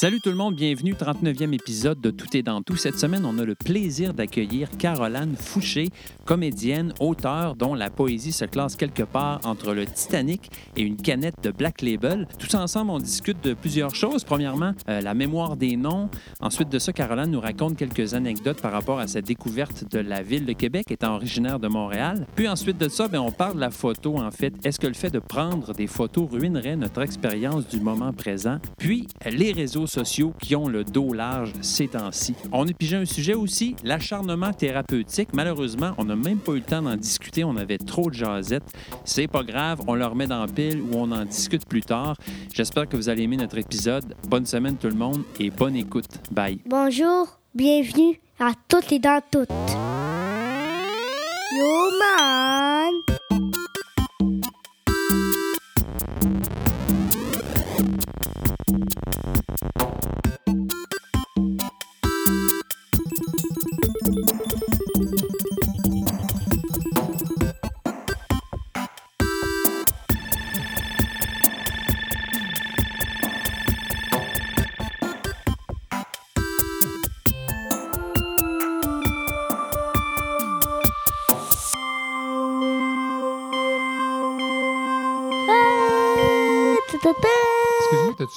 Salut 0.00 0.20
tout 0.20 0.30
le 0.30 0.36
monde, 0.36 0.54
bienvenue 0.54 0.92
39e 0.92 1.52
épisode 1.52 2.00
de 2.00 2.12
Tout 2.12 2.36
est 2.36 2.44
dans 2.44 2.62
tout. 2.62 2.76
Cette 2.76 3.00
semaine, 3.00 3.24
on 3.24 3.36
a 3.40 3.44
le 3.44 3.56
plaisir 3.56 4.14
d'accueillir 4.14 4.68
Caroline 4.78 5.34
Fouché, 5.34 5.88
comédienne, 6.24 6.94
auteure 7.00 7.56
dont 7.56 7.74
la 7.74 7.90
poésie 7.90 8.30
se 8.30 8.44
classe 8.44 8.76
quelque 8.76 9.02
part 9.02 9.40
entre 9.42 9.74
le 9.74 9.86
Titanic 9.86 10.52
et 10.76 10.82
une 10.82 10.98
canette 10.98 11.42
de 11.42 11.50
Black 11.50 11.82
Label. 11.82 12.28
Tous 12.38 12.54
ensemble, 12.54 12.92
on 12.92 13.00
discute 13.00 13.42
de 13.42 13.54
plusieurs 13.54 13.92
choses. 13.96 14.22
Premièrement, 14.22 14.70
euh, 14.88 15.00
la 15.00 15.14
mémoire 15.14 15.56
des 15.56 15.76
noms. 15.76 16.08
Ensuite 16.38 16.68
de 16.68 16.78
ça, 16.78 16.92
Caroline 16.92 17.32
nous 17.32 17.40
raconte 17.40 17.76
quelques 17.76 18.14
anecdotes 18.14 18.62
par 18.62 18.70
rapport 18.70 19.00
à 19.00 19.08
sa 19.08 19.20
découverte 19.20 19.90
de 19.90 19.98
la 19.98 20.22
ville 20.22 20.46
de 20.46 20.52
Québec, 20.52 20.92
étant 20.92 21.16
originaire 21.16 21.58
de 21.58 21.66
Montréal. 21.66 22.24
Puis 22.36 22.46
ensuite 22.46 22.78
de 22.78 22.88
ça, 22.88 23.08
ben, 23.08 23.18
on 23.18 23.32
parle 23.32 23.56
de 23.56 23.60
la 23.62 23.70
photo, 23.70 24.16
en 24.18 24.30
fait. 24.30 24.54
Est-ce 24.62 24.78
que 24.78 24.86
le 24.86 24.94
fait 24.94 25.10
de 25.10 25.18
prendre 25.18 25.74
des 25.74 25.88
photos 25.88 26.30
ruinerait 26.30 26.76
notre 26.76 27.02
expérience 27.02 27.66
du 27.66 27.80
moment 27.80 28.12
présent? 28.12 28.58
Puis, 28.78 29.08
les 29.28 29.50
réseaux 29.50 29.87
sociaux 29.88 30.32
qui 30.40 30.54
ont 30.54 30.68
le 30.68 30.84
dos 30.84 31.12
large 31.12 31.52
ces 31.60 31.88
temps-ci. 31.88 32.34
On 32.52 32.66
a 32.66 32.72
pigé 32.72 32.96
un 32.96 33.04
sujet 33.04 33.34
aussi, 33.34 33.74
l'acharnement 33.84 34.52
thérapeutique. 34.52 35.30
Malheureusement, 35.32 35.92
on 35.98 36.04
n'a 36.04 36.16
même 36.16 36.38
pas 36.38 36.52
eu 36.52 36.56
le 36.56 36.62
temps 36.62 36.82
d'en 36.82 36.96
discuter. 36.96 37.44
On 37.44 37.56
avait 37.56 37.78
trop 37.78 38.10
de 38.10 38.14
jasettes. 38.14 38.70
C'est 39.04 39.26
pas 39.26 39.42
grave, 39.42 39.80
on 39.86 39.94
le 39.94 40.06
remet 40.06 40.26
dans 40.26 40.46
pile 40.46 40.80
ou 40.80 40.94
on 40.94 41.10
en 41.10 41.24
discute 41.24 41.66
plus 41.66 41.82
tard. 41.82 42.16
J'espère 42.54 42.88
que 42.88 42.96
vous 42.96 43.08
allez 43.08 43.24
aimer 43.24 43.36
notre 43.36 43.58
épisode. 43.58 44.14
Bonne 44.28 44.46
semaine 44.46 44.76
tout 44.76 44.88
le 44.88 44.94
monde 44.94 45.22
et 45.40 45.50
bonne 45.50 45.76
écoute. 45.76 46.06
Bye. 46.30 46.60
Bonjour, 46.66 47.38
bienvenue 47.54 48.20
à 48.38 48.52
toutes 48.68 48.92
et 48.92 48.98
dans 48.98 49.20
toutes. 49.30 49.48
Yo 51.50 51.90
man! 51.98 53.18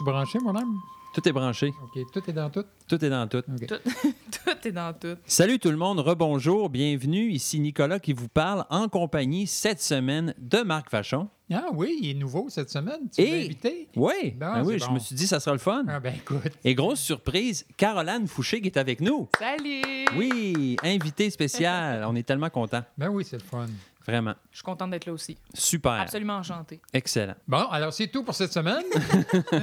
T'as-tu 0.01 0.09
branché, 0.11 0.39
mon 0.39 0.55
âme? 0.55 0.79
Tout 1.13 1.27
est 1.29 1.31
branché. 1.31 1.73
OK, 1.83 1.99
tout 2.11 2.21
est 2.27 2.33
dans 2.33 2.49
tout? 2.49 2.63
Tout 2.87 3.05
est 3.05 3.09
dans 3.09 3.27
tout. 3.27 3.41
Tout, 3.41 3.75
tout 4.31 4.67
est 4.67 4.71
dans 4.71 4.93
tout. 4.97 5.15
Salut 5.25 5.59
tout 5.59 5.69
le 5.69 5.77
monde, 5.77 5.99
rebonjour, 5.99 6.69
bienvenue. 6.71 7.29
Ici 7.29 7.59
Nicolas 7.59 7.99
qui 7.99 8.13
vous 8.13 8.27
parle 8.29 8.65
en 8.71 8.87
compagnie 8.87 9.45
cette 9.45 9.79
semaine 9.81 10.33
de 10.39 10.59
Marc 10.61 10.91
Vachon. 10.91 11.29
Ah 11.53 11.65
oui, 11.73 11.99
il 12.01 12.09
est 12.11 12.13
nouveau 12.15 12.47
cette 12.49 12.71
semaine. 12.71 13.09
Tu 13.13 13.21
Et- 13.21 13.45
invité? 13.45 13.89
Oui, 13.95 14.33
ben 14.37 14.63
oui, 14.63 14.77
c'est 14.79 14.87
je 14.87 14.91
me 14.91 14.97
suis 14.99 15.15
dit 15.15 15.27
ça 15.27 15.39
sera 15.39 15.51
le 15.53 15.59
fun. 15.59 15.83
Ah 15.87 15.99
ben 15.99 16.15
écoute. 16.15 16.53
Et 16.63 16.73
grosse 16.73 17.01
surprise, 17.01 17.65
Caroline 17.77 18.25
Fouché 18.27 18.59
qui 18.61 18.67
est 18.69 18.77
avec 18.77 19.01
nous. 19.01 19.27
Salut! 19.37 20.05
Oui, 20.17 20.77
invité 20.83 21.29
spécial. 21.29 22.05
On 22.07 22.15
est 22.15 22.23
tellement 22.23 22.49
contents. 22.49 22.83
Ben 22.97 23.09
oui, 23.09 23.23
c'est 23.23 23.37
le 23.37 23.43
fun. 23.43 23.67
Vraiment. 24.05 24.33
Je 24.51 24.57
suis 24.57 24.63
contente 24.63 24.91
d'être 24.91 25.05
là 25.05 25.13
aussi. 25.13 25.37
Super. 25.53 25.91
Absolument 25.93 26.35
enchantée. 26.37 26.81
Excellent. 26.93 27.35
Bon, 27.47 27.65
alors 27.69 27.93
c'est 27.93 28.07
tout 28.07 28.23
pour 28.23 28.35
cette 28.35 28.53
semaine. 28.53 28.83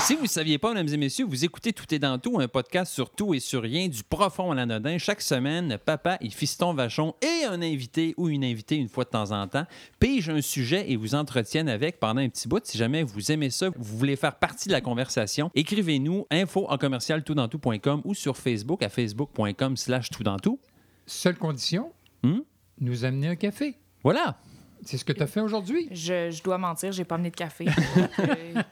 Si 0.00 0.14
vous 0.14 0.22
ne 0.22 0.28
saviez 0.28 0.58
pas, 0.58 0.72
mesdames 0.72 0.94
et 0.94 0.96
messieurs, 0.96 1.26
vous 1.26 1.44
écoutez 1.44 1.72
Tout 1.72 1.92
est 1.92 1.98
dans 1.98 2.18
tout, 2.18 2.38
un 2.40 2.46
podcast 2.48 2.92
sur 2.92 3.10
tout 3.10 3.34
et 3.34 3.40
sur 3.40 3.62
rien, 3.62 3.88
du 3.88 4.02
profond 4.04 4.52
à 4.52 4.54
l'anodin. 4.54 4.96
Chaque 4.96 5.20
semaine, 5.20 5.76
papa 5.84 6.18
et 6.20 6.30
fiston 6.30 6.72
Vachon 6.72 7.14
et 7.20 7.44
un 7.44 7.60
invité 7.60 8.14
ou 8.16 8.28
une 8.28 8.44
invitée 8.44 8.76
une 8.76 8.88
fois 8.88 9.04
de 9.04 9.10
temps 9.10 9.32
en 9.32 9.46
temps 9.48 9.66
pigent 9.98 10.30
un 10.30 10.40
sujet 10.40 10.90
et 10.90 10.96
vous 10.96 11.14
entretiennent 11.16 11.68
avec 11.68 11.98
pendant 11.98 12.20
un 12.20 12.28
petit 12.28 12.46
bout. 12.48 12.64
Si 12.64 12.78
jamais 12.78 13.02
vous 13.02 13.32
aimez 13.32 13.50
ça, 13.50 13.70
vous 13.70 13.98
voulez 13.98 14.14
faire 14.16 14.36
partie 14.38 14.68
de 14.68 14.72
la 14.72 14.80
conversation, 14.80 15.50
écrivez-nous 15.54 16.26
info 16.30 16.66
en 16.68 16.78
commercial 16.78 17.24
toutdantout.com 17.24 18.02
ou 18.04 18.14
sur 18.14 18.36
Facebook 18.36 18.82
à 18.82 18.88
facebook.com 18.88 19.76
slash 19.76 20.10
tout 20.10 20.22
dans 20.22 20.38
tout. 20.38 20.60
Seule 21.06 21.36
condition, 21.36 21.92
Hmm? 22.22 22.40
Nous 22.80 23.04
amener 23.04 23.28
un 23.28 23.36
café. 23.36 23.76
Voilà. 24.02 24.38
C'est 24.84 24.96
ce 24.96 25.04
que 25.04 25.12
tu 25.12 25.22
as 25.22 25.26
fait 25.26 25.40
aujourd'hui? 25.40 25.88
Je, 25.90 26.30
je 26.30 26.42
dois 26.42 26.56
mentir, 26.58 26.92
j'ai 26.92 27.04
pas 27.04 27.16
amené 27.16 27.30
de 27.30 27.36
café. 27.36 27.66
Euh, 28.18 28.62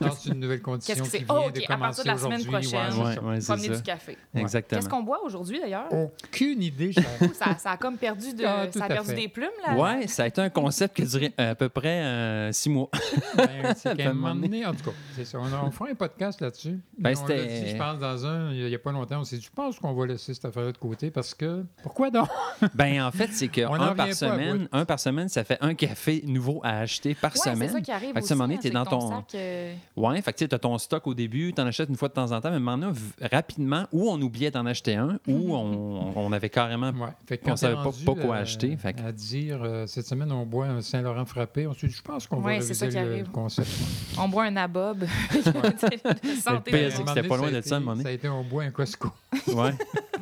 Non, 0.00 0.10
c'est 0.18 0.30
une 0.30 0.40
nouvelle 0.40 0.60
condition 0.62 0.94
Qu'est-ce 0.94 1.02
que 1.02 1.16
qui 1.16 1.24
c'est? 1.24 1.24
vient 1.32 1.42
Oh, 1.46 1.50
de 1.50 1.58
OK, 1.60 1.64
à 1.70 1.76
partir 1.76 1.78
commencer 1.78 2.02
de 2.02 2.08
la 2.08 2.18
semaine 2.18 2.44
prochaine. 2.44 3.02
Ouais, 3.02 3.18
amener 3.18 3.40
ça. 3.40 3.56
du 3.76 3.82
café. 3.82 4.18
Exactement. 4.34 4.78
Qu'est-ce 4.80 4.88
qu'on 4.88 5.02
boit 5.02 5.22
aujourd'hui 5.24 5.60
d'ailleurs? 5.60 5.88
Aucune 5.92 6.62
idée. 6.62 6.92
Ça, 7.34 7.56
ça 7.58 7.70
a 7.72 7.76
comme 7.76 7.96
perdu, 7.96 8.34
de, 8.34 8.44
Ah, 8.44 8.66
ça 8.72 8.84
a 8.84 8.88
perdu 8.88 9.14
des 9.14 9.28
plumes, 9.28 9.48
là. 9.66 9.76
Ouais, 9.76 10.06
ça 10.06 10.24
a 10.24 10.26
été 10.26 10.40
un 10.40 10.48
concept 10.50 10.96
qui 10.96 11.02
a 11.02 11.04
duré 11.06 11.32
à 11.36 11.54
peu 11.54 11.68
près 11.68 12.02
euh, 12.02 12.52
six 12.52 12.68
mois. 12.70 12.88
Ben, 13.36 13.74
c'est 13.76 13.96
qu'à 13.96 14.10
un 14.10 14.12
moment 14.14 14.34
donné, 14.34 14.64
en 14.64 14.72
tout 14.72 14.84
cas, 14.84 14.96
c'est 15.14 15.24
ça. 15.24 15.38
On, 15.38 15.44
a, 15.52 15.62
on 15.64 15.70
fera 15.70 15.90
un 15.90 15.94
podcast 15.94 16.40
là-dessus. 16.40 16.78
Ben, 16.98 17.10
on 17.16 17.26
l'a 17.26 17.36
c'était- 17.36 17.46
dit, 17.64 17.70
je 17.70 17.76
pense, 17.76 17.98
dans 17.98 18.26
un, 18.26 18.52
il 18.52 18.66
n'y 18.66 18.74
a 18.74 18.78
pas 18.78 18.92
longtemps, 18.92 19.20
on 19.20 19.24
s'est 19.24 19.36
dit, 19.36 19.42
je 19.44 19.50
pense 19.50 19.78
qu'on 19.78 19.92
va 19.94 20.06
laisser 20.06 20.32
cette 20.34 20.44
affaire 20.46 20.72
de 20.72 20.78
côté 20.78 21.10
parce 21.10 21.34
que. 21.34 21.64
Pourquoi 21.82 22.10
donc? 22.10 22.28
Ben 22.74 23.02
en 23.02 23.10
fait, 23.12 23.28
c'est 23.32 23.48
que 23.48 23.62
On 23.62 23.70
en 23.70 23.74
un 23.74 23.78
revient 23.90 23.96
par 23.96 24.06
pas 24.06 24.10
à 24.10 24.14
semaine, 24.14 24.58
bout. 24.58 24.68
un 24.72 24.84
par 24.84 25.00
semaine, 25.00 25.28
ça 25.36 25.44
fait 25.44 25.58
un 25.60 25.74
café 25.74 26.22
nouveau 26.26 26.60
à 26.64 26.78
acheter 26.80 27.14
par 27.14 27.32
Ouais, 27.32 27.38
c'est 27.42 27.52
semaine. 27.54 27.70
ça 27.70 27.80
qui 27.80 27.92
arrive 27.92 28.08
Fait 28.14 28.20
que, 28.20 28.24
aussi. 28.24 28.32
à 28.32 28.34
un 28.34 28.38
moment 28.38 28.46
donné, 28.48 28.54
hein, 28.56 28.60
t'es 28.62 28.68
c'est 28.68 28.74
dans 28.74 28.84
que 28.84 28.90
ton- 28.90 29.08
sac, 29.10 29.24
euh, 29.34 29.74
Ouais, 29.96 30.22
fait 30.22 30.32
que 30.32 30.44
tu 30.44 30.54
as 30.54 30.58
ton 30.58 30.78
stock 30.78 31.06
au 31.06 31.14
début, 31.14 31.52
tu 31.54 31.60
en 31.60 31.66
achètes 31.66 31.88
une 31.88 31.96
fois 31.96 32.08
de 32.08 32.14
temps 32.14 32.32
en 32.32 32.40
temps, 32.40 32.48
mais 32.48 32.54
à 32.54 32.56
un 32.56 32.60
moment 32.60 32.78
donné, 32.78 32.92
v- 32.92 33.28
rapidement, 33.30 33.84
ou 33.92 34.08
on 34.10 34.20
oubliait 34.22 34.50
d'en 34.50 34.64
acheter 34.66 34.94
un, 34.96 35.18
ou 35.28 35.54
on, 35.54 36.12
on 36.16 36.32
avait 36.32 36.48
carrément. 36.50 36.90
Ouais. 36.90 37.08
Fait 37.26 37.38
que 37.38 37.44
On 37.46 37.50
quand 37.50 37.56
savait 37.56 37.74
pas- 37.74 37.82
rendu, 37.82 38.04
pas 38.04 38.14
quoi 38.14 38.36
euh, 38.36 38.42
acheter, 38.42 38.76
fait 38.76 38.94
que- 38.94 39.02
À 39.02 39.12
dire, 39.12 39.60
euh, 39.62 39.86
cette 39.86 40.06
semaine, 40.06 40.32
on 40.32 40.46
boit 40.46 40.66
un 40.66 40.80
Saint-Laurent 40.80 41.24
frappé. 41.26 41.66
On 41.66 41.74
s'est 41.74 41.86
dit, 41.88 41.94
je 41.94 42.02
pense 42.02 42.26
qu'on 42.26 42.40
Ouais, 42.42 42.58
va 42.60 42.64
c'est 42.64 42.74
ça 42.74 42.86
réviser 42.86 43.00
qui 43.00 43.04
le, 43.06 43.12
arrive. 43.12 43.24
le 43.26 43.30
concept. 43.32 43.68
On 44.18 44.28
boit 44.28 44.44
un 44.44 44.56
pire, 46.64 46.86
un 46.86 46.90
c'est 46.90 47.02
que 47.02 47.08
c'était 47.14 47.28
pas 47.28 47.36
loin 47.36 47.48
ça 47.48 47.48
a 47.48 47.50
de 47.52 47.56
été- 47.58 47.68
ça, 47.68 47.74
à 47.74 47.78
un 47.78 47.80
moment 47.80 47.92
donné. 47.92 48.02
Ça 48.04 48.08
a 48.08 48.12
été, 48.12 48.28
on 48.28 48.42
boit 48.44 48.62
un 48.64 48.70
Costco. 48.70 49.10
Ouais. 49.48 49.70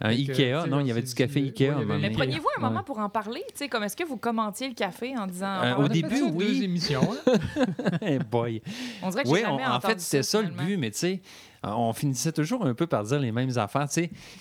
un 0.00 0.08
que, 0.10 0.14
Ikea, 0.32 0.66
non, 0.68 0.78
on 0.78 0.80
il 0.80 0.86
y 0.88 0.90
avait 0.90 1.02
du 1.02 1.14
café 1.14 1.40
Ikea. 1.40 1.72
Mais 2.00 2.10
preniez-vous 2.10 2.46
un 2.58 2.60
moment 2.60 2.78
Ouais. 2.80 2.84
pour 2.84 2.98
en 2.98 3.08
parler? 3.08 3.42
Tu 3.48 3.58
sais, 3.58 3.68
comme 3.68 3.82
est-ce 3.84 3.96
que 3.96 4.04
vous 4.04 4.16
commentiez 4.16 4.68
le 4.68 4.74
café 4.74 5.14
en 5.18 5.26
disant. 5.26 5.62
Euh, 5.62 5.74
au 5.76 5.80
On 5.82 5.84
a 5.84 5.88
début, 5.88 6.22
oui. 6.32 6.46
deux 6.58 6.62
émissions. 6.64 7.02
là. 7.26 7.34
Eh 8.02 8.18
boy. 8.18 8.62
On 9.02 9.10
dirait 9.10 9.24
que 9.24 9.28
Oui, 9.28 9.44
en 9.46 9.80
fait, 9.80 10.00
c'était 10.00 10.22
ça 10.22 10.40
le 10.42 10.48
but, 10.48 10.76
mais 10.76 10.90
tu 10.90 10.98
sais, 10.98 11.20
on 11.62 11.92
finissait 11.92 12.32
toujours 12.32 12.64
un 12.64 12.72
peu 12.74 12.86
par 12.86 13.04
dire 13.04 13.18
les 13.20 13.32
mêmes 13.32 13.50
affaires. 13.58 13.86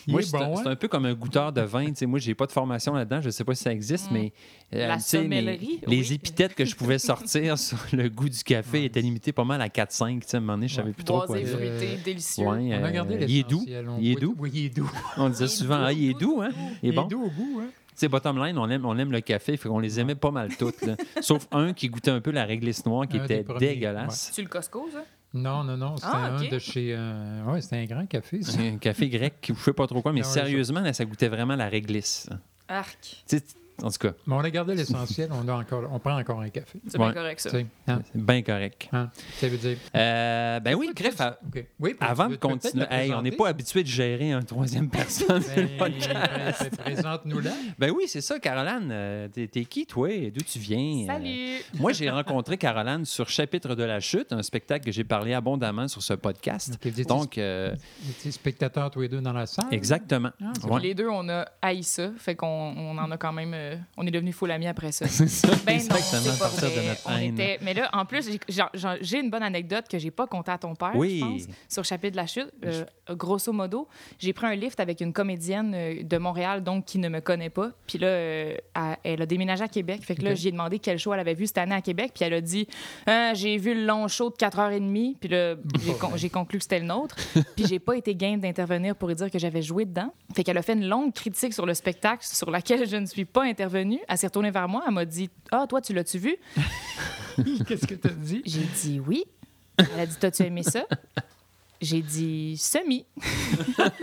Moi, 0.07 0.21
est 0.21 0.23
c'est 0.23 0.35
un- 0.37 0.39
bon, 0.47 0.55
c'est 0.55 0.67
hein? 0.67 0.71
un 0.71 0.75
peu 0.75 0.87
comme 0.87 1.05
un 1.05 1.13
goûteur 1.13 1.51
de 1.51 1.61
vin. 1.61 1.85
Tu 1.87 1.95
sais, 1.95 2.05
moi, 2.05 2.19
j'ai 2.19 2.33
pas 2.33 2.45
de 2.45 2.51
formation 2.51 2.93
là-dedans. 2.93 3.19
Je 3.21 3.29
sais 3.29 3.43
pas 3.43 3.53
si 3.55 3.63
ça 3.63 3.71
existe, 3.73 4.09
Mm. 4.09 4.13
mais 4.13 4.33
euh, 4.73 4.87
La 4.87 4.97
les 5.87 6.13
épithètes 6.13 6.55
que 6.55 6.63
je 6.65 6.75
pouvais 6.75 6.99
sortir 6.99 7.57
sur 7.57 7.77
le 7.93 8.07
goût 8.09 8.29
du 8.29 8.41
café 8.43 8.79
Ouais. 8.79 8.85
étaient 8.85 9.01
limitées 9.01 9.33
pas 9.33 9.43
mal 9.43 9.61
à 9.61 9.67
4-5. 9.67 10.21
Tu 10.21 10.27
sais, 10.29 10.37
à 10.37 10.37
un 10.37 10.41
moment 10.41 10.53
donné, 10.53 10.67
je 10.67 10.75
savais 10.75 10.91
plus 10.93 11.03
trop 11.03 11.21
quoi 11.21 11.35
fruité, 11.37 11.51
Euh, 11.55 11.95
délicieux. 12.05 12.45
Ouais, 12.45 12.49
On 12.51 12.83
a 12.83 12.87
euh, 13.05 13.25
il 13.27 13.37
est 13.39 13.49
doux. 13.49 13.65
Il 13.99 14.11
est 14.11 14.15
doux. 14.19 14.35
Oui, 14.39 14.51
il 14.53 14.65
est 14.65 14.69
doux. 14.75 14.91
On 15.17 15.29
disait 15.29 15.47
souvent, 15.47 15.81
ah, 15.83 15.91
il 15.91 16.11
est 16.11 16.19
doux, 16.19 16.41
hein? 16.41 16.49
Il 16.81 16.89
est 16.89 16.91
Il 16.91 16.95
bon? 16.95 17.05
est 17.05 17.09
doux 17.09 17.23
au 17.23 17.29
goût. 17.29 17.59
Hein? 17.61 17.67
Tu 17.89 18.05
sais, 18.05 18.07
bottom 18.07 18.41
line, 18.41 18.57
on 18.57 18.69
aime, 18.69 18.85
on 18.85 18.97
aime 18.97 19.11
le 19.11 19.19
café, 19.19 19.57
fait 19.57 19.67
qu'on 19.67 19.79
les 19.79 19.99
aimait 19.99 20.15
pas 20.15 20.31
mal 20.31 20.55
toutes. 20.55 20.81
là. 20.83 20.95
Sauf 21.21 21.47
un 21.51 21.73
qui 21.73 21.89
goûtait 21.89 22.11
un 22.11 22.21
peu 22.21 22.31
la 22.31 22.45
réglisse 22.45 22.85
noire, 22.85 23.05
qui 23.07 23.17
Un 23.19 23.25
était 23.25 23.43
dégueulasse. 23.59 24.31
Tu 24.33 24.41
le 24.41 24.47
Costco, 24.47 24.87
ça? 24.93 25.03
Non, 25.33 25.63
non, 25.63 25.77
non. 25.77 25.95
C'était 25.97 26.09
Ah, 26.11 26.35
un 26.35 26.47
de 26.47 26.59
chez. 26.59 26.93
euh, 26.97 27.43
Ouais, 27.45 27.61
c'était 27.61 27.77
un 27.77 27.85
grand 27.85 28.05
café. 28.07 28.41
ça. 28.41 28.59
Un 28.59 28.77
café 28.77 29.09
grec, 29.09 29.51
je 29.55 29.61
sais 29.61 29.73
pas 29.73 29.85
trop 29.87 30.01
quoi, 30.01 30.11
mais 30.11 30.21
Non, 30.21 30.27
ouais, 30.27 30.33
sérieusement, 30.33 30.79
là, 30.81 30.91
ça 30.93 31.05
goûtait 31.05 31.27
vraiment 31.27 31.55
la 31.55 31.69
réglisse. 31.69 32.27
Arc. 32.67 32.97
Tu 33.27 33.37
sais, 33.37 33.43
en 33.83 33.89
tout 33.89 33.97
cas, 33.99 34.13
Mais 34.27 34.35
on 34.35 34.39
a 34.39 34.49
gardé 34.49 34.75
l'essentiel. 34.75 35.29
On, 35.31 35.47
a 35.47 35.53
encore, 35.53 35.89
on 35.91 35.99
prend 35.99 36.17
encore 36.17 36.39
un 36.41 36.49
café. 36.49 36.79
C'est 36.87 36.97
Ouais. 36.97 37.05
bien 37.05 37.13
correct, 37.13 37.39
ça. 37.41 37.49
Hein? 37.87 38.01
c'est 38.11 38.21
bien 38.23 38.41
correct. 38.41 38.89
Hein? 38.93 39.09
Ça 39.37 39.47
veut 39.47 39.57
dire. 39.57 39.77
Euh, 39.95 40.59
ben 40.59 40.75
oui, 40.75 40.89
à- 40.89 40.93
puis 40.93 41.95
avant 41.99 42.27
de 42.27 42.35
continuer, 42.35 42.85
hey, 42.89 43.13
on 43.13 43.21
n'est 43.21 43.31
pas 43.31 43.49
habitué 43.49 43.83
de 43.83 43.87
gérer 43.87 44.31
un 44.31 44.41
troisième 44.41 44.89
personne. 44.89 45.41
Ben, 45.55 45.69
ben, 45.79 45.91
Présente-nous 46.77 47.39
là. 47.39 47.51
Ben 47.77 47.91
oui, 47.91 48.03
c'est 48.07 48.21
ça, 48.21 48.39
Caroline. 48.39 48.89
euh, 48.91 49.27
T'es 49.29 49.47
t'es 49.47 49.65
qui, 49.65 49.85
toi? 49.85 50.09
D'où 50.31 50.41
tu 50.41 50.59
viens? 50.59 51.03
Euh, 51.03 51.07
Salut! 51.07 51.63
Moi, 51.79 51.93
j'ai 51.93 52.09
rencontré 52.09 52.57
Caroline 52.57 53.05
sur 53.05 53.29
Chapitre 53.29 53.75
de 53.75 53.83
la 53.83 53.99
chute, 53.99 54.31
un 54.33 54.41
spectacle 54.43 54.85
que 54.85 54.91
j'ai 54.91 55.03
parlé 55.03 55.33
abondamment 55.33 55.87
sur 55.87 56.01
ce 56.01 56.13
podcast. 56.13 56.71
Ok, 56.73 56.79
vous 56.83 56.89
étiez- 56.89 57.05
Donc, 57.05 57.37
euh, 57.37 57.75
spectateurs 58.29 58.91
tous 58.91 59.01
les 59.01 59.09
deux 59.09 59.21
dans 59.21 59.33
la 59.33 59.45
salle? 59.45 59.65
exactement. 59.71 60.29
Ah, 60.41 60.53
Ouais. 60.67 60.81
Les 60.81 60.93
deux, 60.93 61.07
on 61.09 61.27
a 61.29 61.45
haï 61.61 61.83
ça. 61.83 62.11
Fait 62.17 62.35
qu'on 62.35 62.47
on 62.77 62.97
en 62.97 63.11
a 63.11 63.17
quand 63.17 63.33
même. 63.33 63.53
euh, 63.53 63.68
euh, 63.73 63.75
on 63.97 64.05
est 64.07 64.11
devenus 64.11 64.35
full 64.35 64.51
amis 64.51 64.67
après 64.67 64.91
ça. 64.91 65.07
C'est 65.09 65.27
ça, 65.27 65.47
Ben 65.65 65.73
non, 65.77 65.95
exactement, 65.95 66.21
c'est 66.21 66.29
à 66.29 66.33
pas 66.33 66.39
partir 66.49 66.69
de 66.69 66.73
vrai. 66.73 66.87
notre 66.87 67.01
On 67.05 67.17
haine. 67.17 67.33
était... 67.39 67.59
Mais 67.61 67.73
là, 67.73 67.89
en 67.93 68.05
plus, 68.05 68.29
j'ai- 68.47 69.19
une 69.19 69.29
bonne 69.29 69.43
anecdote 69.43 69.85
que 69.89 69.97
j'ai 69.99 70.11
pas 70.11 70.27
contée 70.27 70.51
à 70.51 70.57
ton 70.57 70.75
père, 70.75 70.91
Oui. 70.95 71.19
je 71.19 71.25
pense, 71.25 71.55
sur 71.67 71.83
Chapitre 71.85 72.11
de 72.11 72.17
la 72.17 72.27
chute. 72.27 72.49
Euh, 72.65 72.85
grosso 73.09 73.51
modo, 73.51 73.87
j'ai 74.19 74.33
pris 74.33 74.47
un 74.47 74.55
lift 74.55 74.79
avec 74.79 75.01
une 75.01 75.13
comédienne 75.13 75.73
euh, 75.75 76.03
de 76.03 76.17
Montréal, 76.17 76.63
donc 76.63 76.85
qui 76.85 76.97
ne 76.99 77.09
me 77.09 77.19
connaît 77.19 77.49
pas. 77.49 77.71
Puis 77.87 77.97
là, 77.97 78.07
euh, 78.07 78.55
elle- 79.03 79.21
a 79.21 79.25
déménagé 79.25 79.63
à 79.63 79.67
Québec. 79.67 80.01
Fait 80.03 80.15
que 80.15 80.21
là, 80.23 80.31
Ok. 80.31 80.37
j'ai 80.37 80.51
demandé 80.51 80.79
quel 80.79 80.97
show 80.99 81.13
elle 81.13 81.19
avait 81.19 81.33
vu 81.33 81.47
cette 81.47 81.57
année 81.57 81.75
à 81.75 81.81
Québec. 81.81 82.11
Puis 82.15 82.23
elle 82.23 82.33
a 82.33 82.41
dit 82.41 82.67
Ah, 83.05 83.33
J'ai 83.33 83.57
vu 83.57 83.73
le 83.73 83.85
long 83.85 84.07
show 84.07 84.29
de 84.29 84.35
4h30. 84.35 85.17
Puis 85.19 85.29
là, 85.29 85.55
j'ai 85.83 85.93
con- 85.93 86.11
j'ai 86.15 86.29
conclu 86.29 86.57
que 86.59 86.63
c'était 86.63 86.79
le 86.79 86.85
nôtre. 86.85 87.15
Puis 87.55 87.65
j'ai 87.67 87.79
pas 87.79 87.95
été 87.97 88.15
game 88.15 88.39
d'intervenir 88.39 88.95
pour 88.95 89.07
lui 89.09 89.15
dire 89.15 89.29
que 89.29 89.39
j'avais 89.39 89.61
joué 89.61 89.85
dedans. 89.85 90.13
Fait 90.35 90.43
qu'elle 90.43 90.57
a 90.57 90.61
fait 90.61 90.73
une 90.73 90.87
longue 90.87 91.13
critique 91.13 91.53
sur 91.53 91.65
le 91.65 91.73
spectacle 91.73 92.25
sur 92.25 92.49
laquelle 92.51 92.87
je 92.87 92.95
ne 92.95 93.05
suis 93.05 93.25
pas 93.25 93.43
intervenue. 93.43 93.58
Elle 93.63 94.17
s'est 94.17 94.27
retournée 94.27 94.51
vers 94.51 94.67
moi. 94.67 94.83
Elle 94.87 94.93
m'a 94.93 95.05
dit 95.05 95.29
Ah, 95.51 95.65
toi, 95.67 95.81
tu 95.81 95.93
l'as-tu 95.93 96.17
vu 96.19 96.35
Qu'est-ce 97.67 97.87
que 97.87 97.95
tu 97.95 98.07
as 98.07 98.11
dit? 98.11 98.41
J'ai 98.45 98.61
dit 98.81 98.99
oui. 99.05 99.23
Elle 99.77 99.99
a 100.01 100.05
dit 100.05 100.15
T'as-tu 100.19 100.43
aimé 100.43 100.63
ça 100.63 100.85
J'ai 101.81 102.01
dit 102.01 102.57
semi. 102.57 103.05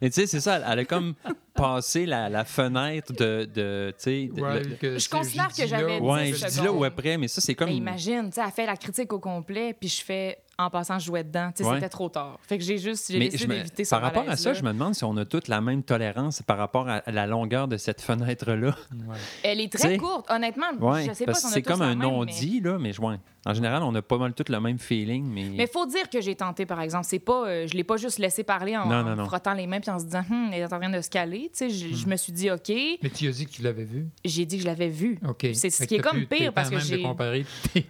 Et 0.00 0.10
tu 0.10 0.20
sais, 0.20 0.26
c'est 0.26 0.40
ça, 0.40 0.56
elle- 0.72 0.78
a 0.78 0.84
comme 0.84 1.14
passé 1.54 2.06
la, 2.06 2.28
la 2.28 2.44
fenêtre 2.44 3.12
de. 3.12 3.48
de 3.52 3.92
tu 3.98 4.02
sais, 4.04 4.30
de- 4.32 4.40
Ouais, 4.40 4.62
le- 4.62 4.76
que 4.76 4.98
Je 4.98 5.08
considère 5.08 5.48
que 5.48 5.54
j'ai 5.56 5.64
dit 5.66 5.70
là 5.72 5.78
j'avais 5.80 5.98
ou- 6.00 6.12
ouais, 6.12 6.32
je 6.32 6.46
dis 6.46 6.60
là 6.60 6.72
ou 6.72 6.84
après, 6.84 7.18
mais 7.18 7.28
ça, 7.28 7.40
c'est 7.40 7.54
comme. 7.54 7.68
Mais 7.68 7.76
imagine, 7.76 8.26
tu 8.30 8.34
sais, 8.36 8.40
elle 8.44 8.52
fait 8.52 8.66
la 8.66 8.76
critique 8.76 9.12
au 9.12 9.18
complet, 9.18 9.74
puis 9.78 9.88
je 9.88 10.02
fais 10.04 10.38
en 10.62 10.70
passant, 10.70 10.98
je 10.98 11.06
jouais 11.06 11.24
dedans. 11.24 11.50
Ouais. 11.60 11.74
c'était 11.74 11.88
trop 11.88 12.08
tard. 12.08 12.38
Fait 12.42 12.58
que 12.58 12.64
j'ai 12.64 12.78
juste 12.78 13.10
j'ai 13.10 13.18
décidé 13.18 13.46
d'éviter 13.56 13.84
ce 13.84 13.90
par 13.90 14.00
rapport 14.02 14.28
à 14.28 14.36
ça, 14.36 14.52
je 14.54 14.62
me 14.62 14.72
demande 14.72 14.94
si 14.94 15.04
on 15.04 15.16
a 15.16 15.24
toute 15.24 15.48
la 15.48 15.60
même 15.60 15.82
tolérance 15.82 16.42
par 16.42 16.58
rapport 16.58 16.88
à 16.88 17.02
la 17.10 17.26
longueur 17.26 17.68
de 17.68 17.76
cette 17.76 18.00
fenêtre-là. 18.00 18.68
Ouais. 18.92 19.16
Elle 19.42 19.60
est 19.60 19.72
très 19.72 19.96
courte, 19.96 20.30
honnêtement. 20.30 20.66
Ouais, 20.80 21.06
je 21.08 21.12
sais 21.14 21.24
pas 21.26 21.34
si 21.34 21.42
que 21.42 21.46
on 21.46 21.50
a 21.50 21.52
c'est 21.54 21.62
comme 21.62 21.82
un 21.82 21.88
même, 21.90 21.98
mais- 21.98 22.04
non-dit, 22.04 22.60
là, 22.60 22.78
mais 22.78 22.98
ouais. 22.98 23.16
En 23.44 23.54
général, 23.54 23.82
on 23.82 23.92
a 23.96 24.02
pas 24.02 24.18
mal 24.18 24.34
tout 24.34 24.44
le 24.48 24.60
même 24.60 24.78
feeling, 24.78 25.24
mais. 25.26 25.44
Mais 25.56 25.66
faut 25.66 25.84
dire 25.86 26.08
que 26.08 26.20
j'ai 26.20 26.36
tenté, 26.36 26.64
par 26.64 26.80
exemple. 26.80 27.06
C'est 27.08 27.18
pas, 27.18 27.44
euh, 27.48 27.66
je 27.66 27.74
l'ai 27.76 27.82
pas 27.82 27.96
juste 27.96 28.20
laissé 28.20 28.44
parler 28.44 28.76
en, 28.76 28.86
Non, 28.86 29.02
non, 29.16 29.24
frottant 29.24 29.52
les 29.54 29.66
mains 29.66 29.80
puis 29.80 29.90
en 29.90 29.98
se 29.98 30.04
disant, 30.04 30.22
hum, 30.30 30.50
elle 30.52 30.60
est 30.60 30.72
en 30.72 30.78
train 30.78 30.88
de 30.90 31.00
se 31.00 31.10
caler. 31.10 31.50
Tu 31.52 31.68
sais, 31.68 31.70
je, 31.70 31.88
Hmm. 31.88 31.94
je 31.96 32.06
me 32.06 32.16
suis 32.16 32.32
dit, 32.32 32.50
OK. 32.52 32.68
Mais 33.02 33.10
tu 33.12 33.26
as 33.26 33.32
dit 33.32 33.46
que 33.46 33.50
tu 33.50 33.62
l'avais 33.62 33.82
vu? 33.82 34.06
J'ai 34.24 34.46
dit 34.46 34.56
que 34.58 34.62
je 34.62 34.68
l'avais 34.68 34.88
vu. 34.88 35.18
OK. 35.28 35.44
C'est 35.54 35.70
ce 35.70 35.78
Fait 35.78 35.86
qui 35.88 35.94
est 35.96 35.98
comme 35.98 36.18
pu- 36.20 36.26
pire 36.26 36.52
parce 36.52 36.70
que 36.70 36.78
j'ai- 36.78 37.02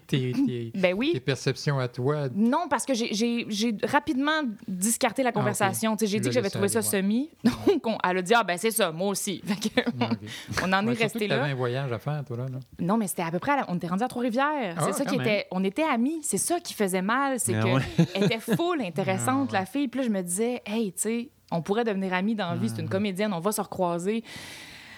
tes- 0.07 0.33
Ben 0.75 0.95
oui. 0.97 1.11
tes 1.13 1.21
perceptions 1.21 1.79
à 1.79 1.89
toi. 1.89 2.29
Non, 2.35 2.62
parce 2.69 2.85
que 2.87 2.95
j'ai- 2.95 3.47
rapidement 3.85 4.43
discarté 4.69 5.23
la 5.23 5.33
conversation. 5.33 5.97
Tu 5.97 6.07
sais, 6.07 6.11
J'ai 6.13 6.19
Ah, 6.19 6.21
dit 6.21 6.29
que 6.29 6.35
j'avais 6.35 6.51
trouvé 6.51 6.69
ça 6.69 6.83
semi. 6.83 7.31
Donc, 7.45 7.87
on- 7.87 7.99
elle 8.09 8.19
a 8.19 8.23
dit, 8.23 8.35
ah, 8.35 8.43
ben 8.45 8.57
c'est 8.59 8.71
ça, 8.71 8.91
moi 8.93 9.09
aussi. 9.09 9.41
Fait 9.47 9.69
que 9.69 9.81
Ah, 10.01 10.09
OK. 10.11 10.19
on 10.65 10.73
en 10.73 10.87
Ouais, 10.87 10.93
est 10.93 11.03
resté 11.03 11.27
là. 11.27 11.43
un 11.45 11.55
voyage 11.55 11.91
à 11.93 11.99
faire, 11.99 12.23
toi, 12.25 12.37
là. 12.39 12.45
là. 12.45 12.59
Non, 12.81 12.97
mais 12.97 13.07
c'était 13.07 13.23
à 13.23 13.31
peu 13.31 13.39
près, 13.39 13.53
à 13.53 13.57
la- 13.57 13.65
on 13.69 13.77
était 13.77 13.87
rendu 13.89 14.03
à 14.03 14.09
Trois-Rivières. 14.09 14.77
Ah, 14.79 14.83
c'est 14.87 14.93
ça 14.93 15.05
qui 15.05 15.17
même. 15.19 15.27
était, 15.27 15.47
on 15.51 15.63
était 15.65 15.83
amis. 15.85 16.21
C'est 16.23 16.39
ça 16.39 16.61
qui 16.61 16.75
faisait 16.75 17.03
mal, 17.03 17.39
c'est 17.41 17.55
Ah 17.55 17.63
que 17.63 17.69
ouais. 17.69 17.83
elle 18.15 18.25
était 18.25 18.41
full 18.41 18.81
intéressante 18.83 19.49
Ah 19.51 19.53
ouais. 19.55 19.59
la 19.61 19.67
fille. 19.67 19.89
Puis 19.89 20.01
là, 20.01 20.07
je 20.07 20.13
me 20.13 20.23
disais, 20.23 20.63
hey, 20.67 20.93
tu 20.93 21.01
sais, 21.03 21.29
on 21.51 21.63
pourrait 21.63 21.85
devenir 21.85 22.13
amis 22.15 22.35
dans 22.35 22.51
la 22.51 22.57
vie. 22.57 22.69
C'est 22.69 22.79
Ah. 22.79 22.83
une 22.83 22.89
comédienne, 22.89 23.33
on 23.33 23.41
va 23.41 23.53
se 23.53 23.61
recroiser. 23.61 24.25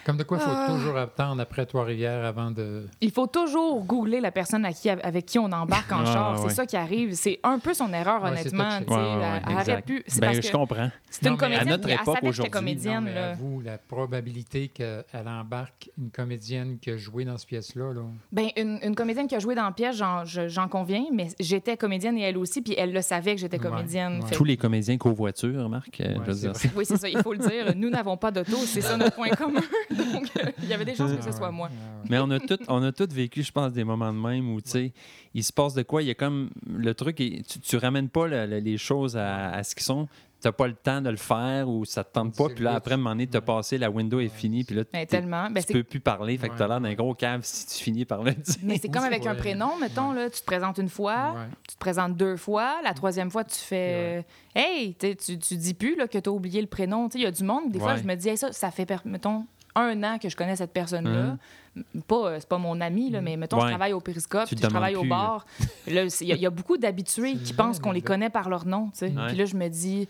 Comme 0.05 0.17
de 0.17 0.23
quoi, 0.23 0.37
il 0.37 0.43
faut 0.43 0.51
Ah. 0.53 0.67
toujours 0.69 0.97
attendre 0.97 1.41
après 1.41 1.65
Trois-Rivières 1.65 2.23
avant 2.25 2.51
de. 2.51 2.85
Il 3.01 3.11
faut 3.11 3.25
toujours 3.27 3.83
googler 3.85 4.21
la 4.21 4.31
personne 4.31 4.63
à 4.63 4.71
qui, 4.71 4.89
avec 4.89 5.25
qui 5.25 5.39
on 5.39 5.51
embarque 5.51 5.91
en 5.91 6.01
Ah, 6.01 6.05
char. 6.05 6.31
ouais. 6.43 6.47
C'est 6.49 6.55
ça 6.55 6.65
qui 6.67 6.77
arrive. 6.77 7.13
C'est 7.13 7.39
un 7.43 7.57
peu 7.59 7.73
son 7.73 7.91
erreur, 7.91 8.21
Ouais, 8.23 8.29
honnêtement. 8.29 8.65
touché. 8.65 8.85
tu 8.85 8.93
sais, 8.93 8.99
Ouais, 8.99 9.03
ouais, 9.03 9.15
ouais, 9.15 9.41
elle- 9.47 9.55
elle 9.67 9.71
aurait 9.73 9.81
pu. 9.81 10.03
C'est 10.05 10.19
Ben, 10.19 10.27
parce 10.27 10.45
je 10.45 10.51
que 10.51 10.55
comprends. 10.55 10.91
c'est 11.09 11.25
une 11.25 11.31
mais 11.31 11.35
à 11.35 11.37
comédienne. 11.39 11.69
notre 11.69 11.89
époque, 11.89 12.17
aujourd'hui, 12.23 12.51
comédienne. 12.51 13.07
avoue, 13.07 13.61
la 13.61 13.77
probabilité 13.79 14.67
qu'elle 14.67 15.03
embarque 15.27 15.89
une 15.97 16.11
comédienne 16.11 16.77
qui 16.79 16.91
a 16.91 16.97
joué 16.97 17.25
dans 17.25 17.37
cette 17.37 17.47
pièce-là, 17.49 17.93
là. 17.93 18.01
Ben, 18.31 18.49
une, 18.57 18.79
une 18.83 18.95
comédienne 18.95 19.27
qui 19.27 19.35
a 19.35 19.39
joué 19.39 19.55
dans 19.55 19.63
la 19.65 19.71
pièce, 19.71 19.95
j'en, 19.97 20.23
je- 20.23 20.47
j'en 20.47 20.67
conviens, 20.67 21.05
mais 21.11 21.29
j'étais 21.39 21.77
comédienne 21.77 22.15
et 22.19 22.21
elle 22.21 22.37
aussi, 22.37 22.61
puis 22.61 22.75
elle 22.77 22.93
le 22.93 23.01
savait 23.01 23.33
que 23.33 23.41
j'étais 23.41 23.57
Ouais, 23.59 23.69
comédienne. 23.69 24.21
ouais. 24.23 24.29
Tous 24.31 24.43
les 24.43 24.57
comédiens 24.57 24.97
covoiturent, 24.97 25.67
Marc. 25.67 25.99
euh, 26.01 26.09
Ouais, 26.13 26.21
je 26.27 26.31
veux 26.31 26.37
dire. 26.51 26.53
Oui, 26.75 26.85
c'est 26.85 26.97
ça, 26.97 27.09
il 27.09 27.17
faut 27.23 27.33
le 27.33 27.39
dire. 27.39 27.73
Nous 27.75 27.89
n'avons 27.89 28.17
pas 28.17 28.29
d'auto, 28.29 28.55
c'est 28.65 28.81
ça 28.81 28.97
notre 28.97 29.15
point 29.15 29.29
commun. 29.29 29.61
Donc, 30.13 30.29
euh, 30.37 30.51
il 30.61 30.67
y 30.69 30.73
avait 30.73 30.85
des 30.85 30.95
chances 30.95 31.11
que 31.15 31.23
ce 31.23 31.31
soit 31.31 31.51
moi. 31.51 31.69
Mais 32.09 32.19
on 32.19 32.29
a 32.31 32.39
tout, 32.39 32.57
on 32.67 32.83
a 32.83 32.91
tout 32.91 33.07
vécu, 33.11 33.43
je 33.43 33.51
pense, 33.51 33.71
des 33.73 33.83
moments 33.83 34.13
de 34.13 34.19
même 34.19 34.51
où, 34.53 34.61
tu 34.61 34.69
sais, 34.71 34.93
il 35.33 35.43
se 35.43 35.53
passe 35.53 35.73
de 35.73 35.83
quoi. 35.83 36.01
Il 36.01 36.07
y 36.07 36.11
a 36.11 36.15
comme 36.15 36.49
le 36.67 36.93
truc, 36.93 37.19
est- 37.21 37.47
tu, 37.47 37.59
tu 37.59 37.77
ramènes 37.77 38.09
pas 38.09 38.27
le- 38.27 38.45
le- 38.45 38.59
les 38.59 38.77
choses 38.77 39.17
à, 39.17 39.49
à 39.51 39.63
ce 39.63 39.73
qu'ils 39.75 39.83
sont. 39.83 40.07
Tu 40.41 40.49
n'as 40.49 40.51
pas 40.51 40.67
le 40.67 40.73
temps 40.75 41.01
de 41.01 41.09
le 41.09 41.15
faire 41.17 41.67
ou 41.69 41.85
ça 41.85 42.03
te 42.03 42.11
tente 42.13 42.35
pas. 42.35 42.49
Puis 42.49 42.63
là, 42.63 42.75
après, 42.75 42.91
à 42.91 42.93
un 42.95 42.97
moment 42.97 43.11
donné, 43.11 43.25
tu 43.25 43.35
as 43.35 43.39
ouais. 43.39 43.45
passé, 43.45 43.77
la 43.79 43.89
window 43.89 44.19
est 44.19 44.27
finie. 44.27 44.63
Puis 44.63 44.75
là, 44.75 44.83
Ben, 44.93 45.05
tellement. 45.07 45.49
Ben, 45.49 45.61
tu 45.61 45.67
c'est- 45.67 45.73
peux 45.73 45.83
plus 45.83 46.01
parler. 46.01 46.37
Fait 46.37 46.49
que 46.49 46.55
tu 46.57 46.61
as 46.61 46.65
Ouais. 46.65 46.69
l'air 46.73 46.81
d'un 46.81 46.93
gros 46.93 47.15
cave 47.15 47.39
si 47.43 47.65
tu 47.65 47.83
finis 47.83 48.05
par 48.05 48.21
le 48.21 48.31
dire. 48.33 48.55
Mais 48.61 48.77
c'est 48.77 48.89
comme 48.89 49.05
avec 49.05 49.25
un 49.25 49.33
prénom, 49.33 49.77
mettons, 49.79 50.11
là, 50.11 50.29
tu 50.29 50.41
te 50.41 50.45
présentes 50.45 50.77
une 50.77 50.89
fois, 50.89 51.33
Ouais. 51.35 51.47
tu 51.67 51.75
te 51.75 51.79
présentes 51.79 52.15
deux 52.17 52.35
fois, 52.37 52.75
la 52.83 52.93
troisième 52.93 53.31
fois, 53.31 53.43
tu 53.43 53.55
fais 53.57 54.19
euh, 54.19 54.21
Hey, 54.59 54.93
tu, 54.95 55.07
sais, 55.07 55.37
tu, 55.37 55.55
dis 55.57 55.73
plus 55.73 55.95
là, 55.95 56.07
que 56.07 56.17
tu 56.17 56.29
as 56.29 56.31
oublié 56.31 56.61
le 56.61 56.67
prénom. 56.67 57.07
Tu 57.09 57.13
sais, 57.13 57.19
Il 57.19 57.23
y 57.23 57.27
a 57.27 57.31
du 57.31 57.43
monde, 57.43 57.71
des 57.71 57.79
fois, 57.79 57.95
je 57.95 58.03
me 58.03 58.13
dis 58.15 58.29
Hey, 58.29 58.37
ça, 58.37 58.51
ça 58.51 58.69
fait, 58.71 58.87
mettons, 59.05 59.45
un 59.75 60.03
an 60.03 60.17
que 60.17 60.29
je 60.29 60.35
connais 60.35 60.55
cette 60.55 60.71
personne-là. 60.73 61.37
M- 61.75 61.83
Pas, 62.07 62.15
euh, 62.15 62.37
c'est 62.39 62.47
pas 62.47 62.57
mon 62.57 62.79
ami, 62.79 63.09
là, 63.11 63.19
mais 63.21 63.35
mettons, 63.35 63.57
Ouais. 63.57 63.63
je 63.63 63.67
travaille 63.69 63.91
au 63.93 63.99
Périscope, 63.99 64.47
je 64.49 64.55
travaille 64.55 64.93
demandes 64.93 65.05
au 65.05 65.07
plus, 65.07 65.09
bar. 65.09 65.45
Il 65.87 65.93
y, 65.93 65.99
a- 65.99 66.35
il 66.35 66.41
y 66.41 66.45
a 66.45 66.49
beaucoup 66.49 66.77
d'habitués 66.77 67.35
qui 67.35 67.51
pensent 67.53 67.79
qu'on 67.79 67.91
les 67.91 68.01
connaît 68.01 68.29
par 68.29 68.47
leur 68.49 68.65
nom. 68.65 68.85
tu 68.93 68.99
sais. 68.99 69.05
Ouais. 69.07 69.27
Puis 69.27 69.35
là, 69.37 69.45
je 69.45 69.55
me 69.55 69.67
dis 69.67 70.07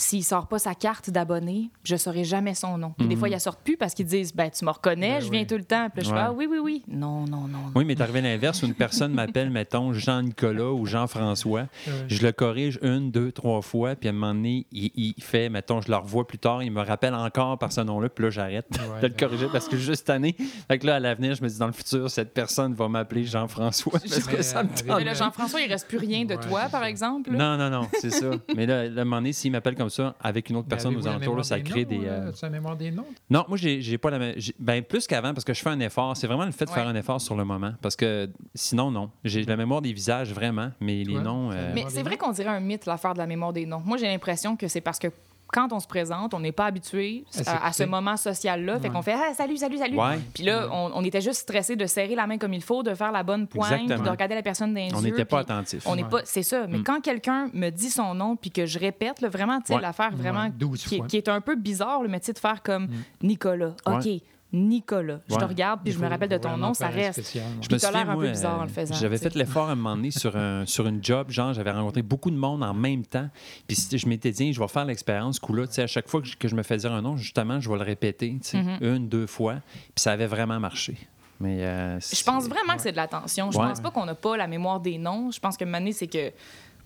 s'il 0.00 0.24
sort 0.24 0.46
pas 0.46 0.58
sa 0.58 0.74
carte 0.74 1.10
d'abonné, 1.10 1.70
je 1.84 1.96
saurai 1.96 2.24
jamais 2.24 2.54
son 2.54 2.78
nom. 2.78 2.94
Puis 2.96 3.06
des 3.08 3.14
Mhm. 3.14 3.18
fois, 3.18 3.28
ils 3.28 3.32
la 3.32 3.38
sortent 3.40 3.60
plus 3.62 3.76
parce 3.76 3.94
qu'ils 3.94 4.06
disent 4.06 4.34
ben 4.34 4.48
tu 4.50 4.64
me 4.64 4.70
reconnais, 4.70 5.18
Ben 5.18 5.20
je 5.24 5.30
viens 5.30 5.40
oui. 5.40 5.46
tout 5.46 5.56
le 5.56 5.64
temps. 5.64 5.88
Puis 5.92 6.02
là, 6.02 6.08
je 6.08 6.14
Ouais. 6.14 6.20
fais 6.20 6.26
ah, 6.28 6.32
oui 6.32 6.46
oui 6.50 6.58
oui. 6.58 6.82
Non 6.88 7.24
non 7.26 7.42
non. 7.42 7.48
non. 7.48 7.72
Oui, 7.74 7.84
mais 7.84 7.94
t'es 7.94 8.02
arrivé 8.02 8.20
à 8.20 8.22
l'inverse 8.22 8.62
où 8.62 8.66
une 8.66 8.74
personne 8.74 9.12
m'appelle, 9.12 9.50
mettons, 9.50 9.92
Jean-Nicolas 9.92 10.70
ou 10.72 10.86
Jean-François. 10.86 11.62
Ouais. 11.62 11.92
Je 12.08 12.22
le 12.24 12.32
corrige 12.32 12.78
une, 12.82 13.10
deux, 13.10 13.32
trois 13.32 13.60
fois, 13.62 13.94
puis 13.96 14.08
à 14.08 14.12
un 14.12 14.14
moment 14.14 14.34
donné, 14.34 14.66
il, 14.72 14.90
il 14.94 15.14
fait, 15.22 15.48
mettons, 15.48 15.80
je 15.80 15.90
le 15.90 15.96
revois 15.96 16.26
plus 16.26 16.38
tard, 16.38 16.62
il 16.62 16.70
me 16.70 16.82
rappelle 16.82 17.14
encore 17.14 17.58
par 17.58 17.72
ce 17.72 17.80
nom-là, 17.80 18.08
puis 18.08 18.24
là, 18.24 18.30
j'arrête 18.30 18.66
Ouais, 18.70 19.00
de 19.02 19.06
le 19.08 19.14
corriger 19.18 19.46
parce 19.52 19.68
que 19.68 19.76
juste 19.76 20.00
cette 20.06 20.10
année, 20.10 20.36
fait 20.68 20.78
que 20.78 20.86
là, 20.86 20.96
à 20.96 21.00
l'avenir, 21.00 21.34
je 21.34 21.42
me 21.42 21.48
dis, 21.48 21.58
dans 21.58 21.66
le 21.66 21.72
futur, 21.72 22.08
cette 22.10 22.32
personne 22.32 22.72
va 22.74 22.88
m'appeler 22.88 23.24
Jean-François 23.24 23.92
parce 23.98 24.26
que 24.26 24.36
Mais, 24.36 24.42
ça 24.42 24.62
me 24.62 24.68
euh, 24.68 24.72
tente. 24.72 24.84
Mais 24.98 25.04
là. 25.04 25.14
Jean-François, 25.14 25.60
il 25.60 25.68
reste 25.70 25.88
plus 25.88 25.98
rien 25.98 26.24
de 26.24 26.34
Ouais, 26.34 26.40
toi, 26.48 26.60
par 26.70 26.82
ça. 26.82 26.88
exemple. 26.90 27.32
là. 27.32 27.56
Non, 27.56 27.70
non, 27.70 27.80
non, 27.82 27.88
c'est 28.00 28.10
ça. 28.10 28.30
Mais 28.54 28.66
là, 28.66 28.80
à 28.80 28.84
un 28.84 28.90
moment 29.04 29.16
donné, 29.16 29.32
s'il 29.32 29.50
m'appelle 29.52 29.74
comme 29.88 30.04
ça, 30.06 30.14
avec 30.20 30.50
une 30.50 30.56
autre 30.56 30.66
Mais 30.68 30.76
personne 30.76 30.96
aux 30.96 31.06
alentours, 31.06 31.44
ça 31.44 31.56
des 31.56 31.62
crée 31.62 31.84
noms, 31.84 31.90
des. 31.90 32.06
euh, 32.06 32.28
euh, 32.28 32.32
tu 32.32 32.44
as 32.44 32.48
la 32.48 32.52
mémoire 32.52 32.76
des 32.76 32.90
noms? 32.90 33.06
Non, 33.30 33.44
moi, 33.48 33.56
j'ai 33.58 33.98
pas 33.98 34.10
la 34.10 34.18
même. 34.18 34.34
Ben, 34.58 34.82
plus 34.82 35.06
qu'avant, 35.06 35.32
parce 35.34 35.44
que 35.44 35.54
je 35.54 35.62
fais 35.62 35.70
un 35.70 35.80
effort. 35.80 36.16
C'est 36.16 36.26
vraiment 36.26 36.44
le 36.46 36.52
fait 36.52 36.64
de 36.64 36.70
faire 36.70 36.86
un 36.88 36.94
effort 36.94 37.20
sur 37.20 37.36
le 37.36 37.44
moment. 37.44 37.72
Parce 37.82 37.96
que 37.96 38.30
sinon, 38.54 38.90
non. 38.90 39.10
J'ai 39.24 39.44
la 39.44 39.56
mémoire 39.56 39.82
des 39.82 39.92
visages, 39.92 40.32
vraiment, 40.32 40.70
mais 40.80 41.04
les 41.04 41.18
noms. 41.18 41.50
euh? 41.52 41.72
Mais 41.74 41.84
c'est 41.88 42.02
vrai 42.02 42.16
qu'on 42.16 42.32
dirait 42.32 42.50
un 42.50 42.60
mythe, 42.60 42.86
l'affaire 42.86 43.14
de 43.14 43.18
la 43.18 43.26
mémoire 43.26 43.52
des 43.52 43.66
noms. 43.66 43.82
Moi, 43.84 43.96
j'ai 43.98 44.06
l'impression 44.06 44.56
que 44.56 44.68
c'est 44.68 44.80
parce 44.80 44.98
que 44.98 45.08
quand 45.52 45.72
on 45.72 45.80
se 45.80 45.86
présente, 45.86 46.34
on 46.34 46.40
n'est 46.40 46.52
pas 46.52 46.66
habitué 46.66 47.24
À 47.46 47.72
ce 47.72 47.84
moment 47.84 48.16
social-là. 48.16 48.78
Fait 48.78 48.90
qu'on 48.90 49.02
fait 49.02 49.14
ah, 49.14 49.32
salut, 49.34 49.56
salut, 49.56 49.78
salut. 49.78 49.96
Ouais. 49.98 50.18
Puis 50.34 50.44
là, 50.44 50.66
Ouais. 50.66 50.72
on, 50.72 50.90
on 50.94 51.04
était 51.04 51.20
juste 51.20 51.40
stressé 51.40 51.74
de 51.76 51.86
serrer 51.86 52.14
la 52.14 52.26
main 52.26 52.38
comme 52.38 52.52
il 52.54 52.62
faut, 52.62 52.82
de 52.82 52.94
faire 52.94 53.12
la 53.12 53.22
bonne 53.22 53.46
pointe, 53.46 53.70
puis 53.86 53.86
de 53.86 54.08
regarder 54.10 54.34
la 54.34 54.42
personne 54.42 54.74
dans 54.74 54.80
les 54.80 54.94
on 54.94 55.00
n'était 55.00 55.24
pas. 55.24 55.44
On 55.86 55.96
n'est 55.96 56.02
Ouais. 56.04 56.08
pas, 56.08 56.20
c'est 56.24 56.42
ça. 56.42 56.66
Mais 56.66 56.78
Mm. 56.78 56.84
quand 56.84 57.00
quelqu'un 57.00 57.48
me 57.54 57.70
dit 57.70 57.90
son 57.90 58.14
nom 58.14 58.36
puis 58.36 58.50
que 58.50 58.66
je 58.66 58.78
répète, 58.78 59.20
là, 59.20 59.28
vraiment, 59.28 59.58
tu 59.60 59.66
sais, 59.68 59.74
Ouais. 59.74 59.80
l'affaire 59.80 60.14
vraiment 60.14 60.44
Ouais, 60.44 60.50
12 60.50 60.84
qui, 60.84 61.00
qui 61.02 61.16
est 61.16 61.28
un 61.28 61.40
peu 61.40 61.56
bizarre, 61.56 62.02
le 62.02 62.08
métier 62.08 62.32
de 62.34 62.38
faire 62.38 62.62
comme 62.62 62.84
Mm. 62.84 62.92
Nicolas. 63.22 63.74
OK. 63.86 64.06
Nicolas. 64.52 65.20
Je 65.28 65.36
te 65.36 65.44
regarde 65.44 65.80
puis 65.84 65.92
je 65.92 65.98
me 65.98 66.08
rappelle 66.08 66.28
de 66.30 66.38
ton 66.38 66.56
nom, 66.56 66.72
ça 66.74 66.88
reste. 66.88 67.20
spécial, 67.20 67.44
ouais. 67.44 67.50
Je 67.62 67.66
Puis 67.68 67.74
me 67.74 67.78
souviens, 67.78 68.08
un 68.08 68.16
peu 68.16 68.28
bizarre 68.30 68.58
en 68.58 68.62
euh, 68.62 68.66
le 68.66 68.68
faisant, 68.68 68.94
J'avais 68.94 69.18
fait 69.18 69.34
l'effort 69.34 69.68
à 69.68 69.72
un 69.72 69.74
moment 69.74 69.96
donné 69.96 70.10
sur 70.10 70.36
un, 70.36 70.64
sur 70.66 70.86
une 70.86 71.04
job, 71.04 71.30
genre, 71.30 71.52
j'avais 71.52 71.70
rencontré 71.70 72.02
beaucoup 72.02 72.30
de 72.30 72.36
monde 72.36 72.62
en 72.62 72.72
même 72.74 73.04
temps. 73.04 73.28
Puis 73.66 73.76
si- 73.76 73.98
je 73.98 74.08
m'étais 74.08 74.30
dit, 74.30 74.52
je 74.52 74.60
vais 74.60 74.68
faire 74.68 74.84
l'expérience, 74.86 75.38
coup-là, 75.38 75.66
tu 75.66 75.74
sais, 75.74 75.82
à 75.82 75.86
chaque 75.86 76.08
fois 76.08 76.20
que 76.22 76.26
je, 76.28 76.36
que 76.36 76.48
je 76.48 76.54
me 76.54 76.62
fais 76.62 76.76
dire 76.78 76.92
un 76.92 77.02
nom, 77.02 77.16
justement, 77.16 77.60
je 77.60 77.68
vais 77.70 77.76
le 77.76 77.84
répéter, 77.84 78.30
tu 78.42 78.48
sais, 78.48 78.62
Mhm. 78.62 78.78
une, 78.80 79.08
deux 79.08 79.26
fois. 79.26 79.56
Puis 79.94 80.02
ça 80.02 80.12
avait 80.12 80.26
vraiment 80.26 80.58
marché. 80.58 80.96
Mais 81.40 81.58
euh, 81.64 82.00
Je 82.00 82.24
pense 82.24 82.48
vraiment 82.48 82.74
que 82.74 82.82
c'est 82.82 82.90
de 82.92 82.96
l'attention. 82.96 83.50
Je 83.52 83.58
Ouais. 83.58 83.66
pense 83.68 83.80
pas 83.80 83.90
qu'on 83.92 84.06
n'a 84.06 84.16
pas 84.16 84.36
la 84.36 84.48
mémoire 84.48 84.80
des 84.80 84.98
noms. 84.98 85.30
Je 85.30 85.38
pense 85.38 85.56
que 85.56 85.64
Mané, 85.64 85.92
c'est 85.92 86.08
que 86.08 86.32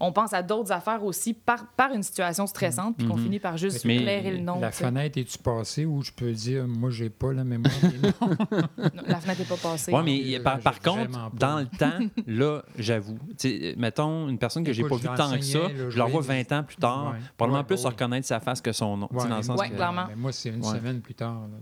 on 0.01 0.13
pense 0.13 0.33
à 0.33 0.43
d'autres 0.43 0.73
affaires 0.73 1.05
aussi 1.05 1.33
par, 1.35 1.67
par 1.77 1.93
une 1.93 2.03
situation 2.03 2.47
stressante, 2.47 2.97
puis 2.97 3.07
qu'on 3.07 3.17
Mhm. 3.17 3.23
finit 3.25 3.39
par 3.39 3.57
juste 3.57 3.85
Mais- 3.85 3.97
éclairer 3.97 4.33
le 4.33 4.39
nom. 4.39 4.59
La 4.61 4.73
fenêtre 4.73 5.19
est-tu 5.19 5.39
passée 5.39 5.85
où 5.87 6.03
je 6.03 6.11
peux 6.11 6.33
dire, 6.33 6.67
moi, 6.67 6.91
j'ai 6.91 7.09
pas 7.11 7.33
la 7.33 7.45
mémoire 7.45 7.73
des 7.83 7.99
noms? 8.21 8.37
Non, 8.51 9.03
La 9.07 9.21
fenêtre 9.21 9.41
n'est 9.41 9.47
pas 9.47 9.57
passée. 9.57 9.93
Oui, 9.95 10.03
mais 10.05 10.39
Euh, 10.39 10.43
par, 10.43 10.81
contre, 10.81 11.31
dans 11.35 11.59
le 11.61 11.67
temps, 11.79 11.99
là, 12.27 12.63
j'avoue, 12.79 13.19
sais, 13.39 13.75
mettons, 13.79 14.29
une 14.29 14.39
personne 14.39 14.65
que 14.65 14.73
j'ai 14.73 14.83
pas 14.85 14.97
vue 14.97 15.09
tant 15.17 15.31
que 15.37 15.41
ça, 15.43 15.59
là, 15.61 15.69
je 15.91 15.97
la 15.99 16.05
revois 16.05 16.23
je 16.23 16.27
20 16.29 16.53
ans 16.53 16.63
plus 16.65 16.77
tard, 16.77 17.13
Ouais. 17.13 17.19
probablement 17.37 17.61
Ouais, 17.61 17.67
plus 17.67 17.83
ouais. 17.85 17.91
reconnaître 17.91 18.27
sa 18.27 18.41
face 18.41 18.61
que 18.61 18.73
son 18.73 18.97
nom. 18.97 19.09
dans 19.13 19.37
le 19.37 19.43
sens 19.43 19.61
que- 19.61 19.69
clairement. 19.75 20.07
mais 20.09 20.17
moi, 20.17 20.33
c'est 20.33 20.49
une 20.51 20.65
Ouais. 20.65 20.77
semaine 20.79 21.01
plus 21.01 21.15
tard. 21.15 21.43
là, 21.51 21.59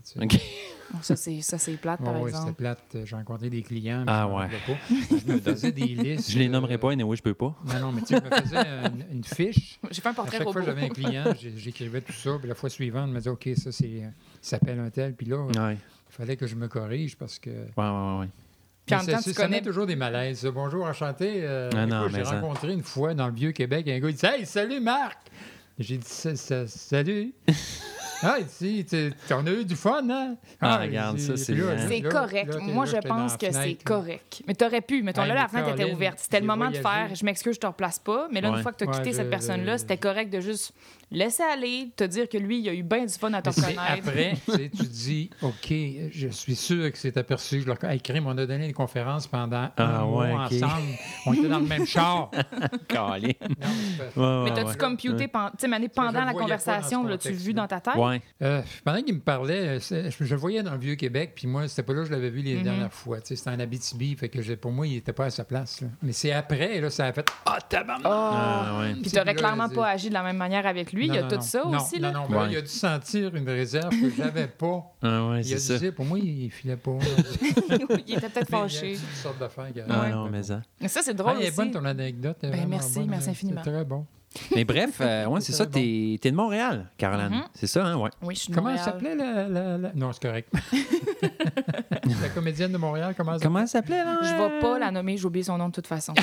Ça, 1.02 1.16
c'est 1.16 1.40
ça, 1.40 1.56
c'est 1.58 1.72
plate, 1.76 2.00
par 2.02 2.14
c'était 2.14 2.28
exemple. 2.28 2.52
plate. 2.54 2.96
J'ai 3.04 3.16
rencontré 3.16 3.48
des 3.50 3.62
clients. 3.62 4.04
Ah, 4.06 4.26
mais 4.26 4.28
je 4.28 4.28
m'en 4.28 4.38
ouais. 4.38 4.48
pas. 4.66 5.16
Je 5.26 5.32
me 5.32 5.38
faisais 5.40 5.72
des 5.72 5.80
listes. 5.86 6.30
Je 6.30 6.38
les 6.38 6.46
euh, 6.46 6.50
nommerai 6.50 6.78
pas, 6.78 6.92
anyway, 6.92 7.16
je 7.16 7.22
peux 7.22 7.34
pas. 7.34 7.54
Non, 7.66 7.78
non, 7.80 7.92
mais 7.92 8.00
tu 8.02 8.08
sais, 8.08 8.20
je 8.24 8.30
me 8.30 8.42
faisais 8.42 8.56
une, 8.58 9.16
une 9.16 9.24
fiche. 9.24 9.78
J'ai 9.90 10.00
fait 10.00 10.08
un 10.08 10.12
À 10.12 10.14
portrait 10.14 10.38
chaque 10.38 10.50
fois 10.50 10.60
que 10.60 10.66
j'avais 10.66 10.84
un 10.84 10.88
client, 10.88 11.24
j'écrivais 11.56 12.00
tout 12.00 12.12
ça. 12.12 12.30
Puis 12.38 12.48
la 12.48 12.54
fois 12.54 12.68
suivante, 12.70 13.08
je 13.08 13.12
me 13.12 13.18
disais, 13.18 13.30
OK, 13.30 13.48
ça, 13.56 13.72
c'est, 13.72 13.86
euh, 14.04 14.08
ça 14.42 14.58
s'appelle 14.58 14.78
un 14.80 14.90
tel. 14.90 15.14
Puis 15.14 15.26
là, 15.26 15.46
il 15.54 15.60
Ouais, 15.60 15.76
fallait 16.08 16.36
que 16.36 16.46
je 16.46 16.54
me 16.56 16.68
corrige 16.68 17.16
parce 17.16 17.38
que. 17.38 17.50
ouais, 17.50 17.56
ouais. 17.76 18.18
ouais. 18.20 18.28
Puis 18.86 18.96
en 18.96 19.00
Mais 19.00 19.06
même 19.06 19.14
temps, 19.16 19.22
ça, 19.22 19.30
tu 19.30 19.36
ça 19.36 19.42
connais- 19.44 19.62
toujours 19.62 19.86
des 19.86 19.94
malaises. 19.96 20.44
Bonjour, 20.52 20.84
enchanté. 20.86 21.42
Euh, 21.44 21.70
Ah 21.76 21.86
non, 21.86 22.02
écoute, 22.06 22.16
j'ai 22.16 22.24
ça- 22.24 22.40
rencontré 22.40 22.72
une 22.72 22.82
fois 22.82 23.14
dans 23.14 23.28
le 23.28 23.34
Vieux-Québec 23.34 23.86
un 23.88 24.00
gars, 24.00 24.08
il 24.08 24.14
dit 24.16 24.26
Hey, 24.26 24.44
salut 24.46 24.80
Marc 24.80 25.18
J'ai 25.78 25.98
dit 25.98 26.06
Sa- 26.08 26.34
sa- 26.34 26.66
Salut. 26.66 27.32
Ah, 28.22 28.36
Tu- 28.58 28.84
On 29.32 29.46
a 29.46 29.50
eu 29.50 29.64
du 29.64 29.76
fun, 29.76 30.02
hein? 30.10 30.36
Ah, 30.60 30.80
il 30.82 30.88
regarde, 30.88 31.18
ça, 31.18 31.36
c'est 31.36 31.54
C'est 31.88 32.00
correct. 32.02 32.54
là, 32.54 32.60
Moi, 32.60 32.84
là, 32.86 33.00
je 33.02 33.08
pense 33.08 33.36
que 33.36 33.50
c'est 33.50 33.78
correct. 33.84 34.42
Mais 34.46 34.54
t'aurais 34.54 34.80
pu. 34.80 35.02
Mettons, 35.02 35.22
Hey, 35.22 35.28
là, 35.28 35.34
la 35.34 35.48
fenêtre 35.48 35.70
était 35.70 35.92
ouverte. 35.92 36.18
C'était 36.20 36.40
le 36.40 36.46
moment 36.46 36.70
de 36.70 36.76
faire. 36.76 37.14
Je 37.14 37.24
m'excuse, 37.24 37.54
je 37.54 37.60
te 37.60 37.66
replace 37.66 37.98
pas. 37.98 38.28
Mais 38.30 38.40
là, 38.40 38.50
Ouais. 38.50 38.56
une 38.58 38.62
fois 38.62 38.72
que 38.72 38.78
tu 38.78 38.84
as 38.84 38.88
Ouais, 38.88 38.96
quitté 38.96 39.12
cette 39.12 39.30
personne-là, 39.30 39.78
c'était 39.78 39.96
correct 39.98 40.32
de 40.32 40.40
juste 40.40 40.72
laisser 41.12 41.42
aller, 41.42 41.90
te 41.96 42.04
dire 42.04 42.28
que 42.28 42.38
lui, 42.38 42.60
il 42.60 42.68
a 42.68 42.74
eu 42.74 42.82
bien 42.82 43.04
du 43.04 43.12
fun 43.14 43.32
à 43.32 43.42
te 43.42 43.48
reconnaître. 43.50 43.80
après, 43.80 44.34
tu 44.76 44.82
dis, 44.86 45.30
OK, 45.42 45.72
je 46.12 46.28
suis 46.28 46.54
sûr 46.56 46.90
que 46.92 46.98
c'est 46.98 47.16
aperçu. 47.16 47.60
Je 47.62 47.66
leur 47.66 47.82
hey, 47.84 48.00
crime, 48.00 48.26
on 48.26 48.36
a 48.38 48.46
donné 48.46 48.66
une 48.66 48.72
conférence 48.72 49.26
pendant 49.26 49.68
Ah, 49.76 50.00
un 50.00 50.04
ouais, 50.04 50.28
mois 50.28 50.44
ensemble. 50.44 50.86
On 51.26 51.32
était 51.34 51.48
dans 51.48 51.58
le 51.60 51.66
même 51.66 51.86
char. 51.86 52.30
Non, 52.94 53.10
mais 53.22 53.36
Ouais, 54.16 54.42
ouais, 54.44 54.50
t'as-tu 54.54 54.68
ouais. 54.70 54.76
computé 54.76 55.28
pendant 55.28 56.24
la 56.24 56.32
conversation, 56.32 57.04
l'as-tu 57.04 57.32
vu 57.32 57.52
dans 57.54 57.66
ta 57.66 57.80
tête? 57.80 57.94
Ouais. 58.10 58.22
Euh, 58.42 58.62
pendant 58.84 59.02
qu'il 59.02 59.14
me 59.14 59.20
parlait, 59.20 59.66
euh, 59.76 59.80
c'est- 59.80 60.10
je, 60.10 60.24
je 60.24 60.34
le 60.34 60.40
voyais 60.40 60.62
dans 60.62 60.72
le 60.72 60.78
Vieux-Québec, 60.78 61.32
puis 61.34 61.46
moi, 61.46 61.66
c'était 61.68 61.82
pas 61.82 61.92
là 61.94 62.00
que 62.02 62.06
je 62.08 62.12
l'avais 62.12 62.30
vu 62.30 62.42
les 62.42 62.56
Mhm. 62.56 62.62
dernières 62.62 62.92
fois. 62.92 63.18
C'était 63.22 63.50
en 63.50 63.58
Abitibi, 63.60 64.14
fait 64.16 64.28
que 64.28 64.54
pour 64.56 64.72
moi, 64.72 64.86
il 64.86 64.96
était 64.96 65.12
pas 65.12 65.26
à 65.26 65.30
sa 65.30 65.44
place. 65.44 65.80
là. 65.80 65.88
Mais 66.02 66.12
c'est 66.12 66.32
après, 66.32 66.80
là, 66.80 66.90
ça 66.90 67.06
a 67.06 67.12
fait 67.12 67.26
Ah, 67.46 67.58
tabarnak! 67.60 68.06
Oh! 68.06 68.10
Ah, 68.12 68.78
ouais. 68.80 68.94
Puis 69.00 69.10
t'aurais 69.10 69.34
clairement 69.34 69.68
c'est- 69.68 69.74
pas 69.74 69.88
agi 69.88 70.08
de 70.08 70.14
la 70.14 70.22
même 70.22 70.36
manière 70.36 70.66
avec 70.66 70.92
lui. 70.92 71.06
Il 71.06 71.14
y 71.14 71.18
a 71.18 71.22
Non, 71.22 71.28
tout 71.28 71.34
non, 71.36 71.40
ça 71.40 71.62
non. 71.64 71.76
aussi, 71.78 71.96
non, 72.00 72.08
là. 72.08 72.12
Non, 72.14 72.26
mais 72.28 72.34
là, 72.36 72.42
Ouais. 72.42 72.48
il 72.52 72.56
a 72.56 72.60
dû 72.62 72.68
sentir 72.68 73.34
une 73.34 73.48
réserve 73.48 73.90
que 73.90 74.10
j'avais 74.16 74.46
pas. 74.58 74.84
Ah, 75.02 75.28
ouais, 75.28 75.40
Il 75.40 75.44
c'est 75.44 75.54
a 75.54 75.56
dû 75.56 75.62
ça. 75.62 75.78
dire, 75.78 75.94
pour 75.94 76.04
moi, 76.04 76.18
il 76.18 76.50
filait 76.50 76.76
pas. 76.76 76.98
il 77.40 77.48
était 77.50 77.56
peut-être 77.56 78.06
Mais 78.06 78.06
il 78.06 78.14
y 78.14 78.16
a 78.16 78.46
fâché. 78.46 78.96
d'affaires 79.38 79.72
qui 79.72 79.80
Ah, 79.88 80.00
arrivent. 80.00 80.14
non, 80.14 80.28
mais 80.30 80.42
ça. 80.42 80.62
Mais 80.80 80.88
ça, 80.88 81.00
c'est 81.02 81.10
Ah, 81.10 81.14
drôle 81.14 81.34
elle 81.38 81.44
est 81.44 81.48
aussi. 81.48 81.56
bonne 81.56 81.70
ton 81.70 81.84
anecdote. 81.84 82.36
est 82.42 82.50
Ben, 82.50 82.66
merci, 82.68 83.00
merci 83.00 83.24
c'est 83.24 83.30
infiniment. 83.30 83.62
très 83.62 83.84
bon. 83.84 84.06
Mais 84.54 84.64
bref, 84.64 84.96
euh, 85.00 85.26
ouais, 85.26 85.40
c'est 85.40 85.52
ça, 85.52 85.66
très 85.66 85.80
t'es 85.80 86.18
t'es 86.20 86.30
de 86.30 86.36
Montréal, 86.36 86.88
Caroline. 86.98 87.30
Mhm. 87.30 87.42
C'est 87.54 87.66
ça, 87.66 87.84
hein, 87.84 87.96
ouais. 87.96 88.10
Oui, 88.22 88.34
je 88.36 88.40
suis 88.42 88.50
de 88.50 88.54
Comment 88.54 88.70
elle 88.70 88.76
Montréal. 88.76 88.92
s'appelait 88.92 89.14
la, 89.16 89.48
la- 89.48 89.78
la- 89.78 89.92
Non, 89.94 90.12
c'est 90.12 90.22
correct. 90.22 90.52
la 92.22 92.28
comédienne 92.34 92.72
de 92.72 92.78
Montréal, 92.78 93.14
comment 93.16 93.34
elle 93.34 93.40
Comment 93.40 93.60
elle 93.60 93.68
s'appelait, 93.68 94.04
là? 94.04 94.18
Je 94.22 94.28
vais 94.34 94.60
pas 94.60 94.78
la 94.78 94.90
nommer, 94.90 95.16
j'ai 95.16 95.24
oublié 95.26 95.42
son 95.44 95.58
nom 95.58 95.68
de 95.68 95.72
toute 95.72 95.86
façon. 95.86 96.14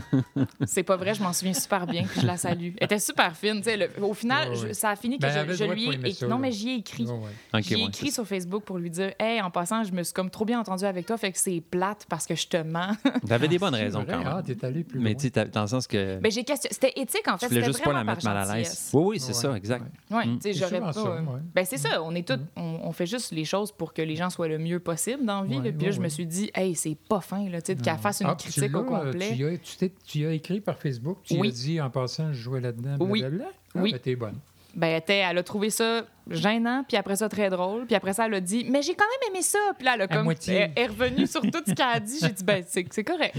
c'est 0.66 0.82
pas 0.82 0.96
vrai, 0.96 1.14
je 1.14 1.22
m'en 1.22 1.32
souviens 1.32 1.54
super 1.54 1.86
bien, 1.86 2.04
puis 2.04 2.20
je 2.20 2.26
la 2.26 2.36
salue. 2.36 2.70
Elle 2.78 2.84
était 2.84 2.98
super 2.98 3.36
fine, 3.36 3.56
tu 3.58 3.64
sais. 3.64 3.76
le- 3.76 3.90
Au 4.02 4.14
final, 4.14 4.50
Ouais, 4.50 4.56
je- 4.56 4.66
ouais. 4.68 4.74
ça 4.74 4.90
a 4.90 4.96
fini 4.96 5.18
que 5.18 5.22
Ben, 5.22 5.46
je, 5.54 5.64
lui 5.64 5.84
ai 5.88 5.94
écrit. 5.94 6.14
ça, 6.14 6.26
Non, 6.26 6.38
mais 6.38 6.52
j'y 6.52 6.70
ai 6.70 6.74
écrit. 6.76 7.04
Ouais, 7.04 7.12
ouais. 7.54 7.62
J'ai 7.62 7.76
ouais, 7.76 7.82
écrit 7.82 8.10
sur 8.10 8.26
Facebook 8.26 8.64
pour 8.64 8.78
lui 8.78 8.90
dire 8.90 9.12
Hey, 9.18 9.40
en 9.40 9.50
passant, 9.50 9.84
je 9.84 9.92
me 9.92 10.02
suis 10.02 10.14
comme 10.14 10.30
trop 10.30 10.44
bien 10.44 10.60
entendue 10.60 10.84
avec 10.84 11.06
toi, 11.06 11.16
fait 11.16 11.32
que 11.32 11.38
c'est 11.38 11.60
plate 11.60 12.06
parce 12.08 12.26
que 12.26 12.34
je 12.34 12.46
te 12.46 12.56
mens. 12.56 12.92
T'avais 13.26 13.48
des 13.48 13.56
Ah, 13.56 13.58
bonnes 13.60 13.74
raisons, 13.74 14.04
quand 14.08 14.18
même. 14.18 14.26
Ah, 14.26 14.42
t'es 14.44 14.64
allé 14.64 14.84
plus 14.84 14.98
Mais 15.00 15.14
tu 15.14 15.30
dans 15.30 15.62
le 15.62 15.66
sens 15.68 15.86
que 15.86 16.18
Ben, 16.20 16.30
j'ai 16.30 16.44
question... 16.44 16.68
C'était 16.72 16.92
éthique, 16.96 17.26
en 17.28 17.36
tu 17.48 17.54
voulais 17.54 17.64
juste 17.66 17.84
pas 17.84 17.92
la 17.92 18.04
mettre 18.04 18.24
mal 18.24 18.36
à 18.36 18.54
l'aise. 18.56 18.90
Oui, 18.92 19.02
oui, 19.06 19.20
c'est 19.20 19.28
Ouais, 19.28 19.34
ça, 19.34 19.56
exact. 19.56 19.84
Ouais, 20.10 20.26
Mm. 20.26 20.36
tu 20.36 20.42
sais, 20.42 20.52
C'est 20.52 20.58
j'aurais 20.60 20.80
pas. 20.80 20.92
ça, 20.92 21.00
euh, 21.00 21.20
ouais. 21.20 21.40
Ben, 21.54 21.64
c'est 21.64 21.76
ça, 21.78 22.02
on 22.02 22.14
est 22.14 22.26
tous, 22.26 22.38
on, 22.56 22.80
on 22.84 22.92
fait 22.92 23.06
juste 23.06 23.32
les 23.32 23.44
choses 23.44 23.72
pour 23.72 23.92
que 23.92 24.02
les 24.02 24.16
gens 24.16 24.30
soient 24.30 24.48
le 24.48 24.58
mieux 24.58 24.80
possible 24.80 25.24
dans 25.24 25.42
la 25.42 25.46
vie. 25.46 25.58
Ouais, 25.58 25.64
là. 25.64 25.72
Puis 25.72 25.80
là, 25.80 25.86
ouais, 25.86 25.92
je 25.92 26.00
me 26.00 26.08
suis 26.08 26.26
dit, 26.26 26.50
hey, 26.54 26.74
c'est 26.74 26.96
pas 27.08 27.20
fin, 27.20 27.48
là, 27.48 27.60
tu 27.62 27.72
sais, 27.72 27.76
qu'elle 27.78 27.96
fasse 27.98 28.20
une 28.20 28.26
Ah, 28.28 28.34
critique 28.34 28.74
au 28.74 28.80
euh, 28.80 28.82
complet. 28.84 29.30
Tu 29.32 29.42
y 29.42 29.44
as, 29.44 29.58
tu 29.58 29.76
t'es- 29.76 29.92
tu 30.06 30.18
y 30.20 30.26
as 30.26 30.32
écrit 30.32 30.60
par 30.60 30.78
Facebook, 30.78 31.18
tu 31.24 31.34
Oui. 31.38 31.48
as 31.48 31.50
dit 31.52 31.80
en 31.80 31.90
passant, 31.90 32.32
je 32.32 32.40
jouais 32.40 32.60
là-dedans. 32.60 32.96
Oui. 33.00 33.20
blablabla. 33.20 33.48
Ah, 33.74 33.78
Oui. 33.80 33.92
ben, 33.92 33.98
t'es 33.98 34.16
bonne. 34.16 34.36
Ben, 34.74 35.02
elle 35.06 35.36
a 35.38 35.42
trouvé 35.42 35.68
ça 35.68 36.04
gênant, 36.30 36.84
puis 36.86 36.96
après 36.96 37.16
ça, 37.16 37.28
très 37.28 37.50
drôle. 37.50 37.86
Puis 37.86 37.94
après 37.94 38.12
ça, 38.12 38.26
elle 38.26 38.34
a 38.34 38.40
dit, 38.40 38.64
mais 38.68 38.82
j'ai 38.82 38.94
quand 38.94 39.04
même 39.04 39.32
aimé 39.34 39.42
ça. 39.42 39.58
Puis 39.76 39.84
là, 39.84 39.92
elle 39.94 40.02
a 40.02 40.08
comme. 40.08 40.30
Elle 40.48 40.72
est 40.76 40.86
revenue 40.86 41.26
sur 41.26 41.40
tout 41.42 41.62
ce 41.66 41.72
qu'elle 41.74 41.86
a 41.86 42.00
dit. 42.00 42.18
J'ai 42.20 42.30
dit, 42.32 42.44
ben, 42.44 42.62
c'est 42.66 43.04
correct. 43.04 43.36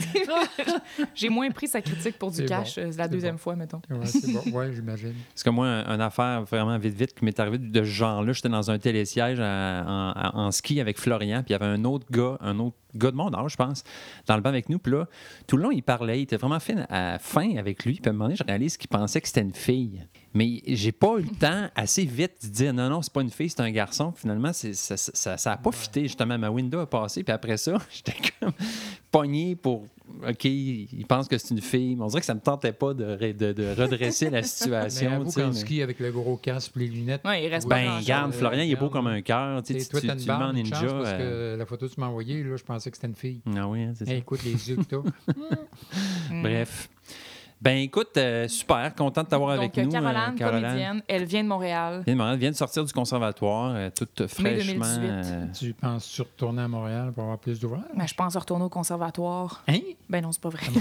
j'ai 1.15 1.29
moins 1.29 1.49
pris 1.51 1.67
sa 1.67 1.81
critique 1.81 2.17
pour 2.17 2.31
du 2.31 2.45
cash 2.45 2.75
bon, 2.75 2.81
euh, 2.83 2.91
la 2.97 3.07
deuxième 3.07 3.35
bon. 3.35 3.37
fois, 3.41 3.55
mettons. 3.55 3.81
Ouais, 3.89 4.05
c'est 4.05 4.31
bon. 4.31 4.57
Ouais, 4.57 4.71
j'imagine. 4.73 5.13
Parce 5.33 5.43
que 5.43 5.49
moi, 5.49 5.67
un- 5.67 5.95
une 5.95 6.01
affaire 6.01 6.43
vraiment 6.43 6.77
vite, 6.77 6.95
vite 6.95 7.13
qui 7.13 7.25
m'est 7.25 7.39
arrivée 7.39 7.57
de 7.57 7.79
ce 7.79 7.83
genre-là, 7.89 8.33
j'étais 8.33 8.49
dans 8.49 8.71
un 8.71 8.77
télésiège 8.79 9.39
à- 9.39 9.83
en, 9.87 10.39
en- 10.39 10.45
en 10.47 10.51
ski 10.51 10.79
avec 10.81 10.99
Florian, 10.99 11.43
puis 11.43 11.49
il 11.49 11.51
y 11.53 11.55
avait 11.55 11.65
un 11.71 11.83
autre 11.85 12.05
gars, 12.11 12.37
un 12.41 12.59
autre 12.59 12.75
gars 12.95 13.11
de 13.11 13.15
mon 13.15 13.33
âge, 13.33 13.51
je 13.51 13.57
pense, 13.57 13.83
dans 14.27 14.35
le 14.35 14.41
banc 14.41 14.49
avec 14.49 14.69
nous. 14.69 14.77
Puis 14.79 14.91
là, 14.91 15.07
tout 15.47 15.57
le 15.57 15.63
long, 15.63 15.71
il 15.71 15.81
parlait, 15.81 16.19
il 16.19 16.23
était 16.23 16.37
vraiment 16.37 16.59
fin, 16.59 16.85
à, 16.89 17.17
fin 17.19 17.55
avec 17.57 17.85
lui. 17.85 17.95
Puis 17.95 18.07
à 18.07 18.09
un 18.09 18.13
moment 18.13 18.25
donné, 18.25 18.35
je 18.35 18.43
réalise 18.43 18.77
qu'il 18.77 18.89
pensait 18.89 19.19
que 19.21 19.27
c'était 19.27 19.41
une 19.41 19.53
fille. 19.53 20.05
Mais 20.35 20.61
j'ai 20.65 20.91
pas 20.91 21.17
eu 21.19 21.23
le 21.23 21.35
temps 21.35 21.69
assez 21.75 22.05
vite 22.05 22.33
de 22.43 22.49
dire 22.49 22.72
non, 22.73 22.89
non, 22.89 23.01
c'est 23.01 23.13
pas 23.13 23.21
une 23.21 23.29
fille, 23.29 23.49
c'est 23.49 23.61
un 23.61 23.71
garçon. 23.71 24.11
Finalement, 24.15 24.51
ça 24.53 24.67
n'a 24.67 24.73
ça, 24.97 25.37
ça 25.37 25.51
a 25.51 25.57
pas 25.57 25.71
fité. 25.71 26.03
Justement, 26.03 26.37
ma 26.37 26.49
window 26.49 26.79
a 26.79 26.85
passé. 26.89 27.23
Puis 27.23 27.31
après 27.33 27.57
ça, 27.57 27.77
j'étais 27.91 28.15
comme 28.39 28.51
pogné 29.11 29.55
pour. 29.55 29.85
OK, 30.27 30.45
il 30.45 31.05
pense 31.07 31.27
que 31.27 31.37
c'est 31.37 31.51
une 31.53 31.61
fille. 31.61 31.95
Mais 31.95 32.03
on 32.03 32.07
dirait 32.07 32.19
que 32.19 32.25
ça 32.25 32.33
me 32.35 32.39
tentait 32.41 32.73
pas 32.73 32.93
de, 32.93 33.05
re- 33.05 33.35
de- 33.35 33.53
de 33.53 33.81
redresser 33.81 34.25
la 34.29 34.41
Mais 34.41 34.47
situation. 34.47 35.11
avoue 35.13 35.25
tu 35.25 35.31
sais, 35.31 35.41
qu'en 35.41 35.47
mais- 35.47 35.53
ski 35.53 35.81
avec 35.81 35.99
le 35.99 36.11
gros 36.11 36.37
casque 36.37 36.73
et 36.75 36.79
les 36.79 36.87
lunettes. 36.87 37.21
Ouais, 37.25 37.45
il 37.45 37.49
reste 37.49 37.67
Ben, 37.67 37.97
regarde, 37.99 38.33
euh, 38.33 38.37
Florian, 38.37 38.61
il 38.63 38.71
est 38.71 38.75
beau 38.75 38.89
comme 38.89 39.07
un 39.07 39.21
cœur. 39.21 39.61
Tu, 39.63 39.75
tu, 39.77 39.85
tu, 39.85 39.97
une 40.07 40.51
ninja. 40.53 40.75
chance, 40.75 40.91
parce 40.91 41.09
euh, 41.19 41.53
que 41.55 41.59
la 41.59 41.65
photo 41.65 41.87
que 41.87 41.93
tu 41.93 41.99
m'as 41.99 42.07
envoyée, 42.07 42.43
là, 42.43 42.55
je 42.57 42.63
pensais 42.63 42.91
que 42.91 42.97
c'était 42.97 43.07
une 43.07 43.15
fille. 43.15 43.41
Ah 43.55 43.67
oui, 43.67 43.83
hein, 43.83 43.93
c'est 43.95 44.05
ça. 44.05 44.13
Écoute, 44.13 44.43
les 44.43 44.69
yeux 44.69 44.77
que. 44.77 44.95
Bref. 46.41 46.89
Ben 47.63 47.77
écoute, 47.77 48.10
euh, 48.17 48.46
super, 48.50 48.93
content 48.93 49.24
de 49.24 49.27
t'avoir 49.29 49.51
avec 49.51 49.77
nous. 49.77 49.89
Caroline, 49.89 50.17
euh, 50.34 50.38
Caroline. 50.38 50.62
comédienne, 50.63 51.01
elle 51.08 51.24
vient 51.24 51.43
de 51.43 51.48
Montréal. 51.48 52.03
Vient 52.05 52.13
de 52.15 52.17
Montréal, 52.20 52.38
vient 52.38 52.51
de 52.51 52.55
sortir 52.58 52.84
du 52.84 52.91
conservatoire, 52.91 53.72
euh, 53.74 53.89
toute 53.96 54.20
Mai 54.20 54.27
fraîchement. 54.27 54.86
2018. 54.98 55.08
euh, 55.10 55.46
tu 55.58 55.74
penses-tu 55.74 56.22
retourner 56.24 56.63
à 56.63 56.67
Montréal 56.67 57.13
pour 57.13 57.24
avoir 57.24 57.38
plus 57.39 57.62
d'ouvrages? 57.62 57.84
Mais 57.96 58.05
je 58.05 58.13
pense 58.15 58.36
retourner 58.36 58.65
au 58.65 58.70
conservatoire. 58.70 59.63
Hein? 59.70 59.79
Ben 60.10 60.22
non, 60.22 60.34
c'est 60.34 60.41
pas 60.41 60.50
vrai. 60.50 60.65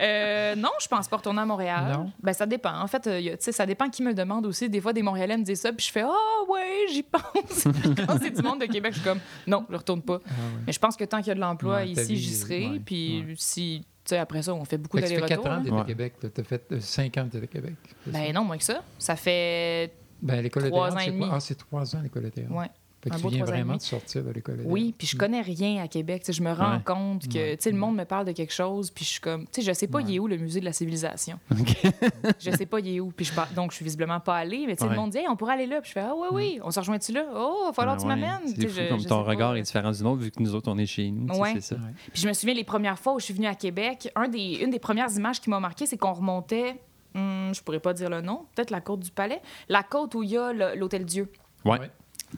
Euh, 0.00 0.54
non, 0.54 0.68
je 0.80 0.86
pense 0.86 1.08
pas 1.08 1.16
retourner 1.16 1.40
à 1.40 1.44
Montréal. 1.44 1.92
Non? 1.92 2.12
Ben 2.22 2.32
ça 2.32 2.46
dépend. 2.46 2.78
En 2.80 2.86
fait, 2.86 3.04
euh, 3.08 3.36
ça 3.40 3.66
dépend 3.66 3.88
qui 3.90 4.00
me 4.04 4.10
le 4.10 4.14
demande 4.14 4.46
aussi. 4.46 4.68
Des 4.68 4.80
fois, 4.80 4.92
des 4.92 5.02
Montréalais 5.02 5.36
me 5.36 5.42
disent 5.42 5.60
ça, 5.62 5.72
puis 5.72 5.84
je 5.84 5.90
fais 5.90 6.02
ah 6.02 6.12
ouais, 6.48 6.84
j'y 6.92 7.02
pense. 7.02 7.64
Quand 8.06 8.16
c'est 8.22 8.30
du 8.30 8.42
monde 8.42 8.60
de 8.60 8.66
Québec, 8.66 8.92
je 8.94 9.00
suis 9.00 9.08
comme 9.08 9.18
non, 9.48 9.66
je 9.68 9.76
retourne 9.76 10.02
pas. 10.02 10.20
Ah, 10.24 10.28
ouais. 10.30 10.62
Mais 10.68 10.72
je 10.72 10.78
pense 10.78 10.96
que 10.96 11.02
tant 11.02 11.18
qu'il 11.18 11.28
y 11.28 11.30
a 11.32 11.34
de 11.34 11.40
l'emploi 11.40 11.76
Ouais, 11.78 11.88
ici, 11.90 12.16
j'y 12.16 12.32
serai. 12.32 12.68
ouais, 12.68 12.78
Puis 12.84 13.24
ouais. 13.26 13.34
si 13.36 13.82
sais, 14.10 14.18
après 14.18 14.42
ça, 14.42 14.54
on 14.54 14.64
fait 14.64 14.78
beaucoup 14.78 14.96
Fait 14.98 15.04
que 15.04 15.08
ça 15.08 15.14
fait 15.14 15.20
4 15.20 15.42
d'allers-retours. 15.42 15.52
ans 15.52 15.62
t'es 15.64 15.70
Ouais. 15.80 15.86
Québec. 15.86 16.14
là. 16.22 16.28
T'as 16.32 16.44
fait 16.44 16.80
5 16.80 17.18
ans 17.18 17.26
que 17.26 17.32
t'es 17.38 17.42
à 17.44 17.46
Québec. 17.46 17.74
c'est 18.04 18.12
ça? 18.12 18.18
Ben 18.18 18.32
non, 18.34 18.44
moins 18.44 18.58
que 18.58 18.64
ça. 18.64 18.82
Ça 18.98 19.16
fait 19.16 19.92
Ben, 20.22 20.40
l'école 20.42 20.64
de 20.64 20.68
trois 20.68 20.88
théâtre, 20.90 21.02
ans 21.04 21.08
et 21.08 21.10
demi. 21.12 21.26
Ah, 21.32 21.40
c'est 21.40 21.54
3 21.56 21.96
ans 21.96 22.00
l'école 22.02 22.24
de 22.24 22.28
théâtre. 22.30 22.52
ouais. 22.52 22.70
Fait 23.04 23.10
que 23.10 23.14
un 23.14 23.18
tu 23.18 23.22
beau 23.24 23.28
viens 23.28 23.44
vraiment 23.44 23.76
de 23.76 23.82
sortir 23.82 24.24
de 24.24 24.30
l'école. 24.30 24.62
Oui, 24.64 24.94
puis 24.96 25.06
je 25.06 25.16
connais 25.16 25.42
rien 25.42 25.82
à 25.82 25.88
Québec. 25.88 26.24
Je 26.26 26.42
me 26.42 26.52
rends 26.52 26.76
Ouais. 26.76 26.82
compte 26.84 27.28
que 27.28 27.36
Ouais. 27.38 27.56
tu 27.58 27.62
sais, 27.64 27.70
le 27.70 27.76
monde 27.76 27.94
me 27.96 28.04
parle 28.04 28.24
de 28.26 28.32
quelque 28.32 28.52
chose, 28.52 28.90
puis 28.90 29.04
je 29.04 29.10
suis 29.10 29.20
comme, 29.20 29.44
tu 29.44 29.60
sais, 29.60 29.62
je 29.62 29.72
sais 29.72 29.86
pas, 29.86 29.98
Ouais. 29.98 30.04
il 30.08 30.14
est 30.16 30.18
où 30.18 30.26
le 30.26 30.38
musée 30.38 30.60
de 30.60 30.64
la 30.64 30.72
civilisation? 30.72 31.38
OK. 31.52 31.76
je 32.40 32.50
sais 32.50 32.66
pas, 32.66 32.80
il 32.80 32.96
est 32.96 33.00
où. 33.00 33.12
Puis 33.14 33.26
je 33.26 33.32
par- 33.34 33.50
donc, 33.52 33.70
je 33.72 33.76
suis 33.76 33.84
visiblement 33.84 34.20
pas 34.20 34.36
allée. 34.36 34.64
Mais 34.66 34.74
tu 34.74 34.80
sais, 34.82 34.88
Ouais. 34.88 34.94
le 34.94 35.00
monde 35.00 35.10
dit, 35.10 35.18
Hey, 35.18 35.28
on 35.28 35.36
pourrait 35.36 35.52
aller 35.54 35.66
là. 35.66 35.80
Puis 35.82 35.90
je 35.90 35.92
fais, 35.92 36.00
ah, 36.00 36.14
oui, 36.16 36.28
oui, 36.32 36.60
on 36.64 36.70
se 36.70 36.80
rejoint-tu 36.80 37.12
là? 37.12 37.26
Oh, 37.34 37.58
il 37.62 37.66
va 37.66 37.72
falloir 37.74 37.96
que 37.96 38.00
tu 38.02 38.08
ouais, 38.08 38.16
m'amènes. 38.16 38.48
C'est 38.48 38.60
sais, 38.62 38.68
fou 38.68 38.80
je- 38.80 38.88
comme 38.88 39.00
je 39.00 39.08
ton 39.08 39.22
pas. 39.22 39.30
regard 39.30 39.56
est 39.56 39.62
différent 39.62 39.92
du 39.92 40.02
nôtre 40.02 40.22
vu 40.22 40.30
que 40.30 40.42
nous 40.42 40.54
autres, 40.54 40.70
on 40.72 40.78
est 40.78 40.86
chez 40.86 41.10
nous. 41.10 41.28
C'est 41.52 41.60
ça. 41.60 41.74
Ouais. 41.76 41.80
Puis 42.12 42.22
je 42.22 42.26
me 42.28 42.32
souviens 42.32 42.54
les 42.54 42.64
premières 42.64 42.98
fois 42.98 43.12
où 43.14 43.18
je 43.20 43.24
suis 43.26 43.34
venue 43.34 43.46
à 43.46 43.54
Québec, 43.54 44.10
un 44.16 44.28
des, 44.28 44.60
une 44.62 44.70
des 44.70 44.78
premières 44.78 45.10
images 45.14 45.40
qui 45.40 45.50
m'a 45.50 45.60
marqué, 45.60 45.84
c'est 45.84 45.98
qu'on 45.98 46.12
remontait, 46.14 46.76
hum, 47.14 47.50
je 47.54 47.60
pourrais 47.62 47.80
pas 47.80 47.92
dire 47.92 48.08
le 48.08 48.20
nom, 48.22 48.46
peut-être 48.54 48.70
la 48.70 48.80
côte 48.80 49.00
du 49.00 49.10
Palais, 49.10 49.40
la 49.68 49.82
côte 49.82 50.14
où 50.14 50.22
il 50.22 50.30
y 50.30 50.36
a 50.38 50.52
l'Hôtel 50.74 51.04
Dieu. 51.04 51.30
Ouais. 51.64 51.78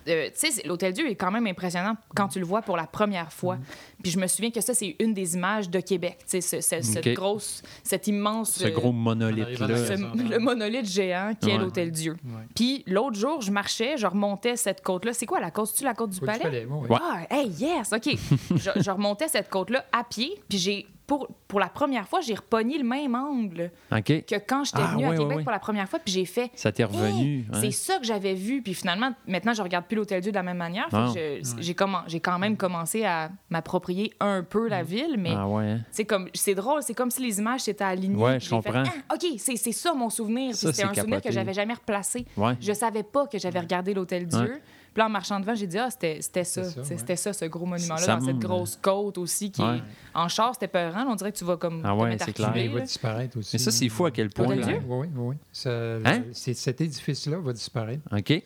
Euh, 0.08 0.26
tu 0.26 0.32
sais, 0.34 0.50
c'est- 0.50 0.66
l'Hôtel 0.66 0.92
Dieu 0.92 1.08
est 1.10 1.14
quand 1.16 1.30
même 1.30 1.46
impressionnant 1.46 1.96
quand 2.14 2.28
tu 2.28 2.38
le 2.38 2.44
vois 2.44 2.62
pour 2.62 2.76
la 2.76 2.86
première 2.86 3.32
fois. 3.32 3.58
Puis 4.02 4.12
je 4.12 4.18
me 4.18 4.26
souviens 4.26 4.50
que 4.50 4.60
ça, 4.60 4.74
c'est 4.74 4.96
une 5.00 5.14
des 5.14 5.34
images 5.34 5.68
de 5.70 5.80
Québec. 5.80 6.18
Tu 6.20 6.24
sais, 6.26 6.40
ce- 6.40 6.60
ce- 6.60 6.82
cette 6.82 7.14
grosse, 7.14 7.62
cette 7.82 8.06
immense. 8.06 8.52
Ce 8.52 8.66
euh, 8.66 8.70
gros 8.70 8.88
arrivant 8.88 8.92
monolithe-là. 8.98 9.76
ce- 9.76 9.92
le 10.30 10.38
monolithe 10.38 10.86
géant 10.86 11.32
qui 11.40 11.50
est 11.50 11.58
l'Hôtel 11.58 11.90
Dieu. 11.90 12.16
Ouais. 12.24 12.42
Puis 12.54 12.84
l'autre 12.86 13.16
jour, 13.18 13.40
je 13.40 13.50
marchais, 13.50 13.96
je 13.96 14.06
remontais 14.06 14.56
cette 14.56 14.82
côte-là. 14.82 15.12
C'est 15.12 15.26
quoi 15.26 15.40
la 15.40 15.50
côte? 15.50 15.68
C'est-tu 15.68 15.84
la 15.84 15.94
côte 15.94 16.10
du 16.10 16.20
tu 16.20 16.26
Palais? 16.26 16.66
oui. 16.68 16.88
Ouais. 16.88 16.98
Ah, 17.00 17.22
hey, 17.30 17.48
yes, 17.48 17.92
OK. 17.92 18.08
je, 18.56 18.70
je 18.82 18.90
remontais 18.90 19.28
cette 19.28 19.48
côte-là 19.48 19.84
à 19.92 20.04
pied, 20.04 20.34
puis 20.48 20.58
j'ai, 20.58 20.86
pour, 21.06 21.28
pour 21.46 21.60
la 21.60 21.68
première 21.68 22.08
fois, 22.08 22.20
j'ai 22.20 22.34
repogné 22.34 22.78
le 22.78 22.84
même 22.84 23.14
angle 23.14 23.70
que 23.90 24.38
quand 24.38 24.64
j'étais 24.64 24.78
Ah, 24.82 24.92
venue 24.92 25.06
à 25.06 25.16
Québec 25.16 25.42
pour 25.42 25.52
la 25.52 25.58
première 25.58 25.88
fois, 25.88 25.98
puis 25.98 26.12
j'ai 26.12 26.24
fait. 26.24 26.50
Ça 26.54 26.72
t'est 26.72 26.82
Hey, 26.82 26.88
revenu. 26.88 27.46
hein? 27.52 27.58
C'est 27.60 27.70
ça 27.70 27.98
que 27.98 28.04
j'avais 28.04 28.34
vu. 28.34 28.62
Puis 28.62 28.74
finalement, 28.74 29.10
maintenant, 29.26 29.54
je 29.54 29.62
regarde 29.62 29.84
plus 29.86 29.96
l'Hôtel 29.96 30.20
Dieu 30.20 30.32
de 30.32 30.36
la 30.36 30.42
même 30.42 30.56
manière. 30.56 30.88
Ah. 30.92 31.12
j'ai, 31.58 31.74
quand 32.20 32.38
même 32.38 32.56
commencé 32.56 33.04
à 33.04 33.30
m'approprier 33.50 34.12
un 34.20 34.42
peu 34.42 34.68
la 34.68 34.82
ville, 34.82 35.16
mais 35.18 35.34
Ah 35.36 35.46
ouais. 35.48 35.64
hein? 35.64 35.80
c'est 35.90 36.04
comme 36.04 36.28
c'est 36.34 36.54
drôle, 36.54 36.82
c'est 36.82 36.94
comme 36.94 37.10
si 37.10 37.22
les 37.22 37.38
images 37.38 37.60
s'étaient 37.60 37.84
alignées. 37.84 38.16
Ouais, 38.22 38.40
je 38.40 38.48
j'ai 38.50 38.60
fait, 38.62 38.70
comprends. 38.72 38.84
Ah, 39.08 39.14
OK, 39.14 39.26
c'est, 39.38 39.56
c'est 39.56 39.72
ça 39.72 39.94
mon 39.94 40.10
souvenir. 40.10 40.54
C'était 40.54 40.72
c'est 40.72 40.84
un 40.84 40.94
souvenir 40.94 41.20
que 41.22 41.30
j'avais 41.30 41.52
jamais 41.54 41.74
replacé. 41.74 42.26
Ouais. 42.36 42.54
Je 42.60 42.72
savais 42.72 43.02
pas 43.02 43.26
que 43.26 43.38
j'avais 43.38 43.60
regardé 43.60 43.94
l'Hôtel 43.94 44.26
Dieu. 44.26 44.60
Puis 44.96 45.00
là, 45.02 45.08
en 45.08 45.10
marchant 45.10 45.38
devant, 45.38 45.54
j'ai 45.54 45.66
dit, 45.66 45.76
ah, 45.76 45.90
c'était 45.90 46.22
c'était 46.22 46.42
ça. 46.44 46.62
Ouais. 46.62 46.84
C'était 46.84 47.16
ça, 47.16 47.34
ce 47.34 47.44
gros 47.44 47.66
monument-là, 47.66 48.06
dans 48.06 48.20
cette 48.24 48.36
me- 48.36 48.40
grosse 48.40 48.78
côte 48.80 49.18
aussi. 49.18 49.50
qui 49.50 49.60
Ouais. 49.60 49.76
est... 49.76 49.82
En 50.14 50.26
char, 50.28 50.54
c'était 50.54 50.68
peurant. 50.68 51.04
On 51.10 51.14
dirait 51.16 51.32
que 51.32 51.36
tu 51.36 51.44
vas 51.44 51.58
comme. 51.58 51.82
Ah 51.84 51.94
ouais, 51.94 52.16
c'est 52.18 52.32
clair. 52.32 52.56
Il 52.56 52.70
va 52.70 52.80
disparaître 52.80 53.36
aussi. 53.38 53.50
Mais 53.52 53.58
ça, 53.58 53.70
c'est 53.70 53.90
fou 53.90 54.06
à 54.06 54.10
quel 54.10 54.30
point. 54.30 54.46
Oui, 54.56 54.64
oui, 54.88 55.06
oui. 55.14 55.36
Ça- 55.52 55.96
Hein? 56.02 56.22
c'est- 56.32 56.54
Cet 56.54 56.80
édifice-là 56.80 57.38
va 57.40 57.52
disparaître. 57.52 58.00
OK. 58.10 58.42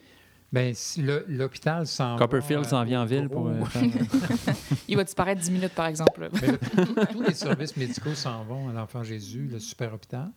Ben, 0.53 0.75
si 0.75 1.03
le- 1.03 1.25
l'hôpital 1.29 1.87
s'en 1.87 2.15
va, 2.15 2.19
Copperfield 2.19 2.65
s'en 2.65 2.81
euh, 2.81 2.85
vient 2.85 3.03
en 3.03 3.05
ville 3.05 3.29
pour. 3.29 3.47
euh, 3.47 3.53
Il 4.89 4.97
va 4.97 5.05
disparaître 5.05 5.41
10 5.41 5.53
minutes, 5.53 5.75
par 5.75 5.87
exemple. 5.87 6.29
Mais 6.33 7.07
tous 7.13 7.23
les 7.23 7.35
services 7.35 7.77
médicaux 7.77 8.15
s'en 8.15 8.43
vont 8.43 8.69
à 8.69 8.73
l'Enfant 8.73 9.05
Jésus, 9.05 9.49
le 9.53 9.61
super 9.61 9.95
hôpital. 9.95 10.29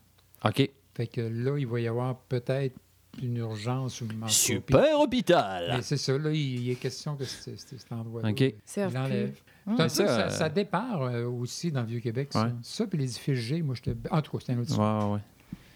OK. 0.45 0.69
Fait 0.93 1.07
que 1.07 1.21
là, 1.21 1.57
il 1.57 1.65
va 1.65 1.79
y 1.79 1.87
avoir 1.87 2.15
peut-être 2.15 2.75
une 3.21 3.37
urgence 3.37 4.01
ou 4.01 4.05
une 4.05 4.17
manque. 4.17 4.29
Super 4.31 4.99
hôpital. 4.99 5.73
Mais 5.75 5.81
c'est 5.81 5.97
ça, 5.97 6.17
là, 6.17 6.31
il, 6.31 6.61
il 6.63 6.69
est 6.71 6.75
question 6.75 7.15
que 7.15 7.25
c'est 7.25 7.57
c'est- 7.59 7.77
cet 7.79 7.91
endroit-là. 7.91 8.29
OK. 8.29 8.53
L'enlève. 8.93 9.31
plus. 9.31 9.43
C'est 9.65 9.71
un 9.71 9.75
peu 9.77 9.89
Ça, 9.89 10.07
ça, 10.07 10.19
euh, 10.25 10.29
ça 10.29 10.49
départ 10.49 11.03
euh, 11.03 11.23
aussi 11.25 11.71
dans 11.71 11.81
le 11.81 11.87
Vieux-Québec, 11.87 12.29
ça. 12.31 12.43
Ouais. 12.45 12.51
Ça, 12.63 12.85
puis 12.87 12.97
l'édifice 12.99 13.39
G, 13.39 13.61
moi, 13.61 13.75
j'étais... 13.75 13.95
En 14.11 14.21
tout 14.21 14.31
cas, 14.37 14.43
c'est 14.45 14.51
un 14.53 14.59
autre 14.59 14.77
Ouais, 14.77 15.05
ouais, 15.05 15.13
ouais. 15.13 15.19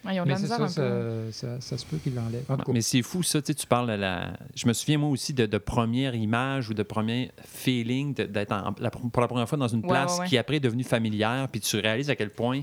Ouais, 0.05 0.15
ils 0.15 0.19
ont 0.19 0.23
de 0.23 0.27
Mais 0.29 0.35
la 0.35 0.39
misère 0.41 0.69
ça, 0.69 0.81
un 0.81 0.89
peu. 0.89 1.31
ça, 1.31 1.55
ça, 1.57 1.61
ça 1.61 1.77
se 1.77 1.85
peut 1.85 1.97
qu'il 1.97 2.13
l'enlève. 2.15 2.43
En 2.49 2.57
tout 2.57 2.63
cas, 2.65 2.71
Mais 2.73 2.81
c'est 2.81 3.01
fou, 3.01 3.23
ça. 3.23 3.41
Tu 3.41 3.47
sais, 3.47 3.53
tu 3.55 3.65
parles 3.67 3.87
de 3.87 3.93
la. 3.93 4.33
Je 4.55 4.67
me 4.67 4.73
souviens, 4.73 4.97
moi 4.97 5.09
aussi, 5.09 5.33
de, 5.33 5.45
de 5.45 5.57
première 5.57 6.15
image 6.15 6.69
ou 6.69 6.73
de 6.73 6.83
premier 6.83 7.31
feeling 7.45 8.13
de- 8.13 8.23
d'être 8.25 8.51
en- 8.51 8.73
la- 8.79 8.91
pour 8.91 9.21
la 9.21 9.27
première 9.27 9.47
fois 9.49 9.57
dans 9.57 9.67
une 9.67 9.81
Ouais, 9.81 9.87
place 9.89 10.13
ouais, 10.15 10.19
ouais. 10.21 10.27
qui 10.27 10.37
après 10.37 10.57
est 10.57 10.61
devenue 10.61 10.83
familière, 10.83 11.47
puis 11.49 11.59
tu 11.61 11.77
réalises 11.79 12.09
à 12.09 12.15
quel 12.15 12.29
point 12.29 12.61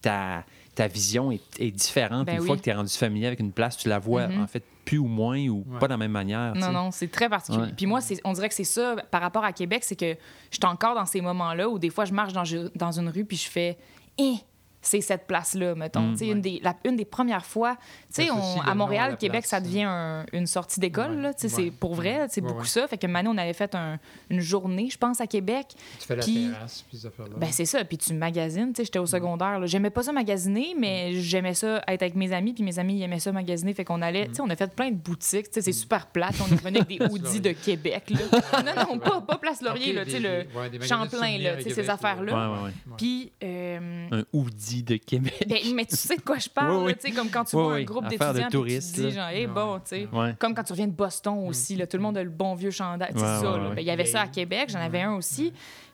ta, 0.00 0.44
ta 0.74 0.86
vision 0.88 1.30
est, 1.30 1.40
est 1.58 1.70
différente. 1.70 2.26
Ben 2.26 2.34
une 2.36 2.40
oui. 2.40 2.46
fois 2.46 2.56
que 2.56 2.62
tu 2.62 2.70
es 2.70 2.72
rendu 2.72 2.92
familier 2.92 3.26
avec 3.26 3.40
une 3.40 3.52
place, 3.52 3.76
tu 3.76 3.88
la 3.88 3.98
vois 3.98 4.28
Mhm. 4.28 4.42
en 4.42 4.46
fait 4.46 4.62
plus 4.84 4.98
ou 4.98 5.06
moins 5.06 5.38
ou 5.48 5.64
Ouais. 5.68 5.78
pas 5.78 5.86
de 5.86 5.92
la 5.92 5.96
même 5.98 6.10
manière. 6.12 6.54
Non, 6.56 6.72
non, 6.72 6.90
c'est 6.90 7.08
très 7.10 7.28
particulier. 7.28 7.64
Ouais. 7.66 7.72
Puis 7.76 7.86
moi, 7.86 8.00
c'est- 8.00 8.20
on 8.24 8.32
dirait 8.32 8.48
que 8.48 8.54
c'est 8.54 8.64
ça, 8.64 8.96
par 9.10 9.20
rapport 9.20 9.44
à 9.44 9.52
Québec, 9.52 9.84
c'est 9.84 9.96
que 9.96 10.14
je 10.50 10.56
suis 10.56 10.64
encore 10.66 10.94
dans 10.94 11.06
ces 11.06 11.20
moments-là 11.20 11.68
où 11.68 11.78
des 11.78 11.90
fois, 11.90 12.04
je 12.04 12.12
marche 12.12 12.32
dans, 12.32 12.42
dans 12.74 12.98
une 12.98 13.08
rue 13.08 13.24
puis 13.24 13.36
je 13.36 13.48
fais 13.48 13.76
Eh, 14.18 14.34
c'est 14.82 15.00
cette 15.00 15.26
place-là, 15.26 15.74
mettons. 15.74 16.08
Mm. 16.08 16.12
Tu 16.12 16.18
sais, 16.18 16.26
une, 16.26 16.40
des, 16.40 16.60
la- 16.62 16.76
une 16.84 16.96
des 16.96 17.04
premières 17.04 17.46
fois, 17.46 17.76
tu 18.12 18.22
sais, 18.22 18.26
T'associes 18.26 18.58
on- 18.58 18.62
le 18.62 18.68
à 18.68 18.74
Montréal, 18.74 19.16
Québec, 19.16 19.40
place, 19.42 19.50
ça 19.50 19.56
hein. 19.56 19.60
devient 19.60 19.84
un- 19.86 20.26
une 20.32 20.46
sortie 20.46 20.80
d'école. 20.80 21.16
Ouais, 21.16 21.22
là. 21.22 21.34
Tu 21.34 21.48
sais, 21.48 21.56
ouais. 21.56 21.62
C'est 21.66 21.70
pour 21.70 21.94
vrai, 21.94 22.26
c'est 22.28 22.40
Ouais, 22.42 22.48
beaucoup 22.48 22.62
ouais. 22.62 22.66
ça. 22.68 22.86
Fait 22.88 22.98
que 22.98 23.06
Mané, 23.06 23.28
on 23.28 23.38
avait 23.38 23.52
fait 23.52 23.74
un- 23.74 23.98
une 24.28 24.40
journée, 24.40 24.88
je 24.90 24.98
pense, 24.98 25.20
à 25.20 25.26
Québec. 25.26 25.68
tu 26.00 26.06
fais 26.06 26.16
la 26.16 26.22
puis- 26.22 26.50
terrasse, 26.52 26.84
puis 26.88 26.98
ces 26.98 27.06
affaires-là. 27.06 27.34
Ben 27.38 27.48
c'est 27.52 27.64
ça, 27.64 27.84
puis 27.84 27.96
tu 27.96 28.12
magasines, 28.12 28.72
tu 28.72 28.78
sais, 28.78 28.84
j'étais 28.84 28.98
au 28.98 29.06
secondaire, 29.06 29.58
là. 29.60 29.66
j'aimais 29.66 29.90
pas 29.90 30.02
ça 30.02 30.12
magasiner, 30.12 30.74
mais 30.78 31.12
j'aimais 31.14 31.54
ça 31.54 31.82
être 31.86 32.02
avec 32.02 32.16
mes 32.16 32.32
amis, 32.32 32.52
puis 32.52 32.64
mes 32.64 32.78
amis 32.78 32.96
ils 32.98 33.02
aimaient 33.02 33.18
ça 33.20 33.30
magasiner, 33.32 33.72
fait 33.74 33.84
qu'on 33.84 34.02
allait, 34.02 34.26
tu 34.26 34.34
sais, 34.34 34.40
on 34.42 34.50
a 34.50 34.56
fait 34.56 34.74
plein 34.74 34.90
de 34.90 34.96
boutiques, 34.96 35.46
tu 35.46 35.52
sais, 35.54 35.60
c'est 35.62 35.72
super 35.72 36.06
plate, 36.06 36.34
on 36.40 36.52
est 36.52 36.58
revenu 36.58 36.78
avec 36.78 36.88
des 36.98 37.04
hoodies 37.10 37.40
de 37.40 37.52
Québec, 37.52 38.10
là. 38.10 38.18
non, 38.64 38.84
non, 38.94 38.98
pas, 38.98 39.20
pas 39.20 39.36
Place 39.38 39.62
Laurier, 39.62 39.90
Ok, 39.90 39.94
là, 39.96 40.04
tu 40.04 40.10
sais, 40.10 40.20
des- 40.20 40.78
le 40.78 40.84
Champlain, 40.84 41.38
là, 41.38 41.52
à 41.52 41.56
tu 41.56 41.62
sais, 41.64 41.70
ces 41.74 41.82
là. 41.84 41.94
affaires-là. 41.94 42.70
Puis, 42.96 43.30
euh, 43.42 44.08
Un 44.10 44.24
hoodie 44.32 44.71
de 44.80 44.96
Québec. 44.96 45.34
ben, 45.48 45.58
mais 45.74 45.84
tu 45.84 45.96
sais 45.96 46.16
de 46.16 46.22
quoi 46.22 46.38
je 46.38 46.48
parle, 46.54 46.70
Oui, 46.76 46.82
oui. 46.84 46.88
là, 46.88 46.94
tu 46.94 47.00
sais, 47.08 47.10
comme 47.14 47.28
quand 47.28 47.44
tu 47.44 47.56
Oui, 47.56 47.62
vois 47.62 47.74
un 47.74 47.82
groupe 47.82 48.08
d'étudiants, 48.08 48.32
tu 48.44 48.48
touristes, 48.50 48.96
te 48.96 49.00
dis, 49.02 49.10
genre, 49.10 49.28
hey, 49.28 49.46
Ouais. 49.46 49.52
bon, 49.52 49.76
tu 49.80 49.82
sais. 49.86 50.08
Ouais. 50.12 50.34
Comme 50.38 50.54
quand 50.54 50.62
tu 50.64 50.72
reviens 50.72 50.86
de 50.86 50.92
Boston 50.92 51.46
aussi, 51.48 51.76
là, 51.76 51.86
tout 51.86 51.96
le 51.96 52.02
monde 52.02 52.16
a 52.16 52.22
le 52.24 52.30
bon 52.30 52.54
vieux 52.54 52.70
chandail. 52.70 53.10
C'est 53.14 53.20
Ouais, 53.20 53.26
ça. 53.26 53.52
ouais. 53.52 53.74
Ben, 53.74 53.80
Il 53.80 53.86
y 53.86 53.90
avait 53.90 54.06
ça 54.06 54.22
à. 54.22 54.28
Québec, 54.28 54.70
j'en 54.70 54.78
avais 54.80 55.02
un 55.02 55.14
aussi. 55.16 55.52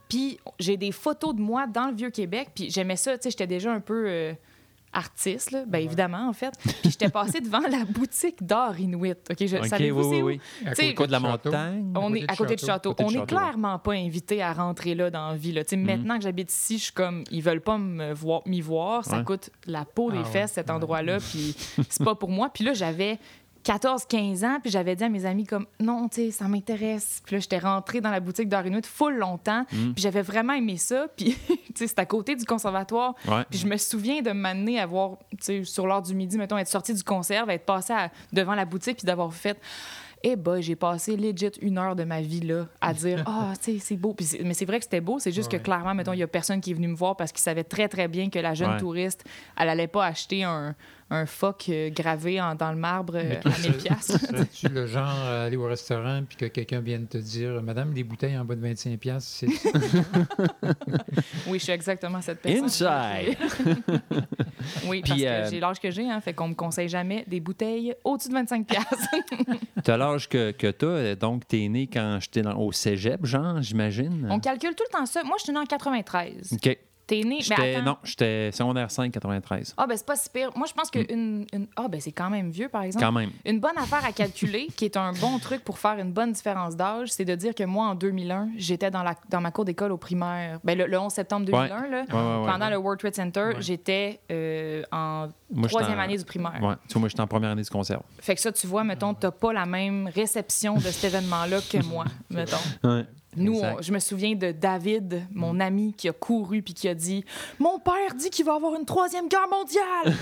Puis 0.09 0.39
j'ai 0.59 0.77
des 0.77 0.93
photos 0.93 1.35
de 1.35 1.41
moi 1.41 1.67
dans 1.67 1.89
le 1.89 1.95
vieux 1.95 2.11
Québec. 2.11 2.49
Puis 2.55 2.71
j'aimais 2.71 2.97
ça. 2.97 3.17
Tu 3.19 3.25
sais, 3.25 3.31
j'étais 3.31 3.47
déjà 3.47 3.73
un 3.73 3.81
peu 3.81 4.05
euh, 4.07 4.33
artiste, 4.93 5.51
là. 5.51 5.65
Ben, 5.67 5.79
évidemment, 5.79 6.29
en 6.29 6.33
fait. 6.33 6.53
Puis 6.63 6.91
j'étais 6.91 7.09
passée 7.09 7.41
devant 7.41 7.61
la 7.61 7.85
boutique 7.85 8.45
d'art 8.45 8.79
Inuit. 8.81 9.17
OK, 9.31 9.37
je, 9.47 9.57
oui, 9.59 9.69
savez-vous 9.69 10.01
oui, 10.09 10.17
c'est 10.17 10.23
où? 10.23 10.27
oui. 10.27 10.41
À 10.67 10.75
côté 10.95 11.07
de 11.09 11.13
la 11.13 11.21
montagne? 11.21 11.93
On 11.97 12.15
est 12.15 12.31
à 12.31 12.35
côté 12.37 12.57
du 12.57 12.65
château. 12.65 12.95
On 12.99 13.11
n'est 13.11 13.27
clairement 13.27 13.79
pas 13.79 13.93
invité 13.93 14.43
à 14.43 14.53
rentrer 14.53 14.95
là 14.95 15.11
dans 15.11 15.31
la 15.31 15.37
vie. 15.37 15.53
Là. 15.53 15.65
Tu 15.65 15.71
sais, 15.71 15.77
Mhm. 15.77 15.85
Maintenant 15.87 16.17
que 16.19 16.23
j'habite 16.25 16.51
ici, 16.53 16.79
je 16.79 16.85
suis 16.85 16.93
comme, 16.93 17.25
ils 17.31 17.43
veulent 17.43 17.61
pas 17.61 17.79
me 17.79 18.13
voir, 18.13 18.43
m'y 18.47 18.61
voir. 18.61 19.05
Ça 19.05 19.19
Ouais. 19.19 19.25
coûte 19.25 19.51
la 19.67 19.85
peau 19.85 20.11
des 20.11 20.19
Ah 20.19 20.23
ouais, 20.23 20.27
fesses, 20.27 20.53
cet 20.53 20.67
ouais. 20.69 20.73
endroit-là. 20.73 21.19
Puis 21.19 21.55
c'est 21.89 22.05
pas 22.05 22.15
pour 22.15 22.31
moi. 22.31 22.49
Puis 22.53 22.65
là, 22.65 22.73
j'avais 22.75 23.19
14-15 23.73 24.45
ans, 24.47 24.59
puis 24.63 24.71
j'avais 24.71 24.97
dit 24.97 25.05
à 25.05 25.09
mes 25.09 25.27
amis 25.27 25.45
comme, 25.45 25.67
non, 25.79 26.09
tu 26.09 26.17
sais, 26.17 26.31
ça 26.31 26.49
m'intéresse. 26.49 27.21
Puis 27.25 27.37
là, 27.37 27.41
j'étais 27.41 27.59
rentrée 27.59 28.01
dans 28.01 28.11
la 28.11 28.21
boutique 28.21 28.49
d'Arinuit 28.49 28.85
full 28.87 29.17
longtemps. 29.17 29.65
Mhm. 29.73 29.95
Puis 29.95 30.03
j'avais 30.03 30.23
vraiment 30.23 30.55
aimé 30.55 30.77
ça. 30.79 31.07
Puis, 31.17 31.37
tu 31.47 31.55
sais, 31.75 31.87
c'est 31.87 31.99
à 31.99 32.07
côté 32.07 32.35
du 32.35 32.45
conservatoire. 32.45 33.15
Ouais. 33.27 33.45
Puis 33.51 33.59
je 33.59 33.67
me 33.67 33.77
souviens 33.77 34.23
de 34.23 34.31
m'amener 34.33 34.81
à 34.81 34.87
voir, 34.87 35.19
tu 35.33 35.37
sais, 35.41 35.65
sur 35.65 35.87
l'heure 35.87 36.03
du 36.03 36.15
midi, 36.15 36.39
mettons, 36.39 36.57
être 36.59 36.69
sortie 36.69 36.95
du 36.95 37.03
conserve, 37.05 37.51
être 37.51 37.67
passée 37.67 37.93
à- 37.93 38.11
devant 38.33 38.55
la 38.55 38.65
boutique, 38.65 38.99
puis 38.99 39.07
d'avoir 39.07 39.33
fait. 39.33 39.59
Eh 40.25 40.35
ben, 40.35 40.61
j'ai 40.61 40.75
passé 40.75 41.17
legit 41.17 41.47
une 41.63 41.79
heure 41.79 41.95
de 41.95 42.03
ma 42.03 42.21
vie 42.21 42.41
là 42.41 42.67
à 42.81 42.93
dire 42.93 43.23
ah 43.27 43.53
tu 43.63 43.75
sais 43.75 43.79
c'est 43.79 43.97
beau 43.97 44.15
Puis 44.15 44.27
mais 44.45 44.53
c'est 44.53 44.65
vrai 44.65 44.79
que 44.81 44.85
c'était 44.85 45.01
beau 45.01 45.21
c'est 45.21 45.31
juste 45.31 45.53
Ouais. 45.53 45.61
que 45.61 45.63
clairement 45.63 45.95
mettons 45.95 46.13
il 46.13 46.19
y 46.19 46.25
a 46.25 46.27
personne 46.27 46.61
qui 46.61 46.73
est 46.73 46.75
venu 46.75 46.89
me 46.89 46.97
voir 46.97 47.17
parce 47.17 47.31
qu'il 47.31 47.41
savait 47.41 47.63
très 47.63 47.87
très 47.87 48.09
bien 48.09 48.29
que 48.29 48.41
la 48.41 48.53
jeune 48.55 48.73
Ouais. 48.73 48.79
touriste 48.81 49.23
elle 49.57 49.69
allait 49.69 49.87
pas 49.87 50.05
acheter 50.05 50.43
un, 50.43 50.75
un 51.11 51.25
phoque 51.25 51.67
euh, 51.71 51.89
gravé 51.91 52.41
en- 52.41 52.55
dans 52.55 52.71
le 52.71 52.77
marbre 52.77 53.15
euh, 53.17 53.23
Mais 53.45 53.53
à 53.53 53.59
1000 53.59 53.73
piastres 53.79 54.21
Serais-tu 54.21 54.69
le 54.69 54.87
genre 54.87 55.07
à 55.09 55.45
aller 55.45 55.57
au 55.57 55.67
restaurant 55.67 56.23
puis 56.29 56.37
que 56.37 56.47
quelqu'un 56.47 56.81
vienne 56.81 57.07
te 57.07 57.17
dire 57.19 57.63
Madame, 57.63 57.95
les 57.95 58.05
bouteilles 58.05 58.37
en 58.37 58.45
bas 58.45 58.55
de 58.55 58.67
25$, 58.67 58.99
piastres, 58.99 59.31
c'est 59.31 59.47
oui 61.47 61.59
je 61.59 61.65
suis 61.65 61.73
exactement 61.73 62.21
cette 62.21 62.41
personne 62.43 62.65
Inside. 62.65 63.37
oui 64.87 65.01
Puis, 65.03 65.11
parce 65.11 65.21
que 65.21 65.27
euh, 65.27 65.51
j'ai 65.51 65.61
l'âge 65.61 65.81
que 65.81 65.91
j'ai 65.91 66.09
hein, 66.11 66.21
fait 66.21 66.35
qu'on 66.35 66.49
me 66.49 66.55
conseille 66.55 66.89
jamais 66.89 67.25
des 67.27 67.41
bouteilles 67.41 67.95
au-dessus 68.05 68.29
de 68.29 68.35
25 68.35 68.67
piastres 68.67 68.97
Tu 69.85 69.91
as 69.91 69.97
l'âge 69.97 70.29
que, 70.29 70.51
que 70.51 70.71
tu 70.71 70.87
as, 70.87 71.15
donc 71.15 71.47
tu 71.49 71.63
es 71.65 71.69
né 71.69 71.89
quand 71.91 72.19
j'étais 72.21 72.43
dans- 72.43 72.57
au 72.59 72.73
cégep, 72.73 73.25
genre, 73.25 73.63
j'imagine? 73.63 74.27
on 74.31 74.41
calcule 74.41 74.75
tout 74.75 74.85
le 74.91 74.99
temps 74.99 75.07
ça 75.07 75.23
moi 75.25 75.37
je 75.39 75.45
suis 75.45 75.53
née 75.53 75.59
en 75.59 75.65
93 75.65 76.53
OK. 76.53 76.79
T'es 77.09 77.23
né 77.25 77.37
mais 77.39 77.41
J'étais- 77.41 77.75
attends. 77.77 77.85
non, 77.85 77.97
j'étais 78.05 78.53
secondaire 78.53 78.91
5, 78.91 79.11
93. 79.11 79.75
Ah, 79.77 79.87
ben 79.89 79.97
c'est 79.97 80.07
pas 80.07 80.15
si 80.15 80.31
pire. 80.31 80.51
Moi, 80.55 80.67
je 80.69 80.73
pense 80.75 80.91
que 80.91 81.01
une, 81.13 81.45
une- 81.53 81.67
Ah, 81.75 81.89
ben 81.89 82.01
c'est 82.01 82.13
quand 82.13 82.31
même 82.31 82.51
vieux, 82.51 82.69
par 82.69 82.83
exemple. 82.83 83.05
Mm. 83.05 83.09
Quand 83.09 83.13
même. 83.13 83.31
Une 83.45 83.59
bonne 83.59 83.77
affaire 83.79 84.05
à 84.05 84.13
calculer, 84.13 84.67
qui 84.77 84.85
est 84.85 84.97
un 84.97 85.13
bon 85.15 85.39
truc 85.41 85.65
pour 85.65 85.79
faire 85.79 85.99
une 85.99 86.13
bonne 86.13 86.31
différence 86.33 86.77
d'âge, 86.77 87.09
c'est 87.11 87.25
de 87.25 87.35
dire 87.35 87.55
que 87.55 87.65
moi, 87.65 87.87
en 87.87 87.95
2001, 87.97 88.51
j'étais 88.57 88.91
dans, 88.91 89.03
la, 89.03 89.15
dans 89.31 89.41
ma 89.41 89.51
cour 89.51 89.65
d'école 89.65 89.91
au 89.91 89.97
primaire. 89.97 90.61
Ben, 90.63 90.77
le, 90.79 90.87
le 90.87 90.99
11 90.99 91.11
septembre 91.13 91.47
2001, 91.47 91.67
là, 91.67 91.79
Ouais, 91.89 91.91
ouais, 91.91 92.05
ouais. 92.45 92.47
pendant 92.53 92.69
le 92.71 92.77
World 92.77 93.01
Trade 93.01 93.15
Center, 93.15 93.41
Ouais. 93.55 93.57
j'étais 93.63 94.21
euh, 94.31 94.83
en 94.93 95.29
Moi, 95.51 95.69
troisième 95.69 95.99
en- 95.99 96.03
année 96.03 96.19
du 96.19 96.25
primaire. 96.25 96.59
Ouais. 96.63 96.75
Tu 96.87 96.93
vois, 96.95 97.01
moi, 97.01 97.09
j'étais 97.09 97.23
en 97.23 97.27
première 97.27 97.51
année 97.51 97.63
du 97.63 97.71
conserve. 97.71 98.03
Fait 98.21 98.35
que 98.35 98.41
ça, 98.41 98.53
tu 98.53 98.67
vois, 98.67 98.85
mettons, 98.85 99.15
t'as 99.15 99.31
pas 99.31 99.53
la 99.53 99.65
même 99.67 100.09
réception 100.15 100.75
de 100.75 100.81
cet 100.81 101.05
événement-là 101.05 101.61
que 101.71 101.83
moi, 101.87 102.05
mettons. 102.31 102.57
Ouais. 102.85 103.05
Nous, 103.37 103.61
on- 103.61 103.83
je 103.83 103.93
me 103.93 103.99
souviens 103.99 104.35
de 104.35 104.53
David, 104.53 105.23
mon 105.33 105.61
ami, 105.61 105.93
qui 105.93 106.09
a 106.09 106.13
couru 106.13 106.63
puis 106.63 106.75
qui 106.75 106.89
a 106.89 106.95
dit 106.95 107.25
Mon 107.59 107.79
père 107.79 108.15
dit 108.17 108.31
qu'il 108.31 108.45
va 108.45 108.55
avoir 108.55 108.75
une 108.75 108.85
troisième 108.87 109.29
guerre 109.29 109.49
mondiale. 109.51 110.17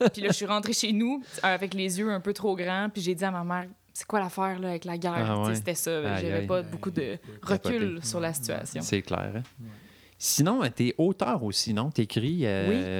puis 0.12 0.22
là, 0.22 0.28
je 0.28 0.32
suis 0.34 0.46
rentrée 0.46 0.72
chez 0.72 0.92
nous 0.92 1.22
avec 1.42 1.72
les 1.72 1.98
yeux 1.98 2.10
un 2.10 2.20
peu 2.20 2.32
trop 2.32 2.56
grands, 2.56 2.88
puis 2.92 3.00
j'ai 3.02 3.14
dit 3.14 3.24
à 3.24 3.30
ma 3.30 3.44
mère 3.44 3.68
C'est 3.94 4.06
quoi 4.06 4.20
l'affaire 4.20 4.58
là, 4.58 4.70
avec 4.70 4.84
la 4.84 4.98
guerre? 4.98 5.14
Ah 5.30 5.42
ouais. 5.46 5.54
C'était 5.54 5.74
ça. 5.74 6.02
J'avais 6.16 6.32
aïe. 6.32 6.46
pas 6.46 6.62
beaucoup 6.62 6.90
de 6.90 7.16
recul 7.42 8.00
sur 8.02 8.20
la 8.20 8.34
situation. 8.34 8.82
C'est 8.82 9.02
clair. 9.02 9.32
hein? 9.36 9.42
Sinon, 10.18 10.62
tu 10.74 10.88
es 10.88 10.94
auteur 10.96 11.42
aussi, 11.44 11.74
non? 11.74 11.90
Tu 11.90 12.00
écris, 12.02 12.46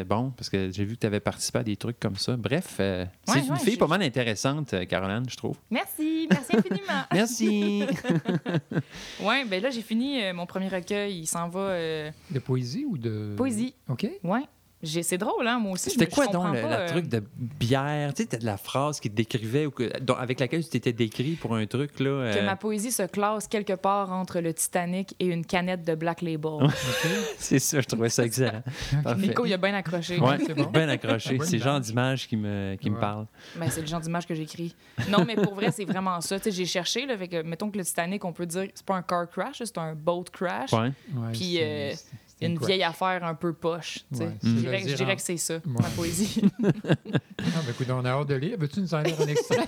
bon, 0.07 0.31
parce 0.37 0.51
que 0.51 0.71
j'ai 0.71 0.85
vu 0.85 0.95
que 0.97 1.01
tu 1.01 1.07
avais 1.07 1.21
participé 1.21 1.61
à 1.61 1.63
des 1.63 1.77
trucs 1.77 1.99
comme 1.99 2.17
ça. 2.17 2.37
Bref, 2.37 2.77
euh, 2.81 3.07
c'est 3.25 3.33
Ouais, 3.37 3.45
une 3.47 3.53
ouais, 3.53 3.59
fille 3.59 3.75
je- 3.75 3.79
pas 3.79 3.87
mal 3.87 4.03
intéressante, 4.03 4.75
euh, 4.75 4.85
Caroline, 4.85 5.25
je 5.29 5.37
trouve. 5.37 5.57
Merci, 5.71 6.29
merci 6.31 6.57
infiniment. 6.57 7.03
Merci. 7.13 7.85
ouais, 9.23 9.45
ben 9.47 9.63
là, 9.63 9.71
j'ai 9.71 9.83
fini 9.83 10.23
euh, 10.23 10.35
mon 10.35 10.47
premier 10.47 10.69
recueil. 10.69 11.21
Il 11.21 11.27
s'en 11.27 11.49
va. 11.49 11.61
euh, 11.61 12.11
de 12.31 12.39
poésie 12.39 12.85
ou 12.87 12.99
de. 12.99 13.35
Poésie. 13.37 13.75
OK. 13.89 14.07
ouais. 14.25 14.43
J'ai- 14.87 15.03
C'est 15.03 15.19
drôle, 15.19 15.47
hein, 15.47 15.59
moi 15.59 15.73
aussi. 15.73 15.91
je 15.91 15.95
C'était 15.95 16.07
quoi 16.07 16.25
donc 16.27 16.35
comprends 16.35 16.53
le, 16.53 16.61
pas, 16.63 16.69
la 16.69 16.79
euh, 16.81 16.89
truc 16.89 17.09
de 17.09 17.23
bière? 17.39 18.15
Tu 18.15 18.23
sais, 18.23 18.29
t'as 18.29 18.39
de 18.39 18.45
la 18.47 18.57
phrase 18.57 19.01
qui 19.01 19.11
te 19.11 19.15
décrivait 19.17 19.67
ou 19.67 19.71
que, 19.71 19.99
dont- 20.01 20.15
avec 20.15 20.41
laquelle 20.41 20.63
tu 20.65 20.71
t'étais 20.71 20.93
décrit 20.93 21.33
pour 21.33 21.55
un 21.55 21.67
truc, 21.67 21.99
là. 22.01 22.33
Que 22.33 22.39
euh, 22.39 22.45
ma 22.47 22.57
poésie 22.57 22.91
se 22.93 23.03
classe 23.05 23.49
quelque 23.49 23.73
part 23.75 24.13
entre 24.13 24.41
le 24.41 24.55
Titanic 24.55 25.15
et 25.21 25.27
une 25.27 25.45
canette 25.45 25.85
de 25.85 25.95
Black 25.95 26.23
Label. 26.23 26.69
C'est 27.39 27.59
ça, 27.59 27.81
je 27.81 27.87
trouvais 27.87 28.09
ça 28.09 28.25
excellent. 28.25 28.63
Nico, 29.19 29.45
il 29.47 29.53
a 29.53 29.57
bien 29.57 29.75
accroché. 29.75 30.19
Ouais, 30.19 30.39
C'est 30.45 30.55
bon. 30.55 30.65
bien 30.67 30.89
accroché. 30.89 31.39
C'est 31.43 31.59
le 31.59 31.63
genre 31.63 31.75
image. 31.77 31.87
d'image 31.87 32.29
qui 32.29 32.37
me, 32.37 32.77
qui 32.81 32.91
me 32.91 32.99
parle. 32.99 33.27
Ben, 33.57 33.69
c'est 33.71 33.81
le 33.81 33.87
genre 33.87 34.01
d'image 34.01 34.27
que 34.27 34.35
j'écris. 34.35 34.75
Non, 35.09 35.25
mais 35.27 35.35
pour 35.37 35.55
vrai, 35.55 35.71
c'est 35.73 35.85
vraiment 35.85 36.21
ça. 36.21 36.39
Tu 36.39 36.45
sais, 36.45 36.51
j'ai 36.53 36.67
cherché, 36.67 37.07
là, 37.07 37.17
fait 37.17 37.29
que, 37.29 37.43
mettons 37.43 37.71
que 37.71 37.79
le 37.79 37.85
Titanic, 37.85 38.25
on 38.25 38.33
peut 38.33 38.47
dire, 38.47 38.69
c'est 38.75 38.85
pas 38.85 38.97
un 38.97 39.03
car 39.03 39.29
crash, 39.29 39.57
c'est 39.59 39.79
un 39.79 39.95
boat 39.95 40.25
crash. 40.33 40.73
Ouais. 40.73 40.93
Ouais, 41.15 41.33
Puis, 41.33 41.55
c'est- 41.55 41.63
euh, 41.63 41.95
Une 42.43 42.59
quoi? 42.59 42.67
vieille 42.67 42.83
affaire 42.83 43.25
un 43.25 43.35
peu 43.35 43.55
poche. 43.55 44.01
Ouais, 44.13 44.29
je, 44.43 44.49
dirais, 44.51 44.83
je 44.87 45.15
que 45.15 45.23
c'est 45.23 45.37
ça, 45.39 45.55
Ouais. 45.55 45.61
ma 45.67 45.89
poésie. 45.91 46.43
Ah, 47.39 47.61
ben, 47.65 47.71
écoute, 47.71 47.87
on 47.91 48.05
a 48.05 48.11
hâte 48.11 48.29
de 48.29 48.35
lire. 48.35 48.57
Veux-tu 48.59 48.81
nous 48.81 48.95
en 48.95 49.01
lire 49.01 49.19
un 49.21 49.27
extrait? 49.27 49.67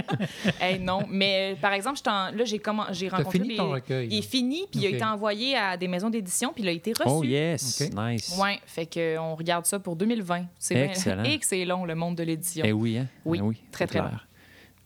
hey, 0.60 0.78
non, 0.80 1.00
mais 1.08 1.52
euh, 1.52 1.56
par 1.60 1.72
exemple, 1.72 1.98
je 1.98 2.02
t'en- 2.02 2.30
là, 2.32 2.44
j'ai 2.44 2.58
comment... 2.58 2.86
j'ai 2.90 3.08
T'as 3.08 3.18
rencontré 3.18 3.38
fini 3.38 3.48
des... 3.50 3.56
ton 3.56 3.70
recueil. 3.70 4.08
Il 4.10 4.18
est 4.18 4.22
fini, 4.22 4.64
puis 4.70 4.80
il 4.80 4.86
a 4.86 4.88
été 4.90 5.04
envoyé 5.04 5.56
à 5.56 5.76
des 5.76 5.86
maisons 5.88 6.10
d'édition, 6.10 6.52
puis 6.52 6.62
il 6.62 6.68
a 6.68 6.72
été 6.72 6.92
reçu. 6.92 7.08
Oh 7.08 7.22
yes, 7.24 7.80
OK. 7.82 7.90
nice. 7.96 8.36
Ouais, 8.38 8.58
fait 8.66 8.86
que 8.86 9.18
on 9.18 9.34
regarde 9.36 9.64
ça 9.66 9.78
pour 9.78 9.96
2020. 9.96 10.46
C'est 10.58 10.74
bien- 10.74 10.84
Excellent. 10.84 11.24
Et 11.24 11.38
que 11.38 11.46
c'est 11.46 11.64
long, 11.64 11.84
le 11.84 11.94
monde 11.94 12.16
de 12.16 12.22
l'édition. 12.24 12.64
Eh 12.66 12.72
oui, 12.72 12.98
hein? 12.98 13.06
Oui, 13.24 13.38
Eh 13.38 13.42
oui 13.42 13.56
très, 13.70 13.84
c'est 13.84 13.88
très 13.92 13.98
clair. 14.00 14.26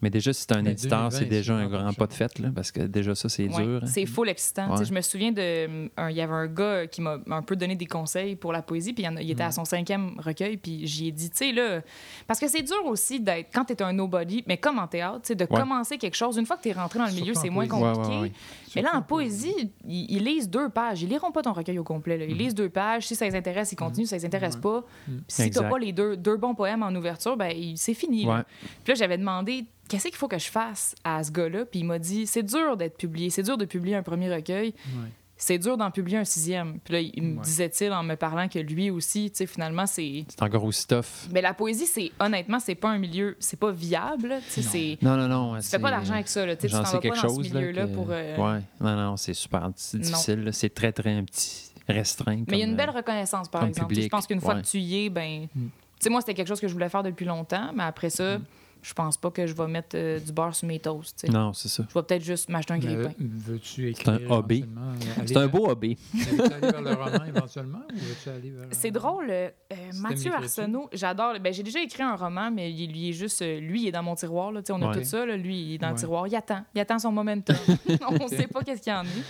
Mais 0.05 0.11
déjà, 0.11 0.35
si 0.35 0.43
c'est 0.43 0.53
un 0.53 0.63
éditeur, 0.67 1.09
2020, 1.09 1.11
c'est 1.19 1.25
déjà 1.25 1.55
un 1.55 1.67
grand 1.67 1.95
pas 1.95 2.07
de 2.07 2.13
fête, 2.13 2.39
là, 2.39 2.51
parce 2.55 2.71
que 2.71 2.81
déjà, 2.83 3.15
ça, 3.15 3.31
c'est 3.31 3.49
Ouais, 3.49 3.65
dur. 3.65 3.81
hein. 3.83 3.87
C'est 3.87 4.05
full 4.05 4.29
excitant. 4.29 4.77
Ouais. 4.77 4.85
Je 4.85 4.93
me 4.93 5.01
souviens 5.01 5.33
de. 5.33 5.89
un- 5.97 6.11
Il 6.11 6.17
y 6.17 6.21
avait 6.21 6.35
un 6.35 6.47
gars 6.47 6.87
qui 6.87 7.01
m'a 7.01 7.17
un 7.31 7.41
peu 7.41 7.57
donné 7.57 7.75
des 7.75 7.87
conseils 7.87 8.37
pour 8.37 8.53
la 8.53 8.61
poésie, 8.61 8.93
puis 8.93 9.03
il, 9.21 9.31
était 9.31 9.43
à 9.45 9.51
son 9.51 9.65
cinquième 9.65 10.11
recueil, 10.19 10.59
puis 10.59 10.87
j'y 10.87 11.09
ai 11.09 11.13
dit, 11.13 11.31
tu 11.31 11.37
sais, 11.39 11.53
là. 11.53 11.81
Parce 12.27 12.39
que 12.39 12.49
c'est 12.49 12.63
dur 12.63 12.85
aussi 12.85 13.19
d'être. 13.19 13.49
Quand 13.55 13.65
t'es 13.65 13.81
un 13.83 13.95
nobody, 13.95 14.45
mais 14.47 14.59
comme 14.59 14.79
en 14.79 14.87
théâtre, 14.87 15.21
tu 15.23 15.29
sais, 15.29 15.35
de 15.35 15.47
Ouais. 15.49 15.59
commencer 15.61 15.97
quelque 15.97 16.17
chose, 16.17 16.37
une 16.37 16.45
fois 16.45 16.59
que 16.59 16.63
t'es 16.65 16.73
rentré 16.73 16.99
dans 16.99 17.07
le 17.07 17.13
milieu, 17.13 17.33
c'est 17.35 17.49
moins 17.51 17.67
compliqué. 17.67 18.31
Mais 18.77 18.83
là, 18.83 18.97
en 18.97 19.03
poésie, 19.03 19.73
ils, 19.87 20.11
ils 20.11 20.25
lisent 20.25 20.49
deux 20.49 20.69
pages. 20.69 21.03
Ils 21.03 21.09
liront 21.09 21.33
pas 21.33 21.43
ton 21.43 21.53
recueil 21.53 21.79
au 21.79 21.85
complet. 21.85 22.19
là. 22.19 22.25
Ils 22.25 22.37
lisent 22.37 22.55
deux 22.55 22.69
pages. 22.69 23.07
Si 23.07 23.15
ça 23.15 23.25
les 23.27 23.35
intéresse, 23.35 23.73
ils 23.73 23.77
continuent. 23.77 24.05
Si 24.05 24.11
ça 24.11 24.17
les 24.17 24.25
intéresse 24.27 24.57
pas, 24.63 24.85
puis 25.07 25.15
si 25.29 25.43
t'as 25.51 25.61
pas 25.71 25.79
les 25.79 25.93
deux, 25.93 26.17
deux 26.17 26.37
bons 26.37 26.55
poèmes 26.55 26.83
en 26.83 26.95
ouverture, 26.95 27.37
ben 27.37 27.53
c'est 27.77 27.95
fini. 27.95 28.25
là. 28.25 28.45
Puis 28.85 28.93
là, 28.93 28.95
j'avais 28.95 29.19
demandé 29.19 29.65
qu'est-ce 29.89 30.09
qu'il 30.09 30.17
faut 30.17 30.29
que 30.29 30.39
je 30.39 30.51
fasse 30.51 30.95
à 31.05 31.23
ce 31.23 31.31
gars-là? 31.31 31.65
Puis 31.67 31.81
il 31.81 31.85
m'a 31.85 31.99
dit 31.99 32.27
c'est 32.27 32.43
dur 32.43 32.77
d'être 32.77 32.97
publié. 32.97 33.31
C'est 33.31 33.43
dur 33.43 33.57
de 33.59 33.65
publier 33.65 33.97
un 33.97 34.03
premier 34.03 34.33
recueil. 34.35 34.75
Ouais. 34.87 35.09
C'est 35.47 35.59
dur 35.59 35.77
d'en 35.77 35.91
publier 35.91 36.17
un 36.17 36.25
sixième. 36.25 36.79
Puis 36.83 36.95
là, 36.95 37.01
il 37.01 37.23
me 37.23 37.37
Ouais. 37.37 37.43
disait-il 37.43 37.93
en 37.93 38.03
me 38.03 38.15
parlant 38.15 38.49
que 38.49 38.59
lui 38.59 38.91
aussi, 38.91 39.31
tu 39.31 39.37
sais, 39.37 39.47
finalement, 39.47 39.85
c'est. 39.85 40.25
C'est 40.27 40.43
encore 40.43 40.65
aussi 40.65 40.87
tough. 40.87 41.05
Mais 41.33 41.43
la 41.43 41.53
poésie, 41.53 41.85
c'est 41.87 42.13
honnêtement, 42.19 42.59
c'est 42.59 42.75
pas 42.75 42.89
un 42.89 42.97
milieu, 42.99 43.37
c'est 43.39 43.59
pas 43.59 43.71
viable. 43.71 44.37
c'est. 44.49 44.97
Non, 45.03 45.19
non, 45.19 45.29
non. 45.29 45.57
Tu 45.61 45.65
fais 45.69 45.79
pas 45.79 45.91
d'argent 45.91 46.15
avec 46.15 46.29
ça. 46.29 46.47
Là. 46.47 46.57
Tu 46.57 46.63
sais, 46.63 46.69
tu 46.69 46.73
J'en 46.73 46.83
t'en 46.83 46.93
vas 46.93 46.99
quelque 46.99 47.17
pas 47.21 47.23
dans 47.29 47.35
ce 47.35 47.41
milieu-là 47.41 47.87
que- 47.87 47.93
pour. 47.95 48.07
euh, 48.09 48.37
Ouais, 48.39 48.63
non, 48.81 48.97
non, 48.97 49.17
c'est 49.19 49.35
super 49.35 49.69
difficile. 49.69 50.49
C'est 50.55 50.73
très, 50.73 50.93
très 50.93 51.13
un 51.13 51.25
petit 51.25 51.71
restreint. 51.87 52.37
Mais 52.49 52.57
il 52.57 52.61
y 52.61 52.63
a 52.63 52.67
une 52.67 52.77
belle 52.77 52.89
euh, 52.89 52.93
reconnaissance, 52.93 53.49
par 53.51 53.65
exemple. 53.67 53.95
Je 53.95 54.09
pense 54.09 54.27
qu'une 54.27 54.41
fois 54.41 54.55
que 54.55 54.67
tu 54.67 54.79
y 54.79 55.05
es, 55.05 55.11
ben. 55.11 55.47
Mm. 55.55 55.67
Tu 55.67 55.71
sais, 56.01 56.09
moi, 56.09 56.23
c'était 56.23 56.33
quelque 56.33 56.49
chose 56.49 56.61
que 56.61 56.69
je 56.69 56.73
voulais 56.73 56.89
faire 56.89 57.03
depuis 57.03 57.27
longtemps, 57.27 57.71
mais 57.75 57.83
après 57.85 58.09
ça, 58.09 58.39
je 58.87 58.93
pense 58.93 59.17
pas 59.17 59.31
que 59.31 59.47
je 59.47 59.55
vais 59.55 59.67
mettre 59.67 59.97
euh, 59.97 60.21
du 60.21 60.31
beurre 60.31 60.55
sur 60.55 60.69
mes 60.69 60.79
toasts. 60.79 61.27
Non, 61.31 61.55
c'est 61.55 61.69
ça. 61.69 61.87
Je 61.89 61.95
vais 61.95 62.03
peut-être 62.03 62.23
juste 62.23 62.51
m'acheter 62.51 62.75
un 62.75 62.79
grille-pain. 62.79 63.13
euh, 63.19 63.27
Veux-tu 63.47 63.89
écrire 63.89 64.13
un 64.15 64.31
hobby. 64.31 64.59
éventuellement, 64.59 64.91
euh, 64.93 65.19
aller 65.21 65.27
C'est 65.29 65.37
un 65.39 65.47
beau 65.47 65.67
hobby. 65.71 65.97
Aller 66.15 66.61
vers 66.71 66.83
le 66.83 66.93
roman 66.93 67.25
éventuellement 67.25 67.79
ou 67.91 67.97
veux-tu 67.97 68.29
aller 68.29 68.51
vers... 68.51 68.67
C'est 68.73 68.91
drôle, 68.91 69.27
euh, 69.31 69.49
euh, 69.73 69.77
Mathieu. 70.01 70.35
Arsenault, 70.35 70.91
j'adore. 70.93 71.35
Ben, 71.41 71.53
j'ai 71.55 71.63
déjà 71.63 71.81
écrit 71.81 72.03
un 72.03 72.15
roman, 72.15 72.51
mais 72.51 72.71
il, 72.71 72.93
lui 72.93 73.09
est 73.09 73.13
juste. 73.15 73.41
euh, 73.41 73.59
lui, 73.59 73.83
il 73.85 73.89
est 73.89 73.93
dans 73.93 74.03
mon 74.03 74.15
tiroir. 74.17 74.53
Là, 74.53 74.61
on 74.71 74.83
a 74.83 74.89
Ouais. 74.91 74.99
tout 74.99 75.05
ça. 75.05 75.25
là, 75.25 75.37
lui, 75.39 75.59
il 75.63 75.75
est 75.75 75.79
dans 75.79 75.91
le 75.91 75.97
tiroir. 75.97 76.27
Il 76.29 76.37
attend. 76.37 76.63
Il 76.75 76.81
attend 76.81 76.99
son 76.99 77.11
momentum. 77.11 77.57
on 78.21 78.29
sait 78.29 78.47
pas 78.49 78.63
qu'est-ce 78.63 78.83
qu'il 78.83 78.93
y 78.93 78.97
en 78.97 79.05
est. 79.05 79.25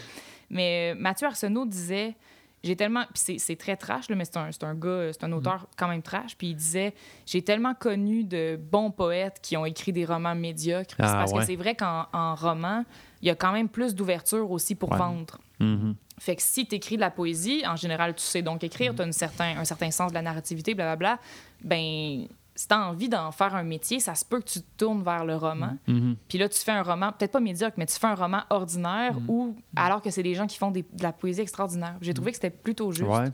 Mais 0.51 0.93
euh, 0.95 1.01
Mathieu 1.01 1.29
Arsenault 1.29 1.65
disait. 1.67 2.17
J'ai 2.65 2.75
tellement. 2.75 3.05
Puis 3.15 3.39
c'est, 3.39 3.57
très 3.57 3.77
trash, 3.77 4.09
là, 4.09 4.17
mais 4.17 4.25
c'est 4.25 4.37
un, 4.39 4.49
un 4.63 4.75
gars, 4.75 5.13
c'est 5.13 5.23
un 5.25 5.29
Mm. 5.29 5.33
auteur 5.35 5.67
quand 5.77 5.87
même 5.87 6.03
trash. 6.03 6.37
Puis 6.37 6.49
il 6.49 6.55
disait 6.57 6.95
J'ai 7.27 7.43
tellement 7.43 7.75
connu 7.75 8.25
de 8.25 8.59
bons 8.61 8.91
poètes 8.91 9.39
qui 9.43 9.57
ont 9.57 9.67
écrit 9.67 9.93
des 9.93 10.05
romans 10.05 10.35
médiocres. 10.35 10.95
Ah, 10.99 11.13
parce 11.19 11.33
ouais. 11.33 11.41
que 11.41 11.45
c'est 11.47 11.57
vrai 11.57 11.75
qu'en 11.77 12.07
en 12.13 12.35
roman, 12.35 12.85
il 13.23 13.29
y 13.29 13.31
a 13.31 13.35
quand 13.37 13.53
même 13.53 13.69
plus 13.69 13.95
d'ouverture 13.95 14.51
aussi 14.51 14.75
pour 14.75 14.91
Ouais. 14.91 14.99
vendre. 14.99 15.39
Mhm. 15.61 15.95
Fait 16.19 16.37
que 16.37 16.43
si 16.43 16.67
tu 16.67 16.77
écris 16.77 16.97
de 16.97 17.01
la 17.01 17.11
poésie, 17.11 17.63
en 17.67 17.77
général, 17.77 18.15
tu 18.15 18.23
sais 18.23 18.43
donc 18.43 18.65
écrire, 18.65 18.95
tu 18.95 19.03
as 19.03 19.13
certain, 19.13 19.59
un 19.59 19.65
certain 19.65 19.91
sens 19.91 20.11
de 20.11 20.15
la 20.15 20.23
narrativité, 20.23 20.75
blablabla, 20.75 21.19
ben, 21.63 22.27
si 22.55 22.69
tu 22.69 22.75
as 22.75 22.89
envie 22.89 23.09
d'en 23.09 23.33
faire 23.33 23.55
un 23.55 23.63
métier, 23.65 23.99
ça 24.01 24.15
se 24.15 24.25
peut 24.25 24.39
que 24.41 24.49
tu 24.49 24.61
te 24.61 24.67
tournes 24.79 25.03
vers 25.03 25.25
le 25.25 25.37
roman. 25.37 25.77
Mhm. 25.89 26.17
Puis 26.29 26.39
là, 26.39 26.49
tu 26.49 26.59
fais 26.61 26.71
un 26.73 26.83
roman, 26.83 27.11
peut-être 27.13 27.33
pas 27.33 27.41
médiocre, 27.41 27.75
mais 27.79 27.87
tu 27.87 27.99
fais 27.99 28.07
un 28.07 28.15
roman 28.15 28.43
ordinaire 28.51 29.17
ou 29.29 29.57
alors 29.77 30.01
que 30.01 30.11
c'est 30.11 30.23
des 30.23 30.35
gens 30.35 30.47
qui 30.47 30.57
font 30.59 30.71
des- 30.71 30.83
de 30.83 31.03
la 31.03 31.13
poésie 31.13 31.41
extraordinaire. 31.41 31.97
J'ai 32.01 32.15
trouvé 32.15 32.31
que 32.31 32.37
c'était 32.37 32.51
plutôt 32.51 32.93
juste. 32.93 33.09
Ouais. 33.11 33.27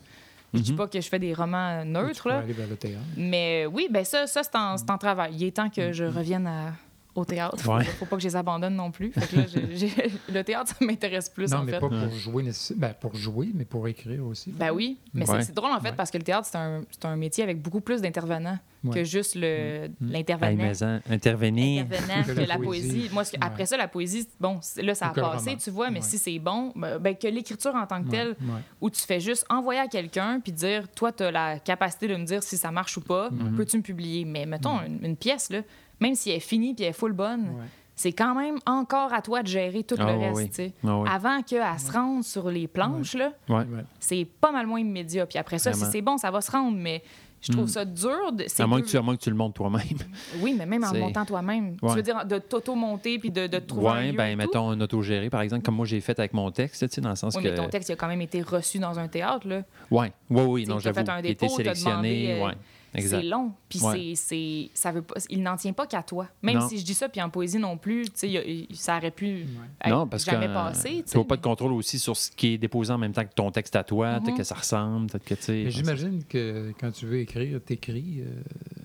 Je 0.54 0.60
dis 0.60 0.72
Mhm. 0.72 0.78
pas 0.78 0.88
que 0.88 1.00
je 1.00 1.08
fais 1.08 1.18
des 1.20 1.32
romans 1.32 1.82
Tu 1.82 1.88
neutres, 1.88 2.28
là, 2.28 2.38
aller 2.38 2.52
vers 2.52 2.66
le 2.66 2.76
théâtre. 2.76 3.04
mais 3.16 3.66
oui, 3.66 3.86
ben 3.90 4.04
ça, 4.04 4.26
ça 4.26 4.42
c'est 4.42 4.56
en, 4.56 4.76
c'est 4.76 4.90
en 4.90 4.98
travail. 4.98 5.34
Il 5.36 5.44
est 5.44 5.54
temps 5.56 5.70
que 5.70 5.92
je 5.92 6.04
revienne 6.04 6.46
à- 6.46 6.72
au 7.14 7.24
théâtre. 7.24 7.58
Faut, 7.60 7.74
Ouais. 7.74 7.84
faut 7.84 8.06
pas 8.06 8.16
que 8.16 8.22
je 8.22 8.28
les 8.28 8.36
abandonne 8.36 8.74
non 8.76 8.90
plus. 8.90 9.10
Fait 9.12 9.26
que 9.26 9.36
là, 9.36 9.42
j'ai- 9.46 9.76
j'ai- 9.76 10.10
le 10.32 10.42
théâtre, 10.44 10.70
ça 10.78 10.84
m'intéresse 10.84 11.28
plus, 11.28 11.50
non, 11.50 11.58
en 11.58 11.64
mais 11.64 11.72
fait. 11.72 11.80
pas 11.80 11.88
pour 11.88 12.10
jouer, 12.10 12.44
ben, 12.76 12.94
pour 13.00 13.14
jouer, 13.16 13.50
mais 13.54 13.64
pour 13.64 13.88
écrire 13.88 14.24
aussi. 14.26 14.50
Ben 14.52 14.70
oui, 14.70 14.98
mais 15.12 15.26
c'est- 15.26 15.32
Ouais. 15.32 15.42
c'est 15.42 15.54
drôle 15.54 15.72
en 15.72 15.80
fait 15.80 15.90
Ouais. 15.90 15.94
parce 15.96 16.10
que 16.10 16.18
le 16.18 16.24
théâtre, 16.24 16.46
c'est 16.50 16.58
un, 16.58 16.82
c'est 16.90 17.04
un 17.06 17.16
métier 17.16 17.42
avec 17.44 17.60
beaucoup 17.60 17.80
plus 17.80 18.00
d'intervenants 18.00 18.58
Ouais. 18.84 18.94
que 18.94 19.04
juste 19.04 19.34
le- 19.34 19.88
Mm. 19.88 20.06
Hey, 20.06 20.12
l'intervenant. 20.12 20.56
mais 20.56 20.82
en- 20.82 21.00
intervenir. 21.10 21.82
Intervenant 21.84 22.22
Que 22.24 22.32
que 22.32 22.40
la 22.40 22.46
la 22.46 22.56
poésie. 22.58 22.88
poésie. 22.90 23.10
Moi, 23.12 23.22
après 23.40 23.66
ça, 23.66 23.76
la 23.76 23.88
poésie, 23.88 24.26
bon, 24.38 24.60
là, 24.82 24.94
ça 24.94 25.08
a 25.08 25.10
Ou 25.10 25.14
passé, 25.14 25.56
tu 25.62 25.70
vois, 25.70 25.90
mais 25.90 25.98
Ouais. 26.00 26.04
si 26.06 26.16
c'est 26.18 26.38
bon, 26.38 26.72
ben, 26.74 26.98
ben, 26.98 27.14
que 27.14 27.26
l'écriture 27.28 27.74
en 27.74 27.86
tant 27.86 28.02
que 28.02 28.08
telle, 28.08 28.28
ouais. 28.30 28.60
où 28.80 28.88
tu 28.88 29.02
fais 29.02 29.20
juste 29.20 29.44
envoyer 29.50 29.80
à 29.80 29.88
quelqu'un 29.88 30.40
puis 30.40 30.52
dire, 30.52 30.88
toi, 30.94 31.12
tu 31.12 31.22
as 31.24 31.30
la 31.30 31.58
capacité 31.58 32.08
de 32.08 32.16
me 32.16 32.24
dire 32.24 32.42
si 32.42 32.56
ça 32.56 32.70
marche 32.70 32.96
ou 32.96 33.00
pas, 33.02 33.28
Mhm. 33.30 33.56
peux-tu 33.56 33.76
me 33.78 33.82
publier? 33.82 34.24
Mais 34.24 34.46
mettons, 34.46 34.80
une, 34.86 35.04
une 35.04 35.16
pièce, 35.16 35.50
là, 35.50 35.60
même 36.00 36.14
si 36.14 36.30
elle 36.30 36.36
est 36.36 36.40
finie 36.40 36.74
puis 36.74 36.84
elle 36.84 36.90
est 36.90 36.94
full 36.94 37.12
bonne, 37.12 37.42
Ouais. 37.42 37.66
c'est 37.94 38.12
quand 38.12 38.34
même 38.34 38.56
encore 38.66 39.12
à 39.12 39.22
toi 39.22 39.42
de 39.42 39.48
gérer 39.48 39.82
tout 39.84 39.96
Ah, 39.98 40.12
le 40.12 40.18
ouais, 40.18 40.28
reste, 40.28 40.36
oui. 40.38 40.48
tu 40.48 40.54
sais. 40.54 40.72
Ah, 40.86 40.98
ouais. 40.98 41.08
Avant 41.10 41.42
qu'elle 41.42 41.62
se 41.78 41.92
rende 41.92 42.24
sur 42.24 42.50
les 42.50 42.66
planches, 42.68 43.14
là, 43.14 43.32
Ouais. 43.48 43.56
Ouais. 43.58 43.84
c'est 43.98 44.26
pas 44.40 44.52
mal 44.52 44.66
moins 44.66 44.80
immédiat. 44.80 45.26
Puis 45.26 45.38
après 45.38 45.58
ça, 45.58 45.70
Vraiment. 45.70 45.86
si 45.86 45.92
c'est 45.92 46.02
bon, 46.02 46.16
ça 46.18 46.30
va 46.30 46.40
se 46.40 46.50
rendre, 46.50 46.76
mais 46.76 47.02
je 47.42 47.52
trouve 47.52 47.64
Mm. 47.64 47.68
ça 47.68 47.84
dur. 47.86 48.32
De, 48.32 48.44
À 48.62 48.66
moins, 48.66 48.82
que 48.82 48.86
tu, 48.86 48.96
à 48.98 49.02
moins 49.02 49.16
que 49.16 49.22
tu 49.22 49.30
le 49.30 49.36
montres 49.36 49.54
toi-même. 49.54 49.80
Oui, 50.42 50.54
mais 50.58 50.66
même 50.66 50.84
en 50.84 50.92
le 50.92 51.00
montant 51.00 51.24
toi-même. 51.24 51.76
Ouais. 51.82 51.88
Tu 51.90 51.96
veux 51.96 52.02
dire 52.02 52.24
de 52.26 52.38
t'auto-monter 52.38 53.18
puis 53.18 53.30
de, 53.30 53.46
de 53.46 53.58
te 53.58 53.64
trouver 53.66 53.88
un 53.88 53.92
Ouais, 53.92 54.10
lieu 54.12 54.16
ben, 54.16 54.26
et 54.26 54.32
tout? 54.32 54.38
mettons 54.38 54.70
un 54.70 54.80
autogéré, 54.80 55.30
par 55.30 55.40
exemple, 55.40 55.62
comme 55.62 55.76
moi 55.76 55.86
j'ai 55.86 56.00
fait 56.02 56.18
avec 56.18 56.34
mon 56.34 56.50
texte, 56.50 56.86
tu 56.86 56.94
sais, 56.94 57.00
dans 57.00 57.08
le 57.10 57.16
sens 57.16 57.34
Oui, 57.36 57.42
que. 57.42 57.48
mais 57.48 57.54
ton 57.54 57.68
texte 57.68 57.88
il 57.88 57.92
a 57.92 57.96
quand 57.96 58.08
même 58.08 58.20
été 58.20 58.42
reçu 58.42 58.78
dans 58.78 58.98
un 58.98 59.08
théâtre. 59.08 59.48
Là. 59.48 59.62
Ouais, 59.90 60.12
ouais, 60.30 60.44
oui, 60.44 60.62
T'sais, 60.64 60.72
non, 60.72 60.78
j'avoue. 60.80 61.00
Il 61.00 61.10
a 61.10 61.18
été 61.30 61.48
sélectionné, 61.48 62.26
demandé, 62.26 62.40
euh, 62.40 62.46
ouais. 62.46 62.54
C'est 62.98 63.22
long, 63.22 63.52
puis 63.68 63.80
Ouais. 63.82 64.14
c'est, 64.14 64.14
c'est, 64.16 64.70
ça 64.74 64.90
veut 64.90 65.02
pas, 65.02 65.14
il 65.28 65.42
n'en 65.42 65.56
tient 65.56 65.72
pas 65.72 65.86
qu'à 65.86 66.02
toi. 66.02 66.26
Même 66.42 66.58
Non. 66.58 66.68
si 66.68 66.78
je 66.78 66.84
dis 66.84 66.94
ça, 66.94 67.08
puis 67.08 67.22
en 67.22 67.30
poésie 67.30 67.58
non 67.58 67.76
plus, 67.76 68.06
tu 68.10 68.26
y 68.26 68.66
il- 68.68 68.76
ça 68.76 68.96
aurait 68.96 69.12
pu 69.12 69.46
être 69.84 69.88
Non, 69.90 70.08
parce 70.08 70.24
que 70.24 70.32
jamais 70.32 70.48
euh, 70.48 70.54
passé. 70.54 71.04
tu 71.06 71.12
tu 71.12 71.18
n'as 71.18 71.24
pas 71.24 71.36
de 71.36 71.40
mais- 71.40 71.44
contrôle 71.44 71.72
aussi 71.72 71.98
sur 72.00 72.16
ce 72.16 72.30
qui 72.32 72.54
est 72.54 72.58
déposé 72.58 72.92
en 72.92 72.98
même 72.98 73.12
temps 73.12 73.24
que 73.24 73.32
ton 73.32 73.50
texte 73.52 73.76
à 73.76 73.84
toi, 73.84 74.14
peut-être 74.14 74.32
Mhm. 74.32 74.38
que 74.38 74.42
ça 74.44 74.54
ressemble, 74.56 75.06
peut-être 75.10 75.24
que 75.24 75.34
tu 75.34 75.70
j'imagine 75.70 76.24
que 76.24 76.72
quand 76.80 76.90
tu 76.90 77.06
veux 77.06 77.20
écrire, 77.20 77.60
t'écris 77.64 78.22
euh, 78.22 78.42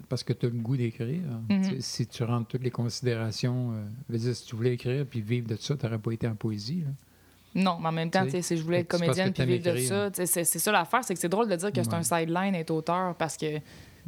parce 0.08 0.24
que 0.24 0.34
tu 0.34 0.46
as 0.46 0.50
le 0.50 0.56
goût 0.60 0.78
d'écrire. 0.78 1.22
Mhm. 1.50 1.70
Tu 1.70 1.82
Si 1.82 2.06
tu 2.06 2.24
rentres 2.24 2.48
toutes 2.48 2.64
les 2.64 2.72
considérations, 2.72 3.72
euh, 3.74 3.84
veux 4.10 4.18
dire, 4.20 4.36
si 4.36 4.46
tu 4.46 4.56
voulais 4.56 4.74
écrire 4.74 5.06
puis 5.10 5.22
vivre 5.22 5.48
de 5.48 5.56
ça, 5.56 5.76
tu 5.76 5.84
n'aurais 5.86 5.98
pas 6.00 6.12
été 6.12 6.28
en 6.28 6.36
poésie. 6.36 6.82
là. 6.86 6.92
Non, 7.58 7.78
mais 7.80 7.88
en 7.88 7.92
même 7.94 8.10
temps, 8.12 8.26
Tu 8.26 8.32
tu 8.32 8.42
si 8.44 8.58
je 8.58 8.64
voulais 8.64 8.80
être 8.80 8.90
que 8.90 8.98
c'est 8.98 9.04
comédienne 9.04 9.32
que 9.32 9.42
puis 9.42 9.46
vivre 9.58 9.74
de 9.74 9.78
ça, 9.80 10.12
tu 10.12 10.28
c'est, 10.28 10.44
c'est 10.44 10.60
ça 10.60 10.74
l'affaire, 10.74 11.06
c'est 11.06 11.14
que 11.14 11.20
c'est 11.22 11.30
drôle 11.30 11.48
de 11.48 11.56
dire 11.56 11.72
que 11.72 11.82
c'est 11.82 11.90
Ouais. 11.90 11.96
un 11.96 12.04
sideline 12.04 12.54
être 12.54 12.72
auteur 12.72 13.16
parce 13.16 13.38
que, 13.38 13.58
tu 13.60 13.64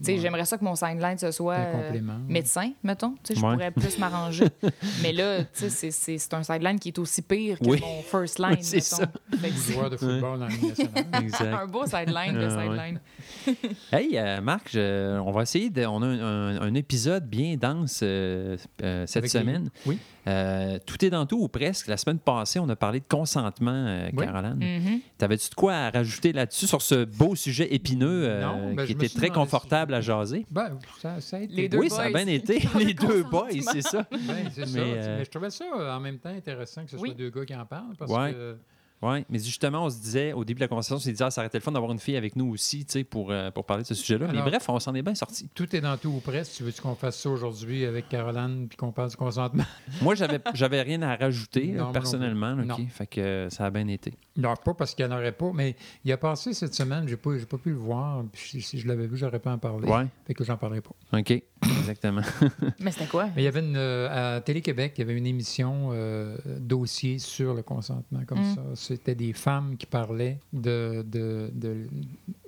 Ouais. 0.05 0.17
j'aimerais 0.19 0.45
ça 0.45 0.57
que 0.57 0.63
mon 0.63 0.75
sideline 0.75 1.17
ce 1.17 1.31
soit 1.31 1.55
euh, 1.55 1.99
médecin, 2.27 2.71
mettons. 2.83 3.15
Je 3.27 3.33
Ouais. 3.35 3.53
pourrais 3.53 3.71
plus 3.71 3.97
m'arranger. 3.97 4.45
mais 5.03 5.11
là, 5.13 5.43
tu 5.43 5.47
sais, 5.53 5.69
c'est, 5.69 5.91
c'est, 5.91 6.17
c'est 6.17 6.33
un 6.33 6.43
sideline 6.43 6.79
qui 6.79 6.89
est 6.89 6.99
aussi 6.99 7.21
pire 7.21 7.57
que 7.59 7.65
Oui. 7.67 7.79
mon 7.81 8.01
first 8.03 8.39
line, 8.39 8.51
Oui, 8.51 8.57
c'est 8.61 8.75
mettons. 8.77 9.11
ça. 9.31 9.47
Que 9.47 9.73
joueur 9.73 9.89
de 9.89 9.97
football 9.97 10.39
dans. 10.39 10.47
Exact. 11.21 11.53
un 11.53 11.65
beau 11.67 11.85
sideline, 11.85 12.35
le 12.37 12.47
Ah, 12.49 12.57
ouais. 12.57 12.63
sideline. 12.63 12.99
Hey, 13.91 14.17
euh, 14.17 14.41
Marc, 14.41 14.69
je- 14.71 15.19
on 15.19 15.31
va 15.31 15.43
essayer 15.43 15.69
de. 15.69 15.85
On 15.85 16.01
a 16.01 16.05
un, 16.05 16.19
un- 16.57 16.61
un 16.61 16.73
épisode 16.75 17.25
bien 17.27 17.55
dense 17.55 18.01
euh, 18.03 18.57
euh, 18.83 19.05
cette 19.07 19.17
Avec 19.17 19.33
les- 19.33 19.39
semaine. 19.39 19.69
Oui. 19.85 19.97
Euh, 20.27 20.77
tout 20.85 21.03
est 21.05 21.09
dans 21.09 21.25
tout 21.25 21.39
ou 21.41 21.47
presque. 21.47 21.87
La 21.87 21.95
semaine 21.95 22.19
passée, 22.19 22.59
on 22.59 22.67
a 22.67 22.75
parlé 22.75 22.99
de 22.99 23.05
consentement, 23.07 23.71
euh, 23.71 24.09
Oui. 24.13 24.25
Caroline. 24.25 24.57
Mhm. 24.59 24.99
T'avais-tu 25.17 25.49
de 25.49 25.55
quoi 25.55 25.73
à 25.73 25.89
rajouter 25.89 26.33
là-dessus 26.33 26.67
sur 26.67 26.81
ce 26.81 27.05
beau 27.05 27.33
sujet 27.35 27.73
épineux 27.73 28.25
euh, 28.27 28.41
Non, 28.41 28.73
ben, 28.73 28.85
qui 28.85 28.91
était 28.91 29.07
très 29.07 29.29
confortable? 29.29 29.86
À 29.93 30.01
jaser? 30.01 30.45
Ben, 30.49 30.77
ça, 30.99 31.19
ça 31.21 31.37
a 31.37 31.39
été. 31.41 31.53
Les 31.53 31.69
deux 31.69 31.77
oui, 31.79 31.89
ça 31.89 32.03
a 32.03 32.09
bien 32.09 32.27
été. 32.27 32.59
Les 32.77 32.93
de 32.93 33.05
deux 33.05 33.23
boys, 33.23 33.47
c'est 33.71 33.81
ça. 33.81 34.05
Ben, 34.11 34.49
c'est 34.53 34.65
ça. 34.65 34.79
Euh, 34.79 35.17
Mais 35.19 35.25
je 35.25 35.29
trouvais 35.29 35.49
ça 35.49 35.65
euh, 35.75 35.95
en 35.95 35.99
même 35.99 36.19
temps 36.19 36.29
intéressant 36.29 36.83
que 36.85 36.91
ce 36.91 36.97
soit 36.97 37.07
Oui. 37.07 37.15
deux 37.15 37.29
gars 37.29 37.45
qui 37.45 37.55
en 37.55 37.65
parlent 37.65 37.95
parce 37.97 38.11
Ouais. 38.11 38.33
que 38.33 38.57
Oui, 39.01 39.23
mais 39.29 39.37
justement, 39.39 39.85
on 39.85 39.89
se 39.89 39.99
disait, 39.99 40.33
au 40.33 40.43
début 40.43 40.57
de 40.59 40.63
la 40.63 40.67
conversation, 40.67 40.95
on 40.95 40.99
s'est 40.99 41.11
dit, 41.11 41.21
ah, 41.21 41.29
ça 41.29 41.41
aurait 41.41 41.47
été 41.47 41.57
le 41.59 41.63
fun 41.63 41.71
d'avoir 41.71 41.91
une 41.91 41.99
fille 41.99 42.15
avec 42.17 42.35
nous 42.35 42.47
aussi, 42.51 42.83
tu 42.85 42.93
sais, 42.93 43.03
pour, 43.03 43.31
euh, 43.31 43.51
pour 43.51 43.63
parler 43.65 43.83
de 43.83 43.87
ce 43.87 43.93
sujet-là. 43.93 44.27
Mais 44.33 44.41
bref, 44.41 44.67
on 44.69 44.79
s'en 44.79 44.95
est 44.95 45.03
bien 45.03 45.13
sorti. 45.13 45.49
tout 45.53 45.75
est 45.75 45.81
dans 45.81 45.95
tout 45.97 46.09
ou 46.09 46.19
presque. 46.19 46.53
Tu 46.57 46.63
veux-tu 46.63 46.81
qu'on 46.81 46.95
fasse 46.95 47.19
ça 47.19 47.29
aujourd'hui 47.29 47.85
avec 47.85 48.09
Caroline 48.09 48.67
puis 48.67 48.75
qu'on 48.77 48.91
parle 48.91 49.09
du 49.11 49.15
consentement? 49.15 49.63
Moi, 50.01 50.15
j'avais, 50.15 50.39
j'avais 50.55 50.81
rien 50.81 51.01
à 51.03 51.15
rajouter, 51.15 51.67
Non, 51.67 51.73
euh, 51.73 51.83
non 51.87 51.91
personnellement. 51.91 52.55
Non. 52.55 52.77
Fait 52.89 53.05
que 53.07 53.21
euh, 53.21 53.49
ça 53.51 53.65
a 53.65 53.69
bien 53.69 53.87
été. 53.87 54.13
Non, 54.35 54.53
pas 54.55 54.73
parce 54.73 54.95
qu'il 54.95 55.05
n'y 55.05 55.13
en 55.13 55.17
aurait 55.17 55.31
pas, 55.31 55.51
mais 55.53 55.75
il 56.03 56.11
a 56.11 56.17
passé 56.17 56.53
cette 56.53 56.73
semaine, 56.73 57.07
j'ai 57.07 57.17
pas, 57.17 57.37
j'ai 57.37 57.45
pas 57.45 57.57
pu 57.57 57.69
le 57.69 57.75
voir. 57.77 58.23
Puis 58.31 58.41
si, 58.49 58.61
si 58.61 58.79
je 58.79 58.87
l'avais 58.87 59.05
vu, 59.07 59.15
j'aurais 59.17 59.39
pas 59.39 59.51
en 59.51 59.57
parler. 59.57 59.87
Ouais, 59.87 60.05
Fait 60.25 60.33
que 60.33 60.43
j'en 60.43 60.57
parlerai 60.57 60.81
pas. 60.81 60.91
OK, 61.19 61.31
exactement. 61.79 62.21
Mais 62.79 62.91
c'était 62.91 63.05
quoi? 63.07 63.25
Mais 63.35 63.41
il 63.43 63.45
y 63.45 63.47
avait 63.47 63.59
une, 63.61 63.75
euh, 63.77 64.37
à 64.37 64.41
Télé-Québec, 64.41 64.93
il 64.97 65.01
y 65.01 65.03
avait 65.03 65.17
une 65.17 65.25
émission 65.27 65.89
euh, 65.91 66.35
dossier 66.59 67.19
sur 67.19 67.53
le 67.53 67.61
consentement, 67.61 68.21
comme 68.25 68.37
Mm. 68.39 68.55
ça. 68.55 68.61
C'était 68.87 69.15
des 69.15 69.33
femmes 69.33 69.75
qui 69.77 69.85
parlaient 69.85 70.39
de, 70.53 71.03
de, 71.07 71.49
de, 71.53 71.87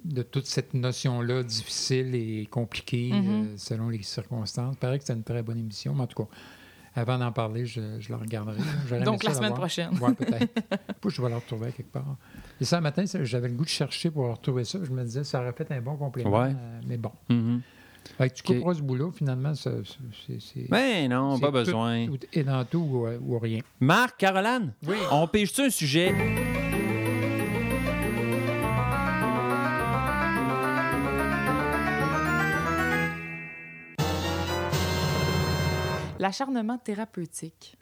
de 0.05 0.21
toute 0.21 0.45
cette 0.45 0.73
notion-là 0.73 1.43
difficile 1.43 2.15
et 2.15 2.45
compliquée 2.49 3.09
Mhm. 3.11 3.29
euh, 3.29 3.53
selon 3.57 3.89
les 3.89 4.01
circonstances. 4.03 4.75
Il 4.75 4.79
paraît 4.79 4.97
que 4.99 5.03
c'était 5.03 5.17
une 5.17 5.23
très 5.23 5.43
bonne 5.43 5.59
émission, 5.59 5.93
mais 5.93 6.01
en 6.03 6.07
tout 6.07 6.23
cas, 6.23 6.29
avant 6.95 7.17
d'en 7.19 7.31
parler, 7.31 7.65
je, 7.65 7.81
je 7.99 8.09
la 8.11 8.17
regarderai. 8.17 8.57
Donc 9.03 9.23
la 9.23 9.33
semaine 9.33 9.53
prochaine. 9.53 9.89
Oui, 10.01 10.13
peut-être. 10.13 10.47
Puis 11.01 11.09
je 11.11 11.21
vais 11.21 11.29
la 11.29 11.35
retrouver 11.37 11.71
quelque 11.71 11.91
part. 11.91 12.15
Et 12.59 12.65
ça, 12.65 12.77
un 12.77 12.81
matin, 12.81 13.03
j'avais 13.23 13.47
le 13.47 13.53
goût 13.55 13.63
de 13.63 13.69
chercher 13.69 14.09
pour 14.11 14.29
retrouver 14.31 14.63
ça. 14.65 14.79
Je 14.83 14.91
me 14.91 15.03
disais, 15.03 15.23
ça 15.23 15.39
aurait 15.41 15.53
fait 15.53 15.71
un 15.71 15.81
bon 15.81 15.95
complément. 15.97 16.31
Ouais. 16.41 16.49
euh, 16.49 16.79
mais 16.87 16.97
bon. 16.97 17.11
Mhm. 17.29 17.61
Fait 18.17 18.29
que 18.29 18.35
tu 18.35 18.43
couperas 18.43 18.73
ce 18.75 18.81
bout-là, 18.81 19.11
finalement, 19.11 19.53
c'est... 19.55 19.71
c'est- 20.39 20.69
Ben 20.69 21.09
non, 21.09 21.39
pas 21.39 21.47
tout- 21.47 21.53
besoin. 21.53 22.05
tout 22.07 22.19
et 22.33 22.43
dans 22.43 22.65
tout 22.65 22.79
ou, 22.79 23.05
euh, 23.07 23.17
ou 23.21 23.39
rien. 23.39 23.59
Marc, 23.79 24.17
Caroline, 24.17 24.73
Oui. 24.87 24.95
on 25.11 25.25
pêche-tu 25.27 25.61
un 25.61 25.69
sujet? 25.69 26.13
L'acharnement 36.19 36.77
thérapeutique. 36.77 37.77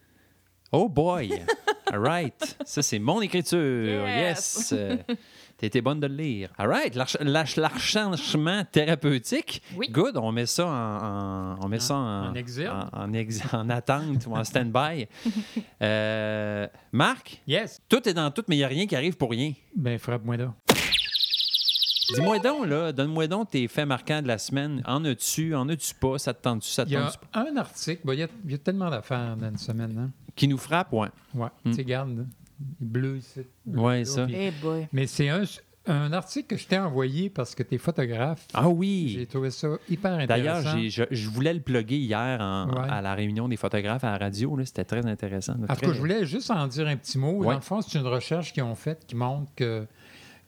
Oh 0.71 0.87
boy! 0.89 1.41
All 1.91 1.99
right. 1.99 2.57
Ça, 2.65 2.81
c'est 2.81 2.99
mon 2.99 3.21
écriture. 3.21 3.59
Yes! 4.07 4.71
Yes. 4.71 4.73
Euh, 4.73 4.97
T'as 5.59 5.65
été 5.67 5.81
bonne 5.81 5.99
de 5.99 6.05
le 6.05 6.13
lire. 6.15 6.49
All 6.59 6.67
right. 6.69 6.93
L'arch- 6.95 7.17
l'arch- 7.19 7.55
L'archangement 7.55 8.63
thérapeutique. 8.71 9.63
Oui. 9.75 9.87
Good. 9.89 10.15
On 10.17 10.31
met 10.31 10.45
ça 10.45 10.67
en, 10.67 10.69
en- 10.69 11.65
on 11.65 11.67
met 11.67 11.79
ça 11.79 11.95
en, 11.95 11.99
en 11.99 12.29
en, 12.29 12.31
en 12.93 13.13
ex- 13.13 13.53
en 13.53 13.69
attente 13.69 14.25
ou 14.27 14.35
en 14.35 14.43
stand-by. 14.43 15.07
Euh, 15.81 16.67
Marc, 16.91 17.41
Yes. 17.47 17.81
tout 17.89 18.07
est 18.09 18.13
dans 18.13 18.29
tout, 18.31 18.43
mais 18.47 18.55
il 18.55 18.59
n'y 18.59 18.63
a 18.63 18.67
rien 18.67 18.85
qui 18.87 18.95
arrive 18.95 19.15
pour 19.15 19.29
rien. 19.31 19.53
Ben, 19.75 19.97
frappe-moi 19.99 20.37
là. 20.37 20.53
Dis-moi 22.13 22.39
donc, 22.39 22.65
là, 22.67 22.91
donne-moi 22.93 23.27
donc 23.27 23.49
tes 23.51 23.67
faits 23.67 23.85
marquants 23.87 24.21
de 24.21 24.27
la 24.27 24.37
semaine. 24.37 24.81
En 24.85 25.03
as-tu, 25.05 25.53
en 25.55 25.67
as-tu 25.69 25.93
pas? 25.95 26.17
Ça 26.17 26.33
te 26.33 26.41
tente-tu, 26.41 26.69
ça 26.69 26.85
te 26.85 26.89
Il 26.89 26.93
y 26.93 26.95
a 26.95 27.01
tente-tu 27.03 27.17
pas? 27.31 27.39
un 27.47 27.57
article, 27.57 28.01
ben, 28.05 28.13
il 28.13 28.19
y, 28.19 28.23
a, 28.23 28.27
il 28.45 28.51
y 28.51 28.53
a 28.53 28.57
tellement 28.57 28.89
d'affaires 28.89 29.35
dans 29.35 29.49
une 29.49 29.57
semaine. 29.57 29.97
Hein? 29.97 30.11
Qui 30.37 30.47
nous 30.47 30.57
frappe, 30.57 30.93
ouais. 30.93 31.09
Ouais, 31.33 31.47
Mm. 31.65 31.69
tu 31.71 31.73
sais, 31.73 31.83
garde, 31.83 32.17
là. 32.17 32.23
bleu 32.79 33.17
ici. 33.17 33.41
bleu 33.65 33.79
Ouais, 33.81 34.05
ça. 34.05 34.25
Eh 34.29 34.51
boy. 34.61 34.87
Mais 34.93 35.05
c'est 35.07 35.27
un, 35.29 35.43
un 35.87 36.11
article 36.13 36.47
que 36.55 36.57
je 36.57 36.67
t'ai 36.67 36.77
envoyé 36.77 37.29
parce 37.29 37.53
que 37.55 37.63
tu 37.63 37.75
es 37.75 37.77
photographe. 37.77 38.47
Ah 38.53 38.67
oui! 38.67 39.09
J'ai 39.15 39.25
trouvé 39.25 39.51
ça 39.51 39.69
hyper 39.89 40.25
D'ailleurs, 40.27 40.57
intéressant. 40.57 40.77
j'ai- 40.79 40.89
je, 40.89 41.03
je 41.11 41.29
voulais 41.29 41.53
le 41.53 41.59
plugger 41.61 41.97
hier 41.97 42.39
en- 42.41 42.69
Ouais. 42.69 42.89
à 42.89 43.01
la 43.01 43.13
réunion 43.15 43.47
des 43.47 43.57
photographes 43.57 44.03
à 44.03 44.11
la 44.11 44.17
radio. 44.17 44.57
C'était 44.65 44.83
très 44.85 45.05
intéressant. 45.05 45.53
En 45.53 45.75
tout 45.75 45.81
cas, 45.81 45.93
je 45.93 45.99
voulais 45.99 46.25
juste 46.25 46.49
en 46.51 46.65
dire 46.67 46.87
un 46.87 46.97
petit 46.97 47.17
mot. 47.17 47.37
Ouais. 47.39 47.47
Dans 47.47 47.53
le 47.55 47.61
fond, 47.61 47.81
c'est 47.81 47.97
une 47.99 48.07
recherche 48.07 48.53
qu'ils 48.53 48.63
ont 48.63 48.75
faite 48.75 49.05
qui 49.07 49.15
montre 49.15 49.51
que 49.55 49.85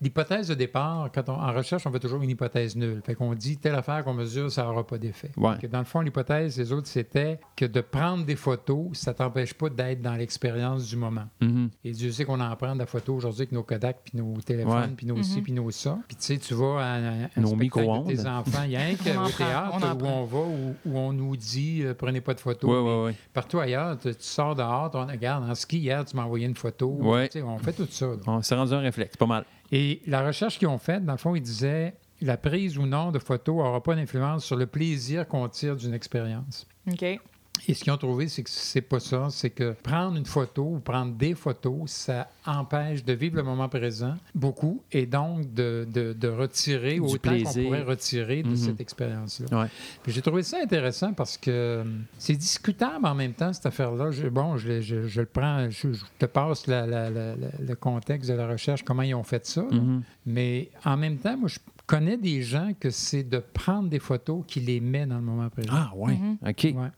l'hypothèse 0.02 0.48
de 0.48 0.54
départ, 0.56 1.10
quand 1.14 1.30
on, 1.30 1.34
en 1.34 1.54
recherche, 1.54 1.86
on 1.86 1.92
fait 1.92 2.00
toujours 2.00 2.22
une 2.22 2.30
hypothèse 2.30 2.76
nulle. 2.76 3.02
Fait 3.06 3.16
qu'on 3.16 3.34
dit 3.34 3.58
telle 3.58 3.76
affaire 3.76 4.04
qu'on 4.04 4.14
mesure, 4.14 4.52
ça 4.52 4.64
n'aura 4.64 4.86
pas 4.86 4.98
d'effet. 4.98 5.32
Ouais. 5.38 5.58
Que 5.60 5.68
dans 5.68 5.80
le 5.80 5.86
fond, 5.86 6.02
l'hypothèse 6.02 6.56
des 6.56 6.72
autres, 6.72 6.88
c'était 6.88 7.40
que 7.56 7.66
de 7.66 7.82
prendre 7.82 8.26
des 8.26 8.36
photos, 8.36 8.88
ça 8.94 9.14
t'empêche 9.14 9.54
pas 9.54 9.70
d'être 9.70 10.02
dans 10.02 10.16
l'expérience 10.16 10.88
du 10.88 10.96
moment. 10.96 11.26
Mhm. 11.42 11.70
Et 11.84 11.92
Dieu 11.92 12.12
sait 12.12 12.26
qu'on 12.26 12.40
en 12.40 12.56
prend 12.56 12.74
de 12.74 12.80
la 12.80 12.86
photo 12.86 13.16
aujourd'hui 13.16 13.42
avec 13.42 13.52
nos 13.52 13.64
Kodak, 13.64 13.98
puis 14.04 14.18
nos 14.18 14.34
téléphones, 14.42 14.96
puis 14.96 15.06
nos 15.06 15.22
ci, 15.24 15.42
puis 15.42 15.54
nos 15.54 15.70
ça. 15.72 15.98
Puis 16.08 16.16
tu 16.18 16.24
sais, 16.26 16.38
tu 16.38 16.54
vas 16.54 16.80
à 16.80 16.94
un, 16.96 17.24
un 17.24 17.30
Nos 17.38 17.48
spectacle 17.50 17.60
micro-ondes. 17.62 18.08
de 18.08 18.16
tes 18.16 18.26
enfants. 18.28 18.64
Il 18.66 18.72
y 18.72 18.76
a 18.78 18.82
un 18.82 18.92
On 18.94 18.96
qu'au 18.96 19.30
prend, 19.30 19.30
théâtre 19.38 19.78
on 19.82 20.04
où 20.04 20.08
on 20.08 20.26
va, 20.26 20.38
où, 20.40 20.76
où 20.86 20.98
on 20.98 21.14
nous 21.14 21.36
dit 21.38 21.82
euh, 21.84 21.94
prenez 21.94 22.22
pas 22.22 22.34
de 22.34 22.40
photos. 22.40 22.70
Ouais, 22.70 22.82
Mais 22.82 22.98
ouais, 23.00 23.04
ouais. 23.06 23.16
Partout 23.34 23.60
ailleurs, 23.60 23.98
tu, 24.00 24.10
tu 24.10 24.24
sors 24.24 24.56
dehors, 24.56 24.90
tu 24.92 24.98
regardes, 24.98 25.50
en 25.50 25.56
ski, 25.56 25.80
hier, 25.80 26.04
tu 26.06 26.16
m'as 26.16 26.24
envoyé 26.24 26.46
une 26.46 26.56
photo. 26.56 26.98
On 27.02 27.58
fait 27.60 27.74
tout 27.74 27.88
ça. 27.90 28.06
là. 28.08 28.16
On 28.28 28.42
s'est 28.42 28.56
rendu 28.56 28.74
un 28.74 28.80
réflexe. 28.80 29.18
Pas 29.18 29.26
mal. 29.26 29.46
Et 29.72 30.02
la 30.08 30.26
recherche 30.26 30.58
qu'ils 30.58 30.68
ont 30.68 30.78
faite, 30.78 31.06
dans 31.06 31.14
le 31.14 31.18
fond, 31.18 31.36
ils 31.36 31.42
disaient 31.42 31.96
la 32.22 32.38
prise 32.38 32.78
ou 32.78 32.86
non 32.86 33.12
de 33.12 33.20
photos 33.20 33.56
n'aura 33.58 33.82
pas 33.82 33.96
d'influence 33.96 34.44
sur 34.44 34.56
le 34.56 34.66
plaisir 34.66 35.28
qu'on 35.28 35.48
tire 35.48 35.76
d'une 35.76 35.94
expérience. 35.94 36.68
OK. 36.92 37.20
Et 37.68 37.74
ce 37.74 37.84
qu'ils 37.84 37.92
ont 37.94 37.98
trouvé, 37.98 38.28
c'est 38.28 38.44
que 38.44 38.50
c'est 38.50 38.82
pas 38.82 39.00
ça. 39.00 39.28
C'est 39.30 39.50
que 39.50 39.74
prendre 39.84 40.18
une 40.18 40.26
photo 40.26 40.64
ou 40.76 40.80
prendre 40.80 41.14
des 41.14 41.36
photos, 41.36 41.90
ça 41.92 42.30
empêche 42.46 43.04
de 43.04 43.14
vivre 43.14 43.36
le 43.38 43.44
moment 43.44 43.70
présent 43.70 44.16
beaucoup 44.34 44.82
et 44.92 45.06
donc 45.06 45.54
de, 45.54 45.88
de- 45.92 46.14
de 46.14 46.28
retirer 46.28 46.96
Du 46.96 47.00
autant 47.02 47.12
qu'on 47.14 47.20
plaisir. 47.36 47.64
pourrait 47.64 47.84
retirer 47.84 48.44
de 48.44 48.50
Mhm. 48.50 48.56
cette 48.56 48.82
expérience-là. 48.82 49.62
Ouais. 49.64 49.68
Puis 50.04 50.12
j'ai 50.12 50.22
trouvé 50.22 50.44
ça 50.44 50.58
intéressant 50.64 51.14
parce 51.14 51.38
que 51.38 51.82
hum, 51.82 52.04
c'est 52.18 52.36
discutable 52.36 53.06
en 53.06 53.16
même 53.16 53.34
temps, 53.34 53.54
cette 53.54 53.66
affaire-là. 53.66 54.12
Je- 54.12 54.28
bon, 54.28 54.58
je, 54.58 54.82
je- 54.82 55.08
je 55.08 55.20
le 55.22 55.28
prends, 55.28 55.70
je, 55.70 55.92
je 55.94 56.04
te 56.18 56.26
passe 56.26 56.68
la- 56.68 56.88
la- 56.88 57.10
la- 57.10 57.36
la- 57.36 57.48
le 57.60 57.76
contexte 57.76 58.30
de 58.30 58.36
la 58.36 58.48
recherche, 58.48 58.84
comment 58.84 59.04
ils 59.04 59.14
ont 59.16 59.24
fait 59.24 59.46
ça. 59.46 59.64
Mhm. 59.64 60.02
Mais 60.26 60.70
en 60.86 60.98
même 60.98 61.18
temps, 61.18 61.38
moi, 61.38 61.50
je 61.50 61.60
connais 61.86 62.18
des 62.18 62.44
gens 62.44 62.72
que 62.80 62.90
c'est 62.92 63.24
de 63.24 63.40
prendre 63.40 63.90
des 63.90 64.00
photos 64.00 64.44
qui 64.48 64.60
les 64.60 64.80
met 64.80 65.06
dans 65.08 65.16
le 65.18 65.24
moment 65.24 65.50
présent. 65.50 65.70
Ah, 65.74 65.92
ouais. 65.96 66.14
Mhm. 66.16 66.38
OK. 66.48 66.64
Ouais. 66.76 66.90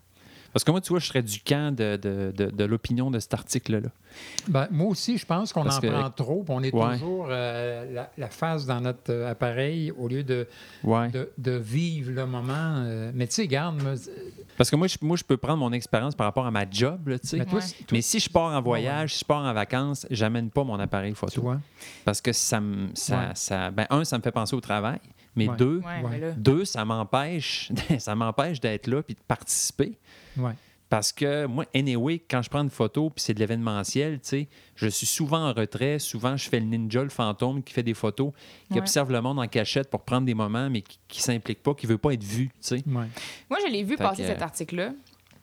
Parce 0.54 0.64
que 0.64 0.72
moi, 0.72 0.82
tu 0.82 0.90
vois, 0.90 1.00
je 1.00 1.06
serais 1.08 1.22
du 1.24 1.40
camp 1.40 1.74
de, 1.76 1.96
de, 1.96 2.34
de- 2.36 2.52
de 2.52 2.64
l'opinion 2.66 3.10
de 3.10 3.20
cet 3.20 3.34
article-là. 3.34 3.90
Ben, 4.48 4.68
moi 4.72 4.88
aussi, 4.88 5.18
je 5.18 5.26
pense 5.26 5.54
qu'on 5.54 5.68
en 5.70 5.80
que- 5.80 5.88
prend 5.88 6.10
trop. 6.10 6.44
On 6.50 6.62
est 6.64 6.74
Ouais. 6.74 6.94
toujours 6.98 7.28
euh, 7.30 7.94
la, 7.94 8.12
la 8.18 8.28
face 8.30 8.66
dans 8.66 8.82
notre 8.82 9.12
euh, 9.12 9.32
appareil 9.32 9.92
au 9.98 10.08
lieu 10.08 10.24
de, 10.24 10.48
Ouais. 10.84 11.10
de, 11.10 11.30
de 11.38 11.52
vivre 11.52 12.12
le 12.12 12.26
moment. 12.26 12.52
euh, 12.84 13.12
mais 13.16 13.28
tu 13.28 13.36
sais, 13.36 13.48
garde, 13.48 13.82
moi, 13.82 13.94
Parce 14.58 14.70
que 14.70 14.76
moi 14.76 14.88
je, 14.88 14.98
moi, 15.02 15.16
je 15.18 15.24
peux 15.24 15.38
prendre 15.38 15.60
mon 15.60 15.72
expérience 15.72 16.16
par 16.16 16.26
rapport 16.28 16.46
à 16.46 16.52
ma 16.52 16.70
job, 16.70 17.08
là, 17.08 17.18
tu 17.20 17.28
sais. 17.28 17.38
mais 17.38 17.46
toi, 17.46 17.56
Ouais. 17.56 17.62
c'est- 17.62 17.76
toi, 17.86 17.88
Mais 17.94 18.02
si 18.02 18.20
je 18.20 18.30
pars 18.30 18.54
en 18.56 18.62
voyage, 18.62 19.14
si 19.14 19.20
je 19.20 19.26
pars 19.26 19.44
en 19.46 19.54
vacances, 19.54 20.06
j'amène 20.12 20.50
pas 20.50 20.64
mon 20.66 20.80
appareil 20.80 21.14
tu 21.14 21.20
photo. 21.20 21.42
vois? 21.42 21.60
Parce 22.04 22.20
que 22.22 22.34
ça 22.34 22.60
me. 22.60 22.90
Ça, 22.94 23.18
Ouais. 23.20 23.26
ça- 23.36 23.72
ben, 23.72 23.86
un, 23.90 24.04
ça 24.04 24.18
me 24.18 24.22
fait 24.24 24.32
penser 24.32 24.56
au 24.56 24.62
travail. 24.62 25.00
Mais 25.36 25.48
Ouais. 25.50 25.56
deux, 25.58 25.82
Ouais, 26.04 26.34
deux, 26.38 26.66
ça 26.66 26.84
m'empêche 26.86 27.72
ça 28.00 28.16
m'empêche 28.16 28.60
d'être 28.60 28.88
là 28.88 29.02
puis 29.02 29.16
de 29.16 29.22
participer. 29.28 29.98
Ouais. 30.38 30.52
Parce 30.90 31.14
que 31.14 31.46
moi, 31.46 31.64
anyway, 31.74 32.20
quand 32.20 32.42
je 32.42 32.50
prends 32.50 32.64
une 32.64 32.70
photo 32.70 33.10
puis 33.10 33.24
c'est 33.24 33.34
de 33.34 33.40
l'événementiel, 33.40 34.16
tu 34.20 34.28
sais, 34.28 34.48
je 34.76 34.88
suis 34.90 35.06
souvent 35.06 35.48
en 35.50 35.54
retrait. 35.54 36.00
Souvent, 36.00 36.36
je 36.36 36.50
fais 36.50 36.60
le 36.60 36.66
ninja, 36.66 37.02
le 37.02 37.08
fantôme 37.10 37.64
qui 37.64 37.72
fait 37.74 37.82
des 37.84 37.94
photos, 37.94 38.34
qui 38.68 38.74
Ouais. 38.74 38.80
observe 38.82 39.10
le 39.10 39.22
monde 39.22 39.40
en 39.40 39.48
cachette 39.48 39.90
pour 39.90 40.02
prendre 40.02 40.26
des 40.26 40.34
moments, 40.34 40.70
mais 40.70 40.82
qui, 40.82 41.00
qui 41.08 41.22
s'implique 41.22 41.64
pas, 41.64 41.74
qui 41.76 41.88
veut 41.88 41.98
pas 41.98 42.12
être 42.14 42.24
vu, 42.26 42.48
tu 42.48 42.54
sais. 42.60 42.76
Ouais. 42.86 43.08
Moi, 43.50 43.60
je 43.66 43.72
l'ai 43.72 43.84
vu 43.84 43.96
Fait 43.96 44.04
passer 44.04 44.24
que- 44.24 44.28
cet 44.28 44.42
article-là. 44.42 44.92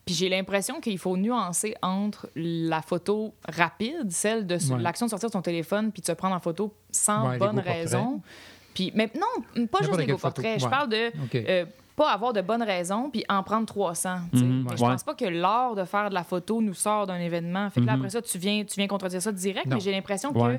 Puis 0.05 0.15
j'ai 0.15 0.29
l'impression 0.29 0.81
qu'il 0.81 0.99
faut 0.99 1.17
nuancer 1.17 1.75
entre 1.81 2.29
la 2.35 2.83
photo 2.83 3.35
rapide, 3.49 4.11
celle 4.11 4.47
de 4.47 4.57
Ouais. 4.57 4.81
l'action 4.83 5.07
de 5.07 5.11
sortir 5.11 5.31
de 5.31 5.33
son 5.33 5.43
téléphone 5.43 5.93
puis 5.93 6.03
de 6.03 6.07
se 6.07 6.13
prendre 6.13 6.35
en 6.37 6.41
photo 6.41 6.75
sans 6.91 7.39
bonne 7.39 7.55
portraits. 7.57 7.95
Puis, 8.79 8.93
mais 8.95 9.11
non, 9.17 9.67
pas 9.67 9.79
juste 9.83 10.21
portraits. 10.21 10.61
Je 10.61 10.69
parle 10.69 10.89
de 10.89 11.11
euh, 11.35 11.65
pas 11.99 12.13
avoir 12.13 12.33
de 12.33 12.41
bonnes 12.41 12.63
raisons 12.63 13.11
puis 13.11 13.25
en 13.29 13.43
prendre 13.43 13.67
300. 13.67 14.19
tu 14.33 14.39
sais. 14.39 14.45
Mhm. 14.45 14.67
Mais 14.71 14.77
je 14.77 14.83
Ouais. 14.85 14.91
pense 14.91 15.03
pas 15.03 15.15
que 15.15 15.25
l'art 15.25 15.75
de 15.75 15.85
faire 15.85 16.09
de 16.11 16.15
la 16.15 16.23
photo 16.23 16.63
nous 16.63 16.73
sort 16.75 17.07
d'un 17.09 17.19
événement. 17.19 17.69
Fait 17.71 17.81
que 17.81 17.87
là, 17.87 17.93
Mhm. 17.95 17.99
après 18.01 18.11
ça, 18.11 18.23
tu 18.23 18.39
viens, 18.39 18.65
tu 18.65 18.77
viens 18.77 18.87
contredire 18.87 19.21
ça 19.21 19.33
direct, 19.33 19.67
Non. 19.67 19.77
mais 19.77 19.81
j'ai 19.81 19.91
l'impression 19.91 20.33
que 20.33 20.39
Ouais. 20.39 20.59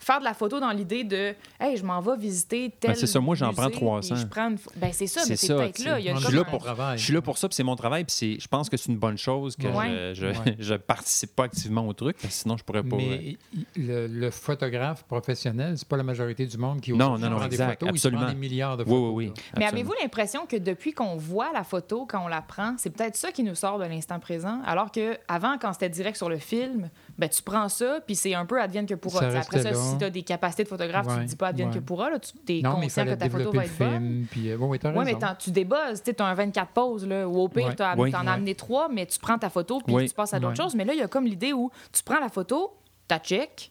Faire 0.00 0.18
de 0.18 0.24
la 0.24 0.34
photo 0.34 0.58
dans 0.60 0.70
l'idée 0.72 1.04
de 1.04 1.34
hey 1.60 1.76
je 1.76 1.84
m'en 1.84 2.00
vais 2.00 2.16
visiter 2.16 2.72
tel 2.80 2.90
Ben, 2.90 2.96
c'est 2.96 3.06
ça, 3.06 3.20
moi, 3.20 3.36
j'en 3.36 3.52
prends 3.52 3.66
musée, 3.66 3.76
300. 3.76 4.14
puis 4.14 4.22
je 4.22 4.26
prends 4.28 4.48
une 4.50 4.56
pho- 4.56 4.70
ben 4.76 4.90
c'est 4.92 5.06
ça 5.06 5.20
C'est 5.22 5.30
mais 5.30 5.36
c'est 5.36 5.46
ça, 5.46 5.54
peut-être 5.54 5.78
là 5.84 5.98
il 6.00 6.04
y 6.06 6.08
a 6.10 6.14
Je 6.16 6.26
suis 6.26 6.36
là 6.36 6.44
pour- 6.44 6.58
le 6.58 6.64
travail. 6.64 6.98
Je 6.98 7.04
suis 7.04 7.12
là 7.14 7.22
pour 7.22 7.38
ça, 7.38 7.48
puis 7.48 7.54
c'est 7.54 7.62
mon 7.62 7.76
travail, 7.76 8.04
puis 8.04 8.12
c'est- 8.14 8.40
je 8.40 8.48
pense 8.48 8.68
que 8.68 8.76
c'est 8.76 8.90
une 8.90 8.98
bonne 8.98 9.16
chose 9.18 9.54
que 9.56 9.68
Ouais. 9.68 10.12
je, 10.14 10.14
je, 10.14 10.26
Ouais. 10.26 10.34
je 10.58 10.74
participe 10.74 11.36
pas 11.36 11.44
activement 11.44 11.86
au 11.86 11.92
truc, 11.92 12.16
parce 12.20 12.34
que 12.34 12.40
sinon 12.40 12.56
je 12.56 12.64
pourrais 12.64 12.82
pas. 12.82 12.96
euh, 12.96 12.98
Mais 12.98 13.36
il- 13.76 13.86
le, 13.86 14.06
le 14.08 14.30
photographe 14.30 15.04
professionnel, 15.04 15.78
c'est 15.78 15.86
pas 15.88 15.96
la 15.96 16.02
majorité 16.02 16.46
du 16.46 16.58
monde 16.58 16.80
qui 16.80 16.92
Non, 16.92 17.18
non, 17.18 17.30
non, 17.30 17.36
prend 17.36 17.46
des 17.48 17.56
photos. 17.56 17.76
Il 17.82 17.88
absolument. 17.90 18.22
prend 18.22 18.30
des 18.32 18.38
milliards 18.38 18.76
de 18.76 18.82
Oui, 18.84 18.88
photos. 18.90 19.12
oui, 19.14 19.14
oui. 19.14 19.26
là. 19.26 19.58
Mais 19.58 19.66
avez-vous 19.66 19.94
l'impression 20.00 20.46
que 20.46 20.56
depuis 20.80 20.94
qu'on 20.94 21.14
voit 21.16 21.52
la 21.52 21.62
photo, 21.62 22.06
quand 22.08 22.24
on 22.24 22.28
la 22.28 22.40
prend, 22.40 22.74
c'est 22.78 22.88
peut-être 22.88 23.14
ça 23.14 23.30
qui 23.32 23.42
nous 23.42 23.54
sort 23.54 23.78
de 23.78 23.84
l'instant 23.84 24.18
présent? 24.18 24.60
Alors 24.64 24.90
que 24.90 25.18
avant, 25.28 25.58
quand 25.60 25.74
c'était 25.74 25.90
direct 25.90 26.16
sur 26.16 26.30
le 26.30 26.38
film, 26.38 26.88
ben, 27.18 27.28
tu 27.28 27.42
prends 27.42 27.68
ça, 27.68 27.98
puis 28.06 28.14
c'est 28.16 28.32
un 28.34 28.46
peu 28.46 28.58
advienne 28.58 28.86
que 28.86 28.94
pourra. 28.94 29.30
Ça 29.30 29.40
Après 29.40 29.62
ça, 29.62 29.72
là. 29.72 29.76
si 29.76 29.98
tu 29.98 30.04
as 30.04 30.08
des 30.10 30.22
capacités 30.22 30.64
de 30.64 30.68
photographe, 30.68 31.06
tu 31.06 31.12
Ouais, 31.12 31.20
ne 31.20 31.24
dis 31.26 31.36
pas 31.36 31.48
advienne 31.48 31.68
ouais. 31.68 31.74
que 31.74 31.80
pourra. 31.80 32.08
Là, 32.08 32.18
tu 32.18 32.32
es 32.48 32.62
Non, 32.62 32.76
conscient 32.76 33.04
que 33.04 33.12
ta 33.14 33.28
photo 33.28 33.52
va 33.52 33.64
être 33.66 33.76
bonne. 33.78 33.90
film. 33.90 34.26
Puis, 34.30 34.50
euh, 34.50 34.56
oui, 34.58 34.78
raison. 34.82 35.02
mais 35.04 35.16
tu 35.38 35.50
débosses. 35.50 36.02
Tu 36.02 36.14
as 36.18 36.24
un 36.24 36.34
24 36.34 36.70
poses, 36.72 37.06
là, 37.06 37.28
ou 37.28 37.36
au 37.40 37.48
pire, 37.48 37.66
Ouais. 37.66 37.74
tu 37.76 37.82
en 37.82 37.86
as 37.90 37.96
Ouais. 37.96 38.10
amené 38.14 38.54
trois, 38.54 38.88
mais 38.88 39.04
tu 39.04 39.18
prends 39.18 39.36
ta 39.36 39.50
photo, 39.50 39.82
puis 39.86 40.08
tu 40.08 40.14
passes 40.14 40.32
à 40.32 40.40
d'autres 40.40 40.52
Ouais. 40.58 40.64
choses. 40.64 40.74
Mais 40.74 40.86
là, 40.86 40.94
il 40.94 40.98
y 40.98 41.02
a 41.02 41.08
comme 41.08 41.26
l'idée 41.26 41.52
où 41.52 41.70
tu 41.92 42.02
prends 42.02 42.20
la 42.20 42.30
photo, 42.30 42.72
tu 43.06 43.14
check, 43.22 43.70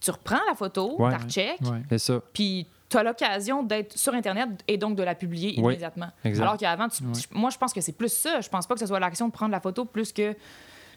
tu 0.00 0.10
reprends 0.10 0.40
la 0.48 0.56
photo, 0.56 0.96
Ouais. 1.00 1.16
tu 1.20 1.28
check, 1.34 1.60
Ouais. 1.60 1.82
C'est 1.90 1.98
ça. 1.98 2.20
puis 2.32 2.66
tu 2.88 2.96
as 2.96 3.02
l'occasion 3.02 3.62
d'être 3.62 3.96
sur 3.98 4.14
Internet 4.14 4.48
et 4.66 4.78
donc 4.78 4.96
de 4.96 5.02
la 5.02 5.14
publier 5.14 5.54
Oui, 5.58 5.74
immédiatement. 5.74 6.08
exact. 6.24 6.42
Alors 6.42 6.56
qu'avant, 6.56 6.86
moi, 7.32 7.50
je 7.50 7.58
pense 7.58 7.72
que 7.72 7.80
c'est 7.80 7.92
plus 7.92 8.12
ça. 8.12 8.40
Je 8.40 8.48
pense 8.48 8.66
pas 8.66 8.74
que 8.74 8.80
ce 8.80 8.86
soit 8.86 9.00
l'action 9.00 9.28
de 9.28 9.32
prendre 9.32 9.52
la 9.52 9.60
photo 9.60 9.84
plus 9.84 10.12
que 10.12 10.34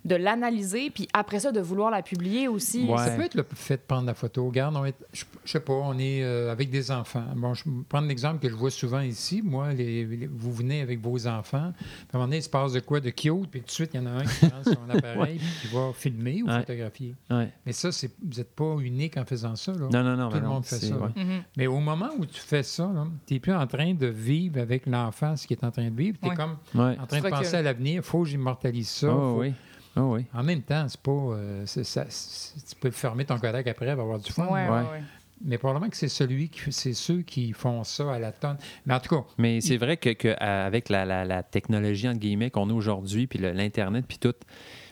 de 0.04 0.16
l'analyser, 0.16 0.90
puis 0.90 1.08
après 1.14 1.40
ça, 1.40 1.52
de 1.52 1.60
vouloir 1.60 1.92
la 1.92 2.02
publier 2.02 2.48
aussi. 2.48 2.86
Ouais. 2.86 2.98
Ça 2.98 3.12
peut 3.12 3.22
être 3.24 3.36
le 3.36 3.46
fait 3.54 3.78
de 3.78 3.82
prendre 3.88 4.08
la 4.08 4.14
photo. 4.16 4.48
Regarde, 4.48 4.76
on 4.76 4.86
est, 4.86 4.96
je, 5.14 5.26
je 5.46 5.52
sais 5.52 5.60
pas, 5.60 5.74
on 5.74 5.98
est 6.00 6.24
euh, 6.24 6.52
avec 6.52 6.70
des 6.72 6.90
enfants. 6.92 7.24
Bon, 7.36 7.54
je 7.54 7.64
vais 7.66 7.72
prendre 7.88 8.08
l'exemple 8.08 8.40
que 8.40 8.50
je 8.50 8.56
vois 8.56 8.72
souvent 8.72 9.02
ici. 9.02 9.42
Moi, 9.44 9.74
les, 9.74 10.06
les- 10.06 10.28
vous 10.28 10.52
venez 10.54 10.82
avec 10.82 11.00
vos 11.02 11.28
enfants. 11.28 11.72
Puis 11.78 11.86
à 12.14 12.16
un 12.16 12.18
moment 12.18 12.26
donné, 12.26 12.38
il 12.38 12.44
se 12.44 12.50
passe 12.50 12.74
de 12.74 12.80
quoi 12.80 13.00
de 13.00 13.10
cute, 13.12 13.50
puis 13.52 13.60
tout 13.62 13.68
de 13.68 13.72
suite, 13.72 13.92
il 13.94 13.98
y 14.02 14.04
en 14.04 14.08
a 14.08 14.10
un 14.12 14.24
qui 14.24 14.48
prend 14.48 14.64
son 14.64 14.90
appareil 14.98 15.38
puis 15.38 15.70
qui 15.70 15.76
va 15.76 15.92
filmer 15.94 16.42
ou 16.42 16.48
Ouais. 16.48 16.60
photographier. 16.62 17.16
Ouais. 17.30 17.50
Mais 17.66 17.72
ça, 17.72 17.92
c'est, 17.92 18.12
vous 18.24 18.38
n'êtes 18.38 18.56
pas 18.56 18.76
unique 18.80 19.18
en 19.18 19.26
faisant 19.26 19.56
ça. 19.56 19.72
Là. 19.74 19.88
Non, 19.92 20.04
non, 20.04 20.18
non. 20.18 20.30
Tout 20.30 20.36
mais 20.36 20.42
le 20.42 20.48
non, 20.48 20.54
monde 20.56 20.66
fait 20.66 20.78
ça. 20.78 20.96
ouais. 20.96 21.10
Mhm. 21.16 21.44
Mais 21.58 21.68
au 21.68 21.80
moment 21.80 22.10
où 22.18 22.26
tu 22.26 22.40
fais 22.42 22.64
ça, 22.64 22.92
tu 23.28 23.34
n'es 23.36 23.40
plus 23.40 23.54
en 23.54 23.68
train 23.68 23.94
de 23.94 24.08
vivre 24.08 24.60
avec 24.60 24.86
l'enfant 24.88 25.36
ce 25.36 25.46
qu'il 25.46 25.58
est 25.58 25.64
en 25.64 25.72
train 25.72 25.90
de 25.92 25.96
vivre. 25.96 26.18
Tu 26.20 26.26
es 26.28 26.32
Ouais. 26.32 26.36
comme 26.36 26.58
Ouais. 26.74 26.98
en 27.00 27.06
train 27.06 27.20
Tu 27.20 27.24
de 27.26 27.30
penser 27.30 27.56
à 27.56 27.62
l'avenir. 27.62 27.98
Il 27.98 28.02
faut 28.02 28.24
que 28.24 28.30
j'immortalise 28.30 28.90
ça. 28.90 29.08
Faut- 29.10 29.40
oui. 29.42 29.54
Ah 29.96 30.04
oui. 30.04 30.26
En 30.34 30.44
même 30.44 30.62
temps, 30.62 30.86
c'est 30.88 31.02
pas. 31.02 31.12
euh, 31.12 31.64
c'est- 31.66 31.84
ça- 31.84 32.06
c'est- 32.10 32.66
tu 32.70 32.76
peux 32.80 32.92
fermer 32.92 33.26
ton 33.26 33.38
Kodak 33.38 33.68
après 33.68 33.88
et 33.88 33.90
avoir 33.90 34.20
du 34.20 34.32
fun. 34.32 34.46
Ouais, 34.48 34.64
Ouais. 34.64 34.70
ouais, 34.70 34.76
ouais. 34.92 35.04
mais 35.44 35.58
probablement 35.58 35.90
que 35.90 35.98
c'est 35.98 36.08
celui 36.08 36.50
qui, 36.50 36.72
c'est 36.72 36.94
ceux 36.94 37.22
qui 37.24 37.52
font 37.52 37.84
ça 37.84 38.14
à 38.14 38.20
la 38.20 38.32
tonne. 38.32 38.58
Mais 38.86 38.94
en 38.94 39.00
tout 39.00 39.14
cas, 39.16 39.24
Mais 39.38 39.60
c'est 39.60 39.78
vrai 39.78 39.98
que, 39.98 40.12
que, 40.12 40.28
euh, 40.30 40.68
avec 40.68 40.88
la, 40.90 41.04
la- 41.04 41.26
la 41.26 41.42
technologie 41.44 42.08
entre 42.08 42.20
guillemets 42.20 42.52
qu'on 42.52 42.70
a 42.70 42.74
aujourd'hui, 42.74 43.26
puis 43.28 43.40
le- 43.40 43.52
l'internet, 43.52 44.06
puis 44.08 44.18
tout, 44.20 44.34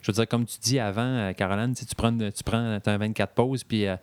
je 0.01 0.11
veux 0.11 0.15
dire 0.15 0.27
comme 0.27 0.45
tu 0.45 0.57
dis 0.59 0.79
avant, 0.79 1.01
euh, 1.03 1.33
Caroline, 1.33 1.73
tu 1.75 1.81
sais, 1.81 1.85
tu 1.85 1.95
prends, 1.95 2.11
tu 2.17 2.43
prends 2.43 2.79
t'as 2.83 2.93
un 2.93 2.97
24 2.97 3.33
pauses, 3.33 3.63
puis 3.63 3.85
euh, 3.85 3.95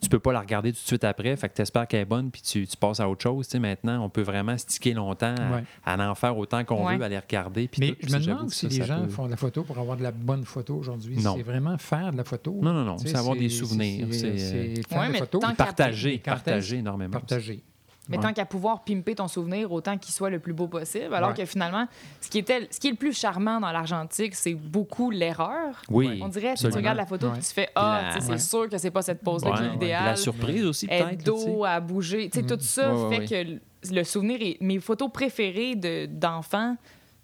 tu 0.00 0.08
peux 0.08 0.18
pas 0.18 0.32
la 0.32 0.40
regarder 0.40 0.72
tout 0.72 0.78
de 0.82 0.86
suite 0.86 1.04
après, 1.04 1.36
fait 1.36 1.48
que 1.48 1.54
tu 1.54 1.62
espères 1.62 1.86
qu'elle 1.88 2.00
est 2.00 2.04
bonne, 2.04 2.30
puis 2.30 2.40
tu, 2.42 2.66
tu 2.66 2.76
passes 2.76 3.00
à 3.00 3.08
autre 3.08 3.22
chose. 3.22 3.46
Tu 3.46 3.52
sais, 3.52 3.58
maintenant, 3.58 4.04
on 4.04 4.08
peut 4.08 4.22
vraiment 4.22 4.56
sticker 4.56 4.94
longtemps 4.94 5.34
à, 5.36 5.56
Ouais. 5.56 5.64
à 5.84 6.10
en 6.10 6.14
faire 6.14 6.36
autant 6.38 6.64
qu'on 6.64 6.86
Ouais. 6.86 6.96
veut, 6.96 7.04
à 7.04 7.08
les 7.08 7.18
regarder. 7.18 7.68
puis 7.68 7.80
mais 7.80 7.90
tout, 7.92 7.96
je 8.08 8.14
me 8.16 8.20
demande 8.24 8.50
si 8.50 8.60
ça, 8.60 8.68
les 8.68 8.76
ça 8.76 8.84
gens 8.84 9.02
peut- 9.02 9.08
font 9.08 9.26
de 9.26 9.30
la 9.30 9.36
photo 9.36 9.62
pour 9.64 9.78
avoir 9.78 9.96
de 9.96 10.02
la 10.02 10.10
bonne 10.12 10.44
photo 10.44 10.76
aujourd'hui. 10.76 11.16
Non. 11.22 11.34
C'est 11.36 11.42
vraiment 11.42 11.76
faire 11.78 12.12
de 12.12 12.16
la 12.16 12.24
photo. 12.24 12.56
Non, 12.62 12.72
non, 12.72 12.84
non, 12.84 12.98
c'est 12.98 13.16
avoir 13.16 13.36
des 13.36 13.48
souvenirs, 13.48 14.06
c'est- 14.10 14.18
c'est, 14.18 14.54
euh, 14.54 14.72
c'est 14.76 14.88
faire 14.88 15.00
Ouais, 15.10 15.18
qu'à- 15.18 15.54
Partager, 15.54 16.18
partager 16.18 16.76
énormément. 16.78 17.12
partager. 17.12 17.60
Mais 18.08 18.16
Ouais. 18.16 18.22
tant 18.22 18.32
qu'à 18.32 18.44
pouvoir 18.46 18.84
pimper 18.84 19.14
ton 19.14 19.28
souvenir, 19.28 19.70
autant 19.72 19.98
qu'il 19.98 20.12
soit 20.14 20.30
le 20.30 20.38
plus 20.38 20.52
beau 20.52 20.66
possible. 20.66 21.12
Alors 21.14 21.30
Ouais. 21.30 21.36
que 21.36 21.44
finalement, 21.44 21.86
ce 22.20 22.28
qui, 22.28 22.38
était, 22.38 22.66
ce 22.70 22.80
qui 22.80 22.88
est 22.88 22.92
le 22.92 22.96
plus 22.96 23.12
charmant 23.18 23.60
dans 23.60 23.70
l'argentique, 23.70 24.34
c'est 24.34 24.54
beaucoup 24.54 25.10
l'erreur. 25.10 25.82
Oui, 25.90 26.20
On 26.22 26.28
dirait, 26.28 26.56
si 26.56 26.68
tu 26.68 26.74
regardes 26.74 26.96
la 26.96 27.06
photo, 27.06 27.28
tu 27.34 27.42
fais 27.42 27.68
Ah, 27.74 28.14
c'est 28.18 28.30
Ouais. 28.30 28.38
sûr 28.38 28.68
que 28.68 28.78
c'est 28.78 28.90
pas 28.90 29.02
cette 29.02 29.22
pose-là 29.22 29.52
qui 29.52 29.62
est 29.62 29.66
ouais. 29.66 29.72
l'idéal. 29.72 30.04
La 30.04 30.16
surprise 30.16 30.64
aussi, 30.64 30.86
Elle 30.88 31.04
peut-être. 31.18 31.24
dos 31.24 31.64
à 31.64 31.80
bouger. 31.80 32.30
Tu 32.30 32.40
sais, 32.40 32.46
tout 32.46 32.58
ça 32.60 32.94
Ouais, 32.94 33.02
ouais, 33.08 33.26
fait 33.26 33.34
ouais. 33.36 33.44
que 33.90 33.94
le- 33.94 34.04
souvenir 34.04 34.38
est. 34.42 34.56
Mes 34.60 34.80
photos 34.80 35.10
préférées 35.12 35.74
de- 35.76 36.06
d'enfants, 36.06 36.76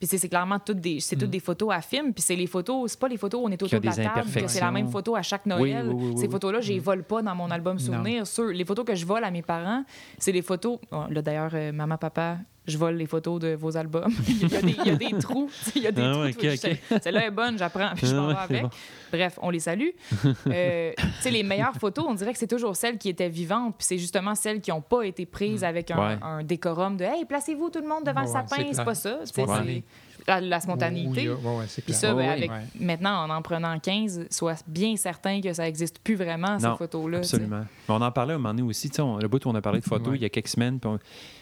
puis 0.07 0.19
c'est 0.19 0.29
clairement 0.29 0.59
toutes 0.59 0.81
des, 0.81 1.01
c'est 1.01 1.17
toutes 1.17 1.31
des 1.31 1.41
photos 1.41 1.73
à 1.73 1.81
film, 1.81 2.13
puis 2.13 2.23
c'est 2.23 2.37
les 2.37 2.47
photos, 2.47 2.91
c'est 2.91 3.01
pas 3.01 3.09
les 3.09 3.17
photos 3.17 3.41
où 3.43 3.47
on 3.47 3.51
est 3.51 3.63
autour 3.63 3.81
de 3.81 3.87
la 3.87 3.93
table, 3.93 4.31
que 4.31 4.49
c'est 4.49 4.61
la 4.61 4.71
même 4.71 4.89
photo 4.89 5.17
à 5.17 5.23
chaque 5.23 5.47
Noël. 5.47 5.89
oui, 5.89 5.95
oui, 5.95 6.11
oui, 6.15 6.19
Ces 6.19 6.29
photos-là, 6.29 6.61
je 6.61 6.73
les 6.73 6.79
vole 6.79 7.03
pas 7.03 7.23
dans 7.23 7.35
mon 7.35 7.51
album 7.51 7.79
souvenir. 7.79 8.27
Sur 8.27 8.45
les 8.45 8.65
photos 8.65 8.85
que 8.85 8.95
je 8.95 9.07
vole 9.07 9.25
à 9.25 9.31
mes 9.31 9.43
parents, 9.43 9.85
c'est 10.19 10.33
les 10.33 10.43
photos. 10.43 10.79
oh, 10.93 11.05
là, 11.11 11.23
d'ailleurs, 11.23 11.51
euh, 11.55 11.73
maman, 11.73 11.97
papa, 11.97 12.39
je 12.67 12.79
vole 12.79 12.95
les 12.97 13.07
photos 13.07 13.41
de 13.41 13.55
vos 13.55 13.77
albums. 13.77 14.13
il, 14.29 14.49
y 14.49 14.57
a 14.57 14.61
des, 14.63 14.77
il 14.85 14.87
y 14.87 14.91
a 14.91 14.97
des 14.97 15.19
trous. 15.19 15.51
Il 15.77 15.83
y 15.83 15.87
a 15.87 15.93
des 15.93 16.03
Ah 16.03 16.99
Celle-là 17.03 17.27
est 17.27 17.31
bonne, 17.31 17.59
j'apprends, 17.59 17.91
puis 17.95 18.07
je 18.07 18.15
m'en 18.17 18.29
vais 18.29 18.35
Ah 18.37 18.43
avec. 18.45 18.63
bon. 18.63 18.71
Bref, 19.13 19.39
on 19.43 19.51
les 19.51 19.61
salue. 19.61 19.91
Euh, 20.47 20.93
les 21.25 21.43
meilleures 21.43 21.75
photos, 21.75 22.05
on 22.09 22.15
dirait 22.15 22.33
que 22.33 22.39
c'est 22.39 22.47
toujours 22.47 22.77
celles 22.77 22.99
qui 22.99 23.09
étaient 23.09 23.29
vivantes, 23.29 23.75
puis 23.79 23.87
c'est 23.87 23.99
justement 23.99 24.35
celles 24.35 24.61
qui 24.61 24.71
n'ont 24.71 24.81
pas 24.81 25.03
été 25.03 25.27
prises 25.27 25.65
avec 25.65 25.91
un, 25.91 25.99
Ouais. 25.99 26.19
un 26.23 26.43
décorum 26.43 26.97
de 26.97 27.05
Hey, 27.05 27.25
placez-vous 27.25 27.71
tout 27.71 27.81
le 27.81 27.89
monde 27.89 28.05
devant 28.05 28.21
le 28.23 28.27
Ouais, 28.27 28.33
sapin. 28.33 28.65
c'est 28.73 28.85
pas 28.85 28.95
ça. 28.95 29.19
c'est 29.25 29.35
La, 30.27 30.41
la 30.41 30.59
spontanéité. 30.61 31.29
Oui, 31.29 31.37
oui, 31.43 31.51
oui, 31.59 31.65
c'est 31.69 31.83
Puis 31.83 31.93
ça, 31.93 32.15
ben, 32.15 32.29
avec, 32.31 32.51
maintenant, 32.81 33.25
en 33.25 33.31
en 33.31 33.43
prenant 33.43 33.79
15, 33.79 34.27
sois 34.31 34.55
bien 34.67 34.97
certain 34.97 35.41
que 35.41 35.53
ça 35.53 35.65
n'existe 35.65 35.99
plus 35.99 36.15
vraiment, 36.15 36.59
ces 36.59 36.67
photos-là. 36.79 37.19
Absolument. 37.19 37.65
Mais 37.89 37.95
on 37.95 38.01
en 38.01 38.11
parlait 38.11 38.33
à 38.33 38.37
un 38.37 38.39
moment 38.39 38.55
donné 38.55 38.67
aussi. 38.69 38.89
tu 38.89 38.97
sais, 38.97 39.03
on- 39.03 39.19
le 39.19 39.29
bout 39.29 39.45
où 39.45 39.51
on 39.51 39.55
a 39.55 39.61
parlé 39.61 39.81
de 39.81 39.85
photos 39.85 40.15
il 40.17 40.23
y 40.23 40.25
a 40.25 40.29
quelques 40.31 40.49
semaines. 40.49 40.81
puis 40.81 40.89
on- 40.89 40.99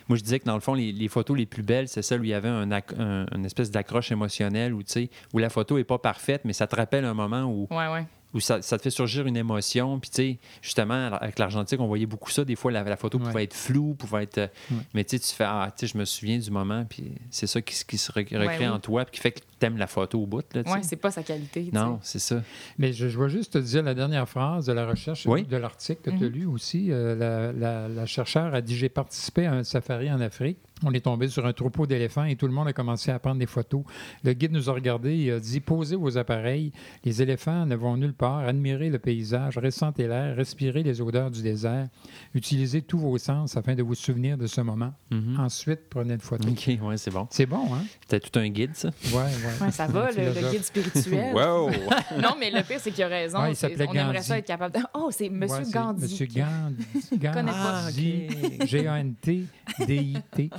moi, 0.09 0.17
je 0.19 0.23
disais 0.23 0.41
que 0.41 0.45
dans 0.47 0.55
le 0.55 0.61
fond, 0.61 0.75
les, 0.75 0.91
les 0.93 1.09
photos 1.09 1.37
les 1.37 1.47
plus 1.47 1.63
belles, 1.63 1.87
c'est 1.89 2.03
celles 2.03 2.21
où 2.21 2.25
il 2.25 2.31
y 2.31 2.35
avait 2.35 2.49
un, 2.49 2.71
un- 2.73 3.27
une 3.35 3.45
espèce 3.45 3.71
d'accroche 3.71 4.11
émotionnelle 4.11 4.75
où, 4.75 4.83
tu 4.83 4.93
sais, 4.93 5.11
où 5.33 5.39
la 5.39 5.49
photo 5.49 5.77
n'est 5.79 5.85
pas 5.85 5.99
parfaite, 5.99 6.43
mais 6.45 6.53
ça 6.53 6.67
te 6.67 6.75
rappelle 6.75 7.05
un 7.05 7.15
moment 7.15 7.45
où, 7.45 7.69
Ouais, 7.71 7.87
ouais. 7.93 8.05
Où 8.35 8.41
ça, 8.41 8.63
ça 8.63 8.79
te 8.79 8.83
fait 8.83 8.91
surgir 8.91 9.27
une 9.27 9.37
émotion. 9.37 9.99
Puis, 10.01 10.11
tu 10.11 10.17
sais, 10.17 10.39
justement, 10.63 10.95
avec 11.13 11.39
l'argentique, 11.39 11.81
on 11.81 11.87
voyait 11.87 12.07
beaucoup 12.07 12.31
ça. 12.31 12.45
Des 12.45 12.57
fois, 12.57 12.73
la, 12.73 12.83
la 12.83 12.97
photo 12.97 13.19
Ouais. 13.19 13.25
pouvait 13.27 13.45
être 13.45 13.55
floue, 13.55 13.95
pouvait 13.95 14.23
être. 14.25 14.39
euh, 14.39 14.47
Ouais. 14.71 14.77
Mais, 14.95 15.05
tu 15.05 15.19
sais, 15.19 15.21
tu 15.29 15.35
fais, 15.35 15.45
ah, 15.47 15.71
tu 15.77 15.87
sais, 15.87 15.93
je 15.93 15.99
me 15.99 16.05
souviens 16.05 16.39
du 16.39 16.51
moment, 16.51 16.85
puis 16.89 17.13
c'est 17.31 17.47
ça 17.47 17.61
qui, 17.61 17.75
se- 17.75 17.85
qui 17.85 17.99
se 17.99 18.11
re- 18.13 18.37
recrée 18.39 18.69
en 18.69 18.79
toi, 18.81 19.05
puis 19.05 19.17
qui 19.17 19.21
fait 19.21 19.33
que 19.33 19.41
tu 19.63 19.67
aimes 19.67 19.77
la 19.79 19.87
photo 19.87 20.21
au 20.21 20.27
bout. 20.27 20.43
Ouais, 20.55 20.83
c'est 20.83 20.97
pas 20.97 21.11
sa 21.13 21.23
qualité. 21.23 21.71
non, 21.73 21.99
c'est 22.03 22.19
ça. 22.19 22.43
Mais 22.79 22.93
je, 22.93 23.09
je 23.09 23.19
vais 23.21 23.29
juste 23.29 23.53
te 23.53 23.59
dire 23.59 23.83
la 23.85 23.95
dernière 23.95 24.29
phrase 24.29 24.67
de 24.67 24.73
la 24.73 24.87
recherche 24.87 25.25
Oui. 25.27 25.45
de 25.45 25.57
l'article 25.57 26.03
que 26.03 26.11
tu 26.11 26.25
as 26.25 26.29
Mhm. 26.29 26.33
lu 26.35 26.47
aussi. 26.47 26.89
Euh, 26.91 27.15
la, 27.15 27.53
la- 27.53 27.89
la 27.89 28.07
chercheure 28.07 28.55
a 28.55 28.61
dit 28.61 28.77
J'ai 28.77 28.89
participé 28.89 29.47
à 29.47 29.53
un 29.55 29.63
safari 29.65 30.11
en 30.11 30.21
Afrique. 30.21 30.59
On 30.85 30.93
est 30.93 31.01
tombé 31.05 31.29
sur 31.29 31.47
un 31.47 31.53
troupeau 31.53 31.87
d'éléphants 31.87 32.25
et 32.25 32.35
tout 32.35 32.49
le 32.49 32.53
monde 32.53 32.67
a 32.67 32.73
commencé 32.73 33.13
à 33.13 33.19
prendre 33.21 33.39
des 33.39 33.47
photos. 33.47 33.85
Le 34.25 34.33
guide 34.33 34.51
nous 34.51 34.69
a 34.69 34.73
regardés 34.73 35.17
et 35.17 35.31
a 35.31 35.39
dit 35.39 35.61
Posez 35.61 35.95
vos 35.95 36.19
appareils. 36.19 36.73
Les 37.05 37.23
éléphants 37.23 37.67
ne 37.67 37.77
vont 37.77 37.97
nulle 37.97 38.15
part. 38.15 38.39
Admirez 38.41 38.91
le 38.91 38.99
paysage, 38.99 39.59
ressentez 39.59 40.09
l'air, 40.09 40.35
respirez 40.35 40.83
les 40.83 41.01
odeurs 41.01 41.31
du 41.31 41.41
désert. 41.41 41.87
Utilisez 42.35 42.83
tous 42.83 42.99
vos 42.99 43.17
sens 43.19 43.57
afin 43.57 43.75
de 43.77 43.83
vous 43.85 43.95
souvenir 43.95 44.37
de 44.37 44.49
ce 44.49 44.61
moment. 44.61 44.93
Mhm. 45.13 45.39
Ensuite, 45.39 45.83
prenez 45.89 46.15
une 46.15 46.21
photo. 46.21 46.49
OK, 46.49 46.71
ouais, 46.83 46.97
c'est 46.97 47.13
bon. 47.13 47.29
C'est 47.31 47.47
bon, 47.47 47.73
hein? 47.75 47.83
C'était 48.01 48.19
tout 48.29 48.37
un 48.41 48.49
guide, 48.49 48.75
ça. 48.75 48.89
Ouais, 49.13 49.19
ouais. 49.19 49.52
Ouais, 49.61 49.71
ça 49.71 49.87
va, 49.87 50.11
le, 50.11 50.51
guide 50.51 50.65
spirituel. 50.65 51.35
Wow! 51.35 51.71
Non, 52.21 52.35
mais 52.39 52.51
le 52.51 52.63
pire, 52.63 52.79
c'est 52.81 52.91
qu'il 52.91 53.05
a 53.05 53.09
raison. 53.09 53.41
Ouais, 53.43 53.53
il 53.53 53.83
on 53.89 53.93
aimerait 53.95 54.15
Gandhi. 54.15 54.23
ça 54.27 54.39
être 54.39 54.47
capable 54.47 54.75
de. 54.75 54.81
Oh, 54.95 55.09
c'est 55.11 55.29
Monsieur 55.29 55.65
Ouais, 55.65 55.71
Gandhi. 55.73 56.03
Monsieur 56.03 56.27
Gandhi. 56.27 56.87
connais 57.33 57.53
pas. 57.53 57.83
Gandhi. 57.87 58.29
G-A-N-T-D-I-T. 58.67 60.51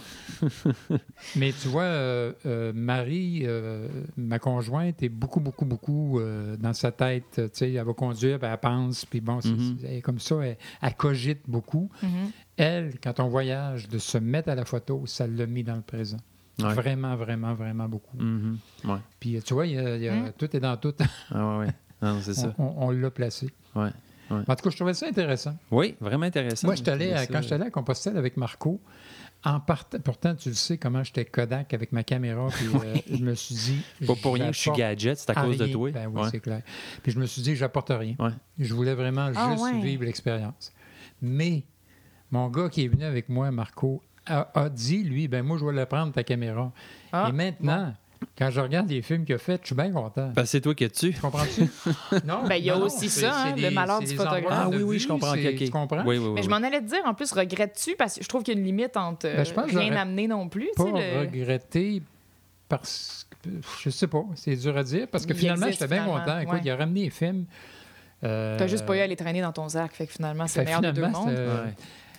Mais 1.36 1.54
tu 1.62 1.68
vois, 1.68 1.84
euh, 1.84 2.34
euh, 2.46 2.72
Marie, 2.74 3.42
euh, 3.44 3.88
ma 4.18 4.40
conjointe, 4.40 5.02
est 5.04 5.10
beaucoup, 5.10 5.40
beaucoup, 5.40 5.66
beaucoup 5.66 6.20
euh, 6.20 6.58
dans 6.58 6.74
sa 6.74 6.92
tête. 6.92 7.24
Tu 7.36 7.42
sais, 7.54 7.74
elle 7.74 7.86
va 7.86 7.94
conduire, 7.94 8.40
elle 8.44 8.58
pense, 8.58 9.06
puis 9.06 9.22
bon, 9.22 9.40
c'est 9.42 9.50
c'est- 9.50 9.88
elle 9.88 9.98
est 9.98 10.02
comme 10.02 10.20
ça, 10.20 10.36
elle, 10.44 10.58
elle 10.82 10.96
cogite 10.96 11.42
beaucoup. 11.48 11.90
Mhm. 12.02 12.10
Elle, 12.58 12.94
quand 13.02 13.20
on 13.20 13.28
voyage, 13.28 13.88
de 13.88 13.98
se 13.98 14.18
mettre 14.18 14.50
à 14.50 14.56
la 14.56 14.66
photo, 14.66 15.04
ça 15.06 15.26
l'a 15.28 15.46
mis 15.46 15.64
dans 15.64 15.76
le 15.76 15.82
présent. 15.82 16.18
Ouais. 16.60 16.74
Vraiment, 16.74 17.16
vraiment, 17.16 17.54
vraiment 17.56 17.88
beaucoup. 17.90 18.16
Mhm. 18.18 18.60
Ouais. 18.86 18.98
Puis 19.20 19.42
tu 19.44 19.54
vois, 19.54 19.66
il 19.66 19.74
y 19.74 19.78
a- 19.80 19.98
y 19.98 20.08
a- 20.08 20.16
Mm. 20.16 20.34
tout 20.38 20.56
est 20.56 20.60
dans 20.60 20.78
tout. 20.78 20.94
Ah, 21.32 21.58
ouais, 21.58 21.66
ouais. 21.66 21.74
Non, 22.02 22.20
c'est 22.22 22.34
ça. 22.36 22.54
on 22.60 22.64
on- 22.64 22.88
on 22.88 22.92
l'a 22.92 23.10
placé. 23.10 23.50
Ouais. 23.76 23.90
ouais. 24.30 24.38
En 24.48 24.56
tout 24.56 24.64
cas, 24.64 24.70
je 24.70 24.76
trouvais 24.76 24.94
ça 24.94 25.08
intéressant. 25.08 25.58
Oui, 25.72 25.96
vraiment 26.00 26.26
intéressant. 26.26 26.68
Moi, 26.68 26.76
je 26.76 26.82
suis 26.84 26.92
allé 26.92 27.12
à- 27.12 27.20
Ça- 27.20 27.28
quand 27.28 27.42
j'étais 27.42 27.56
allé 27.56 27.66
à 27.66 27.70
Compostelle 27.72 28.18
avec 28.18 28.38
Marco, 28.38 28.80
en 29.44 29.60
part- 29.60 29.86
pourtant, 30.04 30.36
tu 30.36 30.50
le 30.50 30.56
sais 30.56 30.78
comment 30.78 31.04
j'étais 31.04 31.26
Kodak 31.26 31.74
avec 31.74 31.92
ma 31.92 32.04
caméra, 32.04 32.48
puis 32.50 32.68
euh, 32.68 32.96
je 33.12 33.24
me 33.24 33.34
suis 33.34 33.56
dit... 33.56 33.82
Pas 34.06 34.14
pour 34.16 34.36
rien 34.36 34.48
que 34.48 34.54
je 34.54 34.60
suis 34.60 34.72
gadget, 34.72 35.18
c'est 35.18 35.32
à 35.32 35.34
cause 35.36 35.58
de 35.58 35.66
toi. 35.68 35.92
Ben 35.92 36.08
oui, 36.14 36.22
Ouais. 36.22 36.28
c'est 36.32 36.40
clair. 36.40 36.62
Puis 37.02 37.12
je 37.14 37.20
me 37.20 37.26
suis 37.26 37.42
dit, 37.42 37.56
j'apporte 37.56 37.90
rien. 37.90 38.16
Ouais. 38.20 38.30
Je 38.60 38.74
voulais 38.76 38.94
vraiment 38.94 39.32
Ah, 39.36 39.52
juste 39.52 39.64
ouais. 39.64 39.82
vivre 39.82 40.04
l'expérience. 40.04 40.72
Mais 41.22 41.64
mon 42.32 42.48
gars 42.50 42.70
qui 42.70 42.86
est 42.86 42.88
venu 42.90 43.04
avec 43.06 43.28
moi, 43.28 43.50
Marco, 43.52 44.02
a, 44.26 44.48
a 44.54 44.70
dit, 44.70 45.04
lui, 45.04 45.28
ben 45.28 45.44
moi, 45.44 45.58
je 45.60 45.66
vais 45.66 45.74
le 45.74 45.86
prendre, 45.86 46.12
ta 46.14 46.24
caméra. 46.24 46.72
Ah, 47.12 47.28
Et 47.30 47.32
maintenant, 47.32 47.94
quand 48.38 48.50
je 48.50 48.62
regarde 48.62 48.90
les 48.90 49.02
films 49.02 49.26
qu'il 49.26 49.36
a 49.36 49.38
fait, 49.38 49.60
je 49.62 49.68
suis 49.68 49.76
bien 49.76 49.92
content. 49.92 50.30
Ben, 50.34 50.46
c'est 50.46 50.62
toi 50.62 50.74
qui 50.74 50.86
as-tu. 50.86 51.12
Comprends-tu? 51.14 51.62
non, 52.26 52.44
Ben, 52.48 52.56
il 52.56 52.64
y 52.66 52.70
a 52.70 52.76
non, 52.78 52.86
aussi 52.86 53.10
ça, 53.10 53.36
hein, 53.48 53.52
des- 53.52 53.62
le 53.64 53.72
malheur 53.72 54.00
du 54.00 54.08
photographe. 54.16 54.44
Ah 54.50 54.70
de 54.70 54.78
oui, 54.78 54.84
oui, 54.84 55.00
je 55.00 55.08
comprends. 55.08 55.34
c'est- 55.34 55.48
ok, 55.50 55.54
ok. 55.56 55.66
Tu 55.66 55.70
comprends? 55.72 56.04
Oui, 56.06 56.18
oui, 56.18 56.28
oui. 56.28 56.32
Mais 56.36 56.44
je 56.44 56.50
m'en 56.50 56.56
allais 56.58 56.80
te 56.82 56.86
dire, 56.88 57.02
en 57.06 57.14
plus, 57.14 57.32
regrette-tu? 57.34 57.96
Parce 57.98 58.16
que 58.16 58.24
je 58.24 58.30
trouve 58.30 58.44
qu'il 58.44 58.54
y 58.54 58.58
a 58.58 58.60
une 58.60 58.66
limite 58.66 58.96
entre 58.96 59.28
euh, 59.28 59.36
Ben, 59.38 59.46
je 59.46 59.54
pense 59.54 59.70
que 59.72 59.78
rien 59.78 59.96
amener 59.98 60.28
non 60.28 60.48
plus. 60.48 60.70
pas 60.76 60.86
le- 60.86 61.20
regretté 61.20 62.02
parce 62.70 63.28
que 63.44 63.50
je 63.84 63.90
sais 63.90 64.08
pas, 64.08 64.24
c'est 64.36 64.56
dur 64.56 64.76
à 64.78 64.84
dire 64.84 65.08
parce 65.12 65.26
que 65.26 65.34
Il 65.34 65.40
finalement 65.40 65.68
j'étais 65.70 65.88
bien 65.88 66.06
content. 66.06 66.40
Écoute, 66.40 66.54
ouais. 66.56 66.62
il 66.64 66.72
a 66.72 66.76
ramené 66.78 67.04
les 67.04 67.10
films. 67.10 67.46
euh, 68.24 68.58
T'as 68.58 68.68
juste 68.68 68.86
pas 68.86 68.96
eu 68.96 69.00
à 69.02 69.08
les 69.08 69.18
traîner 69.18 69.42
dans 69.42 69.52
ton 69.52 69.68
sac, 69.68 69.92
fait 69.94 70.08
que 70.08 70.14
finalement, 70.14 70.48
c'est 70.48 70.60
le 70.60 70.66
meilleur 70.66 70.82
des 70.82 70.94
deux 70.94 71.08
mondes. 71.08 71.36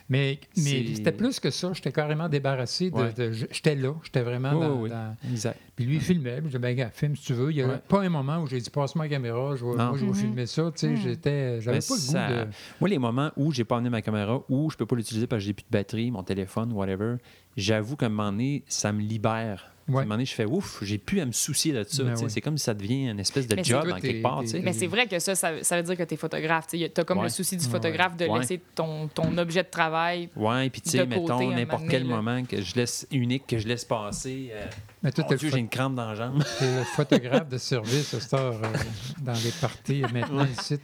Mais, 0.08 0.38
c'était 0.54 1.12
plus 1.12 1.40
que 1.40 1.50
ça. 1.50 1.72
J'étais 1.72 1.90
carrément 1.90 2.28
débarrassé. 2.28 2.90
De, 2.90 2.96
Ouais. 2.96 3.12
de- 3.14 3.32
je- 3.32 3.46
j'étais 3.50 3.74
là. 3.74 3.94
J'étais 4.02 4.20
vraiment 4.22 4.52
Oui, 4.52 4.60
dans, 4.60 4.72
oui, 4.74 4.78
oui. 4.82 4.90
dans- 4.90 5.16
Exact. 5.30 5.58
Puis 5.74 5.86
lui, 5.86 5.94
il 5.94 6.00
filmait. 6.02 6.34
Puis 6.42 6.42
je 6.44 6.46
disais, 6.48 6.58
ben, 6.58 6.76
gars, 6.76 6.90
filme 6.90 7.16
si 7.16 7.24
tu 7.24 7.32
veux. 7.32 7.50
Il 7.50 7.56
n'y 7.56 7.62
a 7.62 7.66
Ouais. 7.68 7.80
pas 7.88 8.02
un 8.02 8.08
moment 8.10 8.38
où 8.42 8.46
j'ai 8.46 8.60
dit, 8.60 8.68
passe-moi 8.68 9.06
la 9.06 9.08
caméra. 9.10 9.56
Je 9.56 9.64
vais, 9.64 9.74
moi, 9.76 9.92
je 9.94 10.00
vais 10.04 10.06
Mhm. 10.10 10.14
filmer 10.14 10.46
ça. 10.46 10.64
Tu 10.74 10.78
sais, 10.80 10.88
Mhm. 10.90 10.96
j'étais, 10.96 11.60
j'avais 11.62 11.78
Mais 11.78 11.82
pas 11.88 11.94
le 11.94 12.00
goût 12.00 12.06
ça- 12.06 12.28
de. 12.44 12.50
Moi, 12.80 12.90
les 12.90 12.98
moments 12.98 13.30
où 13.36 13.50
j'ai 13.50 13.64
pas 13.64 13.76
amené 13.76 13.88
ma 13.90 14.02
caméra, 14.02 14.42
où 14.50 14.70
je 14.70 14.76
peux 14.76 14.86
pas 14.86 14.96
l'utiliser 14.96 15.26
parce 15.26 15.40
que 15.42 15.46
j'ai 15.46 15.52
plus 15.54 15.64
de 15.64 15.70
batterie, 15.70 16.10
mon 16.10 16.22
téléphone, 16.22 16.72
whatever, 16.72 17.16
j'avoue 17.56 17.96
qu'à 17.96 18.06
un 18.06 18.10
moment 18.10 18.30
donné, 18.30 18.62
ça 18.68 18.92
me 18.92 19.00
libère. 19.00 19.70
À 19.86 19.90
un 19.90 19.94
moment 20.02 20.14
donné, 20.14 20.24
je 20.24 20.32
fais 20.32 20.46
ouf, 20.46 20.78
j'ai 20.82 20.96
plus 20.96 21.20
à 21.20 21.26
me 21.26 21.32
soucier 21.32 21.72
de 21.74 21.84
ça. 21.84 22.02
Ben 22.04 22.14
tu 22.14 22.24
oui. 22.24 22.30
C'est 22.30 22.40
comme 22.40 22.56
si 22.56 22.64
ça 22.64 22.72
devient 22.72 23.10
une 23.10 23.20
espèce 23.20 23.46
de 23.46 23.54
Mais 23.54 23.62
job 23.64 23.86
en 23.92 24.00
quelque 24.00 24.22
part. 24.22 24.42
tu. 24.42 24.58
Mais 24.60 24.72
c'est 24.72 24.86
vrai 24.86 25.06
que 25.06 25.18
ça, 25.18 25.34
ça, 25.34 25.62
ça 25.62 25.76
veut 25.76 25.82
dire 25.82 25.96
que 25.98 26.02
tu 26.04 26.14
es 26.14 26.16
photographe. 26.16 26.66
Tu 26.68 26.82
as 26.84 27.04
comme 27.04 27.18
Ouais. 27.18 27.24
le 27.24 27.28
souci 27.28 27.56
du 27.58 27.64
Ouais. 27.66 27.70
photographe 27.70 28.16
de 28.16 28.24
Ouais. 28.26 28.38
laisser 28.40 28.60
ton, 28.74 29.08
ton 29.08 29.36
objet 29.36 29.62
de 29.62 29.68
travail. 29.68 30.30
Ouais, 30.36 30.70
puis 30.70 30.80
tu 30.80 30.88
sais, 30.90 30.98
de 31.06 31.14
côté, 31.14 31.20
mettons, 31.34 31.50
n'importe 31.50 31.84
quel 31.88 32.08
là. 32.08 32.16
moment 32.16 32.42
que 32.44 32.62
je 32.62 32.74
laisse 32.76 33.06
unique, 33.12 33.46
que 33.46 33.58
je 33.58 33.68
laisse 33.68 33.84
passer. 33.84 34.50
euh, 34.54 34.64
Mais 35.02 35.12
toi, 35.12 35.26
j'ai 35.36 35.58
une 35.58 35.68
crampe 35.68 35.94
dans 35.96 36.06
la 36.08 36.14
jambe. 36.14 36.42
t'es 36.58 36.78
le 36.78 36.84
photographe 36.84 37.48
de 37.50 37.58
service, 37.58 38.14
heure, 38.32 38.60
euh, 38.64 38.72
dans 39.20 39.32
les 39.34 39.52
parties. 39.60 40.02
Maintenant, 40.12 40.46
ici, 40.46 40.78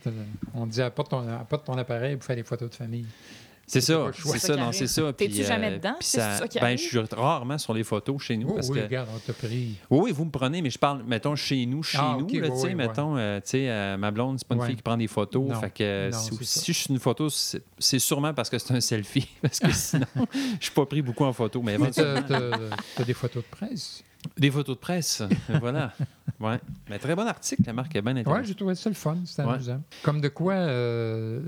on 0.52 0.66
dit, 0.66 0.82
apporte 0.82 1.10
ton, 1.10 1.26
apporte 1.26 1.64
ton 1.64 1.78
appareil 1.78 2.16
pour 2.16 2.24
faire 2.26 2.36
des 2.36 2.42
photos 2.44 2.68
de 2.68 2.74
famille. 2.74 3.06
C'est 3.72 3.80
C'est 3.80 3.92
ça, 3.92 4.10
c'est 4.12 4.22
C'est 4.32 4.38
ça, 4.38 4.56
non, 4.56 4.72
c'est 4.72 4.78
arrive. 4.78 4.86
ça. 4.88 5.12
T'es-tu 5.12 5.30
puis, 5.34 5.44
jamais 5.44 5.68
euh, 5.70 5.76
dedans? 5.76 5.94
puis 5.98 6.08
C'est 6.08 6.18
ça- 6.18 6.38
ça 6.38 6.48
qui 6.48 6.58
ben, 6.58 6.76
je 6.76 6.82
suis 6.82 6.98
rarement 6.98 7.56
sur 7.56 7.72
les 7.72 7.84
photos 7.84 8.20
chez 8.20 8.36
nous 8.36 8.48
Oh, 8.50 8.54
parce 8.54 8.68
oui, 8.68 8.78
que. 8.78 8.82
regarde, 8.84 9.08
on 9.14 9.18
t'a 9.20 9.32
pris. 9.32 9.76
Oui, 9.90 9.98
oui, 10.02 10.12
vous 10.12 10.24
me 10.24 10.30
prenez, 10.30 10.60
mais 10.60 10.70
je 10.70 10.78
parle, 10.78 11.04
mettons, 11.04 11.36
chez 11.36 11.64
nous, 11.66 11.82
chez 11.84 11.98
Ah, 12.00 12.16
nous, 12.18 12.26
tu 12.26 12.42
sais, 12.56 12.74
mettons, 12.74 13.16
euh, 13.16 13.38
tu 13.38 13.50
sais, 13.50 13.70
euh, 13.70 13.96
ma 13.96 14.10
blonde, 14.10 14.38
c'est 14.40 14.48
pas 14.48 14.56
une 14.56 14.62
fille 14.62 14.76
qui 14.76 14.82
prend 14.82 14.96
des 14.96 15.06
photos. 15.06 15.48
Non. 15.48 15.60
Fait 15.60 15.70
que 15.70 15.82
euh, 15.84 16.10
Non, 16.10 16.18
si, 16.18 16.36
c'est 16.42 16.66
je 16.72 16.78
suis 16.78 16.92
une 16.92 16.98
photo, 16.98 17.28
c'est 17.30 17.62
c'est 17.78 17.98
sûrement 18.00 18.34
parce 18.34 18.50
que 18.50 18.58
c'est 18.58 18.74
un 18.74 18.80
selfie. 18.80 19.28
Parce 19.42 19.60
que 19.60 19.72
sinon, 19.72 20.06
je 20.58 20.64
suis 20.64 20.74
pas 20.74 20.86
pris 20.86 21.00
beaucoup 21.02 21.24
en 21.24 21.32
photo. 21.32 21.62
Mais 21.62 21.78
t'as- 21.90 22.22
t'as 22.22 23.04
des 23.04 23.14
photos 23.14 23.44
de 23.44 23.48
presse? 23.56 24.02
Des 24.36 24.50
photos 24.50 24.76
de 24.76 24.80
presse, 24.80 25.22
voilà. 25.60 25.92
Ouais. 26.38 26.58
Mais 26.88 26.98
très 26.98 27.14
bon 27.14 27.26
article, 27.26 27.62
la 27.66 27.72
marque 27.72 27.94
est 27.96 28.02
bien 28.02 28.14
Oui, 28.14 28.20
intéressante. 28.20 28.46
j'ai 28.46 28.54
trouvé 28.54 28.74
ça 28.74 28.88
le 28.90 28.94
fun, 28.94 29.16
c'était 29.26 29.42
Ouais. 29.44 29.54
amusant. 29.54 29.82
Comme 30.02 30.20
de 30.20 30.28
quoi, 30.28 30.54
euh, 30.54 31.40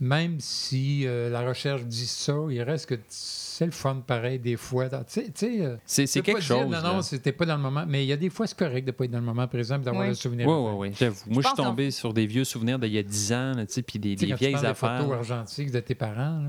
même 0.00 0.36
si 0.40 1.06
euh, 1.06 1.28
la 1.30 1.42
recherche 1.46 1.82
dit 1.84 2.06
ça, 2.06 2.34
il 2.50 2.62
reste 2.62 2.86
que 2.86 2.94
c'est 3.08 3.66
le 3.66 3.72
fun 3.72 3.96
pareil 4.06 4.38
des 4.38 4.56
fois. 4.56 4.88
Tu 4.88 5.22
sais, 5.34 5.60
euh, 5.62 5.76
C'est 5.84 6.06
quelque 6.22 6.32
pas 6.32 6.38
dire, 6.40 6.42
chose. 6.48 6.64
Non, 6.66 6.70
là. 6.70 6.82
non, 6.94 7.02
c'était 7.02 7.32
pas 7.32 7.44
dans 7.46 7.56
le 7.56 7.62
moment. 7.62 7.84
Mais 7.86 8.04
il 8.04 8.08
y 8.08 8.12
a 8.12 8.16
des 8.16 8.30
fois, 8.30 8.46
c'est 8.46 8.58
correct 8.58 8.86
de 8.86 8.92
pas 8.92 9.04
être 9.04 9.10
dans 9.10 9.18
le 9.18 9.24
moment 9.24 9.46
présent 9.48 9.76
et 9.76 9.84
d'avoir 9.84 10.02
Oui. 10.04 10.08
le 10.08 10.14
souvenir. 10.14 10.46
Oui, 10.46 10.54
oui, 10.54 10.72
oui, 10.88 10.94
j'avoue. 10.98 11.16
Moi, 11.30 11.42
je 11.42 11.48
suis 11.48 11.56
pense 11.56 11.66
tombé 11.66 11.90
sur 11.90 12.14
des 12.14 12.26
vieux 12.26 12.44
souvenirs 12.44 12.78
d'il 12.78 12.92
y 12.92 12.98
a 12.98 13.02
10 13.02 13.32
ans, 13.34 13.52
là, 13.56 13.66
tu 13.66 13.74
sais, 13.74 13.82
puis 13.82 13.98
des, 13.98 14.14
Tu 14.14 14.20
sais, 14.20 14.26
des 14.26 14.32
quand 14.32 14.36
tu 14.38 14.44
vieilles 14.44 14.52
prends 14.54 14.62
des 14.62 14.68
affaires. 14.68 15.00
photos 15.02 15.14
argentiques 15.16 15.70
de 15.70 15.80
tes 15.80 15.94
parents, 15.94 16.42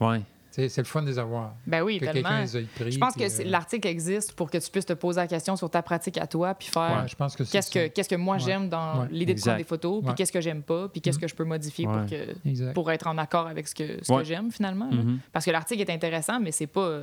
sais, 0.00 0.20
c'est 0.68 0.78
le 0.78 0.84
fun 0.84 1.02
de 1.02 1.08
les 1.08 1.18
avoir. 1.18 1.54
Ben 1.66 1.82
oui, 1.82 1.98
que 1.98 2.06
tellement. 2.06 2.28
quelqu'un 2.30 2.40
les 2.42 2.56
ait 2.56 2.62
pris. 2.62 2.92
Je 2.92 2.98
pense 2.98 3.14
puis, 3.14 3.26
que 3.26 3.42
euh, 3.42 3.44
l'article 3.50 3.88
existe 3.88 4.32
pour 4.32 4.50
que 4.50 4.58
tu 4.58 4.70
puisses 4.70 4.86
te 4.86 4.92
poser 4.94 5.20
la 5.20 5.26
question 5.26 5.54
sur 5.56 5.68
ta 5.70 5.82
pratique 5.82 6.16
à 6.18 6.26
toi, 6.26 6.54
puis 6.54 6.68
faire 6.68 7.02
ouais, 7.02 7.08
je 7.08 7.14
pense 7.14 7.36
que 7.36 7.44
c'est 7.44 7.52
qu'est-ce 7.52 7.70
que, 7.70 7.88
qu'est-ce 7.88 8.08
que 8.08 8.14
moi 8.16 8.36
Ouais. 8.36 8.42
j'aime 8.42 8.68
dans 8.68 9.00
Ouais. 9.02 9.08
l'idée 9.10 9.26
de 9.26 9.30
Exact. 9.32 9.44
prendre 9.50 9.58
des 9.58 9.64
photos, 9.68 10.00
puis 10.00 10.08
Ouais. 10.08 10.14
qu'est-ce 10.16 10.32
que 10.32 10.40
j'aime 10.40 10.62
pas, 10.62 10.88
puis 10.88 11.00
qu'est-ce 11.00 11.18
Mhm. 11.18 11.22
que 11.22 11.28
je 11.28 11.34
peux 11.34 11.44
modifier 11.44 11.86
Ouais. 11.86 11.92
pour, 11.98 12.06
que, 12.10 12.48
Exact. 12.48 12.72
pour 12.74 12.90
être 12.90 13.06
en 13.06 13.18
accord 13.18 13.46
avec 13.46 13.68
ce 13.68 13.74
que, 13.74 14.02
ce 14.02 14.12
Ouais. 14.12 14.18
que 14.22 14.24
j'aime 14.28 14.50
finalement. 14.50 14.90
Mhm. 14.90 15.18
Parce 15.32 15.44
que 15.44 15.50
l'article 15.50 15.80
est 15.82 15.90
intéressant, 15.90 16.40
mais 16.40 16.52
c'est 16.52 16.66
pas. 16.66 17.00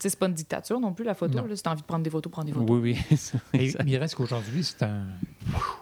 tu 0.00 0.10
c'est 0.10 0.18
pas 0.18 0.26
une 0.26 0.34
dictature 0.34 0.78
non 0.80 0.92
plus, 0.92 1.04
la 1.04 1.14
photo. 1.14 1.46
Là. 1.46 1.56
Si 1.56 1.62
t'as 1.62 1.70
envie 1.70 1.80
de 1.80 1.86
prendre 1.86 2.02
des 2.02 2.10
photos, 2.10 2.30
prends 2.30 2.44
des 2.44 2.52
photos. 2.52 2.68
Oui, 2.68 2.98
oui. 3.10 3.18
Mais 3.54 3.72
il 3.86 3.96
reste 3.96 4.16
qu'aujourd'hui, 4.16 4.62
c'est 4.62 4.82
un. 4.82 5.04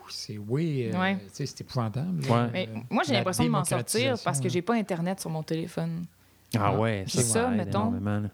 C'est 0.08 0.38
oui, 0.38 0.90
euh, 0.92 1.00
Ouais. 1.00 1.16
tu 1.34 1.44
c'est 1.46 1.60
épouvantable. 1.62 2.22
Ouais. 2.30 2.48
Mais 2.52 2.68
moi, 2.90 3.02
j'ai 3.04 3.12
la 3.14 3.18
l'impression 3.20 3.42
de 3.44 3.48
m'en 3.48 3.64
sortir 3.64 4.14
parce 4.22 4.38
que 4.40 4.48
j'ai 4.48 4.62
pas 4.62 4.74
Internet 4.74 5.18
sur 5.20 5.30
mon 5.30 5.42
téléphone. 5.42 6.04
Ah 6.58 6.78
ouais, 6.78 7.04
ça, 7.06 7.22
ça, 7.22 7.48
mettons. 7.48 7.92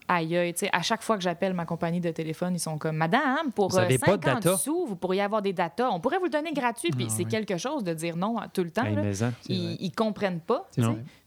Aïe, 0.08 0.52
tu 0.52 0.60
sais, 0.60 0.70
à 0.72 0.82
chaque 0.82 1.02
fois 1.02 1.16
que 1.16 1.22
j'appelle 1.22 1.54
ma 1.54 1.64
compagnie 1.64 2.00
de 2.00 2.10
téléphone, 2.10 2.54
ils 2.54 2.60
sont 2.60 2.78
comme 2.78 2.96
Madame, 2.96 3.52
pour 3.54 3.68
Vous 3.68 3.78
euh, 3.78 3.82
avez 3.82 3.98
pas 3.98 4.16
de 4.16 4.24
50 4.24 4.42
data? 4.42 4.56
sous, 4.56 4.86
vous 4.86 4.96
pourriez 4.96 5.22
avoir 5.22 5.42
des 5.42 5.52
datas. 5.52 5.90
On 5.90 6.00
pourrait 6.00 6.18
vous 6.18 6.24
le 6.24 6.30
donner 6.30 6.52
gratuit. 6.52 6.90
Puis 6.90 7.06
Ah, 7.08 7.14
c'est 7.16 7.24
quelque 7.24 7.56
chose 7.56 7.84
de 7.84 7.94
dire 7.94 8.16
non 8.16 8.36
tout 8.52 8.64
le 8.64 8.70
temps. 8.70 8.84
Hey, 8.84 8.96
là. 8.96 9.30
Ils, 9.48 9.76
ils 9.80 9.92
comprennent 9.92 10.40
pas. 10.40 10.68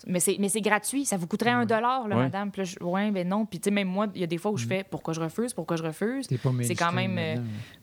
Mais 0.08 0.20
c'est, 0.20 0.38
mais 0.40 0.50
c'est 0.50 0.62
gratuit. 0.62 1.06
Ça 1.06 1.18
vous 1.18 1.28
coûterait 1.28 1.52
un 1.52 1.66
dollar, 1.66 2.08
là, 2.08 2.16
Ouais. 2.18 2.24
madame. 2.24 2.52
Puis 2.52 2.62
là, 2.62 2.66
je- 2.66 2.84
ouais, 2.86 3.12
ben 3.12 3.28
non. 3.28 3.46
Puis, 3.46 3.60
tu 3.60 3.66
sais, 3.66 3.72
même 3.72 3.88
moi, 3.88 4.08
il 4.16 4.22
y 4.22 4.24
a 4.24 4.28
des 4.28 4.38
fois 4.38 4.52
où 4.52 4.56
Mm. 4.56 4.58
je 4.60 4.68
fais 4.68 4.84
pourquoi 4.90 5.14
je 5.14 5.20
refuse, 5.22 5.54
pourquoi 5.54 5.78
je 5.78 5.84
refuse. 5.84 6.28
T'es 6.28 6.38
pas 6.38 6.50
C'est 6.64 6.76
quand 6.76 6.92
même, 6.92 7.18
euh. 7.18 7.36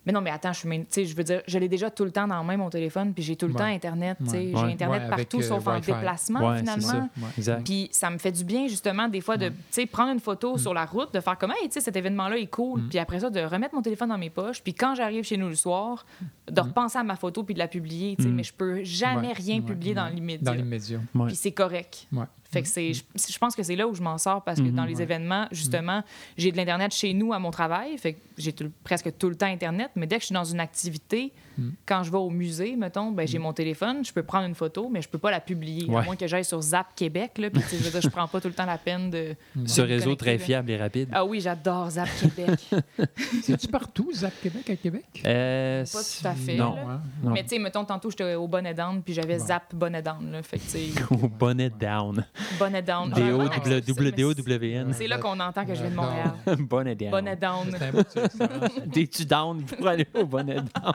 Mais 0.06 0.12
non, 0.12 0.20
mais 0.20 0.30
attends, 0.30 0.52
je 0.52 0.60
suis. 0.60 0.68
main- 0.68 0.78
Tu 0.80 0.86
sais, 0.90 1.04
je 1.04 1.14
veux 1.14 1.24
dire, 1.24 1.42
je 1.46 1.58
l'ai 1.58 1.68
déjà 1.68 1.90
tout 1.90 2.04
le 2.04 2.10
temps 2.10 2.26
dans 2.26 2.36
la 2.36 2.42
main, 2.42 2.56
mon 2.56 2.70
téléphone. 2.70 3.12
Puis 3.14 3.22
j'ai 3.22 3.36
tout 3.36 3.46
le 3.46 3.52
Ouais. 3.52 3.58
temps 3.58 3.64
Internet. 3.66 4.16
tu 4.24 4.30
sais. 4.30 4.36
Ouais. 4.38 4.44
J'ai 4.46 4.54
Ouais. 4.56 4.72
Internet 4.72 5.00
Ouais, 5.02 5.12
avec, 5.12 5.28
partout, 5.28 5.38
euh, 5.44 5.48
sauf 5.48 5.66
en 5.66 5.80
déplacement, 5.80 6.56
finalement. 6.56 7.08
Puis 7.64 7.88
ça 7.92 8.10
me 8.10 8.18
fait 8.18 8.32
du 8.32 8.44
bien, 8.44 8.66
justement, 8.68 9.08
des 9.08 9.20
fois, 9.20 9.36
de 9.36 9.48
tu 9.48 9.54
sais, 9.70 9.86
prendre 9.86 10.12
une 10.12 10.20
photo 10.20 10.54
Mm. 10.54 10.58
sur 10.58 10.74
la 10.74 10.84
route, 10.86 11.12
de 11.12 11.20
faire 11.20 11.36
comme, 11.38 11.50
hey, 11.52 11.68
tu 11.68 11.74
sais, 11.74 11.80
cet 11.80 11.96
événement-là 11.96 12.38
est 12.38 12.46
cool. 12.46 12.82
Puis 12.88 12.98
après 12.98 13.20
ça, 13.20 13.30
de 13.30 13.40
remettre 13.40 13.74
mon 13.74 13.82
téléphone 13.82 14.08
dans 14.08 14.18
mes 14.18 14.30
poches. 14.30 14.62
Puis 14.62 14.74
quand 14.74 14.94
j'arrive 14.94 15.24
chez 15.24 15.36
nous 15.36 15.48
le 15.48 15.54
soir, 15.54 16.06
de 16.50 16.60
repenser 16.60 16.98
à 16.98 17.04
ma 17.04 17.16
photo 17.16 17.42
puis 17.42 17.54
de 17.54 17.58
la 17.58 17.68
publier. 17.68 18.16
Mm. 18.18 18.28
Mais 18.28 18.42
je 18.42 18.52
peux 18.52 18.82
jamais 18.84 19.28
Ouais, 19.28 19.32
rien 19.32 19.56
ouais, 19.56 19.62
publier 19.62 19.94
dans 19.94 20.08
l'immédiat. 20.08 20.44
Dans 20.44 20.56
l'immédiat. 20.56 21.00
Puis 21.26 21.36
c'est 21.36 21.52
correct. 21.52 22.06
Fait 22.50 22.62
que 22.62 22.68
c'est, 22.68 22.94
je, 22.94 23.02
je 23.14 23.38
pense 23.38 23.54
que 23.54 23.62
c'est 23.62 23.76
là 23.76 23.86
où 23.86 23.94
je 23.94 24.00
m'en 24.02 24.16
sors 24.16 24.42
parce 24.42 24.58
que 24.58 24.64
Mhm. 24.64 24.74
dans 24.74 24.84
les 24.86 24.96
Ouais. 24.96 25.02
événements, 25.02 25.46
justement, 25.52 26.02
j'ai 26.38 26.50
de 26.50 26.56
l'Internet 26.56 26.94
chez 26.94 27.12
nous 27.12 27.32
à 27.34 27.38
mon 27.38 27.50
travail. 27.50 27.98
Fait 27.98 28.14
que 28.14 28.20
j'ai 28.38 28.52
tout- 28.54 28.70
presque 28.84 29.16
tout 29.18 29.28
le 29.28 29.36
temps 29.36 29.46
Internet. 29.46 29.90
Mais 29.96 30.06
dès 30.06 30.16
que 30.16 30.22
je 30.22 30.26
suis 30.26 30.32
dans 30.34 30.44
une 30.44 30.60
activité, 30.60 31.32
Mhm. 31.58 31.72
quand 31.84 32.02
je 32.04 32.10
vais 32.10 32.16
au 32.18 32.30
musée, 32.30 32.74
mettons, 32.76 33.10
ben, 33.10 33.26
j'ai 33.28 33.38
mon 33.38 33.52
téléphone, 33.52 34.02
je 34.04 34.12
peux 34.12 34.22
prendre 34.22 34.46
une 34.46 34.54
photo, 34.54 34.88
mais 34.88 35.02
je 35.02 35.08
peux 35.10 35.18
pas 35.18 35.30
la 35.30 35.40
publier. 35.40 35.90
Ouais. 35.90 35.96
À 35.96 36.02
moins 36.02 36.16
que 36.16 36.26
j'aille 36.26 36.44
sur 36.44 36.60
Zap 36.62 36.94
Québec. 36.96 37.36
Là, 37.36 37.50
puis, 37.50 37.60
je 37.70 37.90
dire, 37.90 38.00
je 38.00 38.08
prends 38.08 38.28
pas 38.28 38.40
tout 38.40 38.48
le 38.48 38.54
temps 38.54 38.64
la 38.64 38.78
peine 38.78 39.10
de. 39.10 39.34
Ce 39.66 39.80
de 39.82 39.86
me 39.86 39.88
réseau 39.88 40.04
connecter, 40.04 40.24
très 40.24 40.32
là. 40.38 40.44
fiable 40.44 40.70
et 40.70 40.76
rapide. 40.78 41.08
Ah 41.12 41.24
oui, 41.26 41.40
j'adore 41.42 41.90
Zap 41.90 42.08
Québec. 42.18 42.60
C'est-tu 43.42 43.68
partout, 43.68 44.10
Zap 44.14 44.32
Québec 44.42 44.70
à 44.70 44.76
Québec? 44.76 45.04
Euh, 45.26 45.84
Pas 45.84 46.00
tout 46.02 46.26
à 46.26 46.34
fait, 46.34 46.56
Non. 46.56 46.74
là. 46.76 46.82
hein? 46.88 47.00
non. 47.22 47.30
mais 47.32 47.42
tu 47.42 47.50
sais, 47.50 47.58
mettons, 47.58 47.84
tantôt, 47.84 48.10
j'étais 48.10 48.34
au 48.34 48.48
Bonnet 48.48 48.74
Down, 48.74 49.02
puis 49.02 49.12
j'avais 49.14 49.38
Bon. 49.38 49.46
Zap 49.46 49.74
Bonnet 49.74 50.02
Down. 50.02 50.32
Là, 50.32 50.42
fait 50.42 50.58
que, 50.58 50.62
tu 50.64 50.68
sais, 50.70 50.88
Au 51.10 51.28
bonnet 51.28 51.70
down. 51.70 52.24
Bonnet 52.58 52.82
Down. 52.82 53.10
D-O-W-N. 53.10 54.92
C'est 54.92 55.06
là 55.08 55.18
qu'on 55.18 55.38
entend 55.40 55.64
que 55.64 55.74
je 55.74 55.80
viens 55.80 55.90
de. 55.90 55.96
Montréal. 55.96 56.32
Bonnet 56.58 56.94
down. 56.94 57.10
Bonnet 57.10 57.36
Down. 57.36 57.76
T'es-tu 58.92 59.24
down 59.24 59.62
pour 59.62 59.88
aller 59.88 60.06
au 60.14 60.24
bonnet 60.24 60.56
down? 60.56 60.94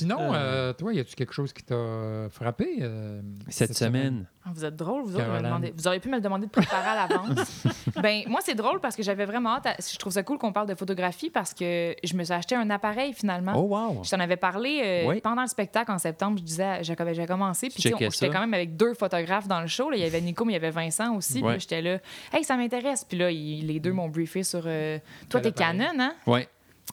Sinon, 0.00 0.32
euh, 0.34 0.72
toi, 0.72 0.92
y 0.92 0.98
a-tu 1.00 1.14
quelque 1.14 1.32
chose 1.32 1.52
qui 1.52 1.62
t'a 1.62 2.28
frappé 2.30 2.78
euh, 2.80 3.20
Cette 3.48 3.76
semaine? 3.76 4.26
Ah, 4.44 4.50
Vous 4.54 4.64
êtes 4.64 4.76
drôle, 4.76 5.02
vous 5.04 5.16
autres. 5.16 5.42
Demandez- 5.42 5.72
Vous 5.76 5.86
auriez 5.86 6.00
pu 6.00 6.08
me 6.08 6.14
le 6.16 6.20
demander 6.20 6.46
de 6.46 6.50
préparer 6.50 6.88
à 6.88 7.06
l'avance. 7.06 7.64
ben, 8.02 8.22
moi, 8.26 8.40
c'est 8.42 8.54
drôle 8.54 8.80
parce 8.80 8.96
que 8.96 9.02
j'avais 9.02 9.26
vraiment 9.26 9.56
hâte. 9.56 9.66
à- 9.66 9.76
Je 9.78 9.98
trouve 9.98 10.12
ça 10.12 10.22
cool 10.22 10.38
qu'on 10.38 10.52
parle 10.52 10.66
de 10.68 10.74
photographie 10.74 11.28
parce 11.30 11.52
que 11.52 11.94
je 12.02 12.14
me 12.16 12.24
suis 12.24 12.32
acheté 12.32 12.54
un 12.54 12.70
appareil 12.70 13.12
finalement. 13.12 13.52
Oh, 13.54 13.62
wow! 13.68 14.02
Je 14.02 14.10
t'en 14.10 14.18
avais 14.20 14.36
parlé 14.38 14.80
euh, 14.82 15.08
Oui. 15.08 15.20
pendant 15.20 15.42
le 15.42 15.48
spectacle 15.48 15.90
en 15.92 15.98
septembre. 15.98 16.38
Je 16.38 16.44
disais, 16.44 16.82
j'ai 16.82 16.96
j'ai 17.12 17.26
commencé. 17.26 17.68
Puis, 17.68 17.82
j'étais 17.82 18.28
quand 18.30 18.40
même 18.40 18.54
avec 18.54 18.76
deux 18.76 18.94
photographes 18.94 19.46
dans 19.48 19.60
le 19.60 19.66
show. 19.66 19.90
là. 19.90 19.96
Il 19.96 20.02
y 20.02 20.06
avait 20.06 20.20
Nico, 20.20 20.44
mais 20.44 20.52
il 20.52 20.56
y 20.56 20.58
avait 20.58 20.70
Vincent 20.70 21.14
aussi. 21.16 21.42
Ouais. 21.42 21.60
j'étais 21.60 21.82
là, 21.82 21.98
hey, 22.32 22.42
ça 22.44 22.56
m'intéresse. 22.56 23.04
Puis 23.04 23.18
là, 23.18 23.30
ils- 23.30 23.66
les 23.66 23.78
deux 23.80 23.92
m'ont 23.92 24.08
briefé 24.08 24.42
sur. 24.42 24.62
euh, 24.64 24.98
Toi, 25.28 25.40
t'es? 25.40 25.52
Canon, 25.52 25.84
hein? 25.98 26.14
Ouais. 26.26 26.48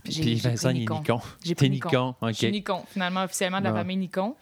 J'ai- 0.06 0.22
Puis 0.22 0.38
j'ai 0.38 0.50
Vincent, 0.50 0.70
il 0.70 0.78
est 0.78 0.80
Nikon. 0.80 1.20
J'ai 1.43 1.56
pris 1.56 1.70
Nikon, 1.70 2.16
Je 2.28 2.32
suis. 2.34 2.52
Nikon, 2.52 2.84
finalement, 2.89 3.24
officiellement 3.24 3.60
de 3.60 3.66
la 3.66 3.72
Bon. 3.72 3.78
famille 3.78 3.98
Nikon. 3.98 4.36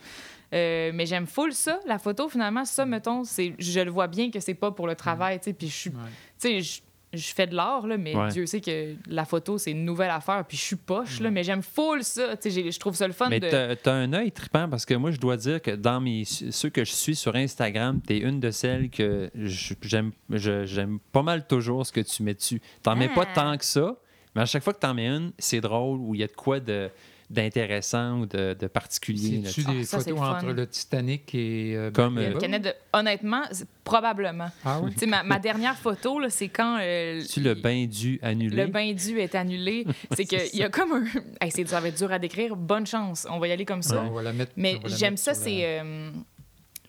Euh, 0.53 0.91
mais 0.93 1.06
j'aime 1.06 1.26
full 1.26 1.51
ça, 1.53 1.80
la 1.88 1.97
photo, 1.99 2.30
finalement. 2.30 2.66
Ça, 2.66 2.86
mettons, 2.86 3.24
c'est, 3.24 3.53
je 3.58 3.80
le 3.80 3.91
vois 3.91 4.08
bien 4.08 4.30
que 4.32 4.39
c'est 4.39 4.53
pas 4.53 4.72
pour 4.72 4.88
le 4.88 4.95
travail, 4.95 5.39
tu 5.39 5.45
sais. 5.45 5.53
Puis 5.53 5.68
je 5.68 5.74
suis, 5.76 5.89
tu 5.91 5.97
sais, 6.38 6.62
je, 6.62 6.82
je 7.14 7.34
fais 7.34 7.47
de 7.47 7.56
l'art, 7.56 7.88
là, 7.88 7.97
mais 7.97 8.16
Ouais. 8.16 8.30
Dieu 8.30 8.45
sait 8.45 8.62
que 8.62 8.93
la 9.08 9.26
photo, 9.26 9.58
c'est 9.58 9.72
une 9.72 9.84
nouvelle 9.84 10.12
affaire. 10.12 10.45
Puis 10.47 10.56
je 10.58 10.62
suis 10.62 10.76
poche, 10.76 11.20
là, 11.20 11.32
mais 11.32 11.43
j'aime 11.43 11.64
full 11.64 12.03
ça. 12.03 12.38
Tu 12.38 12.43
sais, 12.43 12.51
j'ai- 12.51 12.72
je 12.72 12.80
trouve 12.80 12.95
ça 12.95 13.08
le 13.08 13.14
fun 13.14 13.28
Mais 13.30 13.39
de. 13.39 13.74
t'as 13.74 13.93
un 13.93 14.14
œil 14.14 14.32
trippant 14.32 14.70
parce 14.70 14.86
que 14.86 14.93
moi, 14.93 15.12
je 15.12 15.18
dois 15.20 15.36
dire 15.36 15.62
que 15.62 15.72
dans 15.72 15.99
mes, 15.99 16.24
ceux 16.26 16.70
que 16.70 16.86
je 16.86 16.91
suis 16.91 17.16
sur 17.16 17.36
Instagram, 17.36 17.99
t'es 18.06 18.20
une 18.20 18.39
de 18.39 18.51
celles 18.51 18.89
que 18.89 19.32
je- 19.36 19.74
j'aime 19.82 20.12
je- 20.30 20.66
j'aime 20.66 20.99
pas 21.12 21.24
mal 21.24 21.47
toujours 21.47 21.86
ce 21.86 21.91
que 21.91 22.01
tu 22.01 22.22
mets 22.24 22.34
dessus. 22.36 22.62
T'en 22.84 22.95
mets 22.95 23.10
pas 23.10 23.26
Ah. 23.32 23.34
tant 23.34 23.58
que 23.58 23.66
ça, 23.66 23.95
mais 24.36 24.42
à 24.42 24.46
chaque 24.46 24.64
fois 24.64 24.74
que 24.74 24.80
t'en 24.80 24.94
mets 24.94 25.08
une, 25.08 25.32
c'est 25.40 25.62
drôle 25.62 26.00
ou 26.00 26.14
il 26.16 26.22
y 26.22 26.24
a 26.24 26.28
de 26.28 26.34
quoi 26.34 26.60
de 26.60 26.90
d'intéressant 27.28 28.20
ou 28.20 28.26
de, 28.28 28.54
de 28.54 28.68
particulier. 28.68 29.42
C'est-tu 29.46 29.64
Ah, 29.68 29.72
des 29.74 29.84
ça, 29.84 30.00
c'est 30.00 30.12
photos 30.12 30.28
entre 30.28 30.52
le 30.52 30.68
Titanic 30.68 31.34
et. 31.34 31.74
euh, 31.76 31.90
Comme, 31.90 32.20
euh, 32.20 32.34
de- 32.60 32.74
honnêtement, 32.94 33.42
probablement. 33.84 34.50
Ah 34.64 34.80
oui? 34.82 34.92
Tu 34.94 35.00
sais, 35.00 35.06
ma, 35.08 35.24
ma 35.24 35.40
dernière 35.40 35.76
photo, 35.76 36.20
là, 36.20 36.30
c'est 36.30 36.50
quand. 36.50 36.78
euh, 36.80 37.24
tu 37.28 37.42
le 37.42 37.56
bain 37.56 37.88
dû 37.88 38.20
annulé? 38.22 38.56
Le 38.56 38.68
bain 38.68 38.94
dû 38.94 39.20
est 39.20 39.34
annulé. 39.34 39.86
C'est 40.16 40.26
qu'il 40.26 40.60
y 40.60 40.64
a 40.64 40.70
comme 40.70 40.92
un. 40.92 41.04
Hey, 41.42 41.50
c'est- 41.52 41.68
ça 41.68 41.80
va 41.80 41.88
être 41.88 41.98
dur 41.98 42.12
à 42.12 42.20
décrire. 42.20 42.56
Bonne 42.56 42.86
chance. 42.86 43.26
On 43.30 43.40
va 43.40 43.48
y 43.48 43.52
aller 43.52 43.66
comme 43.66 43.82
ça. 43.82 44.04
On 44.04 44.12
va 44.12 44.22
la 44.22 44.32
mettre- 44.32 44.52
Mais 44.56 44.76
on 44.78 44.84
va 44.84 44.90
la 44.90 44.96
j'aime 44.96 45.14
mettre 45.14 45.24
ça, 45.24 45.34
c'est. 45.34 45.62
la- 45.62 45.84
euh, 45.84 46.12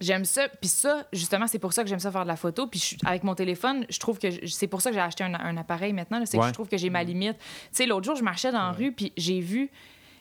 J'aime 0.00 0.24
ça. 0.24 0.48
Puis 0.60 0.68
ça, 0.68 1.06
justement, 1.12 1.46
c'est 1.46 1.58
pour 1.58 1.72
ça 1.72 1.82
que 1.82 1.88
j'aime 1.88 1.98
ça 1.98 2.10
faire 2.10 2.22
de 2.22 2.28
la 2.28 2.36
photo. 2.36 2.66
Puis 2.66 2.80
je 2.80 3.06
avec 3.06 3.24
mon 3.24 3.34
téléphone, 3.34 3.86
je 3.88 3.98
trouve 3.98 4.18
que 4.18 4.28
c'est 4.46 4.66
pour 4.66 4.80
ça 4.80 4.90
que 4.90 4.94
j'ai 4.94 5.02
acheté 5.02 5.24
un, 5.24 5.34
un 5.34 5.56
appareil 5.56 5.92
maintenant. 5.92 6.22
C'est 6.24 6.38
que 6.38 6.46
je 6.46 6.52
trouve 6.52 6.68
que 6.68 6.76
j'ai 6.76 6.90
ma 6.90 7.02
limite. 7.02 7.38
Tu 7.38 7.44
sais, 7.72 7.86
l'autre 7.86 8.04
jour, 8.04 8.16
je 8.16 8.24
marchais 8.24 8.52
dans 8.52 8.58
la 8.58 8.72
rue, 8.72 8.92
puis 8.92 9.12
j'ai 9.16 9.40
vu. 9.40 9.70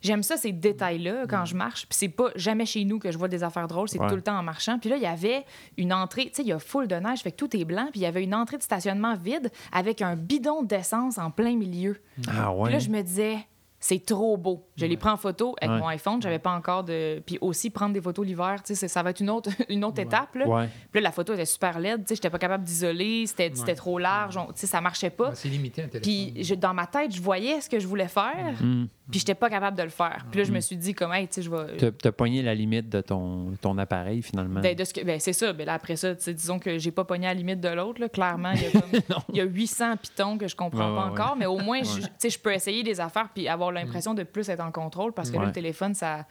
J'aime 0.02 0.22
ça, 0.22 0.38
ces 0.38 0.52
détails-là, 0.52 1.26
quand 1.28 1.46
je 1.46 1.56
marche. 1.56 1.88
Puis 1.88 1.98
c'est 1.98 2.10
pas 2.10 2.30
jamais 2.36 2.68
chez 2.68 2.86
nous 2.86 3.00
que 3.00 3.12
je 3.12 3.18
vois 3.18 3.28
des 3.28 3.44
affaires 3.44 3.68
drôles, 3.68 3.90
c'est 3.90 3.98
tout 3.98 4.16
le 4.16 4.22
temps 4.22 4.38
en 4.38 4.44
marchant. 4.44 4.78
Puis 4.78 4.88
là, 4.88 4.98
il 4.98 5.02
y 5.02 5.08
avait 5.08 5.46
une 5.78 5.92
entrée, 5.92 6.26
tu 6.26 6.36
sais, 6.36 6.42
il 6.44 6.50
y 6.50 6.54
a 6.54 6.60
full 6.60 6.88
de 6.88 6.96
neige, 6.96 7.22
fait 7.22 7.32
que 7.32 7.38
tout 7.38 7.58
est 7.58 7.66
blanc. 7.66 7.88
Puis 7.92 8.02
il 8.02 8.04
y 8.04 8.06
avait 8.06 8.24
une 8.24 8.36
entrée 8.36 8.58
de 8.58 8.62
stationnement 8.62 9.16
vide 9.16 9.52
avec 9.72 10.04
un 10.04 10.16
bidon 10.16 10.62
d'essence 10.62 11.18
en 11.18 11.32
plein 11.32 11.56
milieu. 11.56 12.00
Ah 12.28 12.52
Puis 12.52 12.62
ouais. 12.62 12.72
là, 12.74 12.80
je 12.80 12.90
me 12.90 13.02
disais, 13.02 13.38
c'est 13.80 14.04
trop 14.04 14.36
beau. 14.38 14.68
Je 14.78 14.86
l'ai 14.86 14.98
pris 14.98 15.10
en 15.10 15.18
photo 15.18 15.56
avec 15.62 15.74
Ouais. 15.76 15.80
mon 15.80 15.88
iPhone. 15.88 16.22
J'avais 16.22 16.40
pas 16.40 16.52
encore 16.52 16.84
de. 16.84 17.20
Puis 17.26 17.38
aussi, 17.42 17.70
prendre 17.70 17.94
des 17.94 18.02
photos 18.02 18.26
l'hiver, 18.26 18.56
tu 18.64 18.68
sais, 18.70 18.76
c'est- 18.76 18.88
ça 18.88 19.04
va 19.04 19.12
être 19.12 19.20
une 19.20 19.30
autre, 19.30 19.50
une 19.70 19.84
autre 19.84 20.00
étape. 20.00 20.34
Là. 20.36 20.48
Ouais. 20.48 20.70
Puis 20.92 21.02
là, 21.02 21.10
la 21.10 21.12
photo 21.12 21.34
était 21.34 21.46
super 21.46 21.78
laide. 21.80 22.02
Tu 22.02 22.10
sais, 22.10 22.16
j'étais 22.16 22.30
pas 22.30 22.40
capable 22.40 22.64
d'isoler. 22.64 23.28
C'était 23.28 23.52
c'était 23.54 23.72
Ouais. 23.72 23.76
trop 23.76 24.00
large. 24.00 24.38
on- 24.38 24.48
Tu 24.48 24.54
sais, 24.56 24.68
ça 24.68 24.82
marchait 24.82 25.10
pas. 25.12 25.30
Ouais, 25.30 25.36
C'est 25.36 25.50
limité 25.50 25.84
un 25.84 25.88
téléphone. 25.88 26.02
Puis 26.34 26.44
je- 26.44 26.56
dans 26.56 26.74
ma 26.74 26.88
tête, 26.88 27.14
je 27.16 27.22
voyais 27.22 27.62
ce 27.62 27.70
que 27.70 27.80
je 27.80 27.88
voulais 27.88 28.08
faire, 28.08 28.56
Hmm. 28.62 28.86
Puis 29.10 29.20
j'étais 29.20 29.36
pas 29.36 29.50
capable 29.50 29.78
de 29.78 29.84
le 29.84 29.90
faire. 29.90 30.26
Puis 30.32 30.40
là, 30.40 30.44
je 30.46 30.52
me 30.52 30.60
suis 30.60 30.76
dit, 30.78 30.94
comme, 30.94 31.14
hey, 31.14 31.28
tu 31.28 31.36
sais, 31.36 31.42
je 31.44 31.50
vais. 31.52 31.92
T'as 31.92 32.12
pogné 32.12 32.42
la 32.42 32.56
limite 32.56 32.90
de 32.90 33.02
ton, 33.02 33.54
ton 33.62 33.78
appareil 33.78 34.22
finalement. 34.22 34.62
Ben, 34.62 34.76
de 34.76 34.84
ce 34.84 34.94
que- 34.94 35.04
ben, 35.04 35.20
c'est 35.20 35.34
ça. 35.34 35.54
Ben, 35.54 35.66
là, 35.66 35.74
après 35.76 35.96
ça, 35.96 36.16
tu 36.16 36.24
sais, 36.24 36.34
disons 36.34 36.58
que 36.60 36.78
j'ai 36.78 36.92
pas 36.92 37.04
pogné 37.06 37.28
la 37.28 37.34
limite 37.34 37.60
de 37.62 37.70
l'autre. 37.70 38.02
là. 38.02 38.10
Clairement, 38.10 38.52
il 38.52 38.62
y, 38.64 38.66
a 38.66 38.72
comme- 38.72 39.24
il 39.30 39.36
y 39.38 39.42
a 39.42 39.46
800 39.46 39.98
pitons 39.98 40.38
que 40.38 40.48
je 40.48 40.56
comprends 40.56 40.90
Ouais, 40.90 40.96
pas 40.96 41.06
ouais, 41.06 41.12
encore, 41.22 41.36
mais 41.38 41.46
au 41.46 41.58
moins, 41.60 41.84
je, 41.84 42.02
tu 42.02 42.08
sais, 42.18 42.30
je 42.30 42.40
peux 42.40 42.54
essayer 42.54 42.84
des 42.84 43.00
affaires 43.00 43.30
puis 43.34 43.48
avoir 43.48 43.72
l'impression 43.72 44.14
de 44.14 44.24
plus 44.24 44.50
être 44.50 44.62
en 44.64 44.72
contrôle 44.72 45.14
parce 45.14 45.30
que 45.30 45.38
là, 45.38 45.46
le 45.46 45.52
téléphone, 45.52 45.94
ça. 45.94 46.26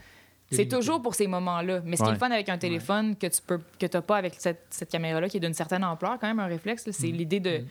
C'est 0.50 0.68
toujours 0.68 1.02
pour 1.02 1.14
ces 1.14 1.26
moments-là. 1.26 1.80
Mais 1.84 1.96
ce 1.96 2.02
qui 2.02 2.08
est 2.08 2.12
le 2.12 2.18
fun 2.18 2.30
avec 2.30 2.48
un 2.48 2.58
téléphone 2.58 3.16
que 3.16 3.26
tu 3.26 3.40
peux 3.44 3.60
que 3.78 3.86
t'as 3.86 4.02
pas 4.02 4.16
avec 4.18 4.34
cette, 4.38 4.66
cette 4.70 4.90
caméra-là, 4.90 5.28
qui 5.28 5.38
est 5.38 5.40
d'une 5.40 5.54
certaine 5.54 5.82
ampleur, 5.82 6.16
quand 6.20 6.28
même, 6.28 6.38
un 6.38 6.46
réflexe, 6.46 6.88
c'est 6.90 7.06
l'idée 7.08 7.40
de. 7.40 7.64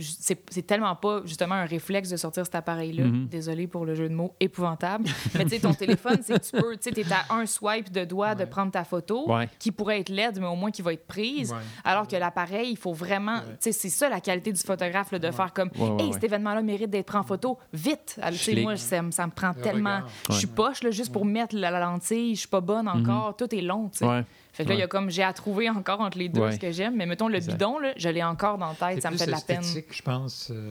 C'est 0.00 0.40
c'est 0.50 0.66
tellement 0.66 0.94
pas 0.96 1.22
justement 1.24 1.54
un 1.54 1.64
réflexe 1.66 2.08
de 2.08 2.16
sortir 2.16 2.44
cet 2.44 2.54
appareil-là. 2.54 3.04
Mhm. 3.04 3.26
Désolé 3.28 3.66
pour 3.66 3.84
le 3.84 3.94
jeu 3.94 4.08
de 4.08 4.14
mots 4.14 4.34
épouvantable. 4.40 5.04
Mais 5.34 5.44
tu 5.44 5.50
sais, 5.50 5.60
ton 5.60 5.74
téléphone, 5.74 6.18
c'est 6.22 6.38
que 6.40 6.44
tu 6.44 6.62
peux, 6.62 6.76
tu 6.76 6.82
sais, 6.82 6.92
t'es 6.92 7.04
à 7.12 7.34
un 7.34 7.46
swipe 7.46 7.90
de 7.92 8.04
doigt 8.04 8.34
de 8.34 8.44
prendre 8.44 8.72
ta 8.72 8.84
photo, 8.84 9.30
Ouais. 9.30 9.48
qui 9.58 9.70
pourrait 9.72 10.00
être 10.00 10.08
laide, 10.08 10.38
mais 10.40 10.46
au 10.46 10.56
moins 10.56 10.70
qui 10.70 10.82
va 10.82 10.92
être 10.92 11.06
prise. 11.06 11.52
Ouais. 11.52 11.58
Alors 11.84 12.06
que 12.08 12.16
l'appareil, 12.16 12.70
il 12.70 12.76
faut 12.76 12.92
vraiment, 12.92 13.36
Ouais. 13.36 13.42
tu 13.52 13.56
sais, 13.60 13.72
c'est 13.72 13.88
ça 13.88 14.08
la 14.08 14.20
qualité 14.20 14.52
du 14.52 14.60
photographe, 14.60 15.12
là, 15.12 15.18
de 15.18 15.30
faire 15.30 15.52
comme, 15.52 15.70
Ouais, 15.78 15.88
ouais, 15.88 16.02
hey, 16.02 16.06
ouais. 16.08 16.12
cet 16.12 16.24
événement-là 16.24 16.62
mérite 16.62 16.90
d'être 16.90 17.06
pris 17.06 17.18
en 17.18 17.22
photo, 17.22 17.58
vite. 17.72 18.18
Tu 18.30 18.36
sais, 18.36 18.62
moi, 18.62 18.76
ça, 18.76 19.02
me- 19.02 19.10
ça 19.10 19.26
me 19.26 19.32
prend 19.32 19.52
Le 19.56 19.62
tellement. 19.62 20.00
Je 20.28 20.34
suis 20.34 20.46
poche, 20.46 20.82
là, 20.82 20.90
juste 20.90 21.12
pour 21.12 21.24
mettre 21.24 21.54
la, 21.56 21.70
la 21.70 21.80
lentille, 21.80 22.34
je 22.34 22.40
suis 22.40 22.48
pas 22.48 22.60
bonne 22.60 22.88
encore, 22.88 23.36
tout 23.36 23.54
est 23.54 23.60
long, 23.62 23.88
tu 23.90 23.98
sais. 23.98 24.24
Fait 24.52 24.64
que 24.64 24.68
là, 24.70 24.74
il 24.74 24.78
y 24.80 24.82
a 24.82 24.86
comme 24.88 25.10
j'ai 25.10 25.22
à 25.22 25.32
trouver 25.32 25.70
encore 25.70 26.00
entre 26.00 26.18
les 26.18 26.28
deux 26.28 26.40
Ouais. 26.40 26.52
ce 26.52 26.58
que 26.58 26.70
j'aime. 26.72 26.96
Mais 26.96 27.06
mettons, 27.06 27.28
le 27.28 27.36
Exact. 27.36 27.52
bidon, 27.52 27.78
là, 27.78 27.92
je 27.96 28.08
l'ai 28.08 28.22
encore 28.22 28.58
dans 28.58 28.68
la 28.68 28.74
tête, 28.74 28.94
C'est 28.96 29.00
ça 29.02 29.10
me 29.10 29.16
fait 29.16 29.26
de 29.26 29.30
la 29.30 29.40
peine. 29.40 29.60
esthétique, 29.60 29.94
je 29.96 30.02
pense, 30.02 30.50
euh, 30.50 30.70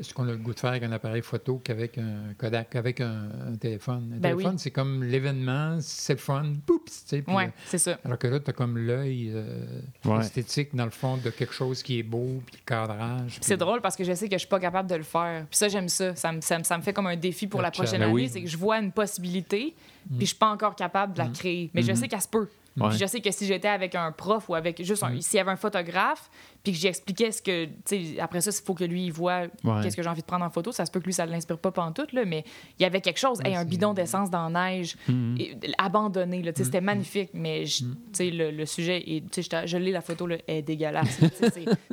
ce 0.00 0.12
qu'on 0.14 0.28
a 0.28 0.32
le 0.32 0.36
goût 0.36 0.52
de 0.54 0.60
faire 0.60 0.70
avec 0.70 0.82
un 0.82 0.92
appareil 0.92 1.22
photo 1.22 1.60
qu'avec 1.64 1.98
un 1.98 2.34
Kodak, 2.38 2.76
avec 2.76 3.00
un, 3.00 3.28
un 3.48 3.56
téléphone. 3.56 4.12
Un 4.14 4.18
Ben 4.18 4.30
téléphone, 4.32 4.52
oui. 4.54 4.58
c'est 4.58 4.70
comme 4.70 5.02
l'événement, 5.04 5.78
c'est 5.80 6.14
le 6.14 6.18
fun, 6.18 6.44
poups, 6.66 6.84
tu 6.86 6.92
sais, 7.16 7.24
Ouais, 7.28 7.46
euh, 7.46 7.50
c'est 7.66 7.78
ça. 7.78 7.98
alors 8.04 8.18
que 8.18 8.26
là, 8.28 8.38
tu 8.40 8.50
as 8.50 8.52
comme 8.52 8.76
l'œil 8.78 9.30
euh, 9.34 9.80
Ouais. 10.04 10.20
esthétique, 10.20 10.74
dans 10.74 10.84
le 10.84 10.90
fond, 10.90 11.16
de 11.16 11.30
quelque 11.30 11.54
chose 11.54 11.82
qui 11.82 11.98
est 11.98 12.02
beau, 12.04 12.42
puis 12.46 12.56
le 12.60 12.64
cadrage. 12.66 13.30
Puis 13.32 13.38
C'est 13.42 13.56
drôle 13.56 13.80
parce 13.80 13.96
que 13.96 14.04
je 14.04 14.12
sais 14.14 14.28
que 14.28 14.34
je 14.34 14.40
suis 14.40 14.48
pas 14.48 14.60
capable 14.60 14.88
de 14.88 14.96
le 14.96 15.02
faire. 15.02 15.46
Puis 15.48 15.56
ça, 15.58 15.68
j'aime 15.68 15.88
ça. 15.88 16.14
Ça 16.16 16.32
me, 16.32 16.40
ça, 16.40 16.58
me, 16.58 16.64
ça 16.64 16.76
me 16.76 16.82
fait 16.82 16.92
comme 16.92 17.06
un 17.06 17.16
défi 17.16 17.46
pour 17.46 17.60
Le 17.60 17.64
la 17.64 17.70
prochaine 17.70 18.02
année. 18.02 18.06
Ben 18.12 18.14
oui. 18.14 18.28
C'est 18.28 18.42
que 18.42 18.48
je 18.48 18.56
vois 18.56 18.78
une 18.78 18.92
possibilité, 18.92 19.74
Mm. 20.08 20.16
puis 20.16 20.20
je 20.26 20.30
suis 20.30 20.38
pas 20.38 20.50
encore 20.50 20.74
capable 20.74 21.12
de 21.12 21.18
la 21.18 21.28
créer. 21.28 21.70
Mais 21.74 21.82
je 21.82 21.92
sais 21.92 22.08
qu'elle 22.08 22.20
se 22.22 22.28
peut. 22.28 22.48
Ouais. 22.80 22.88
Puis 22.90 22.98
je 22.98 23.06
sais 23.06 23.20
que 23.20 23.30
si 23.30 23.46
j'étais 23.46 23.68
avec 23.68 23.94
un 23.94 24.10
prof 24.12 24.48
ou 24.48 24.54
avec 24.54 24.82
juste 24.82 25.02
un, 25.02 25.20
s'il 25.20 25.36
y 25.36 25.40
avait 25.40 25.50
un 25.50 25.56
photographe, 25.56 26.30
puis 26.62 26.72
que 26.72 26.78
j'expliquais 26.78 27.30
ce 27.32 27.40
que, 27.42 27.64
tu 27.66 27.72
sais, 27.84 28.20
après 28.20 28.40
ça, 28.40 28.50
il 28.52 28.64
faut 28.64 28.74
que 28.74 28.84
lui 28.84 29.06
il 29.06 29.12
voit 29.12 29.42
Ouais. 29.64 29.80
qu'est-ce 29.82 29.96
que 29.96 30.02
j'ai 30.02 30.08
envie 30.08 30.20
de 30.20 30.26
prendre 30.26 30.44
en 30.44 30.50
photo. 30.50 30.72
Ça 30.72 30.84
se 30.86 30.90
peut 30.90 31.00
que 31.00 31.06
lui, 31.06 31.12
ça 31.12 31.26
ne 31.26 31.30
l'inspire 31.32 31.58
pas 31.58 31.70
pantoute, 31.70 32.12
là, 32.12 32.24
mais 32.24 32.44
il 32.78 32.82
y 32.82 32.84
avait 32.84 33.00
quelque 33.00 33.18
chose. 33.18 33.38
Hey, 33.44 33.54
un 33.54 33.64
bidon 33.64 33.94
d'essence 33.94 34.30
dans 34.30 34.48
la 34.48 34.70
neige, 34.70 34.96
et- 35.38 35.56
abandonné, 35.78 36.42
là, 36.42 36.52
tu 36.52 36.58
sais, 36.58 36.64
c'était 36.64 36.80
magnifique, 36.80 37.30
mais 37.34 37.64
je- 37.66 37.84
tu 37.84 37.90
sais, 38.12 38.30
le, 38.30 38.50
le 38.50 38.66
sujet, 38.66 38.98
est, 39.06 39.30
tu 39.30 39.42
sais, 39.42 39.66
je 39.66 39.76
l'ai, 39.78 39.90
la 39.92 40.00
photo, 40.00 40.26
là, 40.26 40.36
est 40.46 40.62
dégueulasse. 40.62 41.20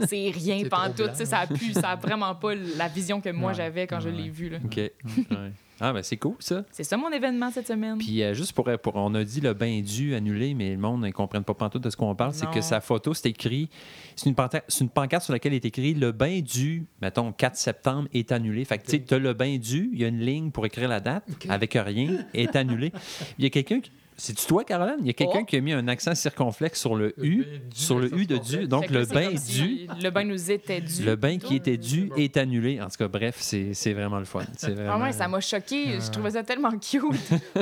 c'est- 0.08 0.30
rien 0.32 0.64
pantoute. 0.70 0.96
blanc. 0.98 1.08
tu 1.12 1.16
sais, 1.18 1.26
Ça 1.26 1.40
a 1.40 1.48
pu, 1.48 1.74
ça 1.74 1.90
a 1.92 1.96
vraiment 1.96 2.34
pas 2.36 2.54
la 2.56 2.88
vision 2.88 3.22
que 3.22 3.30
moi 3.30 3.50
Ouais. 3.52 3.56
j'avais 3.58 3.88
quand 3.88 4.00
je 4.00 4.10
l'ai 4.10 4.30
vu. 4.30 4.50
là. 4.50 4.58
OK. 4.64 4.80
Ah, 5.80 5.94
ben 5.94 6.02
c'est 6.02 6.18
cool, 6.18 6.36
ça. 6.40 6.64
C'est 6.72 6.84
ça 6.84 6.98
mon 6.98 7.12
événement 7.12 7.52
cette 7.52 7.68
semaine. 7.68 7.98
Puis 8.00 8.24
euh, 8.24 8.34
juste 8.34 8.54
pour, 8.54 8.66
pour- 8.82 8.96
On 8.96 9.14
a 9.14 9.24
dit 9.24 9.42
le 9.42 9.54
bain 9.54 9.82
dû 9.82 10.16
annulé, 10.16 10.54
mais 10.54 10.72
le 10.72 10.78
monde 10.78 11.02
ne 11.02 11.12
comprenne 11.12 11.44
pas 11.44 11.54
pantoute 11.54 11.84
de 11.84 11.90
ce 11.90 11.96
qu'on 11.98 12.16
parle. 12.16 12.34
C'est 12.34 12.50
que 12.50 12.62
sa 12.62 12.82
photo, 12.82 13.14
c'est 13.14 13.30
écrit. 13.30 13.70
C'est 14.16 14.30
une, 14.30 14.36
une 14.82 14.90
pancarte 14.90 15.24
sur 15.24 15.34
laquelle 15.34 15.54
est 15.54 15.66
écrit 15.66 15.94
le 15.94 16.12
bain 16.12 16.40
dû, 16.42 16.86
mettons, 17.02 17.32
4 17.32 17.56
septembre 17.56 18.08
est 18.14 18.32
annulé. 18.32 18.66
Fait 18.66 18.78
que 18.80 18.86
tu 18.86 18.92
sais, 18.92 19.04
tu 19.04 19.14
as 19.14 19.20
le 19.20 19.34
bain 19.34 19.58
dû, 19.58 19.90
il 19.94 20.00
y 20.00 20.06
a 20.06 20.08
une 20.08 20.20
ligne 20.20 20.50
pour 20.52 20.66
écrire 20.66 20.90
la 20.90 21.00
date, 21.00 21.24
avec 21.50 21.74
rien, 21.80 22.26
est 22.34 22.56
annulé. 22.56 22.92
Il 23.38 23.44
y 23.44 23.48
a 23.48 23.50
quelqu'un 23.52 23.80
qui. 23.80 23.92
C'est-tu 24.20 24.47
toi, 24.47 24.63
Caroline? 24.63 24.95
Il 25.01 25.05
y 25.07 25.11
a 25.11 25.13
quelqu'un 25.13 25.41
Oh. 25.43 25.45
qui 25.45 25.57
a 25.57 25.61
mis 25.61 25.74
un 25.74 25.88
accent 25.88 26.15
circonflexe 26.15 26.80
sur 26.80 26.95
le 26.95 27.13
U, 27.24 27.45
sur 27.72 27.99
le 27.99 28.11
U 28.18 28.26
de 28.26 28.38
dû. 28.38 28.68
Donc, 28.68 28.89
le 28.89 29.05
bain 29.05 29.26
comme 29.26 29.34
dû, 29.36 29.39
si 29.39 29.88
Le 30.01 30.09
bain 30.09 30.24
nous 30.24 30.49
était 30.51 30.82
dû. 30.82 31.03
le 31.03 31.15
bain 31.15 31.38
qui 31.38 31.55
était 31.57 31.78
dû 31.78 32.09
est 32.18 32.36
annulé. 32.36 32.82
En 32.82 32.86
tout 32.89 32.97
cas, 32.97 33.07
bref, 33.07 33.36
c'est 33.39 33.76
c'est 33.76 33.93
vraiment 33.93 34.18
le 34.18 34.26
fun. 34.26 34.41
Ah 34.63 34.70
vraiment... 34.72 35.03
ouais, 35.03 35.11
ça 35.13 35.28
m'a 35.28 35.39
choqué. 35.39 35.86
Je 35.86 35.91
Ouais. 36.05 36.11
trouvais 36.11 36.32
ça 36.32 36.43
tellement 36.43 36.72
cute. 36.80 37.03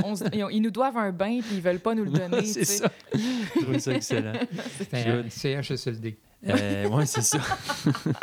On 0.03 0.13
ils, 0.49 0.61
nous 0.61 0.71
doivent 0.71 0.95
un 0.97 1.11
bain 1.11 1.39
puis 1.41 1.55
ils 1.57 1.61
veulent 1.61 1.79
pas 1.79 1.93
nous 1.93 2.05
le 2.05 2.11
donner. 2.11 2.41
c'est 2.45 2.63
ça. 2.63 2.89
Je 3.13 3.61
trouve 3.61 3.77
ça 3.79 3.93
excellent. 3.93 4.33
C'est 4.91 5.07
un 5.07 5.61
CHSLD. 5.61 6.15
Euh, 6.47 6.87
ouais, 6.87 7.05
c'est 7.05 7.21
ça. 7.23 7.39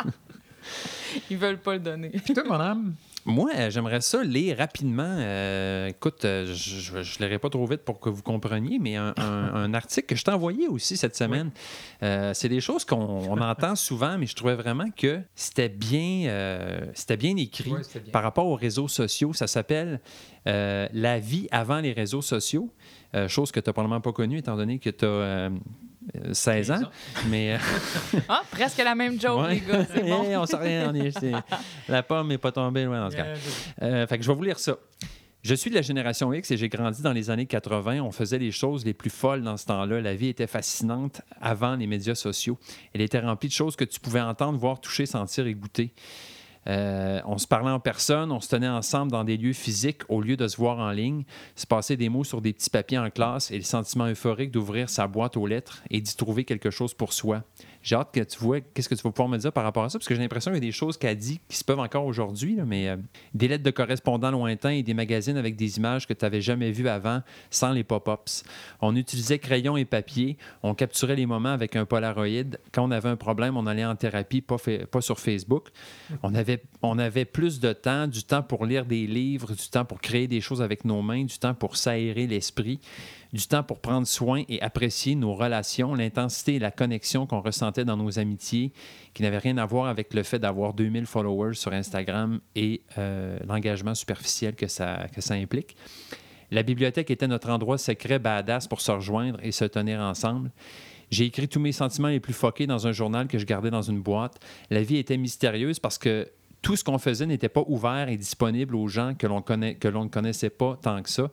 Ils 1.29 1.37
veulent 1.37 1.59
pas 1.59 1.73
le 1.73 1.79
donner. 1.79 2.09
Puis 2.09 2.33
toi, 2.33 2.43
mon 2.45 2.59
âme, 2.59 2.93
Moi, 3.25 3.51
euh, 3.55 3.69
j'aimerais 3.69 4.01
ça 4.01 4.21
lire 4.23 4.57
rapidement. 4.57 5.03
euh, 5.07 5.87
écoute, 5.87 6.25
euh, 6.25 6.45
je 6.53 6.91
ne 6.97 7.25
lirai 7.25 7.39
pas 7.39 7.49
trop 7.49 7.65
vite 7.65 7.83
pour 7.83 7.99
que 8.01 8.09
vous 8.09 8.21
compreniez, 8.21 8.79
mais 8.79 8.97
un, 8.97 9.13
un- 9.17 9.23
un 9.53 9.73
article 9.73 10.07
que 10.07 10.15
je 10.15 10.23
t'ai 10.25 10.31
envoyé 10.31 10.67
aussi 10.67 10.97
cette 10.97 11.15
semaine. 11.15 11.51
Euh, 12.03 12.33
c'est 12.33 12.49
des 12.49 12.59
choses 12.59 12.83
qu'on 12.83 12.97
on 12.97 13.39
entend 13.39 13.75
souvent, 13.75 14.17
mais 14.17 14.25
je 14.25 14.35
trouvais 14.35 14.55
vraiment 14.55 14.89
que 14.91 15.21
c'était 15.35 15.69
bien, 15.69 16.25
euh, 16.27 16.81
c'était 16.93 17.15
bien 17.17 17.35
écrit 17.37 17.71
bien. 17.71 17.81
par 18.11 18.23
rapport 18.23 18.47
aux 18.47 18.55
réseaux 18.55 18.89
sociaux. 18.89 19.31
Ça 19.33 19.47
s'appelle 19.47 20.01
La 20.45 21.19
vie 21.19 21.47
avant 21.51 21.79
les 21.79 21.93
réseaux 21.93 22.21
sociaux. 22.21 22.69
Chose 23.27 23.51
que 23.51 23.59
tu 23.59 23.69
n'as 23.69 23.73
probablement 23.73 24.01
pas 24.01 24.11
connue, 24.11 24.39
étant 24.39 24.57
donné 24.57 24.79
que 24.79 24.89
tu 24.89 25.05
as 25.05 25.49
16 26.31 26.71
ans. 26.71 26.75
15 26.75 26.83
ans. 26.83 26.89
Mais. 27.29 27.53
euh, 27.53 27.57
Ah, 28.29 28.41
presque 28.51 28.77
la 28.79 28.95
même 28.95 29.19
joke, 29.19 29.41
ouais. 29.43 29.55
les 29.55 29.59
gars. 29.61 29.85
C'est 29.93 30.03
bon. 30.03 30.25
Eh, 30.29 30.37
on 30.37 30.45
sait 30.45 30.57
rien. 30.57 30.91
on 30.93 31.11
c'est- 31.19 31.31
la 31.89 32.03
pomme 32.03 32.27
n'est 32.29 32.37
pas 32.37 32.51
tombée 32.51 32.85
loin 32.85 32.99
dans 33.01 33.09
ce 33.11 33.15
cas. 33.15 33.25
Yeah, 33.25 33.35
Euh, 33.81 34.07
fait 34.07 34.17
que 34.17 34.23
je 34.23 34.29
vais 34.29 34.35
vous 34.35 34.43
lire 34.43 34.59
ça. 34.59 34.75
Je 35.41 35.55
suis 35.55 35.69
de 35.69 35.75
la 35.75 35.81
génération 35.81 36.31
X 36.31 36.51
et 36.51 36.57
j'ai 36.57 36.69
grandi 36.69 37.01
dans 37.01 37.11
les 37.11 37.29
années 37.29 37.45
80. 37.45 37.99
On 37.99 38.11
faisait 38.11 38.39
les 38.39 38.51
choses 38.51 38.85
les 38.85 38.93
plus 38.93 39.09
folles 39.09 39.41
dans 39.43 39.57
ce 39.57 39.65
temps-là. 39.65 39.99
La 39.99 40.15
vie 40.15 40.29
était 40.29 40.47
fascinante 40.47 41.21
avant 41.41 41.75
les 41.75 41.85
médias 41.85 42.15
sociaux. 42.15 42.57
Elle 42.93 43.01
était 43.01 43.19
remplie 43.19 43.49
de 43.49 43.53
choses 43.53 43.75
que 43.75 43.83
tu 43.83 43.99
pouvais 43.99 44.21
entendre, 44.21 44.57
voir, 44.57 44.79
toucher, 44.79 45.05
sentir 45.05 45.45
et 45.45 45.53
goûter. 45.53 45.91
Euh, 46.67 47.21
on 47.25 47.37
se 47.37 47.47
parlait 47.47 47.71
en 47.71 47.79
personne, 47.79 48.31
on 48.31 48.39
se 48.39 48.49
tenait 48.49 48.67
ensemble 48.67 49.11
dans 49.11 49.23
des 49.23 49.37
lieux 49.37 49.53
physiques 49.53 50.01
au 50.09 50.21
lieu 50.21 50.37
de 50.37 50.47
se 50.47 50.57
voir 50.57 50.79
en 50.79 50.91
ligne, 50.91 51.23
se 51.55 51.67
passer 51.67 51.97
des 51.97 52.09
mots 52.09 52.23
sur 52.23 52.41
des 52.41 52.53
petits 52.53 52.69
papiers 52.69 52.97
en 52.97 53.09
classe 53.09 53.51
et 53.51 53.57
le 53.57 53.63
sentiment 53.63 54.07
euphorique 54.07 54.51
d'ouvrir 54.51 54.89
sa 54.89 55.07
boîte 55.07 55.37
aux 55.37 55.47
lettres 55.47 55.83
et 55.89 55.99
d'y 56.01 56.15
trouver 56.15 56.45
quelque 56.45 56.69
chose 56.69 56.93
pour 56.93 57.13
soi. 57.13 57.43
J'ai 57.83 57.95
hâte 57.95 58.13
que 58.13 58.21
tu 58.21 58.39
vois 58.39 58.61
qu'est-ce 58.61 58.89
que 58.89 58.95
tu 58.95 59.01
vas 59.01 59.11
pouvoir 59.11 59.29
me 59.29 59.37
dire 59.37 59.51
par 59.51 59.63
rapport 59.63 59.83
à 59.83 59.89
ça, 59.89 59.99
parce 59.99 60.07
que 60.07 60.15
j'ai 60.15 60.21
l'impression 60.21 60.51
qu'il 60.51 60.63
y 60.63 60.65
a 60.65 60.67
des 60.67 60.71
choses 60.71 60.97
qu'elle 60.97 61.17
dit 61.17 61.39
qui 61.47 61.57
se 61.57 61.63
peuvent 61.63 61.79
encore 61.79 62.05
aujourd'hui, 62.05 62.57
mais 62.65 62.87
euh, 62.87 62.97
des 63.33 63.47
lettres 63.47 63.63
de 63.63 63.71
correspondants 63.71 64.31
lointains 64.31 64.71
et 64.71 64.83
des 64.83 64.93
magazines 64.93 65.37
avec 65.37 65.55
des 65.55 65.77
images 65.77 66.07
que 66.07 66.13
tu 66.13 66.23
n'avais 66.23 66.41
jamais 66.41 66.71
vues 66.71 66.87
avant 66.87 67.21
sans 67.49 67.71
les 67.71 67.83
pop-ups. 67.83 68.43
On 68.81 68.95
utilisait 68.95 69.37
crayon 69.37 69.75
et 69.75 69.85
papier, 69.85 70.37
on 70.63 70.73
capturait 70.73 71.15
les 71.15 71.25
moments 71.25 71.49
avec 71.49 71.75
un 71.75 71.85
Polaroid. 71.85 72.57
Quand 72.71 72.85
on 72.85 72.91
avait 72.91 73.09
un 73.09 73.17
problème, 73.17 73.57
on 73.57 73.67
allait 73.67 73.85
en 73.85 73.95
thérapie, 73.95 74.41
pas 74.41 75.01
sur 75.01 75.19
Facebook. 75.19 75.69
On 76.23 76.33
avait, 76.35 76.63
on 76.81 76.97
avait 76.97 77.25
plus 77.25 77.59
de 77.59 77.73
temps, 77.73 78.07
du 78.07 78.23
temps 78.23 78.43
pour 78.43 78.65
lire 78.65 78.85
des 78.85 79.07
livres, 79.07 79.53
du 79.53 79.69
temps 79.69 79.85
pour 79.85 79.99
créer 79.99 80.27
des 80.27 80.41
choses 80.41 80.61
avec 80.61 80.85
nos 80.85 81.01
mains, 81.01 81.25
du 81.25 81.37
temps 81.37 81.53
pour 81.53 81.75
s'aérer 81.75 82.27
l'esprit, 82.27 82.79
du 83.33 83.47
temps 83.47 83.63
pour 83.63 83.79
prendre 83.79 84.05
soin 84.05 84.43
et 84.47 84.61
apprécier 84.61 85.15
nos 85.15 85.33
relations, 85.33 85.95
l'intensité 85.95 86.55
et 86.55 86.59
la 86.59 86.71
connexion 86.71 87.25
qu'on 87.25 87.41
ressentait 87.41 87.83
dans 87.83 87.97
nos 87.97 88.19
amitiés, 88.19 88.71
qui 89.13 89.23
n'avaient 89.23 89.39
rien 89.39 89.57
à 89.57 89.65
voir 89.65 89.87
avec 89.87 90.13
le 90.13 90.21
fait 90.21 90.39
d'avoir 90.39 90.73
2000 90.73 91.07
followers 91.07 91.55
sur 91.55 91.73
Instagram 91.73 92.39
et 92.55 92.81
euh, 92.99 93.37
l'engagement 93.47 93.95
superficiel 93.95 94.55
que 94.55 94.67
ça, 94.67 95.07
que 95.13 95.19
ça 95.19 95.33
implique. 95.33 95.75
La 96.51 96.61
bibliothèque 96.61 97.09
était 97.09 97.27
notre 97.27 97.49
endroit 97.49 97.79
secret 97.79 98.19
badass 98.19 98.67
pour 98.67 98.81
se 98.81 98.91
rejoindre 98.91 99.39
et 99.41 99.51
se 99.51 99.65
tenir 99.65 99.99
ensemble. 99.99 100.51
J'ai 101.09 101.25
écrit 101.25 101.47
tous 101.47 101.59
mes 101.59 101.71
sentiments 101.71 102.09
les 102.09 102.19
plus 102.19 102.33
foqués 102.33 102.67
dans 102.67 102.85
un 102.87 102.91
journal 102.91 103.27
que 103.27 103.39
je 103.39 103.45
gardais 103.45 103.71
dans 103.71 103.81
une 103.81 104.01
boîte. 104.01 104.39
La 104.69 104.83
vie 104.83 104.97
était 104.97 105.17
mystérieuse 105.17 105.79
parce 105.79 105.97
que 105.97 106.27
tout 106.63 106.75
ce 106.75 106.83
qu'on 106.83 106.97
faisait 106.97 107.27
n'était 107.27 107.49
pas 107.49 107.63
ouvert 107.67 108.09
et 108.09 108.17
disponible 108.17 108.75
aux 108.75 108.87
gens 108.87 109.13
que 109.13 109.27
l'on 109.27 109.43
ne 109.43 110.07
connaissait 110.07 110.49
pas 110.49 110.79
tant 110.81 111.03
que 111.03 111.09
ça. 111.09 111.29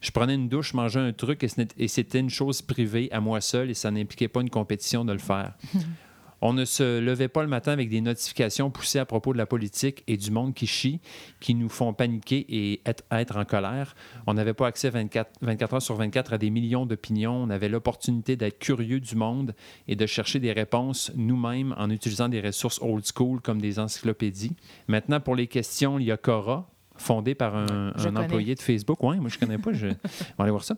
Je 0.00 0.10
prenais 0.10 0.34
une 0.34 0.48
douche, 0.48 0.74
mangeais 0.74 0.98
un 0.98 1.12
truc 1.12 1.44
et 1.76 1.88
c'était 1.88 2.18
une 2.18 2.30
chose 2.30 2.62
privée 2.62 3.08
à 3.12 3.20
moi 3.20 3.40
seul 3.40 3.70
et 3.70 3.74
ça 3.74 3.90
n'impliquait 3.90 4.28
pas 4.28 4.40
une 4.40 4.50
compétition 4.50 5.04
de 5.04 5.12
le 5.12 5.18
faire. 5.18 5.52
On 6.42 6.52
ne 6.52 6.64
se 6.64 7.00
levait 7.00 7.28
pas 7.28 7.42
le 7.42 7.48
matin 7.48 7.72
avec 7.72 7.88
des 7.88 8.00
notifications 8.00 8.70
poussées 8.70 8.98
à 8.98 9.04
propos 9.04 9.32
de 9.32 9.38
la 9.38 9.46
politique 9.46 10.02
et 10.06 10.16
du 10.16 10.30
monde 10.30 10.54
qui 10.54 10.66
chie, 10.66 11.00
qui 11.40 11.54
nous 11.54 11.68
font 11.68 11.92
paniquer 11.92 12.46
et 12.48 12.80
être, 12.86 13.04
être 13.10 13.36
en 13.36 13.44
colère. 13.44 13.94
On 14.26 14.34
n'avait 14.34 14.54
pas 14.54 14.66
accès 14.66 14.90
24, 14.90 15.30
24 15.42 15.74
heures 15.74 15.82
sur 15.82 15.96
24 15.96 16.34
à 16.34 16.38
des 16.38 16.50
millions 16.50 16.86
d'opinions. 16.86 17.34
On 17.34 17.50
avait 17.50 17.68
l'opportunité 17.68 18.36
d'être 18.36 18.58
curieux 18.58 19.00
du 19.00 19.16
monde 19.16 19.54
et 19.88 19.96
de 19.96 20.06
chercher 20.06 20.38
des 20.38 20.52
réponses 20.52 21.12
nous-mêmes 21.14 21.74
en 21.78 21.90
utilisant 21.90 22.28
des 22.28 22.40
ressources 22.40 22.80
old 22.82 23.04
school 23.04 23.40
comme 23.40 23.60
des 23.60 23.78
encyclopédies. 23.78 24.56
Maintenant, 24.88 25.20
pour 25.20 25.36
les 25.36 25.46
questions, 25.46 25.98
il 25.98 26.06
y 26.06 26.12
a 26.12 26.16
Cora 26.16 26.70
fondée 27.00 27.34
par 27.34 27.56
un, 27.56 27.92
employé 28.16 28.54
de 28.54 28.60
Facebook. 28.60 28.98
Oui, 29.02 29.18
moi, 29.18 29.30
je 29.30 29.38
connais 29.38 29.58
pas. 29.58 29.72
Je 29.72 29.86
vais 29.88 29.96
aller 30.38 30.50
voir 30.50 30.64
ça. 30.64 30.74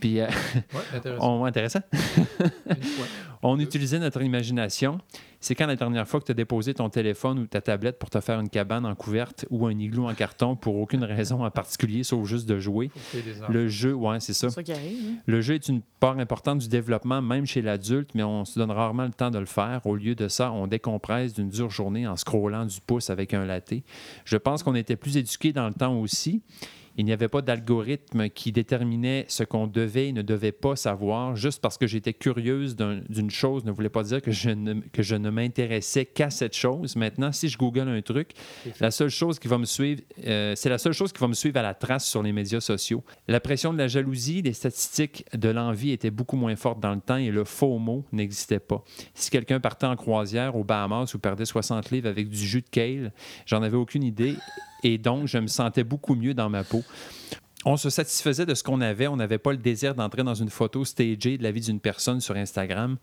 Puis, 0.00 0.20
euh, 0.20 0.26
Ouais, 0.74 0.96
intéressant. 0.96 1.40
on, 1.40 1.44
intéressant. 1.44 1.80
Une 1.92 2.82
fois. 2.82 3.06
On 3.42 3.58
utilisait 3.58 3.98
notre 3.98 4.20
imagination. 4.22 4.98
C'est 5.42 5.54
quand 5.54 5.66
la 5.66 5.76
dernière 5.76 6.06
fois 6.06 6.20
que 6.20 6.26
tu 6.26 6.32
as 6.32 6.34
déposé 6.34 6.74
ton 6.74 6.90
téléphone 6.90 7.38
ou 7.38 7.46
ta 7.46 7.62
tablette 7.62 7.98
pour 7.98 8.10
te 8.10 8.20
faire 8.20 8.38
une 8.38 8.50
cabane 8.50 8.84
en 8.84 8.94
couverte 8.94 9.46
ou 9.48 9.66
un 9.66 9.78
igloo 9.78 10.06
en 10.06 10.14
carton 10.14 10.56
pour 10.56 10.76
aucune 10.76 11.02
raison 11.04 11.42
en 11.42 11.50
particulier, 11.50 12.02
sauf 12.04 12.26
juste 12.28 12.46
de 12.46 12.58
jouer. 12.58 12.90
Le 13.48 13.66
jeu, 13.68 13.94
ouais, 13.94 14.20
c'est 14.20 14.34
ça. 14.34 14.50
C'est 14.50 14.56
ça 14.56 14.62
qui 14.62 14.72
arrive. 14.72 14.98
hein. 15.12 15.14
Le 15.24 15.40
jeu 15.40 15.54
est 15.54 15.68
une 15.68 15.80
part 16.00 16.18
importante 16.18 16.58
du 16.58 16.68
développement, 16.68 17.22
même 17.22 17.46
chez 17.46 17.62
l'adulte, 17.62 18.10
mais 18.14 18.22
on 18.22 18.44
se 18.44 18.58
donne 18.58 18.70
rarement 18.70 19.04
le 19.04 19.12
temps 19.12 19.30
de 19.30 19.38
le 19.38 19.46
faire. 19.46 19.80
Au 19.86 19.96
lieu 19.96 20.14
de 20.14 20.28
ça, 20.28 20.52
on 20.52 20.66
décompresse 20.66 21.32
d'une 21.32 21.48
dure 21.48 21.70
journée 21.70 22.06
en 22.06 22.16
scrollant 22.16 22.66
du 22.66 22.78
pouce 22.86 23.08
avec 23.08 23.32
un 23.32 23.46
latte. 23.46 23.72
Je 24.26 24.36
pense 24.36 24.62
qu'on 24.62 24.74
était 24.74 24.96
plus 24.96 25.16
éduqués 25.16 25.54
dans 25.54 25.66
le 25.68 25.74
temps 25.74 25.98
aussi. 25.98 26.42
Il 27.00 27.06
n'y 27.06 27.12
avait 27.14 27.28
pas 27.28 27.40
d'algorithme 27.40 28.28
qui 28.28 28.52
déterminait 28.52 29.24
ce 29.28 29.42
qu'on 29.42 29.66
devait 29.66 30.08
et 30.08 30.12
ne 30.12 30.20
devait 30.20 30.52
pas 30.52 30.76
savoir. 30.76 31.34
Juste 31.34 31.62
parce 31.62 31.78
que 31.78 31.86
j'étais 31.86 32.12
curieuse 32.12 32.76
d'un- 32.76 33.00
d'une 33.08 33.30
chose 33.30 33.64
ne 33.64 33.70
voulait 33.70 33.88
pas 33.88 34.02
dire 34.02 34.20
que 34.20 34.30
je 34.30 34.50
ne, 34.50 34.74
que 34.92 35.02
je 35.02 35.14
ne 35.16 35.30
m'intéressais 35.30 36.04
qu'à 36.04 36.28
cette 36.28 36.54
chose. 36.54 36.96
Maintenant, 36.96 37.32
si 37.32 37.48
je 37.48 37.56
google 37.56 37.88
un 37.88 38.02
truc, 38.02 38.32
la 38.80 38.90
seule 38.90 39.08
chose 39.08 39.38
qui 39.38 39.48
va 39.48 39.56
me 39.56 39.64
suivre, 39.64 40.02
euh, 40.26 40.52
c'est 40.56 40.68
la 40.68 40.76
seule 40.76 40.92
chose 40.92 41.10
qui 41.10 41.20
va 41.20 41.28
me 41.28 41.32
suivre 41.32 41.56
à 41.56 41.62
la 41.62 41.72
trace 41.72 42.06
sur 42.06 42.22
les 42.22 42.32
médias 42.32 42.60
sociaux. 42.60 43.02
La 43.28 43.40
pression 43.40 43.72
de 43.72 43.78
la 43.78 43.88
jalousie, 43.88 44.42
les 44.42 44.52
statistiques 44.52 45.24
de 45.34 45.48
l'envie 45.48 45.92
étaient 45.92 46.10
beaucoup 46.10 46.36
moins 46.36 46.54
fortes 46.54 46.80
dans 46.80 46.94
le 46.94 47.00
temps 47.00 47.16
et 47.16 47.30
le 47.30 47.44
faux 47.44 47.78
mot 47.78 48.04
n'existait 48.12 48.60
pas. 48.60 48.84
Si 49.14 49.30
quelqu'un 49.30 49.58
partait 49.58 49.86
en 49.86 49.96
croisière 49.96 50.54
aux 50.54 50.64
Bahamas 50.64 51.14
ou 51.14 51.18
perdait 51.18 51.46
60 51.46 51.90
livres 51.92 52.08
avec 52.10 52.28
du 52.28 52.36
jus 52.36 52.60
de 52.60 52.68
kale, 52.70 53.12
j'en 53.46 53.62
avais 53.62 53.78
aucune 53.78 54.02
idée 54.04 54.34
et 54.82 54.98
donc 54.98 55.26
je 55.26 55.38
me 55.38 55.46
sentais 55.46 55.84
beaucoup 55.84 56.14
mieux 56.14 56.34
dans 56.34 56.48
ma 56.48 56.64
peau. 56.64 56.82
On 57.64 57.76
se 57.76 57.90
satisfaisait 57.90 58.46
de 58.46 58.54
ce 58.54 58.62
qu'on 58.62 58.80
avait. 58.80 59.06
On 59.06 59.16
n'avait 59.16 59.38
pas 59.38 59.52
le 59.52 59.58
désir 59.58 59.94
d'entrer 59.94 60.22
dans 60.22 60.34
une 60.34 60.48
photo 60.48 60.84
stagée 60.84 61.36
de 61.36 61.42
la 61.42 61.50
vie 61.50 61.60
d'une 61.60 61.80
personne 61.80 62.20
sur 62.20 62.34
Instagram. 62.36 62.96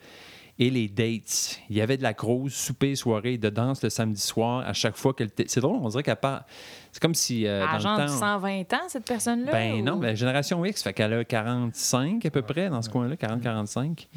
Et 0.60 0.72
les 0.72 0.88
dates. 0.88 1.60
Il 1.70 1.76
y 1.78 1.82
avait 1.82 1.98
de 1.98 2.02
la 2.02 2.16
crouse, 2.16 2.52
souper, 2.52 2.96
soirée 2.96 3.38
de 3.38 3.48
danse 3.50 3.84
le 3.84 3.92
samedi 3.92 4.20
soir 4.20 4.68
à 4.68 4.74
chaque 4.74 4.96
fois 4.98 5.14
qu'elle. 5.14 5.28
était- 5.28 5.46
C'est 5.48 5.60
drôle, 5.62 5.78
on 5.84 5.90
dirait 5.90 6.02
qu'elle 6.02 6.16
part. 6.16 6.46
C'est 6.92 7.00
comme 7.00 7.14
si. 7.14 7.46
euh, 7.46 7.64
À 7.64 7.74
dans 7.74 7.80
genre 7.80 7.98
le 8.00 8.04
de 8.06 8.08
temps. 8.10 8.18
120 8.18 8.74
ans, 8.74 8.82
cette 8.88 9.06
personne-là? 9.06 9.52
Ben 9.52 9.86
non, 9.86 9.98
ou- 9.98 10.00
ben, 10.00 10.16
génération 10.16 10.66
X, 10.66 10.82
fait 10.82 10.94
qu'elle 10.94 11.14
a 11.14 11.24
45 11.24 12.26
à 12.26 12.32
peu 12.32 12.42
près 12.42 12.70
dans 12.72 12.82
ce 12.82 12.90
coin-là, 12.90 13.16
40-45. 13.16 14.08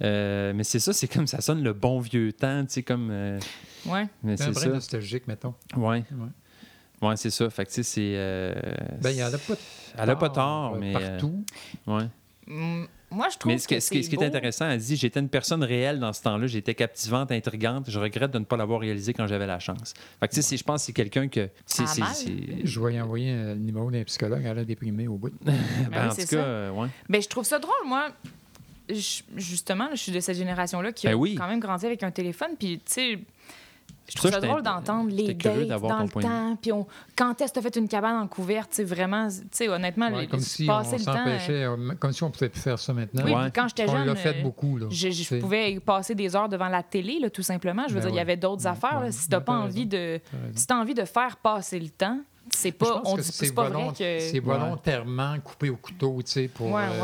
Euh, 0.00 0.52
mais 0.54 0.64
c'est 0.64 0.78
ça, 0.78 0.92
c'est 0.94 1.08
comme 1.08 1.26
ça 1.26 1.40
sonne 1.42 1.62
le 1.62 1.72
bon 1.74 1.98
vieux 2.00 2.32
temps, 2.32 2.62
tu 2.64 2.72
sais, 2.74 2.82
comme. 2.82 3.08
euh, 3.10 3.38
Ouais. 3.84 4.06
mais 4.22 4.36
C'est 4.38 4.44
un 4.44 4.46
c'est 4.46 4.52
vrai 4.52 4.64
ça. 4.68 4.68
nostalgique, 4.70 5.26
mettons. 5.26 5.54
Ouais. 5.76 5.98
Ouais. 6.12 6.28
Ouais, 7.02 7.16
c'est 7.16 7.30
ça. 7.30 7.48
Fait 7.50 7.64
que, 7.64 7.70
tu 7.70 7.76
sais, 7.76 7.82
c'est. 7.82 8.12
euh, 8.14 8.52
Ben, 9.00 9.10
il 9.10 9.16
n'y 9.16 9.22
en 9.22 9.32
a 9.32 9.38
pas 9.38 9.54
Elle 9.98 10.10
a 10.10 10.16
pas 10.16 10.30
tort, 10.30 10.74
euh, 10.74 10.78
mais. 10.80 10.94
euh, 10.96 11.10
Partout. 11.10 11.44
ouais. 11.86 12.04
Mm, 12.46 12.84
Moi, 13.10 13.28
je 13.32 13.38
trouve 13.38 13.52
Mais 13.52 13.58
ce, 13.58 13.66
que- 13.68 13.74
que 13.76 13.80
ce 13.80 13.90
qui, 13.90 14.04
ce 14.04 14.10
qui 14.10 14.16
est 14.16 14.24
intéressant, 14.24 14.68
elle 14.68 14.78
dit 14.80 14.96
j'étais 14.96 15.20
une 15.20 15.28
personne 15.30 15.62
réelle 15.64 15.98
dans 15.98 16.12
ce 16.12 16.22
temps-là, 16.22 16.46
j'étais 16.46 16.74
captivante, 16.74 17.32
intrigante, 17.32 17.88
je 17.90 17.98
regrette 17.98 18.30
de 18.32 18.38
ne 18.38 18.44
pas 18.44 18.56
l'avoir 18.58 18.80
réalisé 18.80 19.14
quand 19.14 19.26
j'avais 19.26 19.46
la 19.46 19.58
chance. 19.58 19.94
Fait 20.20 20.28
que, 20.28 20.34
tu 20.34 20.42
sais, 20.42 20.56
je 20.58 20.64
pense 20.64 20.82
que 20.82 20.86
c'est 20.86 20.92
quelqu'un 20.92 21.28
que. 21.28 21.48
c'est- 21.64 21.82
Ah, 21.84 21.86
c'est- 21.86 22.00
mal. 22.00 22.14
c'est- 22.14 22.66
Je 22.66 22.80
vais 22.80 22.94
y 22.94 23.00
envoyer 23.00 23.32
euh, 23.32 23.54
le 23.54 23.60
numéro 23.60 23.90
d'un 23.90 24.02
psychologue, 24.04 24.42
elle 24.44 24.58
a 24.58 24.64
déprimé 24.64 25.08
au 25.08 25.16
bout. 25.16 25.30
Ben, 25.44 25.54
oui, 25.90 25.98
en 25.98 26.08
tout 26.10 26.16
cas, 26.16 26.26
ça. 26.26 26.36
euh, 26.36 26.70
ouais. 26.72 26.88
Ben, 27.08 27.22
je 27.22 27.28
trouve 27.28 27.44
ça 27.44 27.58
drôle, 27.58 27.72
moi. 27.86 28.08
Je- 28.90 29.22
justement, 29.36 29.88
je 29.92 29.96
suis 29.96 30.12
de 30.12 30.20
cette 30.20 30.36
génération-là 30.36 30.92
qui 30.92 31.06
Ben 31.06 31.12
a 31.12 31.16
oui. 31.16 31.34
quand 31.34 31.46
même 31.48 31.60
grandi 31.60 31.84
avec 31.86 32.02
un 32.02 32.10
téléphone. 32.10 32.50
Puis, 32.58 32.78
tu 32.78 32.82
sais, 32.92 33.18
je 34.08 34.12
Ça, 34.14 34.18
trouve 34.18 34.30
ça 34.30 34.36
j'étais- 34.38 34.46
drôle 34.48 34.62
d'entendre 34.62 35.10
les 35.10 35.34
dates 35.34 35.68
dans 35.82 36.02
le 36.02 36.08
temps. 36.08 36.56
Puis, 36.60 36.72
on, 36.72 36.86
quand 37.16 37.40
est-ce 37.40 37.52
que 37.52 37.60
tu 37.60 37.66
as 37.66 37.70
fait 37.70 37.76
une 37.78 37.88
cabane 37.88 38.16
en 38.16 38.26
couverte? 38.26 38.70
Tu 38.70 38.76
sais, 38.76 38.84
vraiment, 38.84 39.28
tu 39.28 39.36
sais, 39.52 39.68
honnêtement, 39.68 40.08
Ouais, 40.08 40.22
les- 40.22 40.26
comme 40.26 40.40
si 40.40 40.64
passer 40.66 40.94
on 40.94 40.98
le 40.98 41.04
temps. 41.86 41.94
comme 42.00 42.12
si 42.12 42.22
on 42.22 42.30
pouvait 42.30 42.48
plus 42.48 42.60
faire 42.60 42.78
ça 42.78 42.92
maintenant. 42.94 43.22
Oui, 43.24 43.32
Ouais. 43.34 43.42
puis 43.44 43.52
quand 43.52 43.68
j'étais 43.68 43.88
on 43.88 43.92
jeune. 43.96 44.06
l'a 44.06 44.14
fait 44.14 44.38
euh, 44.40 44.42
beaucoup. 44.42 44.78
Là. 44.78 44.86
Je, 44.90 45.38
pouvais 45.40 45.78
passer 45.80 46.14
des 46.14 46.34
heures 46.34 46.48
devant 46.48 46.68
la 46.68 46.82
télé, 46.82 47.18
là, 47.20 47.28
tout 47.30 47.42
simplement. 47.42 47.84
Je 47.88 47.94
veux 47.94 48.00
Ben 48.00 48.06
dire, 48.06 48.14
il 48.14 48.18
y 48.18 48.20
avait 48.20 48.36
d'autres 48.36 48.66
affaires. 48.66 49.00
là. 49.00 49.12
Si 49.12 49.28
tu 49.28 49.40
pas 49.40 49.52
envie 49.52 49.86
de, 49.86 50.20
si 50.54 50.66
as 50.70 50.76
envie 50.76 50.94
de 50.94 51.04
faire 51.04 51.36
passer 51.36 51.78
le 51.78 51.90
temps, 51.90 52.18
c'est 52.50 52.72
pas, 52.72 53.02
on 53.04 53.16
dit 53.16 53.22
c'est 53.24 53.46
c'est 53.46 53.52
pas 53.54 53.68
vrai 53.68 53.88
que. 53.88 54.20
c'est 54.20 54.40
volontairement 54.40 55.36
coupé 55.44 55.68
au 55.70 55.76
couteau, 55.76 56.16
tu 56.24 56.30
sais, 56.32 56.48
pour, 56.48 56.70
Ouais, 56.72 56.82
euh, 56.82 57.02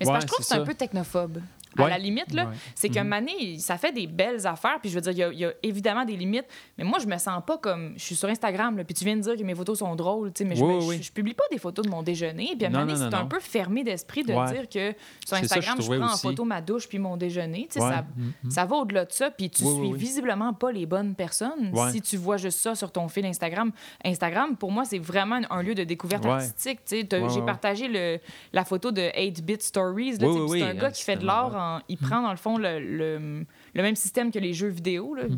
Mais 0.00 0.04
c'est 0.04 0.20
je 0.20 0.26
trouve 0.26 0.38
que 0.38 0.44
c'est 0.44 0.48
c'est 0.50 0.54
un 0.54 0.58
ça. 0.58 0.64
peu 0.64 0.74
technophobe. 0.74 1.38
Ouais. 1.78 1.84
À 1.84 1.88
la 1.90 1.98
limite, 1.98 2.32
là, 2.32 2.46
Ouais. 2.46 2.54
c'est 2.74 2.88
qu'un 2.88 3.04
mané, 3.04 3.58
ça 3.58 3.76
fait 3.78 3.92
des 3.92 4.06
belles 4.06 4.46
affaires. 4.46 4.78
Puis 4.80 4.90
je 4.90 4.94
veux 4.94 5.00
dire, 5.00 5.12
il 5.12 5.18
y 5.18 5.22
a- 5.24 5.32
il 5.32 5.38
y, 5.38 5.44
a 5.44 5.52
évidemment 5.62 6.04
des 6.04 6.16
limites. 6.16 6.46
Mais 6.76 6.84
moi, 6.84 6.98
je 6.98 7.06
me 7.06 7.16
sens 7.18 7.42
pas 7.46 7.58
comme. 7.58 7.94
Je 7.96 8.02
suis 8.02 8.14
sur 8.16 8.28
Instagram, 8.28 8.76
là, 8.76 8.84
puis 8.84 8.94
tu 8.94 9.04
viens 9.04 9.16
de 9.16 9.20
dire 9.22 9.36
que 9.36 9.42
mes 9.42 9.54
photos 9.54 9.78
sont 9.78 9.94
drôles, 9.94 10.32
mais 10.40 10.56
je, 10.56 10.64
Oui, 10.64 10.84
oui, 10.86 11.10
publie 11.14 11.34
pas 11.34 11.44
des 11.50 11.58
photos 11.58 11.84
de 11.84 11.90
mon 11.90 12.02
déjeuner. 12.02 12.54
Puis 12.56 12.66
à 12.66 12.70
non, 12.70 12.86
c'est 12.94 13.14
un 13.14 13.26
peu 13.26 13.40
fermé 13.40 13.84
d'esprit 13.84 14.22
de 14.24 14.32
Ouais. 14.32 14.52
dire 14.52 14.68
que 14.68 14.92
sur 15.26 15.36
ça, 15.36 15.38
je 15.38 15.44
Instagram, 15.44 15.76
je, 15.80 15.86
prends 15.96 16.12
en 16.12 16.16
photo 16.16 16.44
ma 16.44 16.60
douche 16.60 16.88
puis 16.88 16.98
mon 16.98 17.16
déjeuner. 17.16 17.68
Tu 17.70 17.78
sais, 17.78 17.84
Ouais. 17.84 17.90
ça, 17.92 18.04
ça 18.50 18.64
va 18.64 18.76
au-delà 18.76 19.04
de 19.04 19.12
ça. 19.12 19.30
Puis 19.30 19.50
tu 19.50 19.64
suis 19.64 19.92
visiblement 19.92 20.52
pas 20.52 20.72
les 20.72 20.86
bonnes 20.86 21.14
personnes 21.14 21.72
si 21.92 22.00
tu 22.02 22.16
vois 22.16 22.36
juste 22.36 22.58
ça 22.58 22.74
sur 22.74 22.90
ton 22.90 23.08
fil 23.08 23.24
Instagram. 23.26 23.70
Instagram, 24.04 24.56
pour 24.56 24.70
moi, 24.72 24.84
c'est 24.84 24.98
vraiment 24.98 25.40
un 25.50 25.62
lieu 25.62 25.74
de 25.74 25.84
découverte 25.84 26.24
artistique. 26.26 26.80
J'ai 26.88 27.04
partagé 27.46 27.88
le, 27.88 28.18
la 28.52 28.64
photo 28.64 28.90
de 28.90 29.02
8-Bit 29.16 29.62
Stories. 29.62 30.16
c'est 30.18 30.62
un 30.62 30.74
gars 30.74 30.90
qui 30.90 31.02
fait 31.04 31.16
de 31.16 31.24
l'art. 31.26 31.54
Il 31.88 31.96
prend, 31.98 32.22
dans 32.22 32.30
le 32.30 32.36
fond, 32.36 32.56
le, 32.58 32.78
le, 32.80 33.44
le 33.74 33.82
même 33.82 33.96
système 33.96 34.30
que 34.30 34.38
les 34.38 34.52
jeux 34.54 34.68
vidéo 34.68 35.14
là, 35.14 35.24
le 35.28 35.36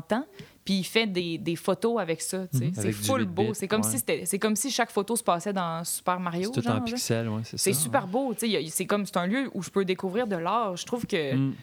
temps. 0.00 0.26
Puis 0.64 0.74
il 0.74 0.84
fait 0.84 1.06
des, 1.06 1.38
des 1.38 1.56
photos 1.56 2.00
avec 2.00 2.20
ça. 2.20 2.46
sais. 2.52 2.70
C'est 2.74 2.92
full 2.92 3.20
8 3.22 3.26
beau. 3.26 3.54
C'est 3.54 3.66
comme, 3.66 3.82
ouais. 3.82 3.88
si 3.98 4.26
c'est 4.26 4.38
comme 4.38 4.54
si 4.54 4.70
chaque 4.70 4.90
photo 4.90 5.16
se 5.16 5.22
passait 5.24 5.52
dans 5.52 5.82
Super 5.84 6.20
Mario. 6.20 6.50
C'est 6.54 6.62
tout 6.62 6.68
en 6.68 6.80
pixels, 6.80 7.28
ouais, 7.28 7.40
c'est 7.44 7.56
ça. 7.58 7.64
C'est 7.64 7.72
super 7.72 8.06
beau. 8.06 8.32
y 8.42 8.56
a- 8.56 8.60
C'est 8.70 8.86
comme 8.86 9.04
c'est 9.04 9.16
un 9.16 9.26
lieu 9.26 9.50
où 9.54 9.62
je 9.62 9.70
peux 9.70 9.84
découvrir 9.84 10.26
de 10.28 10.36
l'art. 10.36 10.76
Je 10.76 10.86
trouve 10.86 11.04
que 11.06 11.34
Mm. 11.34 11.54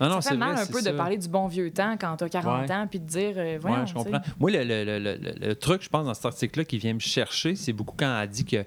Non, 0.00 0.20
ça 0.20 0.30
fait 0.30 0.36
mal 0.36 0.52
vrai, 0.54 0.62
un 0.62 0.66
peu 0.66 0.80
ça. 0.80 0.92
de 0.92 0.96
parler 0.96 1.18
du 1.18 1.26
bon 1.28 1.48
vieux 1.48 1.68
temps 1.72 1.96
quand 1.98 2.14
t'as 2.16 2.28
40 2.28 2.68
Ouais. 2.68 2.74
ans 2.76 2.86
puis 2.88 3.00
de 3.00 3.06
dire 3.06 3.32
euh, 3.36 3.58
voyons, 3.60 3.78
Ouais, 3.80 3.86
je 3.88 3.94
comprends. 3.94 4.20
Moi, 4.38 4.52
le, 4.52 4.62
le- 4.62 4.84
le- 5.00 5.16
le- 5.48 5.54
truc, 5.56 5.82
je 5.82 5.88
pense, 5.88 6.04
dans 6.06 6.14
cet 6.14 6.26
article-là 6.26 6.64
qui 6.64 6.78
vient 6.78 6.94
me 6.94 7.00
chercher, 7.00 7.56
c'est 7.56 7.72
beaucoup 7.72 7.96
quand 7.98 8.20
elle 8.20 8.28
dit 8.28 8.44
que- 8.44 8.64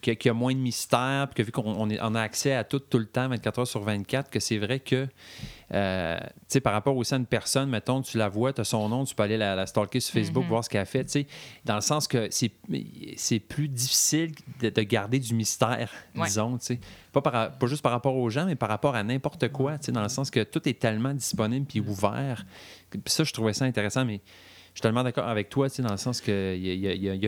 qu'il 0.00 0.16
y 0.26 0.28
a 0.28 0.32
moins 0.32 0.52
de 0.54 0.58
mystère, 0.58 1.28
puis 1.28 1.42
que 1.42 1.46
vu 1.46 1.52
qu'on 1.52 1.74
on 1.90 2.14
a 2.14 2.20
accès 2.20 2.52
à 2.54 2.64
tout 2.64 2.78
tout 2.78 2.98
le 2.98 3.06
temps, 3.06 3.28
24 3.28 3.58
heures 3.60 3.66
sur 3.66 3.82
24, 3.82 4.30
que 4.30 4.38
c'est 4.40 4.58
vrai 4.58 4.78
que, 4.80 5.08
euh, 5.74 6.18
tu 6.20 6.26
sais, 6.48 6.60
par 6.60 6.72
rapport 6.72 6.96
aussi 6.96 7.14
à 7.14 7.16
une 7.16 7.26
personne, 7.26 7.68
mettons, 7.68 8.00
tu 8.00 8.16
la 8.16 8.28
vois, 8.28 8.52
tu 8.52 8.60
as 8.60 8.64
son 8.64 8.88
nom, 8.88 9.04
tu 9.04 9.14
peux 9.14 9.22
aller 9.24 9.36
la, 9.36 9.54
la 9.54 9.66
stalker 9.66 10.00
sur 10.00 10.14
Facebook, 10.14 10.44
Mhm. 10.44 10.48
voir 10.48 10.64
ce 10.64 10.70
qu'elle 10.70 10.86
fait, 10.86 11.04
tu 11.04 11.10
sais, 11.10 11.26
dans 11.64 11.74
le 11.74 11.80
sens 11.80 12.06
que 12.08 12.28
c'est 12.30 12.52
c'est 13.16 13.40
plus 13.40 13.68
difficile 13.68 14.32
de, 14.60 14.70
de 14.70 14.82
garder 14.82 15.18
du 15.18 15.34
mystère, 15.34 15.90
Ouais. 16.16 16.26
disons, 16.26 16.56
tu 16.58 16.66
sais. 16.66 16.80
Pas, 17.12 17.20
par- 17.22 17.52
pas 17.58 17.66
juste 17.66 17.82
par 17.82 17.92
rapport 17.92 18.14
aux 18.16 18.30
gens, 18.30 18.46
mais 18.46 18.54
par 18.56 18.68
rapport 18.68 18.94
à 18.94 19.02
n'importe 19.02 19.48
quoi, 19.48 19.78
tu 19.78 19.86
sais, 19.86 19.92
dans 19.92 20.02
le 20.02 20.08
sens 20.08 20.30
que 20.30 20.42
tout 20.44 20.66
est 20.68 20.78
tellement 20.78 21.12
disponible 21.14 21.66
puis 21.66 21.80
ouvert. 21.80 22.44
Puis 22.90 23.00
ça, 23.06 23.24
je 23.24 23.32
trouvais 23.32 23.52
ça 23.52 23.64
intéressant, 23.64 24.04
mais 24.04 24.20
suis 24.78 24.82
tellement 24.82 25.02
d'accord 25.04 25.28
avec 25.28 25.48
toi, 25.48 25.68
dans 25.78 25.90
le 25.90 25.96
sens 25.96 26.20
qu'il 26.20 26.32
y 26.56 26.74
y 26.76 26.88
a- 26.88 26.94
y 26.94 27.26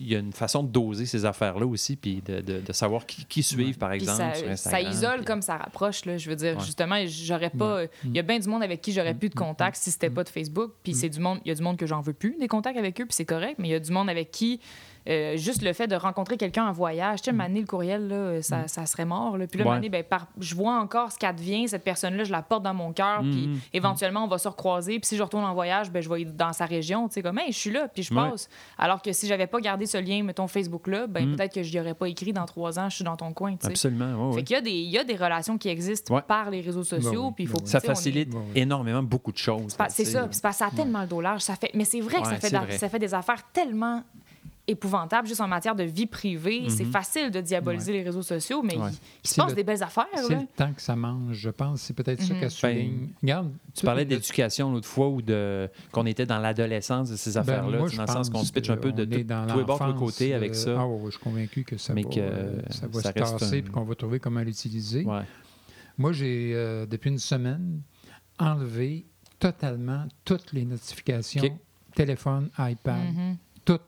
y 0.00 0.14
une- 0.14 0.32
façon 0.32 0.62
de 0.62 0.68
doser 0.68 1.06
ces 1.06 1.24
affaires-là 1.24 1.66
aussi, 1.66 1.96
puis 1.96 2.22
de, 2.24 2.40
de- 2.40 2.60
de 2.60 2.72
savoir 2.72 3.06
qui, 3.06 3.24
qui 3.24 3.42
suivre, 3.42 3.78
par 3.78 3.92
exemple, 3.92 4.18
ça, 4.18 4.34
sur 4.34 4.46
ça 4.46 4.52
Instagram. 4.52 4.92
isole 4.92 5.16
puis- 5.16 5.24
comme 5.26 5.42
ça 5.42 5.56
rapproche. 5.56 6.04
Là, 6.04 6.16
je 6.16 6.28
veux 6.30 6.36
dire, 6.36 6.56
Ouais. 6.56 6.64
justement, 6.64 6.96
j'aurais 7.06 7.50
pas. 7.50 7.84
Il 8.04 8.14
y 8.14 8.18
a 8.18 8.22
bien 8.22 8.38
du 8.38 8.48
monde 8.48 8.62
avec 8.62 8.80
qui 8.80 8.92
j'aurais 8.92 9.14
plus 9.14 9.28
de 9.28 9.34
contact 9.34 9.76
si 9.76 9.90
c'était 9.90 10.10
pas 10.10 10.24
de 10.24 10.28
Facebook. 10.28 10.72
Puis 10.82 10.94
c'est 10.94 11.08
du 11.08 11.20
monde. 11.20 11.38
Il 11.44 11.48
y 11.48 11.52
a 11.52 11.54
du 11.54 11.62
monde 11.62 11.76
que 11.76 11.86
j'en 11.86 12.00
veux 12.00 12.12
plus, 12.12 12.36
des 12.38 12.48
contacts 12.48 12.78
avec 12.78 13.00
eux, 13.00 13.04
puis 13.04 13.14
c'est 13.14 13.24
correct. 13.24 13.56
Mais 13.58 13.68
il 13.68 13.70
y 13.72 13.74
a 13.74 13.80
du 13.80 13.90
monde 13.92 14.08
avec 14.08 14.30
qui. 14.30 14.60
Euh, 15.08 15.36
juste 15.36 15.62
le 15.62 15.72
fait 15.72 15.86
de 15.86 15.96
rencontrer 15.96 16.36
quelqu'un 16.36 16.66
en 16.66 16.72
voyage, 16.72 17.22
tu 17.22 17.26
sais, 17.30 17.32
m'amener 17.32 17.60
le 17.60 17.66
courriel, 17.66 18.08
là, 18.08 18.42
ça, 18.42 18.68
ça 18.68 18.84
serait 18.86 19.04
mort. 19.04 19.36
Là. 19.38 19.46
Puis 19.46 19.58
là, 19.62 19.70
Ouais. 19.78 19.88
ben, 19.88 20.04
par- 20.04 20.26
je 20.38 20.54
vois 20.54 20.78
encore 20.78 21.10
ce 21.12 21.18
qu'elle 21.18 21.34
devient, 21.34 21.68
cette 21.68 21.84
personne-là, 21.84 22.24
je 22.24 22.32
la 22.32 22.42
porte 22.42 22.62
dans 22.62 22.74
mon 22.74 22.92
cœur, 22.92 23.20
puis 23.22 23.46
Mhm. 23.48 23.58
éventuellement, 23.72 24.24
on 24.24 24.28
va 24.28 24.38
se 24.38 24.48
recroiser. 24.48 24.98
Puis 24.98 25.08
si 25.08 25.16
je 25.16 25.22
retourne 25.22 25.44
en 25.44 25.54
voyage, 25.54 25.90
ben, 25.90 26.02
je 26.02 26.08
vais 26.08 26.24
dans 26.24 26.52
sa 26.52 26.66
région, 26.66 27.08
tu 27.08 27.14
sais, 27.14 27.22
comme, 27.22 27.38
hey, 27.38 27.52
je 27.52 27.58
suis 27.58 27.70
là, 27.70 27.88
puis 27.88 28.02
je 28.02 28.12
Ouais. 28.14 28.30
passe. 28.30 28.48
Alors 28.78 29.00
que 29.02 29.12
si 29.12 29.26
j'avais 29.26 29.46
pas 29.46 29.60
gardé 29.60 29.86
ce 29.86 29.98
lien, 29.98 30.22
mettons, 30.22 30.46
Facebook-là, 30.46 31.06
ben, 31.06 31.34
peut-être 31.36 31.54
que 31.54 31.62
je 31.62 31.72
n'y 31.72 31.80
aurais 31.80 31.94
pas 31.94 32.08
écrit 32.08 32.32
dans 32.32 32.44
trois 32.46 32.78
ans, 32.78 32.88
je 32.88 32.96
suis 32.96 33.04
dans 33.04 33.16
ton 33.16 33.32
coin, 33.32 33.52
tu 33.52 33.58
sais. 33.62 33.68
Absolument, 33.68 34.28
oui, 34.28 34.32
Fait 34.34 34.36
oui. 34.40 34.44
qu'il 34.44 34.54
y 34.54 34.58
a 34.58 34.62
des, 34.62 34.70
il 34.70 34.90
y 34.90 34.98
a 34.98 35.04
des 35.04 35.16
relations 35.16 35.56
qui 35.58 35.68
existent 35.68 36.14
Ouais. 36.14 36.22
par 36.22 36.50
les 36.50 36.60
réseaux 36.60 36.84
sociaux, 36.84 37.10
Ben 37.22 37.26
oui, 37.28 37.32
puis 37.36 37.44
il 37.44 37.50
ben 37.50 37.58
faut. 37.60 37.66
Ça 37.66 37.78
est- 37.78 37.86
facilite 37.86 38.34
ouais. 38.34 38.40
énormément 38.54 39.02
beaucoup 39.02 39.32
de 39.32 39.38
choses. 39.38 39.76
c'est 39.88 40.04
ça, 40.04 40.28
ça 40.52 40.66
a 40.66 40.70
tellement 40.70 41.00
le 41.02 41.06
dos 41.06 41.20
large, 41.20 41.40
ça 41.42 41.56
fait 41.56 41.70
mais 41.74 41.84
c'est 41.84 42.00
vrai 42.00 42.20
que 42.22 42.28
ça 42.76 42.88
fait 42.88 42.98
des 42.98 43.14
affaires 43.14 43.42
tellement 43.52 44.02
épouvantables 44.70 45.26
juste 45.28 45.40
en 45.40 45.48
matière 45.48 45.74
de 45.74 45.82
vie 45.84 46.06
privée, 46.06 46.68
c'est 46.68 46.84
facile 46.84 47.30
de 47.30 47.40
diaboliser 47.40 47.92
les 47.92 48.02
réseaux 48.02 48.22
sociaux 48.22 48.62
mais 48.62 48.76
Mhm. 48.76 48.82
Ouais. 48.82 48.90
il, 48.90 48.98
il 49.24 49.28
se 49.28 49.34
C'est 49.34 49.40
passe 49.40 49.50
le- 49.50 49.56
des 49.56 49.64
belles 49.64 49.82
affaires 49.82 50.06
C'est 50.14 50.28
là. 50.32 50.40
le 50.40 50.46
temps 50.56 50.72
que 50.72 50.80
ça 50.82 50.96
mange, 50.96 51.34
je 51.34 51.50
pense. 51.50 51.80
C'est 51.82 51.94
peut-être 51.94 52.22
ça 52.22 52.34
Mhm. 52.34 52.40
qu'elle 52.40 52.50
souligne. 52.50 53.08
Regarde, 53.22 53.46
Ben, 53.48 53.54
Tu 53.74 53.80
tout 53.80 53.86
parlais 53.86 54.04
d'éducation 54.04 54.72
l'autre 54.72 54.88
fois 54.88 55.08
ou 55.08 55.22
de 55.22 55.68
qu'on 55.92 56.06
était 56.06 56.26
dans 56.26 56.38
l'adolescence 56.38 57.10
de 57.10 57.16
ces 57.16 57.32
Ben, 57.32 57.40
affaires-là, 57.40 57.86
tu 57.88 57.96
dans 57.96 58.02
le 58.02 58.08
sens 58.08 58.30
qu'on 58.30 58.42
se 58.44 58.52
pitch 58.52 58.70
un 58.70 58.76
peu 58.76 58.92
de 58.92 59.04
tout, 59.04 59.22
dans 59.24 59.46
tous 59.46 59.58
les 59.58 59.64
bords, 59.64 59.78
l'enfance, 59.80 59.98
côtés 59.98 60.34
avec 60.34 60.50
euh, 60.50 60.54
ça. 60.54 60.76
Ah 60.78 60.86
ouais, 60.86 61.00
je 61.06 61.10
suis 61.10 61.20
convaincu 61.20 61.64
que 61.64 61.76
ça 61.76 61.92
Mais 61.94 62.02
va, 62.02 62.10
que, 62.10 62.20
euh, 62.20 62.62
ça 62.70 62.86
va 62.86 63.00
ça 63.00 63.08
se 63.10 63.14
tasser 63.14 63.58
un- 63.58 63.62
puis 63.62 63.70
qu'on 63.72 63.84
va 63.84 63.94
trouver 63.94 64.18
comment 64.20 64.40
l'utiliser. 64.40 65.06
Moi, 65.98 66.12
j'ai, 66.12 66.52
euh, 66.54 66.86
depuis 66.86 67.10
une 67.10 67.18
semaine, 67.18 67.82
enlevé 68.38 69.06
totalement 69.38 70.06
toutes 70.24 70.52
les 70.52 70.64
notifications, 70.64 71.42
téléphone, 71.94 72.48
iPad, 72.58 73.14
Mhm. 73.14 73.36
toutes. 73.64 73.82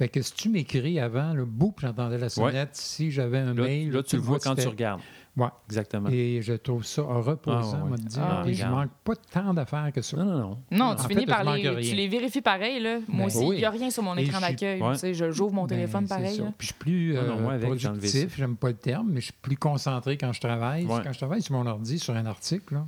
Fait 0.00 0.08
que 0.08 0.22
si 0.22 0.32
tu 0.32 0.48
m'écris 0.48 0.98
avant, 0.98 1.34
le 1.34 1.44
bout, 1.44 1.74
j'entendais 1.78 2.16
la 2.16 2.30
sonnette, 2.30 2.70
si 2.74 3.10
j'avais 3.10 3.36
un 3.36 3.52
Là, 3.52 3.64
mail... 3.64 3.90
là, 3.92 4.02
tu 4.02 4.16
le 4.16 4.22
vois 4.22 4.38
quand 4.38 4.54
tu 4.54 4.66
regardes. 4.66 5.02
Ouais. 5.36 5.46
Exactement. 5.68 6.08
Et 6.10 6.40
je 6.42 6.54
trouve 6.54 6.84
ça 6.86 7.02
reposant, 7.02 7.60
Ah, 7.74 7.82
ouais. 7.82 7.88
moi, 7.90 7.96
de 7.98 8.02
dire. 8.02 8.22
Ah, 8.22 8.42
je 8.50 8.64
manque 8.66 8.90
pas 9.04 9.12
tant 9.30 9.52
d'affaires 9.52 9.90
que 9.94 10.00
ça. 10.00 10.16
Non, 10.16 10.24
non, 10.24 10.38
non. 10.38 10.58
Non, 10.70 10.94
tu 10.96 11.06
finis 11.06 11.26
par 11.26 11.44
les 11.44 11.68
rien. 11.68 11.74
tu 11.82 11.94
les 11.94 12.08
vérifies 12.08 12.40
pareil 12.40 12.80
là. 12.80 12.98
Moi 13.08 13.18
Ben 13.18 13.24
aussi, 13.26 13.38
il 13.44 13.48
oui. 13.48 13.56
n'y 13.58 13.64
a 13.66 13.70
rien 13.70 13.90
sur 13.90 14.02
mon 14.02 14.16
Et 14.16 14.22
écran 14.22 14.40
d'accueil, 14.40 14.80
ouais. 14.80 14.92
tu 14.94 14.98
sais, 15.00 15.12
je 15.14 15.30
j'ouvre 15.30 15.52
mon 15.52 15.62
Ben, 15.66 15.76
téléphone 15.76 16.08
pareil. 16.08 16.38
là. 16.38 16.52
Puis 16.56 16.68
je 16.68 16.72
suis 16.72 16.78
plus 16.78 17.14
Non, 17.14 17.22
non, 17.42 17.50
euh, 17.50 17.54
avec, 17.54 17.68
productif, 17.68 18.36
j'aime 18.38 18.56
pas 18.56 18.68
le 18.68 18.74
terme, 18.76 19.10
mais 19.12 19.20
je 19.20 19.26
suis 19.26 19.34
plus 19.40 19.56
concentré 19.56 20.16
quand 20.16 20.32
je 20.32 20.40
travaille. 20.40 20.86
Ouais. 20.86 21.00
Quand 21.04 21.12
je 21.12 21.18
travaille 21.18 21.42
sur 21.42 21.54
mon 21.54 21.66
ordi, 21.66 21.98
sur 21.98 22.16
un 22.16 22.24
article, 22.26 22.74
là, 22.74 22.86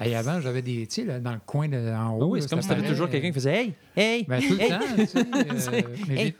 Hey, 0.00 0.14
avant, 0.14 0.40
j'avais 0.40 0.62
des, 0.62 0.86
tu 0.86 1.04
sais, 1.06 1.20
dans 1.20 1.32
le 1.32 1.40
coin 1.44 1.68
de, 1.68 1.76
en 1.76 2.14
haut. 2.14 2.22
Ah 2.22 2.26
oui, 2.26 2.38
là, 2.40 2.42
c'est 2.42 2.50
comme 2.50 2.62
si 2.62 2.68
ça 2.68 2.74
tu 2.74 2.80
avais 2.80 2.88
toujours 2.88 3.10
quelqu'un 3.10 3.26
euh, 3.28 3.30
qui 3.30 3.34
faisait 3.34 3.54
Hey, 3.54 3.74
hey, 3.96 4.24
Ben, 4.26 4.40
tout 4.40 4.54
le 4.54 4.60
hey. 4.62 4.68
temps, 4.70 4.78
tu 4.96 5.06
sais. 5.06 5.18
euh, 5.76 5.82
mais 6.08 6.14
Hey, 6.14 6.34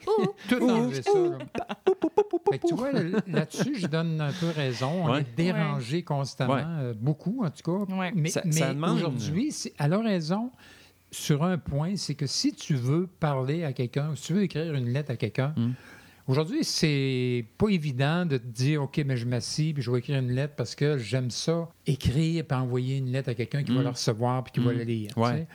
j'ai 0.48 0.56
tout 0.56 0.68
enlevé 0.70 1.02
ça. 1.02 1.10
Fait 2.50 2.58
que 2.58 2.66
tu 2.66 2.74
vois, 2.74 2.92
là- 2.92 3.20
là-dessus, 3.26 3.74
je 3.78 3.86
donne 3.86 4.20
un 4.20 4.32
peu 4.32 4.48
raison. 4.48 5.04
On 5.04 5.12
Ouais. 5.12 5.20
est 5.20 5.36
dérangé 5.36 6.02
constamment, 6.02 6.54
Ouais. 6.54 6.62
euh, 6.64 6.94
beaucoup 6.98 7.44
en 7.44 7.50
tout 7.50 7.62
cas. 7.86 7.94
Ouais. 7.94 8.12
Mais, 8.14 8.30
Ça- 8.30 8.42
mais 8.44 8.52
ça 8.52 8.72
demande- 8.72 8.96
aujourd'hui, 8.96 9.54
elle 9.78 9.92
a 9.92 9.98
raison 10.00 10.50
sur 11.10 11.42
un 11.44 11.58
point, 11.58 11.96
c'est 11.96 12.14
que 12.14 12.26
si 12.26 12.52
tu 12.54 12.74
veux 12.74 13.06
parler 13.06 13.64
à 13.64 13.72
quelqu'un, 13.72 14.10
ou 14.12 14.16
si 14.16 14.28
tu 14.28 14.32
veux 14.34 14.42
écrire 14.42 14.72
une 14.74 14.88
lettre 14.88 15.10
à 15.12 15.16
quelqu'un, 15.16 15.52
Mm. 15.56 15.70
Aujourd'hui, 16.26 16.64
c'est 16.64 17.44
pas 17.58 17.68
évident 17.68 18.24
de 18.26 18.36
te 18.38 18.46
dire, 18.46 18.82
OK, 18.82 19.00
mais 19.04 19.16
je 19.16 19.26
m'assis 19.26 19.72
puis 19.72 19.82
je 19.82 19.90
vais 19.90 19.98
écrire 19.98 20.18
une 20.18 20.32
lettre 20.32 20.54
parce 20.56 20.74
que 20.74 20.98
j'aime 20.98 21.30
ça, 21.30 21.68
écrire 21.86 22.44
puis 22.46 22.56
envoyer 22.58 22.98
une 22.98 23.10
lettre 23.10 23.30
à 23.30 23.34
quelqu'un 23.34 23.62
qui 23.62 23.72
va 23.74 23.80
Mm. 23.80 23.84
la 23.84 23.90
recevoir 23.90 24.44
puis 24.44 24.52
qui 24.52 24.60
va 24.60 24.72
Mm. 24.72 24.78
la 24.78 24.84
lire. 24.84 25.10
tu 25.14 25.20
Ouais. 25.20 25.28
sais. 25.30 25.46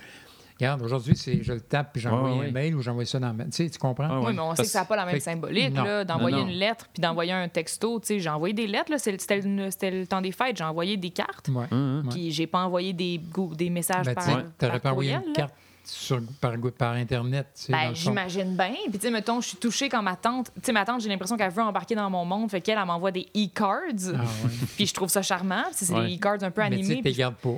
Regarde, 0.57 0.82
aujourd'hui, 0.84 1.18
c'est 1.18 1.43
je 1.43 1.51
le 1.51 1.59
tape 1.59 1.91
puis 1.91 2.01
j'envoie 2.01 2.32
Ouais, 2.32 2.39
ouais, 2.39 2.47
un 2.47 2.51
mail 2.51 2.76
ou 2.76 2.82
j'envoie 2.82 3.03
ça 3.03 3.20
dans 3.20 3.34
ma... 3.34 3.43
Tu 3.43 3.51
sais, 3.51 3.70
tu 3.70 3.78
comprends? 3.78 4.07
Ah 4.09 4.20
Oui, 4.22 4.28
ouais. 4.28 4.34
mais 4.34 4.39
on 4.39 4.55
sait 4.55 4.61
que 4.63 4.70
ça 4.70 4.80
n'a 4.80 4.86
pas 4.86 4.95
la 4.95 5.03
même 5.03 5.16
Fait 5.16 5.20
symbolique, 5.20 5.74
d'envoyer 5.74 6.39
une 6.39 6.47
lettre 6.57 6.88
puis 6.93 7.01
d'envoyer 7.01 7.34
un 7.34 7.49
texto. 7.49 7.99
Tu 7.99 8.07
sais, 8.07 8.20
j'ai 8.22 8.30
envoyé 8.30 8.53
des 8.53 8.66
lettres, 8.66 8.93
c'était 8.97 9.41
le, 9.41 10.05
temps 10.05 10.22
des 10.22 10.32
fêtes, 10.32 10.55
j'ai 10.57 10.63
envoyé 10.63 10.95
des 10.95 11.09
cartes, 11.09 11.49
Ouais. 11.49 11.66
Hum, 11.72 11.78
hum. 11.99 12.01
Ouais. 12.05 12.09
puis 12.09 12.32
j'ai 12.32 12.47
pas 12.47 12.63
envoyé 12.63 12.93
des, 12.93 13.20
des 13.57 13.70
messages 13.70 14.05
Ben, 14.05 14.13
par, 14.16 14.26
par 14.26 14.43
t'aurais 14.57 14.80
pas 14.80 14.91
envoyé 14.91 15.11
courriel, 15.11 15.28
une 15.28 15.34
carte 15.36 15.53
sur, 15.86 16.21
par, 16.41 16.53
par 16.77 16.93
Internet. 16.93 17.47
tu 17.55 17.61
sais, 17.63 17.71
dans 17.71 17.77
Ben, 17.77 17.93
j'imagine 17.95 18.55
bien. 18.55 18.73
Puis, 18.89 18.93
tu 18.93 18.99
sais, 19.01 19.11
mettons, 19.11 19.41
je 19.41 19.49
suis 19.49 19.57
touchée 19.57 19.89
quand 19.89 20.01
ma 20.01 20.15
tante. 20.15 20.51
Tu 20.55 20.61
sais, 20.63 20.71
ma 20.71 20.86
tante, 20.86 21.01
j'ai 21.01 21.09
l'impression 21.09 21.38
qu'elle 21.38 21.51
veut 21.51 21.63
embarquer 21.63 21.95
dans 21.95 22.09
mon 22.09 22.25
monde. 22.25 22.49
Fait 22.51 22.61
qu'elle, 22.61 22.77
elle 22.77 22.86
m'envoie 22.86 23.11
des 23.11 23.27
e-cards. 23.36 23.81
Ah, 24.13 24.21
ouais. 24.21 24.49
Puis, 24.75 24.88
je 24.88 24.93
trouve 24.93 25.09
ça 25.09 25.21
charmant. 25.21 25.63
C'est 25.71 25.91
Ouais. 25.91 26.07
des 26.07 26.15
e-cards 26.15 26.43
un 26.43 26.51
peu 26.51 26.61
Mais 26.61 26.69
tu 26.69 26.75
animés. 26.75 27.01
puis 27.01 27.11
les 27.11 27.17
gardes 27.17 27.36
pas. 27.36 27.57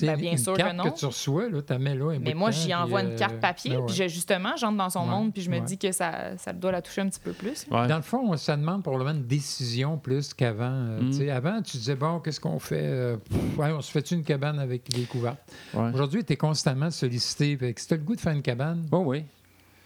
Ben, 0.00 0.16
bien 0.16 0.32
une 0.32 0.38
sûr 0.38 0.54
que 0.54 0.58
carte 0.58 0.74
non. 0.74 0.90
tu 0.90 1.04
reçois, 1.04 1.50
là, 1.50 1.60
tu 1.60 1.78
mets 1.78 1.94
là. 1.94 2.10
un 2.12 2.16
bout 2.16 2.22
Mais 2.24 2.32
moi, 2.34 2.50
j'y 2.50 2.74
envoie 2.74 3.02
une 3.02 3.10
euh, 3.12 3.16
carte 3.18 3.36
papier. 3.40 3.72
ben 3.72 3.80
ouais. 3.80 3.86
Puis, 3.86 3.94
je- 3.96 4.08
justement, 4.08 4.56
j'entre 4.56 4.78
dans 4.78 4.88
son 4.88 5.00
Ouais. 5.00 5.06
monde. 5.10 5.32
Puis, 5.34 5.42
je 5.42 5.50
me 5.50 5.56
Ouais. 5.58 5.64
dis 5.64 5.76
que 5.76 5.92
ça, 5.92 6.36
ça 6.38 6.52
doit 6.54 6.72
la 6.72 6.80
toucher 6.80 7.02
un 7.02 7.08
petit 7.10 7.20
peu 7.20 7.32
plus. 7.32 7.66
Ouais. 7.70 7.86
Dans 7.88 7.96
le 7.96 8.02
fond, 8.02 8.34
ça 8.38 8.56
demande 8.56 8.82
probablement 8.82 9.10
une 9.18 9.26
décision 9.26 9.98
plus 9.98 10.32
qu'avant. 10.32 10.64
euh, 10.72 11.00
Mm. 11.02 11.28
Avant, 11.30 11.60
tu 11.62 11.76
disais, 11.76 11.94
bon, 11.94 12.20
qu'est-ce 12.20 12.40
qu'on 12.40 12.58
fait? 12.58 12.80
Euh, 12.82 13.16
pff, 13.18 13.58
ouais, 13.58 13.70
on 13.72 13.80
se 13.82 13.90
fait 13.90 14.10
une 14.12 14.24
cabane 14.24 14.58
avec 14.58 14.88
des 14.88 15.02
couvertes? 15.02 15.42
Ouais. 15.74 15.90
Aujourd'hui, 15.92 16.24
tu 16.24 16.32
es 16.32 16.36
constamment 16.36 16.90
sollicité. 16.90 17.56
Fait 17.58 17.74
que 17.74 17.80
si 17.80 17.86
tu 17.88 17.94
as 17.94 17.96
le 17.98 18.02
goût 18.02 18.16
de 18.16 18.20
faire 18.20 18.32
une 18.32 18.40
cabane, 18.42 18.86
Oh, 18.92 19.02
oui. 19.06 19.24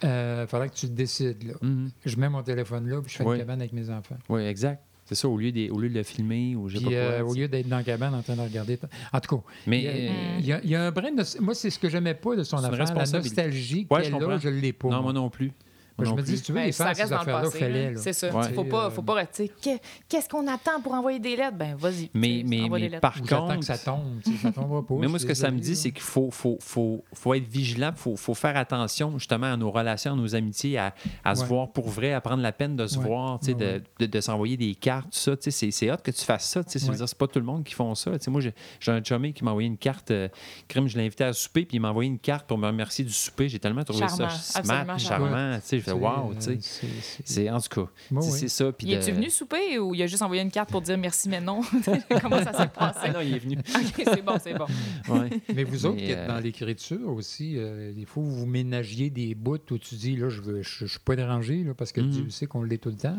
il 0.03 0.47
faudrait 0.49 0.69
que 0.69 0.75
tu 0.75 0.87
le 0.87 0.93
décides. 0.93 1.43
Là. 1.49 1.55
Mhm. 1.63 1.91
Je 2.05 2.17
mets 2.17 2.29
mon 2.29 2.43
téléphone 2.43 2.89
là, 2.89 3.01
puis 3.01 3.11
je 3.11 3.17
fais 3.17 3.25
Oui. 3.25 3.35
une 3.37 3.41
cabane 3.41 3.61
avec 3.61 3.73
mes 3.73 3.91
enfants. 3.91 4.17
Oui, 4.29 4.43
exact. 4.43 4.83
C'est 5.09 5.15
ça, 5.15 5.29
au 5.29 5.37
lieu, 5.39 5.53
des, 5.53 5.71
au 5.71 5.79
lieu 5.79 5.89
de 5.89 5.95
le 5.95 6.03
filmer 6.03 6.57
ou 6.57 6.69
je 6.69 6.79
sais 6.79 6.85
Puis 6.85 6.95
pas 6.95 7.01
euh, 7.01 7.21
quoi. 7.23 7.31
au 7.31 7.35
lieu 7.35 7.47
d'être 7.47 7.69
dans 7.69 7.77
la 7.77 7.85
cabane 7.85 8.13
en 8.15 8.23
train 8.23 8.35
de 8.35 8.41
regarder. 8.41 8.77
En 9.13 9.21
tout 9.21 9.37
cas, 9.37 9.43
Mais 9.67 9.79
il 9.79 9.85
y 9.85 9.89
a- 9.89 9.91
euh, 9.93 10.39
il 10.41 10.47
y, 10.47 10.53
a, 10.53 10.61
il 10.65 10.71
y 10.71 10.75
a 10.75 10.83
un 10.85 10.91
brin 10.91 11.13
de. 11.13 11.23
Moi, 11.41 11.55
c'est 11.55 11.71
ce 11.71 11.79
que 11.79 11.89
j'aimais 11.89 12.15
pas 12.15 12.35
de 12.35 12.43
son 12.43 12.57
affaire, 12.57 12.93
la 12.95 13.07
nostalgie 13.07 13.87
Ouais, 13.89 14.03
je 14.05 14.11
qu'elle 14.11 14.41
je 14.41 14.49
l'ai 14.49 14.73
pas. 14.73 14.89
non, 14.89 15.03
moi 15.03 15.13
non 15.13 15.31
plus. 15.31 15.53
Moi 15.99 16.07
je 16.09 16.13
me 16.15 16.23
dis, 16.23 16.37
si 16.37 16.43
tu 16.43 16.53
veux 16.53 16.59
Ben, 16.59 16.67
les 16.67 16.73
ça 16.73 16.87
faire, 16.87 16.97
ces 16.97 17.03
reste 17.03 17.13
dans 17.13 17.23
le 17.41 17.47
affaires-là. 17.49 17.93
C'est 17.97 18.13
ça. 18.13 18.35
Ouais. 18.35 18.53
Faut 18.53 18.65
pas, 18.65 18.91
faut 18.91 19.03
pas 19.03 19.25
Qu'est-ce 19.27 20.29
qu'on 20.29 20.47
attend 20.47 20.81
pour 20.83 20.93
envoyer 20.95 21.19
des 21.19 21.37
lettres? 21.37 21.57
Ben, 21.57 21.75
vas-y. 21.77 22.11
Mais, 22.13 22.43
mais, 22.45 22.69
mais 22.71 22.89
des 22.91 22.99
par 23.01 23.17
Ou 23.17 23.27
contre, 23.27 23.59
que 23.61 23.65
ça 23.65 23.79
tombe. 23.79 24.21
Ça 24.43 24.51
pas. 24.53 24.67
mais 25.01 25.09
moi, 25.09 25.19
ce 25.19 25.27
que 25.27 25.35
ça 25.35 25.51
me 25.51 25.59
dit, 25.59 25.75
c'est 25.75 25.91
qu'il 25.93 26.03
faut, 26.03 26.31
faut, 26.31 26.59
faut, 26.61 27.05
faut 27.15 27.35
être 27.35 27.49
vigilant, 27.49 27.91
il 27.95 27.99
faut, 27.99 28.17
faut 28.17 28.35
faire 28.35 28.57
attention 28.57 29.19
justement 29.19 29.53
à 29.53 29.57
nos 29.57 29.71
relations, 29.71 30.13
à 30.13 30.17
nos 30.17 30.35
amitiés, 30.35 30.79
à, 30.79 30.95
à 31.25 31.35
se 31.35 31.45
voir 31.45 31.71
pour 31.73 31.89
vrai, 31.89 32.13
à 32.13 32.21
prendre 32.21 32.43
la 32.43 32.53
peine 32.53 32.77
de 32.77 32.87
se 32.87 32.99
Ouais. 32.99 33.05
voir, 33.07 33.39
de, 33.41 33.53
ouais. 33.53 33.83
de, 34.01 34.07
de 34.07 34.21
s'envoyer 34.21 34.57
des 34.57 34.75
cartes, 34.75 35.07
tout 35.13 35.19
ça. 35.19 35.33
C'est 35.41 35.71
c'est 35.71 35.91
hot 35.93 35.97
que 36.03 36.11
tu 36.11 36.25
fasses 36.25 36.49
ça. 36.49 36.63
C'est 36.67 37.19
pas 37.19 37.27
tout 37.27 37.39
le 37.39 37.45
monde 37.45 37.65
qui 37.65 37.75
font 37.75 37.95
ça. 37.95 38.13
Moi, 38.29 38.41
j'ai 38.41 38.55
j'ai 38.81 38.93
un 38.93 39.03
chumé 39.03 39.33
qui 39.33 39.45
m'a 39.45 39.51
envoyé 39.53 39.69
une 39.69 39.77
carte. 39.79 40.11
euh, 40.11 40.29
crime, 40.69 40.89
je 40.89 40.97
l'ai 40.99 41.07
invité 41.07 41.25
à 41.25 41.33
souper, 41.33 41.65
puis 41.65 41.77
il 41.77 41.81
m'a 41.81 41.91
envoyé 41.91 42.11
une 42.11 42.19
carte 42.19 42.47
pour 42.47 42.59
me 42.59 42.67
remercier 42.67 43.05
du 43.05 43.13
souper. 43.13 43.49
J'ai 43.49 43.59
tellement 43.59 43.85
trouvé 43.85 44.01
Charmant, 44.01 44.29
ça 44.31 44.59
absolument 44.59 44.85
smart, 44.85 44.99
charmant. 44.99 45.59
C'est, 45.87 45.93
wow, 45.93 46.35
tu 46.35 46.41
sais. 46.41 46.51
euh, 46.85 46.89
c'est- 47.25 47.51
en 47.51 47.61
tout 47.61 47.69
cas. 47.85 47.91
Bon, 48.11 48.21
c'est 48.21 48.33
oui. 48.33 48.39
c'est 48.41 48.49
ça. 48.49 48.73
puis 48.73 48.87
Il 48.89 48.93
est-tu 48.95 49.11
de- 49.11 49.17
venu 49.17 49.31
souper 49.31 49.79
ou 49.79 49.95
il 49.95 50.03
a 50.03 50.07
juste 50.07 50.23
envoyé 50.23 50.43
une 50.43 50.51
carte 50.51 50.71
pour 50.71 50.81
dire 50.83 50.99
merci, 50.99 51.29
mais 51.29 51.41
non? 51.41 51.61
Comment 52.23 52.43
ça 52.43 52.53
s'est 52.53 52.69
passé? 52.69 52.99
Ah 53.03 53.13
non, 53.13 53.21
il 53.21 53.35
est 53.35 53.39
venu. 53.39 53.57
OK, 53.75 54.03
c'est 54.05 54.23
bon, 54.25 54.35
c'est 54.43 54.55
bon. 54.55 54.67
Ouais. 55.09 55.31
Mais 55.55 55.65
vous 55.65 55.87
autres 55.87 55.97
Mais, 55.97 56.05
qui 56.05 56.11
êtes 56.13 56.19
euh, 56.19 56.29
dans 56.29 56.39
l'écriture 56.41 57.09
aussi, 57.11 57.55
euh, 57.57 57.93
il 57.97 58.07
faut 58.07 58.21
que 58.23 58.27
vous 58.29 58.47
ménagiez 58.47 59.11
des 59.11 59.35
bouts 59.35 59.59
où 59.71 59.79
tu 59.79 59.95
dis, 59.95 60.17
là, 60.17 60.29
je 60.29 60.41
ne 60.43 60.63
je, 60.63 60.79
je 60.81 60.87
suis 60.87 60.99
pas 61.01 61.17
dérangé, 61.17 61.63
là, 61.65 61.75
parce 61.75 61.93
que 61.93 62.01
Mhm. 62.01 62.25
tu 62.27 62.31
sais 62.31 62.47
qu'on 62.47 62.63
l'est 62.63 62.79
tout 62.79 62.91
le 62.91 62.97
temps. 62.97 63.17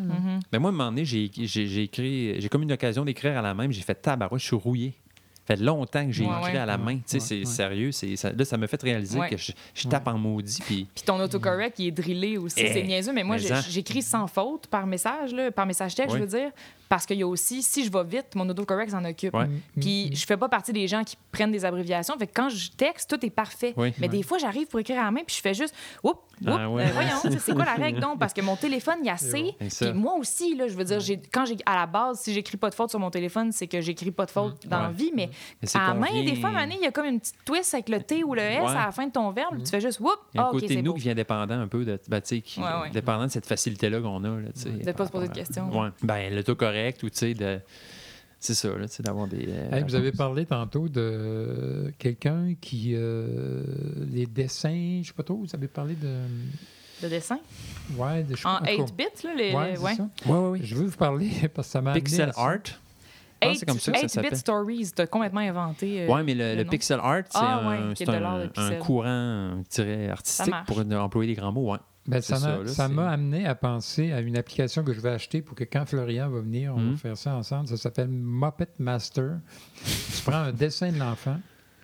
Mais 0.52 0.60
moi, 0.60 0.70
à 0.70 0.74
un 0.74 0.76
moment 0.78 0.90
donné, 0.92 1.06
j'ai 1.06 1.26
écrit, 1.84 2.40
j'ai 2.42 2.50
comme 2.50 2.64
une 2.64 2.72
occasion 2.72 3.06
d'écrire 3.06 3.38
à 3.38 3.42
la 3.42 3.54
main, 3.54 3.70
j'ai 3.70 3.82
fait 3.82 3.96
tabarouette, 3.96 4.42
je 4.42 4.48
suis 4.48 4.56
rouillé. 4.56 4.94
Ça 5.48 5.56
fait 5.56 5.64
longtemps 5.64 6.06
que 6.06 6.12
j'ai 6.12 6.26
Ouais, 6.26 6.40
écrit 6.42 6.54
ouais. 6.54 6.58
à 6.60 6.66
la 6.66 6.78
main. 6.78 6.96
Tu 6.98 7.04
sais, 7.06 7.16
Ouais, 7.18 7.20
c'est 7.22 7.40
ouais. 7.40 7.46
sérieux. 7.46 7.92
c'est 7.94 8.16
Ça, 8.18 8.32
là, 8.34 8.44
ça 8.44 8.58
m'a 8.58 8.68
fait 8.68 8.82
réaliser 8.82 9.18
Ouais. 9.18 9.30
que 9.30 9.38
je, 9.38 9.52
je 9.74 9.88
tape 9.88 10.08
en 10.08 10.18
maudit. 10.18 10.60
Puis, 10.66 10.88
Puis 10.94 11.04
ton 11.06 11.20
autocorrect, 11.22 11.80
il 11.80 11.88
est 11.88 11.92
drillé 11.92 12.38
aussi. 12.38 12.60
Eh, 12.60 12.74
c'est 12.74 12.84
niaiseux, 12.84 13.14
mais 13.14 13.24
moi, 13.24 13.38
en. 13.38 13.62
j'écris 13.70 14.02
sans 14.02 14.28
faute 14.28 14.68
par 14.68 14.86
message, 14.86 15.34
là, 15.34 15.50
par 15.52 15.66
message 15.66 15.96
texte, 15.96 16.16
je 16.16 16.22
veux 16.22 16.28
dire. 16.28 16.52
Parce 16.90 17.06
qu'il 17.06 17.18
y 17.18 17.24
a 17.24 17.28
aussi, 17.28 17.62
si 17.64 17.84
je 17.86 17.92
vais 17.92 18.04
vite, 18.04 18.36
mon 18.36 18.48
autocorrect 18.50 18.92
s'en 18.92 19.04
occupe. 19.04 19.34
Ouais. 19.34 19.46
Mm, 19.48 19.60
Puis 19.82 20.10
je 20.16 20.26
fais 20.26 20.38
pas 20.38 20.48
partie 20.50 20.72
des 20.74 20.88
gens 20.88 21.04
qui 21.04 21.18
prennent 21.32 21.52
des 21.52 21.66
abréviations. 21.66 22.18
Fait 22.18 22.28
que 22.28 22.32
quand 22.34 22.50
je 22.50 22.72
texte, 22.72 23.10
tout 23.10 23.26
est 23.26 23.30
parfait. 23.30 23.74
Oui. 23.78 23.94
Mais 24.00 24.08
des 24.08 24.24
fois, 24.24 24.38
j'arrive 24.38 24.68
pour 24.68 24.80
écrire 24.80 25.00
à 25.02 25.04
la 25.06 25.12
main, 25.12 25.22
puis 25.26 25.36
je 25.36 25.42
fais 25.42 25.54
juste, 25.54 25.76
oups, 26.04 26.16
oups, 26.42 26.48
Ah 26.48 26.70
ouais. 26.70 26.86
ben 26.86 26.92
voyons, 26.94 27.38
c'est 27.40 27.54
quoi 27.54 27.66
la 27.66 27.74
règle 27.74 28.00
donc? 28.00 28.20
Parce 28.20 28.34
que 28.34 28.42
mon 28.42 28.56
téléphone, 28.56 28.96
il 29.02 29.08
y 29.08 29.10
a 29.10 29.18
C. 29.18 29.54
Puis 29.60 29.94
moi 29.94 30.14
aussi, 30.16 30.56
là, 30.56 30.68
je 30.68 30.76
veux 30.76 30.84
dire, 30.84 31.00
quand 31.32 31.46
j'ai 31.46 31.58
à 31.66 31.76
la 31.76 31.86
base, 31.86 32.20
si 32.22 32.34
j'écris 32.34 32.58
pas 32.58 32.70
de 32.70 32.76
faute 32.76 32.90
sur 32.90 33.00
mon 33.00 33.10
téléphone, 33.10 33.52
c'est 33.52 33.68
que 33.68 33.82
j'écris 33.82 34.12
pas 34.12 34.26
de 34.26 34.32
faute 34.32 34.66
dans 34.68 34.80
la 34.82 34.88
Ouais. 34.90 34.94
vie. 34.94 35.12
Mais 35.14 35.30
Mais 35.62 35.68
à 35.76 35.88
la 35.90 35.94
main, 35.94 36.08
vient- 36.12 36.24
des 36.24 36.40
fois, 36.40 36.50
à 36.56 36.66
il 36.66 36.80
y 36.80 36.86
a 36.86 36.92
comme 36.92 37.06
une 37.06 37.20
petite 37.20 37.36
twist 37.46 37.74
avec 37.74 37.90
le 37.90 38.02
T 38.02 38.24
ou 38.24 38.34
le 38.34 38.42
S 38.42 38.62
Ouais. 38.62 38.70
à 38.70 38.86
la 38.86 38.92
fin 38.92 39.06
de 39.08 39.12
ton 39.12 39.30
verbe. 39.32 39.58
Tu 39.64 39.70
fais 39.70 39.82
juste, 39.82 40.00
oups, 40.00 40.12
ah, 40.38 40.52
ok, 40.54 40.64
c'est 40.68 40.76
nous 40.82 40.92
beau. 40.92 40.94
qui 40.94 41.02
vient 41.04 41.16
dépendant 41.16 41.60
un 41.60 41.68
peu 41.68 41.84
de, 41.84 42.00
ben, 42.08 42.22
tu 42.22 42.28
sais, 42.38 42.42
qui, 42.42 42.60
Ouais, 42.60 42.66
ouais. 42.84 42.90
dépendant 42.92 43.26
de 43.26 43.32
cette 43.32 43.46
facilité-là 43.46 44.00
qu'on 44.02 44.24
a. 44.24 44.28
Là, 44.28 44.50
De 44.86 44.92
pas 44.92 45.06
se 45.06 45.12
poser 45.12 45.28
de 45.28 45.34
questions. 45.34 45.70
Ben, 46.04 46.34
l'autocorrect 46.36 46.77
ou 47.04 47.10
tu 47.10 47.18
sais, 47.18 47.34
de. 47.34 47.60
C'est 48.40 48.54
ça, 48.54 48.70
là, 48.78 48.88
tu 48.88 48.94
sais, 48.96 49.04
d'avoir 49.04 49.28
des. 49.28 49.46
euh, 49.48 49.72
Hey, 49.72 49.84
vous 49.84 49.96
avez 49.96 50.12
parlé 50.12 50.46
tantôt 50.46 50.88
de 50.88 51.92
quelqu'un 51.98 52.54
qui. 52.62 52.92
euh, 52.96 53.64
les 54.12 54.26
dessins, 54.28 55.00
je 55.02 55.08
sais 55.08 55.14
pas 55.14 55.24
trop, 55.24 55.38
vous 55.38 55.48
avez 55.56 55.68
parlé 55.68 55.96
de. 55.96 56.22
De 57.02 57.08
dessin. 57.10 57.40
Ouais, 57.96 58.24
de, 58.24 58.36
je 58.36 58.48
En 58.48 58.56
en 58.56 58.58
tout 58.60 58.66
cas, 58.66 58.72
8 58.74 58.96
bits, 58.98 59.04
là, 59.24 59.36
les. 59.36 59.54
Ouais, 59.54 59.78
ouais. 59.78 59.96
ça. 59.96 60.08
Ouais, 60.26 60.32
ouais, 60.38 60.48
ouais. 60.50 60.60
Je 60.64 60.76
veux 60.76 60.86
vous 60.86 60.98
parler 60.98 61.30
parce 61.54 61.68
que 61.68 61.72
ça 61.72 61.82
m'a 61.82 61.94
Pixel 61.94 62.32
à 62.36 62.40
art? 62.42 62.58
Je 63.40 63.48
pense 63.48 63.54
que 63.54 63.60
c'est 63.60 63.66
comme 63.68 63.80
ça 63.80 63.92
que 63.92 63.98
ça 64.00 64.06
8-bit 64.06 64.10
s'appelle. 64.10 64.38
Stories, 64.38 64.92
t'as 64.96 65.06
complètement 65.06 65.42
inventé. 65.42 66.02
euh, 66.02 66.08
Oui, 66.10 66.22
mais 66.26 66.34
le, 66.56 66.64
pixel 66.64 67.00
art, 67.02 67.22
c'est 67.30 67.38
Ah, 67.40 67.60
un, 67.60 67.90
ouais, 67.92 68.78
courant 68.80 69.62
je 69.64 69.70
dirais, 69.84 70.10
artistique 70.10 70.48
marche. 70.50 70.66
pour 70.68 70.80
employer 70.80 71.36
des 71.36 71.40
grands 71.40 71.52
mots. 71.52 71.72
Ouais. 71.72 71.78
Ben, 72.08 72.22
ça 72.22 72.38
ça, 72.38 72.48
m'a- 72.48 72.58
là, 72.64 72.68
ça 72.68 72.88
c'est- 72.88 72.94
m'a 72.94 73.10
amené 73.10 73.46
à 73.46 73.54
penser 73.56 74.12
à 74.14 74.22
une 74.22 74.38
application 74.38 74.84
que 74.84 74.94
je 74.94 75.00
vais 75.02 75.10
acheter 75.10 75.42
pour 75.42 75.56
que 75.56 75.64
quand 75.66 75.86
Florian 75.86 76.30
va 76.30 76.40
venir, 76.40 76.74
on 76.76 76.80
Mhm. 76.80 76.92
va 76.92 76.98
faire 76.98 77.18
ça 77.18 77.36
ensemble. 77.36 77.68
Ça 77.68 77.78
s'appelle 77.78 78.08
Muppet 78.10 78.70
Master. 78.80 79.40
tu 79.84 80.22
prends 80.24 80.38
un 80.44 80.52
dessin 80.54 80.92
de 80.92 80.98
l'enfant, 81.00 81.38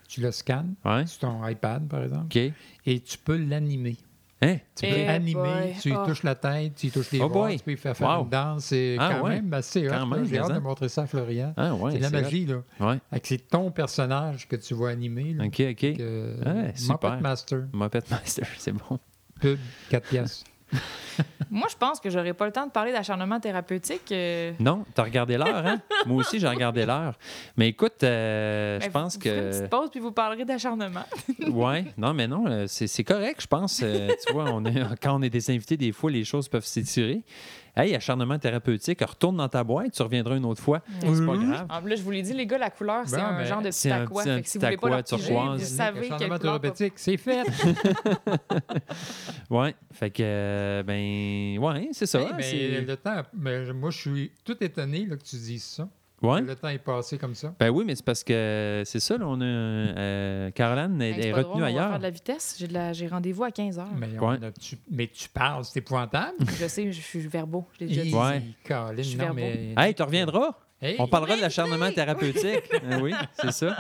tu 0.08 0.22
le 0.22 0.32
scannes 0.32 0.76
Ouais. 0.86 1.06
sur 1.06 1.20
ton 1.20 1.46
iPad, 1.48 1.88
par 1.88 2.04
exemple, 2.04 2.38
et 2.86 3.00
tu 3.02 3.18
peux 3.18 3.38
l'animer. 3.38 3.98
Hein? 4.42 4.58
Tu 4.76 4.86
Eh 4.86 5.06
peux 5.06 5.10
animer, 5.10 5.34
boy. 5.36 5.74
tu 5.82 5.90
y 5.92 5.96
Oh. 5.96 6.06
touches 6.06 6.24
la 6.24 6.36
tête, 6.36 6.76
tu 6.76 6.88
y 6.88 6.92
touches 6.92 7.12
les 7.12 7.22
Oh 7.22 7.30
bras, 7.30 7.44
boy. 7.48 7.58
tu 7.58 7.64
peux 7.64 7.72
y 7.72 7.78
faire 7.78 7.96
faire 7.96 8.10
Wow. 8.10 8.24
une 8.26 8.30
danse. 8.30 8.66
C'est 8.66 8.98
Ah, 9.00 9.14
quand 9.14 9.24
ouais. 9.26 9.36
même 9.36 9.54
assez 9.54 9.84
Quand 9.88 10.10
J'ai 10.26 10.38
hâte 10.40 10.50
de 10.50 10.54
hein. 10.56 10.60
montrer 10.60 10.90
ça 10.90 11.04
à 11.04 11.08
Florian. 11.08 11.54
Ah, 11.56 11.74
ouais. 11.74 11.92
c'est 11.94 11.98
de 12.00 12.04
la 12.04 12.10
magie, 12.10 12.46
là. 12.46 12.62
Ouais. 12.82 13.00
Avec 13.10 13.26
c'est 13.26 13.38
ton 13.48 13.72
personnage 13.72 14.46
que 14.50 14.58
tu 14.58 14.74
vas 14.74 14.90
animer. 14.90 15.34
Là. 15.34 15.46
OK, 15.46 15.62
OK. 15.72 15.82
Ouais, 15.84 16.74
super. 16.76 17.12
Muppet 17.12 17.22
Master, 17.22 17.60
Muppet 17.74 18.04
Master, 18.12 18.48
c'est 18.58 18.74
bon. 18.74 19.00
Pub, 19.44 19.60
4 19.90 20.08
piastres. 20.08 20.44
Moi, 21.52 21.68
je 21.70 21.76
pense 21.78 22.00
que 22.00 22.10
j'aurais 22.10 22.34
pas 22.34 22.46
le 22.48 22.52
temps 22.52 22.66
de 22.66 22.72
parler 22.72 22.92
d'acharnement 22.92 23.40
thérapeutique. 23.40 24.12
euh, 24.12 24.54
Non, 24.60 24.86
t'as 24.96 25.04
regardé 25.04 25.38
l'heure, 25.38 25.64
hein? 25.68 25.80
Moi 26.08 26.18
aussi, 26.22 26.40
j'ai 26.40 26.48
regardé 26.48 26.84
l'heure. 26.86 27.14
Mais 27.58 27.68
écoute, 27.68 28.04
euh, 28.04 28.80
je 28.80 28.86
ben, 28.88 28.92
pense 28.92 29.16
vous 29.18 29.22
ferez 29.22 29.36
une 29.36 29.42
que. 29.52 29.58
petite 29.58 29.70
pause, 29.70 29.90
puis 29.92 30.00
vous 30.00 30.12
parlerez 30.12 30.46
d'acharnement. 30.46 31.04
Ouais, 31.52 31.86
non, 31.98 32.14
mais 32.16 32.28
non, 32.28 32.46
euh, 32.48 32.66
c'est 32.68 32.88
c'est 32.88 33.04
correct, 33.04 33.42
je 33.42 33.48
pense. 33.48 33.82
Euh, 33.84 34.10
tu 34.26 34.34
vois, 34.34 34.46
on 34.52 34.66
est, 34.66 34.82
quand 35.02 35.16
on 35.20 35.22
est 35.22 35.30
des 35.30 35.52
invités, 35.52 35.78
des 35.78 35.92
fois, 35.92 36.10
les 36.10 36.24
choses 36.24 36.48
peuvent 36.50 36.66
s'étirer. 36.66 37.22
Hey, 37.76 37.96
acharnement 37.96 38.38
thérapeutique, 38.38 39.02
retourne 39.02 39.38
dans 39.38 39.50
ta 39.50 39.64
boîte, 39.64 39.94
tu 39.94 40.04
reviendras 40.04 40.38
une 40.38 40.46
autre 40.46 40.62
fois. 40.62 40.82
C'est 41.02 41.26
pas 41.26 41.38
grave. 41.38 41.66
En 41.70 41.82
plus, 41.82 41.98
je 41.98 42.04
vous 42.04 42.12
l'ai 42.12 42.22
dit, 42.22 42.34
les 42.34 42.46
gars, 42.46 42.60
la 42.60 42.70
couleur, 42.70 43.02
c'est 43.08 43.16
un 43.20 43.38
ben, 43.38 43.46
genre 43.46 43.62
de 43.64 43.70
petit 43.70 43.78
c'est 43.80 43.92
un 43.92 44.04
aqua. 44.04 44.24
Fait 44.24 44.42
que 44.42 44.48
si 44.48 44.60
petit 44.60 44.60
vous 44.60 44.66
voulez 44.66 44.78
pas 44.78 44.90
leur 44.90 45.04
turquoise. 45.04 45.60
vous 45.60 45.78
savez 45.78 46.00
Acharnement 46.06 46.38
thérapeutique, 46.38 46.94
c'est 46.98 47.18
fait. 47.18 47.44
Ouais, 49.50 49.76
fait 49.92 50.10
que, 50.12 50.24
euh, 50.24 50.84
ben, 50.84 51.58
ouais, 51.64 51.90
c'est 51.94 52.06
ça. 52.06 52.22
Hey, 52.22 52.28
mais 52.36 52.44
c'est- 52.44 52.82
le 52.82 52.98
temps, 52.98 53.22
mais 53.34 53.72
moi, 53.74 53.90
je 53.90 53.98
suis 53.98 54.32
tout 54.44 54.62
étonné 54.64 55.06
là, 55.06 55.16
que 55.18 55.24
tu 55.24 55.36
dises 55.36 55.64
ça. 55.64 55.88
Ouais. 56.24 56.42
Le 56.42 56.56
temps 56.56 56.70
est 56.70 56.78
passé 56.80 57.18
comme 57.18 57.36
ça. 57.36 57.54
Ben 57.60 57.70
oui, 57.70 57.84
mais 57.86 57.96
c'est 57.96 58.06
parce 58.06 58.24
que 58.24 58.82
c'est 58.86 59.00
ça, 59.00 59.18
là, 59.18 59.26
on 59.28 59.40
a. 59.42 59.44
euh, 59.44 60.52
Caroline 60.52 61.02
Hey, 61.02 61.20
est, 61.28 61.34
retenue 61.34 61.52
on 61.56 61.60
va 61.60 61.68
faire 61.68 61.84
ailleurs. 61.84 61.98
de 61.98 62.04
la 62.04 62.10
vitesse. 62.10 62.56
J'ai 62.58 62.68
de 62.68 62.74
la- 62.74 62.94
j'ai 62.94 63.08
rendez-vous 63.08 63.44
à 63.44 63.52
15 63.52 63.78
h. 63.78 63.84
Mais, 63.98 64.08
Ouais. 64.08 64.18
on 64.22 64.44
a- 64.44 64.52
tu, 64.52 64.78
mais 64.90 65.08
tu 65.08 65.28
parles, 65.30 65.66
c'est 65.66 65.80
épouvantable. 65.80 66.38
Je 66.60 66.68
sais, 66.68 66.92
je 66.92 67.02
suis 67.02 67.20
verbaux. 67.28 67.68
Je 67.74 67.80
l'ai 67.82 67.88
déjà 67.88 68.04
dit. 68.04 68.14
Ouais. 68.16 68.42
Suis 69.04 69.18
non, 69.18 69.24
verbaux. 69.26 69.36
mais... 69.36 69.74
Hey, 69.78 69.94
tu 69.94 70.02
reviendras? 70.04 70.52
Hey! 70.84 70.96
On 71.00 71.08
parlera 71.08 71.36
de 71.38 71.42
l'acharnement 71.42 71.90
thérapeutique. 71.92 72.70
Euh, 72.84 73.00
oui, 73.02 73.14
c'est 73.42 73.52
ça. 73.52 73.68
De 73.68 73.74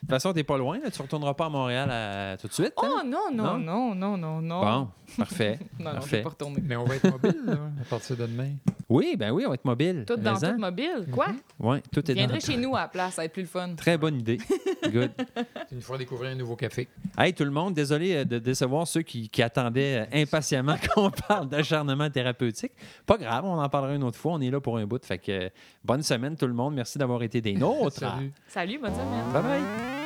toute 0.00 0.10
façon, 0.10 0.32
t'es 0.34 0.44
pas 0.44 0.58
loin. 0.58 0.78
là. 0.82 0.90
Tu 0.90 1.00
retourneras 1.00 1.32
pas 1.34 1.46
à 1.46 1.48
Montréal 1.48 1.88
euh, 1.90 2.36
tout 2.36 2.48
de 2.48 2.52
suite. 2.52 2.74
hein? 2.76 2.88
Oh 2.88 3.06
non, 3.06 3.18
Non? 3.32 3.56
non, 3.58 3.94
non, 3.94 3.94
non, 3.94 4.16
non, 4.18 4.40
non. 4.42 4.60
Bon, 4.60 4.88
parfait. 5.16 5.58
Non, 5.78 5.84
non, 5.84 5.90
je 5.92 5.96
parfait. 6.00 6.16
vais 6.18 6.22
pas 6.22 6.28
retourner. 6.28 6.58
Mais 6.62 6.76
on 6.76 6.84
va 6.84 6.96
être 6.96 7.10
mobile 7.10 7.40
là, 7.46 7.52
à 7.80 7.84
partir 7.88 8.16
de 8.16 8.26
demain. 8.26 8.50
Oui, 8.88 9.16
ben 9.18 9.30
oui, 9.30 9.44
on 9.46 9.48
va 9.48 9.54
être 9.54 9.64
mobile. 9.64 10.04
Tout 10.06 10.16
dans 10.16 10.36
tout 10.38 10.58
mobile? 10.58 11.06
Quoi? 11.10 11.28
Oui, 11.58 11.78
tout 11.90 12.00
est 12.10 12.14
dans 12.14 12.18
viendrai 12.20 12.40
chez 12.40 12.58
nous 12.58 12.76
à 12.76 12.80
la 12.82 12.88
place, 12.88 13.14
ça 13.14 13.22
va 13.22 13.26
être 13.26 13.32
plus 13.32 13.42
le 13.42 13.48
fun. 13.48 13.74
Très 13.74 13.96
bonne 13.96 14.20
idée. 14.20 14.36
Good. 14.84 15.10
Nous 15.72 15.80
feras 15.80 15.96
découvrir 15.96 16.32
un 16.32 16.34
nouveau 16.34 16.56
café. 16.56 16.88
Hey, 17.16 17.32
tout 17.32 17.44
le 17.44 17.50
monde, 17.50 17.72
désolé 17.72 18.16
euh, 18.16 18.24
de 18.24 18.38
décevoir 18.38 18.86
ceux 18.86 19.00
qui, 19.02 19.30
qui 19.30 19.42
attendaient 19.42 20.06
euh, 20.12 20.22
impatiemment 20.22 20.76
qu'on 20.94 21.10
parle 21.10 21.48
d'acharnement 21.48 22.10
thérapeutique. 22.10 22.72
Pas 23.06 23.16
grave, 23.16 23.44
on 23.46 23.58
en 23.58 23.68
parlera 23.70 23.94
une 23.94 24.04
autre 24.04 24.18
fois. 24.18 24.32
On 24.32 24.40
est 24.42 24.50
là 24.50 24.60
pour 24.60 24.76
un 24.76 24.84
bout. 24.84 25.02
Fait 25.04 25.18
que 25.18 25.48
bonne 25.82 26.02
semaine, 26.02 26.36
tout 26.42 26.48
le 26.48 26.54
monde. 26.54 26.74
Merci 26.74 26.98
d'avoir 26.98 27.22
été 27.22 27.40
des 27.40 27.52
nôtres. 27.64 27.98
Salut. 28.00 28.32
Salut, 28.48 28.78
bonne 28.78 28.92
semaine. 28.94 29.32
Bye 29.32 29.42
bye. 29.42 30.01